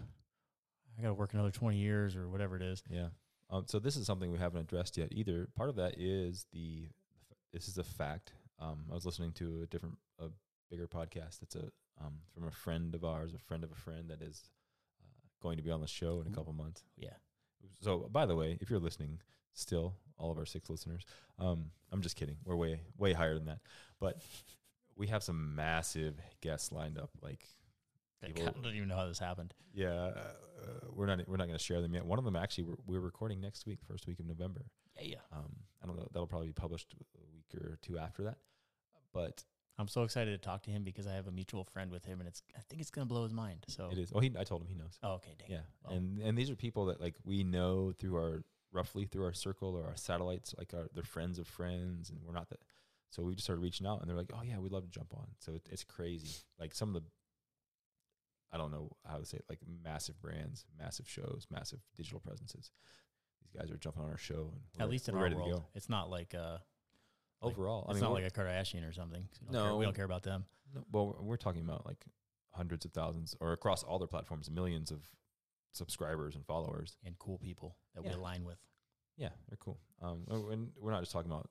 I 0.98 1.02
got 1.02 1.08
to 1.08 1.14
work 1.14 1.34
another 1.34 1.50
twenty 1.50 1.78
years 1.78 2.14
or 2.14 2.28
whatever 2.28 2.56
it 2.56 2.62
is. 2.62 2.82
Yeah. 2.88 3.08
Um, 3.50 3.64
so 3.66 3.78
this 3.78 3.96
is 3.96 4.06
something 4.06 4.30
we 4.30 4.38
haven't 4.38 4.60
addressed 4.60 4.96
yet 4.96 5.08
either. 5.12 5.48
Part 5.56 5.68
of 5.68 5.76
that 5.76 5.98
is 5.98 6.46
the 6.52 6.88
this 7.52 7.68
is 7.68 7.76
a 7.76 7.84
fact. 7.84 8.32
Um, 8.58 8.84
I 8.90 8.94
was 8.94 9.04
listening 9.04 9.32
to 9.32 9.62
a 9.62 9.66
different, 9.66 9.98
a 10.20 10.28
bigger 10.72 10.88
podcast. 10.88 11.42
It's 11.42 11.54
a 11.54 11.70
um, 12.02 12.14
from 12.34 12.48
a 12.48 12.50
friend 12.50 12.94
of 12.94 13.04
ours, 13.04 13.34
a 13.34 13.38
friend 13.38 13.62
of 13.62 13.70
a 13.70 13.74
friend 13.74 14.08
that 14.08 14.22
is 14.22 14.50
uh, 15.00 15.04
going 15.42 15.58
to 15.58 15.62
be 15.62 15.70
on 15.70 15.80
the 15.82 15.86
show 15.86 16.20
in 16.20 16.26
a 16.26 16.34
couple 16.34 16.52
months. 16.54 16.82
Yeah, 16.96 17.10
So, 17.80 18.08
by 18.10 18.24
the 18.26 18.34
way, 18.34 18.56
if 18.60 18.70
you're 18.70 18.80
listening, 18.80 19.20
still 19.52 19.94
all 20.18 20.30
of 20.32 20.38
our 20.38 20.46
six 20.46 20.70
listeners, 20.70 21.04
um, 21.38 21.66
I'm 21.92 22.00
just 22.00 22.16
kidding. 22.16 22.36
We're 22.44 22.56
way 22.56 22.80
way 22.96 23.12
higher 23.12 23.34
than 23.34 23.44
that, 23.46 23.60
but 24.00 24.22
we 24.96 25.08
have 25.08 25.22
some 25.22 25.54
massive 25.54 26.14
guests 26.40 26.72
lined 26.72 26.98
up. 26.98 27.10
Like, 27.20 27.46
I 28.22 28.28
People- 28.28 28.62
don't 28.62 28.74
even 28.74 28.88
know 28.88 28.96
how 28.96 29.06
this 29.06 29.18
happened. 29.18 29.52
yeah, 29.74 29.90
uh, 29.92 30.32
we're 30.90 31.06
not 31.06 31.28
we're 31.28 31.36
not 31.36 31.46
going 31.46 31.58
to 31.58 31.62
share 31.64 31.82
them 31.82 31.92
yet. 31.94 32.06
One 32.06 32.18
of 32.18 32.24
them 32.24 32.36
actually 32.36 32.64
we're, 32.64 32.76
we're 32.86 33.00
recording 33.00 33.40
next 33.40 33.66
week, 33.66 33.80
first 33.86 34.06
week 34.06 34.18
of 34.18 34.26
November. 34.26 34.64
Yeah, 34.96 35.02
yeah. 35.16 35.36
Um, 35.38 35.52
I 35.82 35.86
don't 35.86 35.96
know. 35.96 36.08
That'll 36.12 36.26
probably 36.26 36.48
be 36.48 36.52
published 36.54 36.94
a 36.94 37.20
week 37.34 37.62
or 37.62 37.78
two 37.82 37.98
after 37.98 38.24
that. 38.24 38.38
But 39.12 39.44
I'm 39.78 39.88
so 39.88 40.02
excited 40.02 40.30
to 40.32 40.38
talk 40.38 40.62
to 40.64 40.70
him 40.70 40.84
because 40.84 41.06
I 41.06 41.14
have 41.14 41.26
a 41.26 41.30
mutual 41.30 41.64
friend 41.64 41.90
with 41.90 42.04
him, 42.04 42.20
and 42.20 42.28
it's 42.28 42.42
I 42.56 42.60
think 42.68 42.80
it's 42.82 42.90
gonna 42.90 43.06
blow 43.06 43.22
his 43.24 43.32
mind. 43.32 43.64
So, 43.68 43.88
it 43.90 43.98
is. 43.98 44.12
Oh, 44.14 44.20
he. 44.20 44.30
I 44.38 44.44
told 44.44 44.62
him 44.62 44.68
he 44.68 44.74
knows. 44.74 44.98
oh, 45.02 45.14
okay, 45.14 45.34
dang. 45.38 45.50
Yeah, 45.50 45.60
Well. 45.84 45.94
and 45.94 46.18
and 46.18 46.36
these 46.38 46.50
are 46.50 46.56
people 46.56 46.86
that 46.86 47.00
like 47.00 47.14
we 47.24 47.42
know 47.42 47.92
through 47.98 48.16
our 48.16 48.44
roughly 48.72 49.06
through 49.06 49.24
our 49.24 49.32
circle 49.32 49.74
or 49.74 49.86
our 49.86 49.96
satellites, 49.96 50.54
like 50.58 50.72
our 50.74 50.88
they're 50.94 51.02
friends 51.02 51.38
of 51.38 51.46
friends, 51.46 52.10
and 52.10 52.20
we're 52.24 52.34
not 52.34 52.48
that. 52.50 52.60
So 53.10 53.22
we 53.22 53.34
just 53.34 53.44
started 53.44 53.60
reaching 53.60 53.86
out, 53.86 54.00
and 54.00 54.08
they're 54.08 54.16
like, 54.16 54.30
"Oh 54.34 54.42
yeah, 54.42 54.58
we'd 54.58 54.72
love 54.72 54.84
to 54.84 54.90
jump 54.90 55.14
on." 55.14 55.26
So 55.38 55.54
it, 55.54 55.62
it's 55.70 55.84
crazy. 55.84 56.36
Like 56.58 56.74
some 56.74 56.94
of 56.94 57.02
the, 57.02 57.08
I 58.52 58.58
don't 58.58 58.70
know 58.70 58.90
how 59.06 59.18
to 59.18 59.24
say 59.26 59.38
it, 59.38 59.44
like 59.48 59.60
massive 59.84 60.20
brands, 60.20 60.64
massive 60.78 61.08
shows, 61.08 61.46
massive 61.50 61.80
digital 61.96 62.20
presences. 62.20 62.70
These 63.42 63.60
guys 63.60 63.70
are 63.70 63.76
jumping 63.76 64.02
on 64.02 64.10
our 64.10 64.18
show, 64.18 64.52
and 64.74 64.82
At 64.82 64.88
least 64.88 65.08
in 65.08 65.14
our 65.14 65.28
world, 65.28 65.64
it's 65.74 65.88
not 65.88 66.08
like 66.10 66.34
uh, 66.34 66.58
like- 67.42 67.52
Overall, 67.52 67.84
I 67.88 67.92
it's 67.92 68.00
mean, 68.00 68.10
not 68.10 68.12
like 68.14 68.24
a 68.24 68.30
Kardashian 68.30 68.88
or 68.88 68.92
something. 68.92 69.28
So 69.32 69.40
we 69.46 69.52
don't 69.52 69.62
care- 69.64 69.76
we 69.76 69.84
don't 69.84 69.94
care 69.96 70.04
about 70.04 70.22
them. 70.22 70.44
No, 70.74 70.84
well, 70.90 71.16
we're- 71.20 71.38
talking 71.38 71.62
about 71.62 71.84
like 71.86 72.06
hundreds 72.52 72.84
of 72.84 72.92
thousands, 72.92 73.34
or 73.40 73.52
across 73.52 73.82
all 73.82 73.98
their 73.98 74.08
platforms, 74.08 74.50
millions 74.50 74.90
of 74.90 75.10
subscribers 75.72 76.34
and 76.36 76.44
followers. 76.46 76.96
and 77.04 77.18
cool 77.18 77.38
people 77.38 77.76
that 77.94 78.04
Yeah. 78.04 78.10
we 78.10 78.14
align 78.16 78.44
with. 78.44 78.58
Yeah, 79.16 79.30
they're 79.48 79.56
cool. 79.58 79.80
Um, 80.00 80.24
and 80.28 80.52
and 80.52 80.72
we're 80.76 80.90
not 80.92 81.00
just 81.00 81.12
talking 81.12 81.30
about 81.30 81.50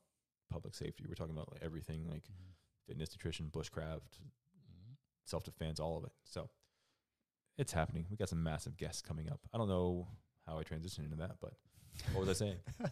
public 0.50 0.74
safety. 0.76 1.06
We're 1.08 1.16
talking 1.16 1.36
about 1.36 1.52
like 1.52 1.62
everything, 1.64 2.08
like 2.10 2.30
fitness, 2.88 3.12
nutrition, 3.12 3.50
bushcraft, 3.50 4.20
self 5.26 5.44
defense, 5.44 5.80
all 5.80 5.98
of 5.98 6.04
it. 6.06 6.12
So 6.26 6.50
it's 7.58 7.72
happening. 7.72 8.06
We 8.10 8.18
got 8.18 8.30
some 8.30 8.44
massive 8.44 8.78
guests 8.78 9.02
coming 9.02 9.30
up. 9.30 9.40
I 9.54 9.58
don't 9.58 9.68
know 9.70 10.08
how 10.46 10.58
I 10.60 10.64
transitioned 10.64 11.06
into 11.06 11.18
that, 11.18 11.40
but 11.40 11.54
what 12.14 12.26
was 12.26 12.30
I 12.30 12.34
saying? 12.34 12.60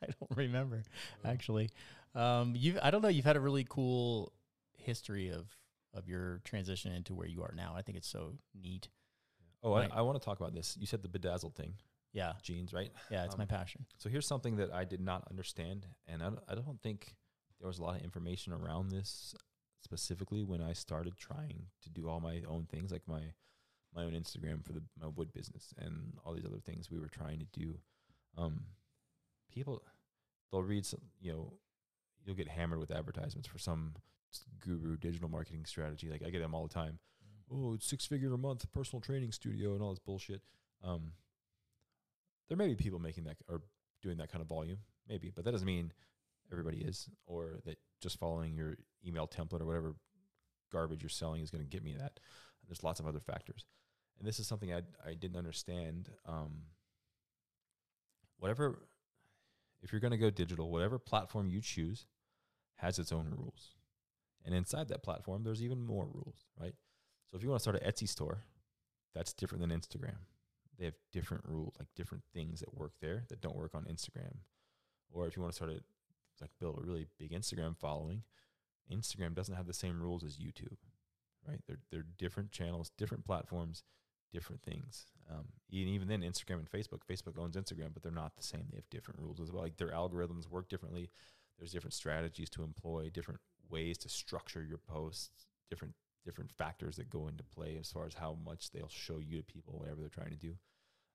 I 0.02 0.06
don't 0.06 0.36
remember 0.36 0.82
actually. 1.24 1.70
Um, 2.14 2.54
you 2.56 2.78
I 2.82 2.90
don't 2.90 3.02
know. 3.02 3.08
You've 3.08 3.24
had 3.24 3.36
a 3.36 3.40
really 3.40 3.64
cool 3.68 4.32
history 4.76 5.28
of 5.30 5.46
of 5.94 6.08
your 6.08 6.40
transition 6.44 6.92
into 6.92 7.14
where 7.14 7.26
you 7.26 7.42
are 7.42 7.52
now. 7.56 7.74
I 7.76 7.82
think 7.82 7.98
it's 7.98 8.08
so 8.08 8.34
neat. 8.54 8.88
Oh, 9.62 9.72
I, 9.72 9.80
Right. 9.80 9.90
I 9.92 10.02
want 10.02 10.18
to 10.20 10.24
talk 10.24 10.38
about 10.40 10.54
this. 10.54 10.76
You 10.80 10.86
said 10.86 11.02
the 11.02 11.08
bedazzled 11.08 11.54
thing, 11.54 11.74
Yeah, 12.12 12.32
jeans, 12.42 12.72
right? 12.72 12.90
yeah, 13.10 13.24
it's 13.24 13.36
my 13.36 13.42
Um, 13.44 13.48
passion. 13.48 13.84
So 13.98 14.08
here's 14.08 14.26
something 14.26 14.56
that 14.56 14.72
I 14.72 14.84
did 14.84 15.00
not 15.00 15.26
understand, 15.28 15.86
and 16.06 16.22
I 16.22 16.26
don't, 16.30 16.40
I 16.48 16.54
don't 16.54 16.80
think 16.80 17.14
there 17.58 17.66
was 17.68 17.78
a 17.78 17.82
lot 17.82 17.96
of 17.96 18.02
information 18.02 18.52
around 18.54 18.90
this 18.90 19.34
specifically 19.82 20.44
when 20.44 20.62
I 20.62 20.72
started 20.72 21.16
trying 21.16 21.66
to 21.82 21.90
do 21.90 22.08
all 22.08 22.20
my 22.20 22.42
own 22.48 22.66
things, 22.66 22.90
like 22.92 23.06
my 23.06 23.34
my 23.94 24.04
own 24.04 24.12
Instagram 24.12 24.64
for 24.64 24.72
the 24.72 24.82
my 24.98 25.08
wood 25.08 25.32
business 25.32 25.74
and 25.76 26.14
all 26.24 26.32
these 26.34 26.46
other 26.46 26.60
things 26.60 26.90
we 26.90 26.98
were 27.00 27.08
trying 27.08 27.40
to 27.40 27.46
do. 27.46 27.78
Um, 28.38 28.64
people 29.50 29.82
they'll 30.50 30.62
read 30.62 30.84
some, 30.84 31.00
you 31.20 31.32
know, 31.32 31.52
you'll 32.24 32.36
get 32.36 32.48
hammered 32.48 32.78
with 32.78 32.90
advertisements 32.90 33.48
for 33.48 33.58
some 33.58 33.94
guru 34.60 34.96
digital 34.96 35.28
marketing 35.28 35.64
strategy. 35.64 36.08
Like 36.10 36.22
I 36.26 36.30
get 36.30 36.40
them 36.40 36.54
all 36.54 36.66
the 36.66 36.74
time. 36.74 36.98
Oh, 37.52 37.74
it's 37.74 37.86
six 37.86 38.06
figure 38.06 38.32
a 38.32 38.38
month 38.38 38.70
personal 38.72 39.00
training 39.00 39.32
studio 39.32 39.74
and 39.74 39.82
all 39.82 39.90
this 39.90 39.98
bullshit. 39.98 40.42
Um, 40.84 41.12
there 42.48 42.56
may 42.56 42.68
be 42.68 42.76
people 42.76 42.98
making 42.98 43.24
that 43.24 43.36
or 43.48 43.62
doing 44.02 44.18
that 44.18 44.30
kind 44.30 44.42
of 44.42 44.48
volume, 44.48 44.78
maybe, 45.08 45.32
but 45.34 45.44
that 45.44 45.52
doesn't 45.52 45.66
mean 45.66 45.92
everybody 46.50 46.78
is, 46.78 47.08
or 47.26 47.60
that 47.64 47.78
just 48.00 48.18
following 48.18 48.56
your 48.56 48.76
email 49.06 49.26
template 49.26 49.60
or 49.60 49.66
whatever 49.66 49.94
garbage 50.72 51.02
you're 51.02 51.08
selling 51.08 51.42
is 51.42 51.50
going 51.50 51.62
to 51.62 51.68
get 51.68 51.84
me 51.84 51.94
that. 51.98 52.18
There's 52.66 52.84
lots 52.84 53.00
of 53.00 53.06
other 53.06 53.20
factors, 53.20 53.64
and 54.18 54.26
this 54.26 54.38
is 54.38 54.46
something 54.46 54.72
I 54.72 54.82
I 55.04 55.14
didn't 55.14 55.36
understand. 55.36 56.08
Um, 56.26 56.62
whatever, 58.38 58.80
if 59.82 59.92
you're 59.92 60.00
going 60.00 60.12
to 60.12 60.18
go 60.18 60.30
digital, 60.30 60.70
whatever 60.70 60.98
platform 60.98 61.48
you 61.48 61.60
choose 61.60 62.06
has 62.76 62.98
its 62.98 63.12
own 63.12 63.28
rules, 63.30 63.74
and 64.44 64.54
inside 64.54 64.88
that 64.88 65.02
platform, 65.02 65.42
there's 65.42 65.62
even 65.62 65.80
more 65.80 66.06
rules, 66.06 66.46
right? 66.58 66.74
So 67.30 67.36
if 67.36 67.42
you 67.42 67.48
want 67.48 67.60
to 67.60 67.62
start 67.62 67.82
an 67.82 67.90
Etsy 67.90 68.08
store, 68.08 68.44
that's 69.14 69.32
different 69.32 69.66
than 69.66 69.78
Instagram. 69.78 70.16
They 70.78 70.86
have 70.86 70.96
different 71.12 71.44
rules, 71.46 71.74
like 71.78 71.88
different 71.94 72.24
things 72.32 72.60
that 72.60 72.74
work 72.74 72.92
there 73.00 73.24
that 73.28 73.40
don't 73.40 73.56
work 73.56 73.74
on 73.74 73.84
Instagram. 73.84 74.38
Or 75.12 75.26
if 75.26 75.36
you 75.36 75.42
want 75.42 75.52
to 75.52 75.56
start 75.56 75.70
a 75.70 75.80
like 76.40 76.50
build 76.58 76.78
a 76.78 76.86
really 76.86 77.06
big 77.18 77.32
Instagram 77.32 77.76
following, 77.76 78.22
Instagram 78.90 79.34
doesn't 79.34 79.54
have 79.54 79.66
the 79.66 79.74
same 79.74 80.00
rules 80.00 80.24
as 80.24 80.38
YouTube, 80.38 80.78
right? 81.46 81.60
They're 81.66 81.80
they're 81.90 82.06
different 82.18 82.50
channels, 82.50 82.90
different 82.96 83.26
platforms, 83.26 83.82
different 84.32 84.62
things. 84.62 85.06
Um, 85.30 85.46
and 85.70 85.88
even 85.88 86.08
then, 86.08 86.22
Instagram 86.22 86.58
and 86.58 86.70
Facebook, 86.70 87.00
Facebook 87.08 87.38
owns 87.38 87.56
Instagram, 87.56 87.92
but 87.92 88.02
they're 88.02 88.12
not 88.12 88.36
the 88.36 88.42
same. 88.42 88.66
They 88.70 88.78
have 88.78 88.90
different 88.90 89.20
rules 89.20 89.40
as 89.40 89.52
well. 89.52 89.62
Like 89.62 89.76
their 89.76 89.90
algorithms 89.90 90.48
work 90.48 90.68
differently. 90.68 91.10
There's 91.58 91.72
different 91.72 91.94
strategies 91.94 92.50
to 92.50 92.62
employ, 92.62 93.10
different 93.10 93.40
ways 93.68 93.98
to 93.98 94.08
structure 94.08 94.62
your 94.62 94.78
posts, 94.78 95.46
different 95.68 95.94
different 96.24 96.50
factors 96.52 96.96
that 96.96 97.08
go 97.08 97.28
into 97.28 97.42
play 97.42 97.78
as 97.80 97.90
far 97.90 98.06
as 98.06 98.14
how 98.14 98.36
much 98.44 98.70
they'll 98.70 98.90
show 98.90 99.18
you 99.18 99.38
to 99.38 99.42
people, 99.42 99.78
whatever 99.78 100.00
they're 100.00 100.10
trying 100.10 100.30
to 100.30 100.36
do. 100.36 100.54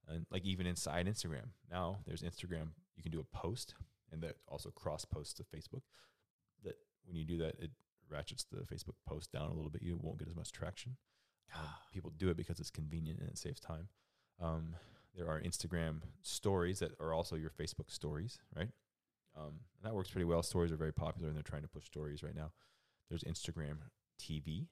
And 0.07 0.25
like 0.31 0.45
even 0.45 0.65
inside 0.65 1.07
Instagram, 1.07 1.49
now 1.71 1.99
there's 2.05 2.21
Instagram. 2.21 2.69
You 2.95 3.03
can 3.03 3.11
do 3.11 3.19
a 3.19 3.37
post, 3.37 3.75
and 4.11 4.21
that 4.23 4.37
also 4.47 4.69
cross 4.69 5.05
posts 5.05 5.33
to 5.35 5.43
Facebook. 5.43 5.81
That 6.63 6.75
when 7.05 7.15
you 7.15 7.25
do 7.25 7.37
that, 7.37 7.55
it 7.59 7.71
ratchets 8.09 8.45
the 8.51 8.61
Facebook 8.61 8.95
post 9.07 9.31
down 9.31 9.49
a 9.49 9.53
little 9.53 9.69
bit. 9.69 9.81
You 9.81 9.99
won't 10.01 10.19
get 10.19 10.27
as 10.27 10.35
much 10.35 10.51
traction. 10.51 10.97
Um, 11.53 11.67
people 11.93 12.11
do 12.17 12.29
it 12.29 12.37
because 12.37 12.59
it's 12.59 12.71
convenient 12.71 13.19
and 13.19 13.29
it 13.29 13.37
saves 13.37 13.59
time. 13.59 13.87
Um, 14.41 14.75
there 15.15 15.29
are 15.29 15.39
Instagram 15.39 16.01
stories 16.21 16.79
that 16.79 16.91
are 16.99 17.13
also 17.13 17.35
your 17.35 17.49
Facebook 17.49 17.89
stories, 17.89 18.39
right? 18.55 18.69
Um, 19.37 19.61
and 19.77 19.83
that 19.83 19.93
works 19.93 20.09
pretty 20.09 20.25
well. 20.25 20.43
Stories 20.43 20.71
are 20.71 20.77
very 20.77 20.93
popular, 20.93 21.27
and 21.27 21.35
they're 21.35 21.43
trying 21.43 21.61
to 21.61 21.67
push 21.67 21.85
stories 21.85 22.23
right 22.23 22.35
now. 22.35 22.51
There's 23.09 23.23
Instagram 23.23 23.77
TV, 24.19 24.67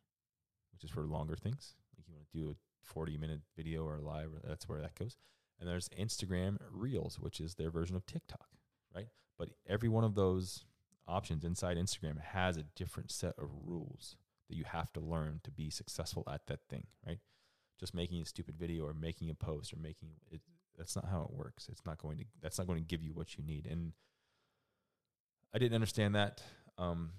which 0.74 0.84
is 0.84 0.90
for 0.90 1.02
longer 1.02 1.36
things. 1.36 1.76
Like 1.98 2.08
you 2.08 2.14
want 2.14 2.28
to 2.32 2.38
do 2.38 2.52
a 2.52 2.56
40 2.84 3.18
minute 3.18 3.42
video 3.56 3.86
or 3.86 4.00
live, 4.00 4.32
that's 4.44 4.68
where 4.68 4.82
that 4.82 4.96
goes. 4.96 5.18
And 5.60 5.70
there's 5.70 5.90
Instagram 5.90 6.58
Reels, 6.72 7.20
which 7.20 7.40
is 7.40 7.56
their 7.56 7.70
version 7.70 7.96
of 7.96 8.06
TikTok, 8.06 8.48
right? 8.94 9.08
But 9.38 9.50
every 9.68 9.90
one 9.90 10.04
of 10.04 10.16
those 10.16 10.66
options 11.08 11.44
inside 11.44 11.78
Instagram 11.78 12.20
has 12.20 12.58
a 12.58 12.64
different 12.64 13.12
set 13.12 13.36
of 13.38 13.50
rules 13.66 14.16
that 14.50 14.58
you 14.58 14.64
have 14.66 14.92
to 14.94 15.00
learn 15.00 15.40
to 15.44 15.52
be 15.52 15.70
successful 15.70 16.24
at 16.32 16.48
that 16.48 16.60
thing, 16.70 16.88
right? 17.06 17.20
Just 17.80 17.94
making 17.94 18.22
a 18.22 18.26
stupid 18.26 18.56
video 18.58 18.86
or 18.86 18.94
making 18.94 19.30
a 19.30 19.34
post 19.34 19.74
or 19.74 19.78
making 19.78 20.10
it 20.32 20.42
that's 20.78 20.96
not 20.96 21.06
how 21.06 21.22
it 21.22 21.32
works. 21.32 21.68
It's 21.72 21.86
not 21.86 21.98
going 21.98 22.18
to 22.18 22.26
that's 22.42 22.58
not 22.58 22.68
going 22.68 22.80
to 22.80 22.88
give 22.88 23.04
you 23.04 23.14
what 23.14 23.38
you 23.38 23.44
need. 23.44 23.68
And 23.70 23.94
I 25.54 25.60
didn't 25.60 25.76
understand 25.76 26.16
that. 26.16 26.42
Um, 26.78 27.12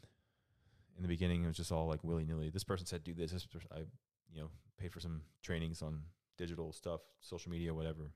in 0.96 1.02
the 1.02 1.08
beginning, 1.08 1.44
it 1.44 1.46
was 1.46 1.56
just 1.56 1.72
all 1.72 1.86
like 1.86 2.02
willy 2.02 2.24
nilly. 2.24 2.50
This 2.50 2.64
person 2.64 2.86
said 2.86 3.04
do 3.04 3.14
this. 3.14 3.32
This 3.32 3.46
person, 3.46 3.68
I, 3.72 3.80
you 4.32 4.40
know, 4.40 4.48
paid 4.78 4.92
for 4.92 5.00
some 5.00 5.22
trainings 5.42 5.82
on 5.82 6.02
digital 6.36 6.72
stuff, 6.72 7.00
social 7.20 7.50
media, 7.50 7.72
whatever, 7.72 8.12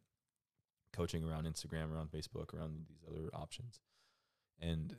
coaching 0.93 1.25
around 1.25 1.47
Instagram, 1.47 1.93
around 1.93 2.11
Facebook, 2.11 2.55
around 2.55 2.87
these 2.89 3.05
other 3.09 3.31
options, 3.33 3.81
and 4.61 4.97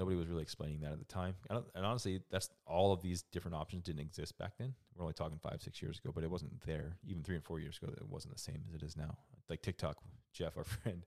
nobody 0.00 0.16
was 0.16 0.28
really 0.28 0.42
explaining 0.42 0.80
that 0.80 0.92
at 0.92 0.98
the 0.98 1.04
time. 1.04 1.34
And 1.50 1.84
honestly, 1.84 2.22
that's 2.30 2.48
all 2.66 2.90
of 2.90 3.02
these 3.02 3.20
different 3.32 3.54
options 3.54 3.82
didn't 3.82 4.00
exist 4.00 4.36
back 4.38 4.52
then. 4.58 4.72
We're 4.96 5.02
only 5.02 5.12
talking 5.12 5.38
five, 5.38 5.60
six 5.60 5.82
years 5.82 5.98
ago, 5.98 6.10
but 6.14 6.24
it 6.24 6.30
wasn't 6.30 6.58
there. 6.64 6.96
Even 7.06 7.22
three 7.22 7.34
and 7.36 7.44
four 7.44 7.60
years 7.60 7.78
ago, 7.80 7.92
it 7.94 8.08
wasn't 8.08 8.32
the 8.32 8.40
same 8.40 8.62
as 8.66 8.74
it 8.74 8.82
is 8.82 8.96
now. 8.96 9.18
Like 9.50 9.60
TikTok, 9.60 9.98
Jeff, 10.32 10.56
our 10.56 10.64
friend, 10.82 11.04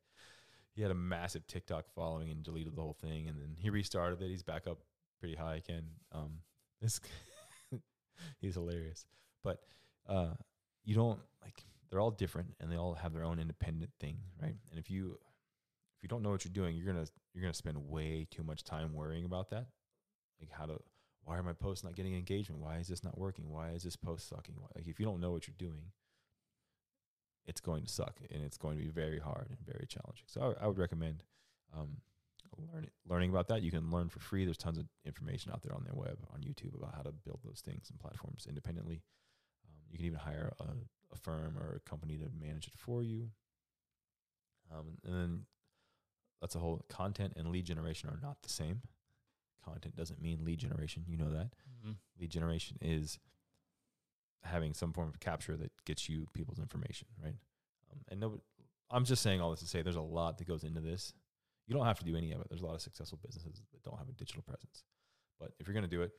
he 0.76 0.84
had 0.84 0.92
a 0.92 0.96
massive 0.96 1.48
TikTok 1.48 1.86
following 1.96 2.30
and 2.30 2.44
deleted 2.44 2.76
the 2.76 2.82
whole 2.82 2.98
thing, 3.02 3.28
and 3.28 3.42
then 3.42 3.56
he 3.58 3.72
restarted 3.72 4.22
it. 4.22 4.30
He's 4.30 4.44
back 4.44 4.68
up 4.68 4.78
pretty 5.20 5.36
high 5.36 5.56
again. 5.56 5.86
Um, 6.12 6.40
this 6.82 7.02
he's 8.42 8.54
hilarious, 8.54 9.08
but 9.44 9.62
uh, 10.08 10.34
you 10.86 10.94
don't 10.94 11.20
like 11.42 11.64
they're 11.90 12.00
all 12.00 12.12
different 12.12 12.50
and 12.60 12.72
they 12.72 12.76
all 12.76 12.94
have 12.94 13.14
their 13.14 13.24
own 13.24 13.40
independent 13.40 13.92
thing, 14.00 14.18
right? 14.40 14.56
And 14.70 14.80
if 14.80 14.92
you 14.92 15.18
if 15.98 16.04
you 16.04 16.10
don't 16.10 16.22
know 16.22 16.30
what 16.30 16.46
you're 16.46 16.54
doing, 16.54 16.76
you're 16.76 16.86
gonna 16.86 17.08
you're 17.34 17.42
gonna 17.42 17.54
spend 17.54 17.90
way 17.90 18.28
too 18.30 18.44
much 18.44 18.64
time 18.64 18.94
worrying 18.94 19.26
about 19.26 19.50
that. 19.50 19.68
Like 20.40 20.52
how 20.52 20.66
to 20.66 20.80
why 21.26 21.38
are 21.38 21.44
my 21.44 21.54
posts 21.54 21.84
not 21.84 21.96
getting 21.96 22.16
engagement? 22.16 22.62
Why 22.62 22.78
is 22.78 22.88
this 22.88 23.04
not 23.04 23.18
working? 23.18 23.50
Why 23.50 23.70
is 23.70 23.84
this 23.84 23.96
post 23.96 24.28
sucking? 24.28 24.56
Like 24.76 24.88
if 24.88 25.00
you 25.00 25.06
don't 25.06 25.22
know 25.22 25.32
what 25.32 25.48
you're 25.48 25.56
doing, 25.58 25.92
it's 27.46 27.62
going 27.62 27.84
to 27.84 27.90
suck 27.90 28.20
and 28.32 28.44
it's 28.44 28.58
going 28.58 28.78
to 28.78 28.84
be 28.84 28.90
very 28.90 29.20
hard 29.20 29.48
and 29.50 29.60
very 29.66 29.86
challenging. 29.88 30.26
So 30.28 30.56
I, 30.60 30.68
would 30.68 30.78
recommend 30.78 31.24
um, 31.78 31.98
learning 32.74 32.90
learning 33.08 33.30
about 33.30 33.48
that. 33.50 33.62
You 33.62 33.72
can 33.72 33.90
learn 33.90 34.10
for 34.10 34.20
free. 34.20 34.46
There's 34.46 34.58
tons 34.58 34.78
of 34.78 34.86
information 35.06 35.52
out 35.52 35.62
there 35.62 35.76
on 35.76 35.84
their 35.84 35.96
web 35.96 36.18
on 36.34 36.42
YouTube 36.42 36.76
about 36.76 36.96
how 36.96 37.02
to 37.04 37.12
build 37.12 37.40
those 37.44 37.62
things 37.66 37.90
and 37.90 38.00
platforms 38.00 38.46
independently. 38.48 39.02
Um, 39.68 39.76
you 39.90 39.98
can 39.98 40.06
even 40.06 40.20
hire 40.20 40.52
a, 40.60 40.64
a, 40.64 41.18
firm 41.18 41.58
or 41.58 41.76
a 41.76 41.90
company 41.90 42.18
to 42.18 42.26
manage 42.40 42.68
it 42.68 42.74
for 42.78 43.04
you. 43.04 43.30
Um, 44.72 44.98
and 45.06 45.14
then 45.14 45.42
that's 46.44 46.56
a 46.56 46.60
whole 46.60 46.84
content 46.90 47.32
and 47.38 47.48
lead 47.48 47.64
generation 47.64 48.10
are 48.10 48.20
not 48.22 48.42
the 48.42 48.50
same. 48.50 48.82
Content 49.64 49.96
doesn't 49.96 50.22
mean 50.22 50.44
lead 50.44 50.60
generation. 50.60 51.06
You 51.08 51.16
know 51.16 51.30
that. 51.30 51.52
Mm-hmm. 51.80 51.92
Lead 52.20 52.30
generation 52.30 52.78
is 52.82 53.18
having 54.44 54.74
some 54.74 54.92
form 54.92 55.08
of 55.08 55.22
capture 55.22 55.56
that 55.56 55.72
gets 55.86 56.10
you 56.10 56.28
people's 56.34 56.60
information, 56.60 57.08
right? 57.24 57.36
Um, 57.90 58.00
and 58.10 58.20
no, 58.20 58.42
I'm 58.92 59.06
just 59.06 59.24
saying 59.24 59.40
all 59.40 59.52
this 59.52 59.62
to 59.62 59.68
say 59.68 59.82
there's 59.82 59.96
a 59.96 60.02
lot 60.02 60.38
that 60.38 60.46
goes 60.46 60.66
into 60.66 60.82
this. 60.82 61.14
You 61.66 61.78
don't 61.78 61.86
have 61.86 62.00
to 62.00 62.06
do 62.06 62.18
any 62.18 62.34
of 62.34 62.42
it. 62.42 62.48
There's 62.50 62.62
a 62.62 62.66
lot 62.66 62.76
of 62.76 62.82
successful 62.82 63.20
businesses 63.26 63.62
that 63.72 63.82
don't 63.84 63.98
have 63.98 64.10
a 64.10 64.12
digital 64.12 64.42
presence. 64.42 64.84
But 65.40 65.52
if 65.62 65.68
you're 65.68 65.74
going 65.74 65.90
to 65.90 65.90
do 65.90 66.02
it, 66.02 66.12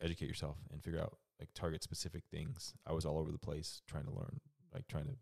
educate 0.00 0.28
yourself 0.28 0.56
and 0.72 0.84
figure 0.84 1.00
out 1.00 1.16
like 1.40 1.48
target 1.52 1.82
specific 1.82 2.22
things. 2.30 2.74
I 2.86 2.92
was 2.92 3.04
all 3.04 3.18
over 3.18 3.32
the 3.32 3.38
place 3.38 3.82
trying 3.88 4.04
to 4.04 4.12
learn, 4.12 4.38
like 4.72 4.86
trying 4.86 5.06
to, 5.06 5.16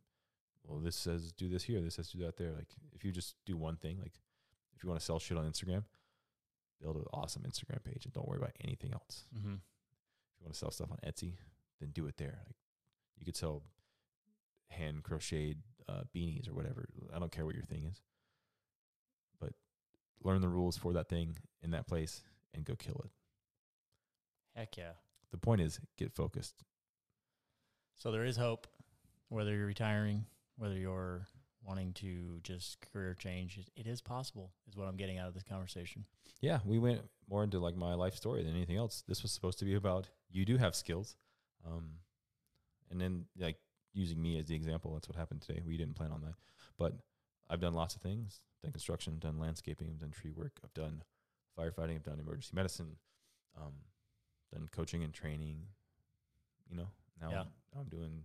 well, 0.66 0.80
this 0.80 0.96
says 0.96 1.32
do 1.32 1.48
this 1.48 1.64
here, 1.64 1.80
this 1.80 1.94
says 1.94 2.08
do 2.10 2.24
that 2.24 2.36
there. 2.36 2.52
Like 2.52 2.68
if 2.92 3.04
you 3.04 3.12
just 3.12 3.36
do 3.44 3.56
one 3.56 3.76
thing, 3.76 3.98
like 3.98 4.20
if 4.74 4.82
you 4.82 4.88
want 4.88 5.00
to 5.00 5.04
sell 5.04 5.18
shit 5.18 5.38
on 5.38 5.50
Instagram, 5.50 5.84
build 6.80 6.96
an 6.96 7.04
awesome 7.12 7.42
Instagram 7.42 7.82
page 7.84 8.04
and 8.04 8.12
don't 8.12 8.28
worry 8.28 8.38
about 8.38 8.52
anything 8.62 8.92
else. 8.92 9.24
Mm-hmm. 9.36 9.54
If 9.54 10.40
you 10.40 10.44
want 10.44 10.54
to 10.54 10.58
sell 10.58 10.70
stuff 10.70 10.90
on 10.90 10.98
Etsy, 11.06 11.34
then 11.80 11.90
do 11.90 12.06
it 12.06 12.16
there. 12.16 12.38
Like 12.46 12.56
you 13.18 13.24
could 13.24 13.36
sell 13.36 13.62
hand 14.68 15.02
crocheted 15.02 15.58
uh, 15.88 16.02
beanies 16.14 16.48
or 16.48 16.54
whatever. 16.54 16.88
I 17.14 17.18
don't 17.18 17.32
care 17.32 17.46
what 17.46 17.54
your 17.54 17.64
thing 17.64 17.84
is 17.84 18.02
but 19.40 19.52
learn 20.22 20.40
the 20.40 20.48
rules 20.48 20.76
for 20.76 20.92
that 20.94 21.08
thing 21.08 21.36
in 21.62 21.70
that 21.72 21.86
place 21.86 22.22
and 22.54 22.64
go 22.64 22.74
kill 22.74 23.00
it. 23.04 23.10
Heck 24.54 24.76
yeah. 24.76 24.92
The 25.30 25.38
point 25.38 25.60
is 25.60 25.80
get 25.98 26.14
focused. 26.14 26.64
So 27.96 28.10
there 28.10 28.24
is 28.24 28.36
hope, 28.36 28.66
whether 29.28 29.54
you're 29.54 29.66
retiring, 29.66 30.26
whether 30.56 30.74
you're 30.74 31.26
wanting 31.62 31.92
to 31.94 32.40
just 32.42 32.78
career 32.92 33.14
change, 33.14 33.58
it 33.76 33.86
is 33.86 34.00
possible, 34.00 34.52
is 34.68 34.76
what 34.76 34.88
I'm 34.88 34.96
getting 34.96 35.18
out 35.18 35.28
of 35.28 35.34
this 35.34 35.42
conversation. 35.42 36.04
Yeah, 36.40 36.60
we 36.64 36.78
went 36.78 37.00
more 37.28 37.42
into 37.42 37.58
like 37.58 37.76
my 37.76 37.94
life 37.94 38.14
story 38.14 38.42
than 38.42 38.54
anything 38.54 38.76
else. 38.76 39.02
This 39.08 39.22
was 39.22 39.32
supposed 39.32 39.58
to 39.58 39.64
be 39.64 39.74
about 39.74 40.08
you 40.30 40.44
do 40.44 40.56
have 40.56 40.74
skills. 40.74 41.16
Um, 41.66 41.90
and 42.90 43.00
then 43.00 43.24
like 43.38 43.56
using 43.92 44.20
me 44.20 44.38
as 44.38 44.46
the 44.46 44.54
example, 44.54 44.94
that's 44.94 45.08
what 45.08 45.16
happened 45.16 45.42
today. 45.42 45.60
We 45.66 45.76
didn't 45.76 45.96
plan 45.96 46.12
on 46.12 46.20
that. 46.22 46.34
But 46.78 46.92
I've 47.48 47.60
done 47.60 47.74
lots 47.74 47.96
of 47.96 48.02
things 48.02 48.40
done 48.62 48.72
construction, 48.72 49.18
done 49.18 49.38
landscaping, 49.38 49.88
I've 49.88 50.00
done 50.00 50.10
tree 50.10 50.32
work, 50.34 50.58
I've 50.64 50.74
done 50.74 51.02
firefighting, 51.58 51.96
I've 51.96 52.02
done 52.02 52.18
emergency 52.20 52.50
medicine, 52.54 52.96
um, 53.56 53.72
done 54.52 54.68
coaching 54.72 55.02
and 55.04 55.12
training. 55.12 55.58
You 56.68 56.76
know, 56.76 56.88
now, 57.20 57.30
yeah. 57.30 57.40
I'm, 57.40 57.46
now 57.74 57.80
I'm 57.80 57.88
doing 57.88 58.24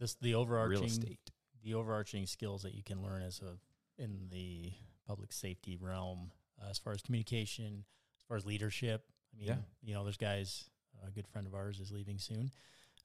this 0.00 0.16
the 0.20 0.34
overarching 0.34 0.70
real 0.70 0.84
estate. 0.84 1.30
The 1.64 1.74
overarching 1.74 2.26
skills 2.26 2.62
that 2.62 2.74
you 2.74 2.82
can 2.82 3.02
learn 3.02 3.22
as 3.22 3.40
a 3.40 3.58
in 4.02 4.28
the 4.30 4.72
public 5.06 5.32
safety 5.32 5.76
realm, 5.80 6.30
uh, 6.62 6.70
as 6.70 6.78
far 6.78 6.92
as 6.92 7.02
communication, 7.02 7.84
as 8.18 8.24
far 8.26 8.36
as 8.36 8.46
leadership. 8.46 9.04
I 9.34 9.38
mean, 9.38 9.48
yeah. 9.48 9.56
you 9.82 9.94
know, 9.94 10.04
there's 10.04 10.16
guys. 10.16 10.70
A 11.06 11.12
good 11.12 11.28
friend 11.28 11.46
of 11.46 11.54
ours 11.54 11.78
is 11.78 11.92
leaving 11.92 12.18
soon, 12.18 12.50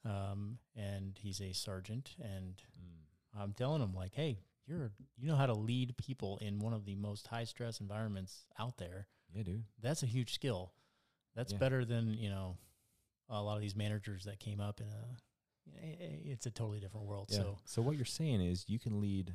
um, 0.04 0.58
and 0.76 1.16
he's 1.22 1.40
a 1.42 1.54
sergeant. 1.54 2.16
And 2.20 2.56
mm. 2.56 3.40
I'm 3.40 3.54
telling 3.54 3.84
him 3.84 3.94
like, 3.94 4.16
hey, 4.16 4.40
you're 4.66 4.92
you 5.18 5.28
know 5.28 5.36
how 5.36 5.46
to 5.46 5.54
lead 5.54 5.96
people 5.98 6.40
in 6.42 6.60
one 6.60 6.74
of 6.74 6.86
the 6.86 6.96
most 6.96 7.28
high 7.28 7.44
stress 7.44 7.80
environments 7.80 8.46
out 8.58 8.78
there. 8.78 9.08
Yeah, 9.34 9.44
dude. 9.44 9.64
That's 9.82 10.04
a 10.04 10.08
huge 10.08 10.34
skill. 10.34 10.74
That's 11.36 11.54
yeah. 11.54 11.60
better 11.60 11.86
than, 11.86 12.14
you 12.14 12.30
know, 12.30 12.58
a 13.30 13.42
lot 13.42 13.56
of 13.56 13.62
these 13.62 13.76
managers 13.76 14.26
that 14.26 14.40
came 14.40 14.60
up 14.60 14.80
in 14.80 14.88
a 14.88 15.18
it's 15.82 16.46
a 16.46 16.52
totally 16.52 16.80
different 16.80 17.06
world. 17.08 17.30
Yeah. 17.32 17.38
So 17.40 17.58
So 17.66 17.82
what 17.82 17.96
you're 17.96 18.06
saying 18.06 18.42
is 18.42 18.66
you 18.68 18.80
can 18.80 19.00
lead 19.02 19.30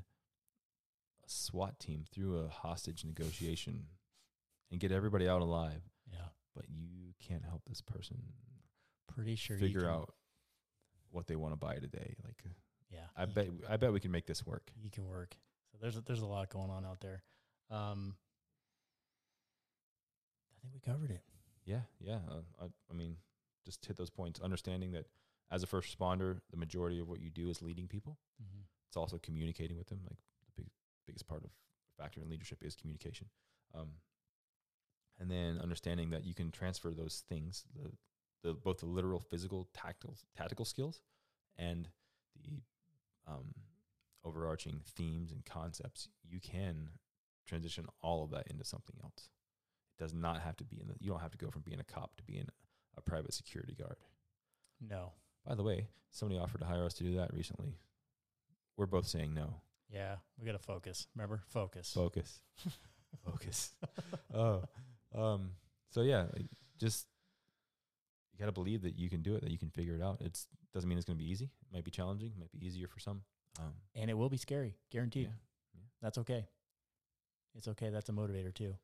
a 1.24 1.28
SWAT 1.28 1.78
team 1.78 2.04
through 2.12 2.38
a 2.38 2.48
hostage 2.48 3.04
negotiation 3.04 3.86
and 4.70 4.80
get 4.80 4.92
everybody 4.92 5.28
out 5.28 5.40
alive. 5.42 5.82
Yeah. 6.12 6.18
But 6.54 6.66
you 6.68 7.12
can't 7.20 7.44
help 7.44 7.62
this 7.66 7.80
person 7.80 8.18
pretty 9.06 9.36
sure 9.36 9.56
figure 9.58 9.88
out 9.88 10.12
what 11.10 11.26
they 11.26 11.36
want 11.36 11.52
to 11.52 11.56
buy 11.56 11.76
today. 11.76 12.14
Like 12.24 12.42
Yeah. 12.90 13.06
I 13.16 13.24
bet 13.26 13.48
I 13.68 13.76
bet 13.76 13.92
we 13.92 14.00
can 14.00 14.10
make 14.10 14.26
this 14.26 14.46
work. 14.46 14.70
you 14.80 14.90
can 14.90 15.06
work. 15.06 15.36
So 15.72 15.78
there's 15.80 15.96
a, 15.96 16.00
there's 16.02 16.20
a 16.20 16.26
lot 16.26 16.48
going 16.50 16.70
on 16.70 16.84
out 16.84 17.00
there. 17.00 17.22
Um, 17.70 18.14
I 20.52 20.60
think 20.60 20.74
we 20.74 20.80
covered 20.80 21.10
it. 21.10 21.22
Yeah, 21.64 21.82
yeah. 22.00 22.20
Uh, 22.30 22.40
I, 22.62 22.64
I 22.90 22.94
mean, 22.94 23.16
just 23.64 23.84
hit 23.84 23.96
those 23.96 24.10
points. 24.10 24.40
Understanding 24.40 24.92
that 24.92 25.06
as 25.50 25.62
a 25.62 25.66
first 25.66 25.96
responder, 25.96 26.40
the 26.50 26.56
majority 26.56 26.98
of 26.98 27.08
what 27.08 27.20
you 27.20 27.30
do 27.30 27.48
is 27.48 27.62
leading 27.62 27.86
people. 27.86 28.18
Mm-hmm. 28.42 28.62
It's 28.88 28.96
also 28.96 29.18
communicating 29.18 29.78
with 29.78 29.88
them. 29.88 30.00
Like 30.04 30.18
the 30.44 30.62
big, 30.62 30.70
biggest 31.06 31.26
part 31.26 31.44
of 31.44 31.50
factor 31.98 32.20
in 32.20 32.28
leadership 32.28 32.62
is 32.62 32.76
communication. 32.76 33.26
Um, 33.74 33.88
and 35.18 35.30
then 35.30 35.58
understanding 35.60 36.10
that 36.10 36.24
you 36.24 36.34
can 36.34 36.50
transfer 36.50 36.90
those 36.90 37.24
things, 37.28 37.64
the, 37.74 37.90
the 38.42 38.54
both 38.54 38.78
the 38.78 38.86
literal, 38.86 39.20
physical, 39.20 39.68
tactical, 39.74 40.16
tactical 40.36 40.64
skills, 40.64 41.00
and 41.58 41.88
the 42.42 42.62
um, 43.26 43.54
overarching 44.24 44.80
themes 44.96 45.32
and 45.32 45.44
concepts. 45.44 46.08
You 46.28 46.40
can 46.40 46.90
transition 47.46 47.86
all 48.00 48.22
of 48.24 48.30
that 48.30 48.46
into 48.48 48.64
something 48.64 48.96
else. 49.02 49.30
It 49.98 50.02
does 50.02 50.14
not 50.14 50.40
have 50.42 50.56
to 50.58 50.64
be 50.64 50.80
in 50.80 50.86
the. 50.86 50.94
You 51.00 51.10
don't 51.10 51.20
have 51.20 51.32
to 51.32 51.38
go 51.38 51.50
from 51.50 51.62
being 51.62 51.80
a 51.80 51.84
cop 51.84 52.16
to 52.16 52.22
being 52.22 52.46
a 52.96 53.00
private 53.00 53.34
security 53.34 53.74
guard. 53.74 53.96
No. 54.80 55.12
By 55.48 55.54
the 55.54 55.62
way, 55.62 55.88
somebody 56.10 56.38
offered 56.38 56.58
to 56.60 56.66
hire 56.66 56.84
us 56.84 56.92
to 56.94 57.04
do 57.04 57.16
that 57.16 57.32
recently. 57.32 57.78
We're 58.76 58.84
both 58.86 59.06
saying 59.06 59.32
no. 59.32 59.54
Yeah, 59.88 60.16
we 60.38 60.44
got 60.44 60.52
to 60.52 60.58
focus. 60.58 61.06
Remember, 61.16 61.40
focus. 61.48 61.90
Focus. 61.94 62.40
Focus. 63.24 63.72
oh. 64.34 64.62
Um, 65.14 65.52
so 65.88 66.02
yeah, 66.02 66.26
like, 66.34 66.44
just 66.78 67.06
you 68.34 68.38
gotta 68.38 68.52
believe 68.52 68.82
that 68.82 68.98
you 68.98 69.08
can 69.08 69.22
do 69.22 69.34
it, 69.34 69.40
that 69.40 69.50
you 69.50 69.56
can 69.56 69.70
figure 69.70 69.94
it 69.94 70.02
out. 70.02 70.18
It's 70.20 70.46
doesn't 70.74 70.86
mean 70.86 70.98
it's 70.98 71.06
gonna 71.06 71.16
be 71.16 71.28
easy. 71.30 71.46
It 71.46 71.72
might 71.74 71.84
be 71.84 71.90
challenging, 71.90 72.32
It 72.36 72.38
might 72.38 72.52
be 72.52 72.66
easier 72.66 72.86
for 72.86 73.00
some. 73.00 73.22
Um, 73.58 73.72
and 73.94 74.10
it 74.10 74.14
will 74.14 74.28
be 74.28 74.36
scary, 74.36 74.76
guaranteed. 74.92 75.24
yeah. 75.74 75.80
That's 76.02 76.18
okay. 76.18 76.46
It's 77.56 77.66
okay. 77.68 77.88
That's 77.88 78.10
a 78.10 78.12
motivator 78.12 78.54
too. 78.54 78.74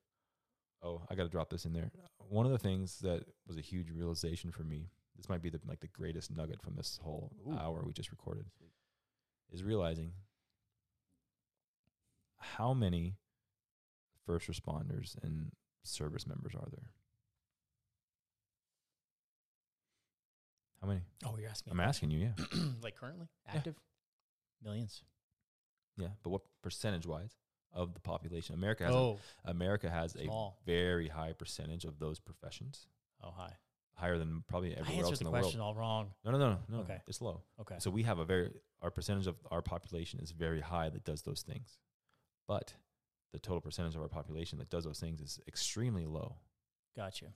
Oh, 0.83 1.03
I 1.11 1.15
gotta 1.15 1.29
drop 1.29 1.51
this 1.51 1.67
in 1.67 1.75
there. 1.75 1.91
One 2.31 2.47
of 2.47 2.53
the 2.53 2.59
things 2.59 3.01
that 3.01 3.25
was 3.47 3.59
a 3.59 3.63
huge 3.63 3.91
realization 3.91 4.51
for 4.53 4.63
me. 4.65 4.89
This 5.17 5.29
might 5.29 5.43
be 5.43 5.51
the 5.51 5.61
like 5.67 5.81
the 5.81 5.87
greatest 5.89 6.31
nugget 6.35 6.61
from 6.63 6.75
this 6.75 6.99
whole 7.03 7.33
Ooh. 7.49 7.57
hour 7.57 7.83
we 7.87 7.93
just 7.93 8.11
recorded. 8.11 8.47
Is 9.53 9.63
realizing 9.63 10.13
how 12.39 12.75
many 12.75 13.17
first 14.27 14.49
responders 14.49 15.17
and 15.23 15.53
service 15.83 16.27
members 16.27 16.55
are 16.55 16.69
there? 16.71 16.91
How 20.81 20.89
many? 20.89 21.01
Oh, 21.25 21.37
you're 21.39 21.49
asking. 21.49 21.71
I'm 21.71 21.79
me. 21.79 21.85
asking 21.85 22.11
you, 22.11 22.19
yeah. 22.21 22.45
like 22.83 22.97
currently 22.97 23.29
Yeah. 23.47 23.57
active, 23.57 23.77
millions. 24.63 25.03
Yeah, 25.97 26.09
but 26.23 26.31
what 26.31 26.43
percentage 26.63 27.07
wise 27.07 27.37
of 27.73 27.95
the 27.95 28.01
population? 28.01 28.55
America 28.55 28.85
has 28.85 28.95
Oh, 28.95 29.19
a, 29.47 29.51
America 29.53 29.89
has 29.89 30.17
a 30.17 30.29
very 30.67 31.09
high 31.09 31.33
percentage 31.33 31.85
of 31.85 31.99
those 32.01 32.19
professions, 32.19 32.87
Oh, 33.23 33.31
hi. 33.31 33.53
Higher 33.95 34.19
than 34.19 34.45
probably 34.49 34.71
I 34.77 34.81
everywhere 34.81 35.07
answered 35.07 35.11
else 35.11 35.19
the 35.19 35.27
in 35.27 35.33
the 35.33 35.39
question 35.39 35.61
world. 35.61 35.77
all 35.77 35.81
wrong. 35.81 36.11
No, 36.25 36.33
no, 36.33 36.39
no, 36.39 36.59
no. 36.69 36.79
Okay. 36.81 37.01
It's 37.07 37.21
low. 37.21 37.43
Okay. 37.61 37.77
So 37.79 37.91
we 37.91 38.03
have 38.03 38.19
a 38.19 38.25
very 38.25 38.51
our 38.83 38.91
percentage 38.91 39.27
of 39.27 39.37
our 39.51 39.63
population 39.63 40.21
is 40.21 40.31
very 40.31 40.61
high 40.61 40.89
that 40.91 41.05
does 41.05 41.23
those 41.23 41.43
things, 41.43 41.79
but 42.47 42.75
the 43.33 43.39
total 43.39 43.61
percentage 43.61 43.95
of 43.95 44.03
our 44.03 44.09
population 44.09 44.59
that 44.59 44.71
does 44.71 44.85
those 44.85 45.01
things 45.01 45.21
is 45.21 45.41
extremely 45.49 46.07
low. 46.07 46.37
Gotcha. 46.97 47.27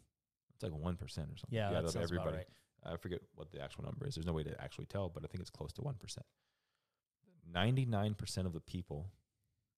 It's 0.54 0.62
like 0.62 0.72
one 0.72 0.96
percent 0.96 1.28
or 1.28 1.36
something. 1.36 1.56
Yeah, 1.56 1.68
add 1.68 1.84
that 1.84 1.90
sounds 1.90 1.94
about 1.96 2.04
everybody. 2.04 2.36
right. 2.36 2.46
I 2.84 2.96
forget 2.96 3.20
what 3.34 3.50
the 3.52 3.60
actual 3.60 3.84
number 3.84 4.06
is. 4.06 4.14
There's 4.14 4.26
no 4.26 4.32
way 4.32 4.44
to 4.44 4.60
actually 4.62 4.86
tell, 4.86 5.08
but 5.08 5.24
I 5.24 5.26
think 5.26 5.40
it's 5.40 5.50
close 5.50 5.72
to 5.74 5.82
1%. 5.82 5.94
99% 7.52 8.46
of 8.46 8.52
the 8.52 8.60
people 8.60 9.10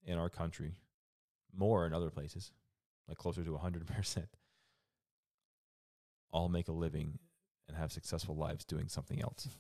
in 0.05 0.19
our 0.19 0.29
country, 0.29 0.75
more 1.57 1.87
in 1.87 1.95
other 1.95 2.11
places, 2.11 2.53
like 3.09 3.17
closer 3.17 3.43
to 3.45 3.51
100%, 3.51 4.25
all 6.33 6.49
make 6.49 6.69
a 6.69 6.73
living 6.73 7.19
and 7.69 7.77
have 7.77 7.93
successful 7.93 8.37
lives 8.37 8.65
doing 8.65 8.89
something 8.89 9.21
else. 9.23 9.49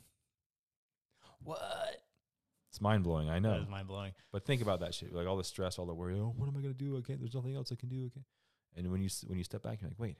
What? 1.42 2.02
It's 2.70 2.80
mind 2.80 3.02
blowing, 3.02 3.30
I 3.30 3.38
know. 3.38 3.54
It's 3.62 3.70
mind 3.70 3.88
blowing. 3.88 4.12
But 4.30 4.44
think 4.44 4.62
about 4.62 4.80
that 4.80 4.94
shit. 4.94 5.12
Like 5.12 5.26
all 5.26 5.36
the 5.36 5.44
stress, 5.44 5.78
all 5.78 5.86
the 5.86 5.94
worry. 5.94 6.14
Oh, 6.14 6.34
what 6.36 6.48
am 6.48 6.56
I 6.56 6.60
gonna 6.60 6.74
do? 6.74 6.96
Okay, 6.96 7.14
there's 7.14 7.34
nothing 7.34 7.56
else 7.56 7.72
I 7.72 7.76
can 7.76 7.88
do. 7.88 8.04
Okay, 8.06 8.24
and 8.76 8.90
when 8.92 9.00
you 9.00 9.08
when 9.26 9.38
you 9.38 9.44
step 9.44 9.62
back, 9.62 9.80
you're 9.80 9.88
like, 9.90 9.98
wait, 9.98 10.18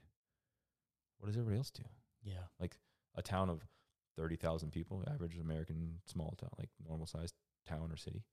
what 1.19 1.27
does 1.27 1.37
everybody 1.37 1.59
else 1.59 1.71
do? 1.71 1.83
Yeah. 2.25 2.45
Like 2.59 2.77
a 3.15 3.23
town 3.23 3.51
of 3.51 3.61
30,000 4.17 4.73
people, 4.73 5.05
average 5.13 5.39
American 5.39 6.01
small 6.07 6.35
town, 6.41 6.51
like 6.59 6.71
normal 6.89 7.07
sized 7.07 7.35
town 7.69 7.91
or 7.93 7.97
city. 7.97 8.25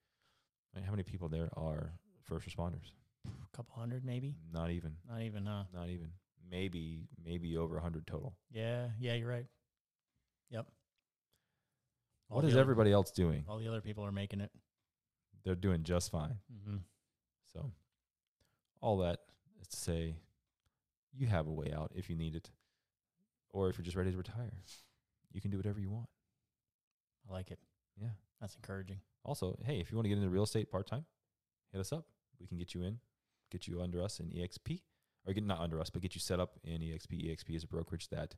I 0.73 0.79
mean, 0.79 0.85
how 0.85 0.91
many 0.91 1.03
people 1.03 1.29
there 1.29 1.49
are 1.55 1.91
first 2.23 2.47
responders? 2.47 2.91
A 3.25 3.55
couple 3.55 3.75
hundred, 3.75 4.03
maybe. 4.05 4.35
Not 4.53 4.71
even, 4.71 4.95
Not 5.09 5.21
even, 5.21 5.45
huh? 5.45 5.63
not 5.73 5.89
even. 5.89 6.09
Maybe, 6.49 7.07
maybe 7.23 7.57
over 7.57 7.75
100 7.75 8.07
total. 8.07 8.35
Yeah. 8.51 8.87
Yeah, 8.99 9.15
you're 9.15 9.29
right. 9.29 9.45
Yep. 10.49 10.65
All 12.29 12.35
what 12.37 12.45
is 12.45 12.53
other- 12.53 12.61
everybody 12.61 12.91
else 12.91 13.11
doing? 13.11 13.43
All 13.47 13.57
the 13.57 13.67
other 13.67 13.81
people 13.81 14.03
are 14.05 14.11
making 14.11 14.41
it. 14.41 14.51
They're 15.43 15.55
doing 15.55 15.83
just 15.83 16.11
fine. 16.11 16.37
Mm-hmm. 16.53 16.77
So, 17.53 17.71
all 18.81 18.97
that 18.97 19.19
is 19.61 19.67
to 19.67 19.77
say, 19.77 20.15
you 21.13 21.27
have 21.27 21.47
a 21.47 21.51
way 21.51 21.71
out 21.73 21.91
if 21.95 22.09
you 22.09 22.15
need 22.15 22.35
it, 22.35 22.49
or 23.49 23.69
if 23.69 23.77
you're 23.77 23.85
just 23.85 23.95
ready 23.97 24.11
to 24.11 24.17
retire. 24.17 24.51
You 25.31 25.41
can 25.41 25.51
do 25.51 25.57
whatever 25.57 25.79
you 25.79 25.89
want. 25.89 26.09
I 27.29 27.33
like 27.33 27.51
it. 27.51 27.59
Yeah. 28.01 28.09
That's 28.41 28.55
encouraging. 28.55 28.99
Also, 29.23 29.57
hey, 29.65 29.79
if 29.79 29.91
you 29.91 29.97
want 29.97 30.05
to 30.05 30.09
get 30.09 30.17
into 30.17 30.29
real 30.29 30.43
estate 30.43 30.69
part 30.71 30.87
time, 30.87 31.05
hit 31.71 31.79
us 31.79 31.91
up. 31.93 32.05
We 32.39 32.47
can 32.47 32.57
get 32.57 32.73
you 32.73 32.83
in, 32.83 32.99
get 33.51 33.67
you 33.67 33.81
under 33.81 34.01
us 34.01 34.19
in 34.19 34.27
EXP, 34.27 34.81
or 35.27 35.33
get 35.33 35.45
not 35.45 35.59
under 35.59 35.79
us, 35.79 35.89
but 35.89 36.01
get 36.01 36.15
you 36.15 36.21
set 36.21 36.39
up 36.39 36.53
in 36.63 36.81
EXP. 36.81 37.29
EXP 37.29 37.55
is 37.55 37.63
a 37.63 37.67
brokerage 37.67 38.07
that 38.09 38.35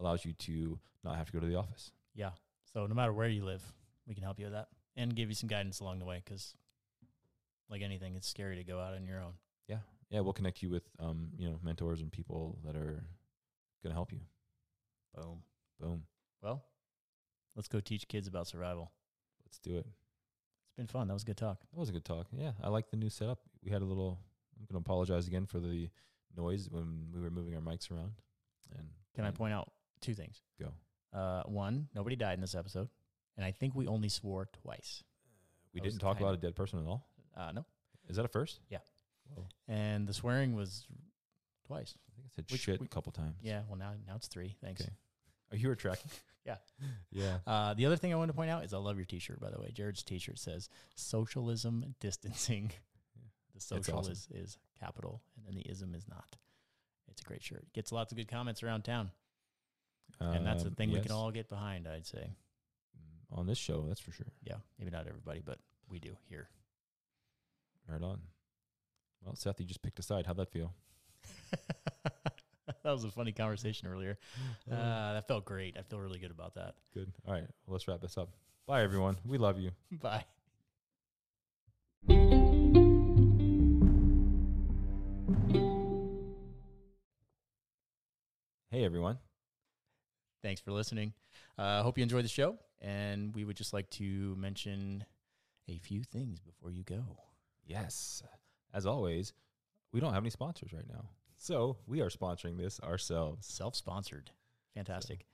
allows 0.00 0.24
you 0.24 0.32
to 0.32 0.78
not 1.04 1.16
have 1.16 1.26
to 1.26 1.32
go 1.32 1.40
to 1.40 1.46
the 1.46 1.54
office. 1.54 1.92
Yeah. 2.14 2.30
So 2.72 2.86
no 2.86 2.94
matter 2.94 3.12
where 3.12 3.28
you 3.28 3.44
live, 3.44 3.62
we 4.06 4.14
can 4.14 4.24
help 4.24 4.38
you 4.38 4.46
with 4.46 4.54
that 4.54 4.68
and 4.96 5.14
give 5.14 5.28
you 5.28 5.34
some 5.34 5.48
guidance 5.48 5.80
along 5.80 5.98
the 5.98 6.04
way 6.04 6.20
because, 6.24 6.54
like 7.70 7.82
anything, 7.82 8.16
it's 8.16 8.28
scary 8.28 8.56
to 8.56 8.64
go 8.64 8.80
out 8.80 8.94
on 8.94 9.06
your 9.06 9.20
own. 9.20 9.34
Yeah, 9.68 9.78
yeah, 10.10 10.20
we'll 10.20 10.32
connect 10.32 10.62
you 10.62 10.70
with 10.70 10.84
um, 10.98 11.30
you 11.38 11.48
know, 11.48 11.58
mentors 11.62 12.00
and 12.00 12.10
people 12.10 12.58
that 12.64 12.76
are 12.76 13.04
gonna 13.82 13.94
help 13.94 14.12
you. 14.12 14.20
Boom. 15.14 15.42
Boom. 15.80 16.02
Well, 16.42 16.64
let's 17.54 17.68
go 17.68 17.80
teach 17.80 18.08
kids 18.08 18.26
about 18.26 18.46
survival. 18.46 18.90
Let's 19.46 19.58
do 19.58 19.76
it. 19.76 19.86
It's 19.86 20.76
been 20.76 20.86
fun. 20.86 21.08
That 21.08 21.14
was 21.14 21.22
a 21.22 21.26
good 21.26 21.36
talk. 21.36 21.60
That 21.72 21.78
was 21.78 21.88
a 21.88 21.92
good 21.92 22.04
talk. 22.04 22.26
Yeah, 22.36 22.52
I 22.62 22.68
like 22.68 22.90
the 22.90 22.96
new 22.96 23.10
setup. 23.10 23.38
We 23.64 23.70
had 23.70 23.82
a 23.82 23.86
little. 23.86 24.18
I'm 24.58 24.66
gonna 24.70 24.80
apologize 24.80 25.26
again 25.26 25.46
for 25.46 25.60
the 25.60 25.88
noise 26.36 26.68
when 26.70 27.06
we 27.14 27.20
were 27.20 27.30
moving 27.30 27.54
our 27.54 27.60
mics 27.60 27.90
around. 27.90 28.12
And 28.76 28.88
Can 29.14 29.24
I 29.24 29.30
point 29.30 29.52
out 29.54 29.70
two 30.00 30.14
things? 30.14 30.40
Go. 30.60 30.72
Uh, 31.18 31.42
one, 31.44 31.88
nobody 31.94 32.16
died 32.16 32.34
in 32.34 32.40
this 32.40 32.54
episode, 32.54 32.88
and 33.36 33.44
I 33.46 33.52
think 33.52 33.74
we 33.74 33.86
only 33.86 34.08
swore 34.08 34.48
twice. 34.62 35.02
We 35.72 35.80
That 35.80 35.84
was 35.84 35.94
didn't 35.94 36.02
talk 36.02 36.20
about 36.20 36.34
a 36.34 36.38
dead 36.38 36.56
person 36.56 36.80
at 36.80 36.86
all. 36.86 37.06
Uh, 37.36 37.52
no, 37.52 37.66
Is 38.08 38.16
that 38.16 38.24
a 38.24 38.28
first? 38.28 38.60
Yeah. 38.68 38.78
Whoa. 39.34 39.46
and 39.68 40.06
the 40.06 40.12
swearing 40.12 40.54
was 40.54 40.86
twice. 41.66 41.94
I 42.08 42.12
think 42.14 42.26
I 42.26 42.30
said 42.36 42.44
Which 42.50 42.60
shit 42.60 42.78
we- 42.80 42.86
a 42.86 42.88
couple 42.88 43.10
times. 43.12 43.36
Yeah. 43.42 43.62
Well, 43.68 43.78
now 43.78 43.92
now 44.06 44.16
it's 44.16 44.28
three. 44.28 44.54
Thanks. 44.62 44.82
Okay. 44.82 44.90
Are 45.52 45.56
you 45.56 45.68
were 45.68 45.74
tracking? 45.76 46.10
Yeah. 46.46 46.56
yeah. 47.10 47.38
Uh, 47.46 47.72
the 47.72 47.86
other 47.86 47.96
thing 47.96 48.12
I 48.12 48.16
wanted 48.16 48.32
to 48.32 48.36
point 48.36 48.50
out 48.50 48.64
is 48.64 48.74
I 48.74 48.76
love 48.76 48.96
your 48.96 49.06
T-shirt. 49.06 49.40
By 49.40 49.48
the 49.50 49.58
way, 49.58 49.70
Jared's 49.72 50.02
T-shirt 50.02 50.38
says 50.38 50.68
"Socialism 50.94 51.94
distancing." 52.00 52.70
The 53.54 53.60
social 53.60 53.98
awesome. 54.00 54.12
is 54.12 54.28
is 54.30 54.58
capital, 54.78 55.22
and 55.36 55.46
then 55.46 55.54
the 55.54 55.68
ism 55.70 55.94
is 55.94 56.06
not. 56.08 56.36
It's 57.10 57.20
a 57.22 57.24
great 57.24 57.42
shirt. 57.42 57.64
Gets 57.72 57.92
lots 57.92 58.12
of 58.12 58.18
good 58.18 58.28
comments 58.28 58.62
around 58.62 58.82
town, 58.82 59.10
and 60.20 60.44
that's 60.46 60.64
a 60.64 60.68
Um, 60.68 60.74
thing 60.74 60.90
we 60.90 61.00
can 61.00 61.12
all 61.12 61.30
get 61.30 61.48
behind. 61.48 61.86
I'd 61.86 62.06
say. 62.06 62.34
Mm, 62.98 63.38
on 63.38 63.46
this 63.46 63.58
show. 63.58 63.86
That's 63.86 64.00
for 64.00 64.12
sure. 64.12 64.32
Yeah, 64.42 64.56
maybe 64.78 64.90
not 64.90 65.06
everybody, 65.06 65.40
but 65.44 65.58
we 65.88 65.98
do 66.00 66.16
here. 66.28 66.48
Right 67.86 68.02
on. 68.02 68.20
Well, 69.22 69.36
Seth, 69.36 69.60
you 69.60 69.66
just 69.66 69.82
picked 69.82 69.98
a 69.98 70.02
side. 70.02 70.26
How'd 70.26 70.36
that 70.38 70.50
feel? 70.50 70.72
that 71.52 72.82
was 72.84 73.04
a 73.04 73.10
funny 73.10 73.32
conversation 73.32 73.88
earlier. 73.88 74.18
Uh, 74.70 75.12
that 75.12 75.28
felt 75.28 75.44
great. 75.44 75.76
I 75.78 75.82
feel 75.82 76.00
really 76.00 76.18
good 76.18 76.30
about 76.30 76.54
that. 76.54 76.74
Good. 76.94 77.12
All 77.26 77.34
right. 77.34 77.42
Well, 77.66 77.74
let's 77.74 77.86
wrap 77.86 78.00
this 78.00 78.16
up. 78.16 78.30
Bye, 78.66 78.82
everyone. 78.82 79.18
We 79.26 79.36
love 79.36 79.58
you. 79.60 79.72
Bye. 80.00 80.24
Hey, 88.74 88.84
everyone. 88.84 89.18
Thanks 90.42 90.60
for 90.60 90.72
listening. 90.72 91.12
I 91.56 91.76
uh, 91.76 91.82
hope 91.84 91.96
you 91.96 92.02
enjoyed 92.02 92.24
the 92.24 92.28
show, 92.28 92.58
and 92.80 93.32
we 93.32 93.44
would 93.44 93.56
just 93.56 93.72
like 93.72 93.88
to 93.90 94.34
mention 94.34 95.04
a 95.68 95.78
few 95.78 96.02
things 96.02 96.40
before 96.40 96.72
you 96.72 96.82
go. 96.82 97.04
Yes. 97.64 98.24
As 98.72 98.84
always, 98.84 99.32
we 99.92 100.00
don't 100.00 100.12
have 100.12 100.24
any 100.24 100.30
sponsors 100.30 100.72
right 100.72 100.88
now. 100.88 101.04
So 101.36 101.76
we 101.86 102.00
are 102.00 102.08
sponsoring 102.08 102.58
this 102.58 102.80
ourselves. 102.80 103.46
Self-sponsored, 103.46 104.32
fantastic. 104.74 105.24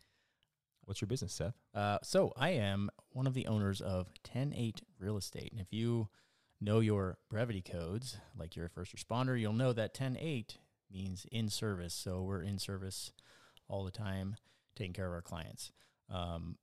What's 0.85 1.01
your 1.01 1.09
business, 1.09 1.33
Seth? 1.33 1.55
Uh, 1.75 1.97
so 2.03 2.35
I 2.37 2.51
am 2.51 2.91
one 3.13 3.27
of 3.27 3.33
the 3.33 3.47
owners 3.47 3.81
of 3.81 4.09
108 4.31 4.83
Real 4.99 5.17
Estate. 5.17 5.51
And 5.53 5.63
if 5.63 5.73
you 5.73 6.11
know 6.61 6.81
your 6.81 7.17
brevity 7.31 7.63
codes, 7.63 8.19
like 8.39 8.55
you're 8.55 8.67
a 8.67 8.69
first 8.69 8.95
responder, 8.95 9.41
you'll 9.41 9.55
know 9.55 9.73
that 9.73 9.99
108 9.99 10.59
means 10.93 11.27
in 11.31 11.49
service. 11.49 11.95
So 11.95 12.23
we're 12.23 12.43
in 12.43 12.59
service 12.59 13.13
all 13.69 13.85
the 13.85 13.91
time, 13.91 14.37
taking 14.77 14.93
care 14.93 15.07
of 15.07 15.13
our 15.13 15.23
clients. 15.23 15.73
Um, 16.13 16.57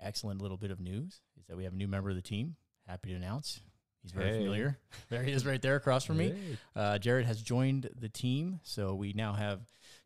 excellent 0.00 0.40
little 0.42 0.56
bit 0.56 0.70
of 0.70 0.80
news 0.80 1.20
is 1.38 1.46
that 1.46 1.56
we 1.56 1.64
have 1.64 1.72
a 1.72 1.76
new 1.76 1.88
member 1.88 2.10
of 2.10 2.16
the 2.16 2.22
team. 2.22 2.56
Happy 2.86 3.08
to 3.10 3.14
announce. 3.16 3.60
He's 4.02 4.12
very 4.12 4.30
Hey. 4.30 4.38
familiar. 4.38 4.78
There 5.08 5.22
he 5.24 5.32
is 5.32 5.44
right 5.46 5.60
there 5.60 5.76
across 5.76 6.04
from 6.04 6.18
me. 6.18 6.56
Uh, 6.74 6.98
Jared 6.98 7.26
has 7.26 7.40
joined 7.42 7.88
the 7.98 8.08
team, 8.08 8.60
so 8.62 8.94
we 8.94 9.12
now 9.12 9.32
have 9.32 9.60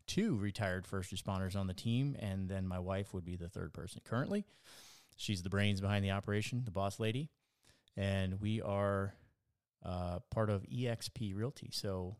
two 0.07 0.35
retired 0.37 0.85
first 0.87 1.13
responders 1.13 1.55
on 1.55 1.67
the 1.67 1.73
team, 1.73 2.15
and 2.19 2.49
then 2.49 2.67
my 2.67 2.79
wife 2.79 3.13
would 3.13 3.25
be 3.25 3.35
the 3.35 3.49
third 3.49 3.73
person 3.73 4.01
currently. 4.03 4.45
She's 5.17 5.43
the 5.43 5.49
brains 5.49 5.81
behind 5.81 6.03
the 6.03 6.11
operation, 6.11 6.63
the 6.65 6.71
boss 6.71 6.99
lady, 6.99 7.29
and 7.95 8.39
we 8.41 8.61
are 8.61 9.13
uh, 9.85 10.19
part 10.31 10.49
of 10.49 10.63
EXP 10.63 11.35
Realty. 11.35 11.69
So, 11.71 12.15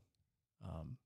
um, 0.64 0.98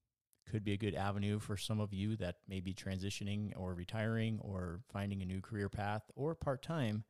could 0.50 0.64
be 0.64 0.74
a 0.74 0.78
good 0.78 0.96
avenue 0.96 1.40
for 1.40 1.58
some 1.58 1.80
of 1.80 1.94
you 1.94 2.16
that 2.18 2.38
may 2.48 2.60
be 2.60 2.74
transitioning 2.74 3.52
or 3.56 3.74
retiring 3.74 4.40
or 4.42 4.82
finding 4.92 5.22
a 5.22 5.26
new 5.26 5.42
career 5.42 5.70
path 5.70 6.04
or 6.16 6.36
part 6.36 6.62
time. 6.62 7.04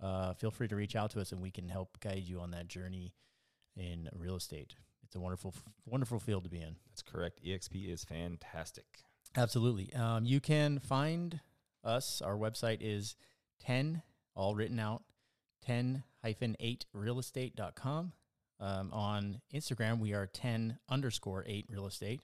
Uh, 0.00 0.32
feel 0.34 0.50
free 0.50 0.68
to 0.68 0.76
reach 0.76 0.94
out 0.94 1.10
to 1.10 1.20
us, 1.20 1.32
and 1.32 1.40
we 1.40 1.50
can 1.50 1.68
help 1.68 1.98
guide 2.00 2.22
you 2.24 2.40
on 2.40 2.52
that 2.52 2.68
journey 2.68 3.14
in 3.76 4.08
real 4.14 4.36
estate. 4.36 4.74
It's 5.04 5.16
a 5.16 5.20
wonderful, 5.20 5.54
wonderful 5.86 6.20
field 6.20 6.44
to 6.44 6.50
be 6.50 6.60
in. 6.60 6.76
That's 6.90 7.02
correct. 7.02 7.40
EXP 7.44 7.92
is 7.92 8.04
fantastic. 8.04 8.84
Absolutely. 9.36 9.92
Um, 9.94 10.24
you 10.24 10.40
can 10.40 10.78
find 10.78 11.40
us. 11.82 12.22
Our 12.22 12.36
website 12.36 12.78
is 12.80 13.16
10, 13.60 14.02
all 14.34 14.54
written 14.54 14.78
out, 14.78 15.02
10 15.64 16.04
hyphen 16.22 16.56
8 16.60 16.86
realestate.com. 16.94 18.12
Um, 18.60 18.92
on 18.92 19.40
Instagram, 19.54 20.00
we 20.00 20.14
are 20.14 20.26
10 20.26 20.78
underscore 20.88 21.44
8 21.46 21.66
real 21.70 21.86
estate. 21.86 22.20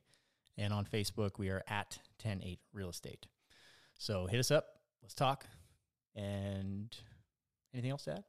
And 0.56 0.72
on 0.72 0.84
Facebook, 0.84 1.38
we 1.38 1.48
are 1.50 1.62
at 1.68 1.98
10 2.18 2.40
8 2.44 2.60
real 2.72 2.90
estate. 2.90 3.26
So 3.98 4.26
hit 4.26 4.38
us 4.40 4.50
up. 4.50 4.66
Let's 5.02 5.14
talk. 5.14 5.46
And 6.14 6.96
anything 7.72 7.90
else 7.90 8.04
to 8.04 8.12
add? 8.12 8.24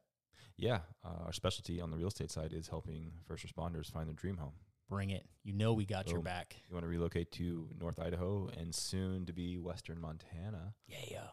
Yeah, 0.56 0.80
uh, 1.04 1.24
our 1.26 1.32
specialty 1.32 1.80
on 1.80 1.90
the 1.90 1.96
real 1.96 2.08
estate 2.08 2.30
side 2.30 2.52
is 2.52 2.68
helping 2.68 3.12
first 3.26 3.46
responders 3.46 3.90
find 3.90 4.08
their 4.08 4.14
dream 4.14 4.38
home. 4.38 4.54
Bring 4.88 5.10
it. 5.10 5.26
You 5.42 5.52
know 5.52 5.72
we 5.74 5.84
got 5.84 6.08
your 6.08 6.20
back. 6.22 6.56
You 6.68 6.74
want 6.74 6.84
to 6.84 6.88
relocate 6.88 7.30
to 7.32 7.68
North 7.78 7.98
Idaho 8.00 8.48
and 8.56 8.74
soon 8.74 9.26
to 9.26 9.32
be 9.32 9.58
Western 9.58 10.00
Montana, 10.00 10.74
Yeah, 10.86 10.98
yeah. 11.10 11.26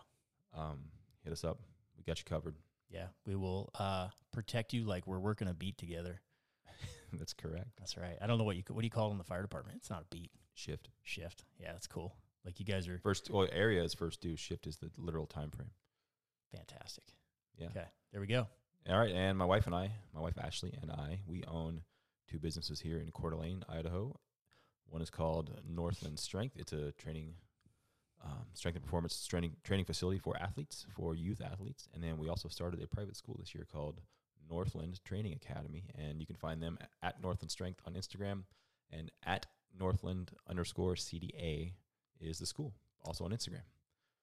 um, 0.59 0.79
hit 1.23 1.31
us 1.31 1.43
up. 1.43 1.59
We 1.97 2.03
got 2.03 2.17
you 2.19 2.25
covered. 2.25 2.55
Yeah. 2.89 3.07
We 3.25 3.35
will 3.35 3.69
uh, 3.79 4.07
protect 4.31 4.73
you 4.73 4.83
like 4.85 5.05
we're 5.07 5.19
working 5.19 5.47
a 5.47 5.53
beat 5.53 5.77
together. 5.77 6.19
That's 7.19 7.33
correct. 7.33 7.69
That's 7.79 7.97
right. 7.97 8.17
I 8.21 8.27
don't 8.27 8.37
know 8.37 8.43
what 8.43 8.55
you 8.55 8.63
what 8.69 8.81
do 8.81 8.85
you 8.85 8.91
call 8.91 9.09
it 9.09 9.11
in 9.11 9.17
the 9.17 9.23
fire 9.23 9.41
department? 9.41 9.77
It's 9.77 9.89
not 9.89 10.01
a 10.01 10.05
beat 10.15 10.31
Shift. 10.55 10.89
shift. 11.01 11.45
Yeah, 11.59 11.71
that's 11.73 11.87
cool. 11.87 12.15
Like 12.45 12.59
you 12.59 12.65
guys 12.65 12.87
are 12.87 12.99
First, 12.99 13.31
well, 13.31 13.47
area 13.51 13.81
is 13.83 13.93
first 13.93 14.21
due. 14.21 14.35
Shift 14.35 14.67
is 14.67 14.77
the 14.77 14.91
literal 14.97 15.25
time 15.25 15.49
frame. 15.49 15.71
fantastic. 16.55 17.05
Yeah. 17.57 17.67
Okay, 17.67 17.85
there 18.11 18.21
we 18.21 18.27
go. 18.27 18.47
All 18.89 18.99
right, 18.99 19.11
and 19.11 19.37
my 19.37 19.45
wife 19.45 19.65
and 19.65 19.73
I, 19.75 19.91
my 20.13 20.19
wife 20.21 20.37
Ashley 20.37 20.73
and 20.81 20.91
I, 20.91 21.19
we 21.25 21.43
own 21.45 21.81
two 22.29 22.37
businesses 22.39 22.81
here 22.81 22.99
in 22.99 23.11
Coeur 23.11 23.29
d'Alene, 23.31 23.63
Idaho. 23.69 24.15
One 24.89 25.01
is 25.01 25.09
called 25.09 25.51
Northland 25.67 26.19
Strength. 26.19 26.57
It's 26.57 26.73
a 26.73 26.91
training, 26.93 27.35
um, 28.23 28.45
strength 28.53 28.75
and 28.75 28.83
performance 28.83 29.25
training 29.25 29.55
training 29.63 29.85
facility 29.85 30.19
for 30.19 30.35
athletes, 30.37 30.85
for 30.95 31.15
youth 31.15 31.41
athletes. 31.41 31.87
And 31.93 32.03
then 32.03 32.17
we 32.17 32.27
also 32.29 32.49
started 32.49 32.81
a 32.83 32.87
private 32.87 33.15
school 33.15 33.37
this 33.39 33.55
year 33.55 33.65
called 33.71 34.01
Northland 34.49 35.03
Training 35.03 35.33
Academy, 35.33 35.85
and 35.97 36.19
you 36.19 36.25
can 36.25 36.35
find 36.35 36.61
them 36.61 36.77
at 37.01 37.21
Northland 37.21 37.51
Strength 37.51 37.81
on 37.85 37.93
Instagram 37.93 38.43
and 38.91 39.11
at 39.25 39.45
Northland 39.77 40.31
underscore 40.47 40.95
CDA 40.95 41.73
is 42.19 42.39
the 42.39 42.45
school, 42.45 42.73
also 43.03 43.25
on 43.25 43.31
Instagram. 43.31 43.63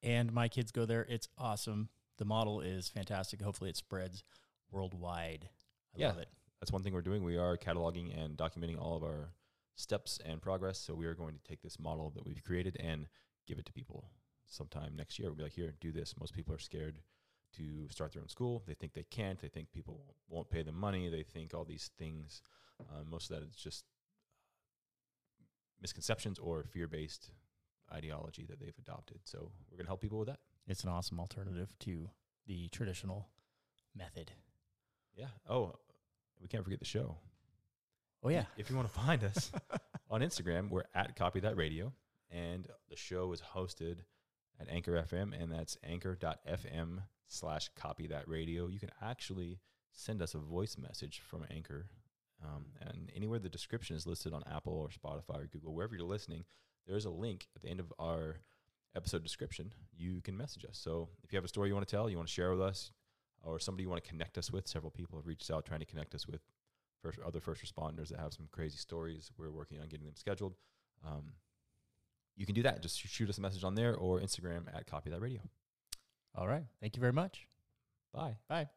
And 0.02 0.32
my 0.32 0.48
kids 0.48 0.70
go 0.72 0.86
there. 0.86 1.04
It's 1.08 1.28
awesome. 1.36 1.88
The 2.18 2.24
model 2.24 2.60
is 2.60 2.88
fantastic. 2.88 3.42
Hopefully, 3.42 3.70
it 3.70 3.76
spreads 3.76 4.22
worldwide. 4.70 5.48
I 5.94 5.98
Yeah. 5.98 6.08
love 6.08 6.18
it. 6.18 6.28
that's 6.60 6.70
one 6.72 6.82
thing 6.82 6.92
we're 6.92 7.00
doing. 7.02 7.24
We 7.24 7.38
are 7.38 7.56
cataloging 7.56 8.14
and 8.16 8.36
documenting 8.36 8.78
all 8.78 8.94
of 8.94 9.02
our 9.02 9.32
steps 9.76 10.18
and 10.26 10.42
progress. 10.42 10.78
So 10.78 10.94
we 10.94 11.06
are 11.06 11.14
going 11.14 11.34
to 11.38 11.42
take 11.42 11.62
this 11.62 11.78
model 11.78 12.10
that 12.10 12.24
we've 12.26 12.44
created 12.44 12.76
and 12.78 13.08
give 13.46 13.58
it 13.58 13.64
to 13.66 13.72
people 13.72 14.10
sometime 14.46 14.94
next 14.94 15.18
year. 15.18 15.28
We'll 15.30 15.36
be 15.36 15.42
like, 15.44 15.52
here, 15.54 15.72
do 15.80 15.90
this. 15.90 16.14
Most 16.20 16.34
people 16.34 16.54
are 16.54 16.58
scared 16.58 17.00
to 17.56 17.88
start 17.90 18.12
their 18.12 18.22
own 18.22 18.28
school. 18.28 18.62
They 18.66 18.74
think 18.74 18.94
they 18.94 19.06
can't. 19.10 19.38
They 19.40 19.48
think 19.48 19.72
people 19.72 20.00
won't 20.28 20.50
pay 20.50 20.62
them 20.62 20.78
money. 20.78 21.08
They 21.08 21.22
think 21.22 21.54
all 21.54 21.64
these 21.64 21.90
things. 21.98 22.42
Uh, 22.80 23.02
most 23.08 23.30
of 23.30 23.36
that 23.36 23.46
is 23.46 23.54
just 23.54 23.84
misconceptions 25.80 26.38
or 26.38 26.64
fear-based 26.64 27.30
ideology 27.92 28.44
that 28.48 28.60
they've 28.60 28.78
adopted. 28.78 29.20
So 29.24 29.50
we're 29.70 29.76
going 29.76 29.86
to 29.86 29.90
help 29.90 30.00
people 30.00 30.18
with 30.18 30.28
that. 30.28 30.38
It's 30.66 30.84
an 30.84 30.90
awesome 30.90 31.18
alternative 31.18 31.74
to 31.80 32.08
the 32.46 32.68
traditional 32.68 33.28
method. 33.96 34.32
Yeah. 35.14 35.26
Oh, 35.48 35.74
we 36.40 36.48
can't 36.48 36.64
forget 36.64 36.78
the 36.78 36.84
show. 36.84 37.16
Oh 38.22 38.28
yeah, 38.28 38.44
If 38.58 38.68
you 38.68 38.76
want 38.76 38.86
to 38.86 39.00
find 39.00 39.24
us 39.24 39.50
on 40.10 40.20
Instagram, 40.20 40.68
we're 40.68 40.84
at 40.94 41.16
Copy 41.16 41.40
That 41.40 41.56
Radio, 41.56 41.92
and 42.30 42.66
the 42.90 42.96
show 42.96 43.32
is 43.32 43.40
hosted 43.40 44.00
at 44.60 44.68
Anchor 44.68 45.02
FM, 45.10 45.32
and 45.40 45.50
that's 45.50 45.78
anchor.fm 45.82 46.98
slash 47.30 47.70
Copy 47.76 48.08
That 48.08 48.28
Radio. 48.28 48.66
You 48.66 48.80
can 48.80 48.90
actually 49.00 49.60
send 49.92 50.20
us 50.20 50.34
a 50.34 50.38
voice 50.38 50.76
message 50.76 51.22
from 51.24 51.46
Anchor, 51.50 51.86
um, 52.44 52.66
and 52.80 53.10
anywhere 53.14 53.38
the 53.38 53.48
description 53.48 53.96
is 53.96 54.06
listed 54.06 54.32
on 54.32 54.42
Apple 54.50 54.72
or 54.72 54.88
Spotify 54.88 55.42
or 55.42 55.46
Google, 55.46 55.74
wherever 55.74 55.94
you're 55.94 56.04
listening, 56.04 56.44
there's 56.86 57.04
a 57.04 57.10
link 57.10 57.48
at 57.54 57.62
the 57.62 57.68
end 57.68 57.80
of 57.80 57.92
our 57.98 58.40
episode 58.96 59.22
description. 59.22 59.72
You 59.96 60.20
can 60.22 60.36
message 60.36 60.64
us. 60.64 60.78
So 60.78 61.08
if 61.22 61.32
you 61.32 61.36
have 61.36 61.44
a 61.44 61.48
story 61.48 61.68
you 61.68 61.74
want 61.74 61.86
to 61.86 61.94
tell, 61.94 62.10
you 62.10 62.16
want 62.16 62.28
to 62.28 62.34
share 62.34 62.50
with 62.50 62.62
us, 62.62 62.90
or 63.42 63.58
somebody 63.58 63.84
you 63.84 63.88
want 63.88 64.02
to 64.02 64.08
connect 64.08 64.36
us 64.38 64.50
with, 64.50 64.66
several 64.66 64.90
people 64.90 65.18
have 65.18 65.26
reached 65.26 65.50
out 65.50 65.64
trying 65.64 65.80
to 65.80 65.86
connect 65.86 66.14
us 66.14 66.26
with 66.26 66.40
first 67.02 67.18
other 67.24 67.40
first 67.40 67.62
responders 67.64 68.08
that 68.08 68.18
have 68.18 68.32
some 68.32 68.48
crazy 68.50 68.76
stories. 68.76 69.30
We're 69.38 69.50
working 69.50 69.80
on 69.80 69.88
getting 69.88 70.06
them 70.06 70.16
scheduled. 70.16 70.54
Um, 71.06 71.32
you 72.36 72.46
can 72.46 72.54
do 72.54 72.62
that. 72.62 72.82
Just 72.82 72.98
shoot 72.98 73.28
us 73.28 73.38
a 73.38 73.40
message 73.40 73.64
on 73.64 73.74
there 73.74 73.94
or 73.94 74.20
Instagram 74.20 74.74
at 74.74 74.86
Copy 74.86 75.10
That 75.10 75.20
Radio. 75.20 75.40
All 76.34 76.46
right. 76.48 76.64
Thank 76.80 76.96
you 76.96 77.00
very 77.00 77.12
much. 77.12 77.46
Bye. 78.12 78.36
Bye. 78.48 78.68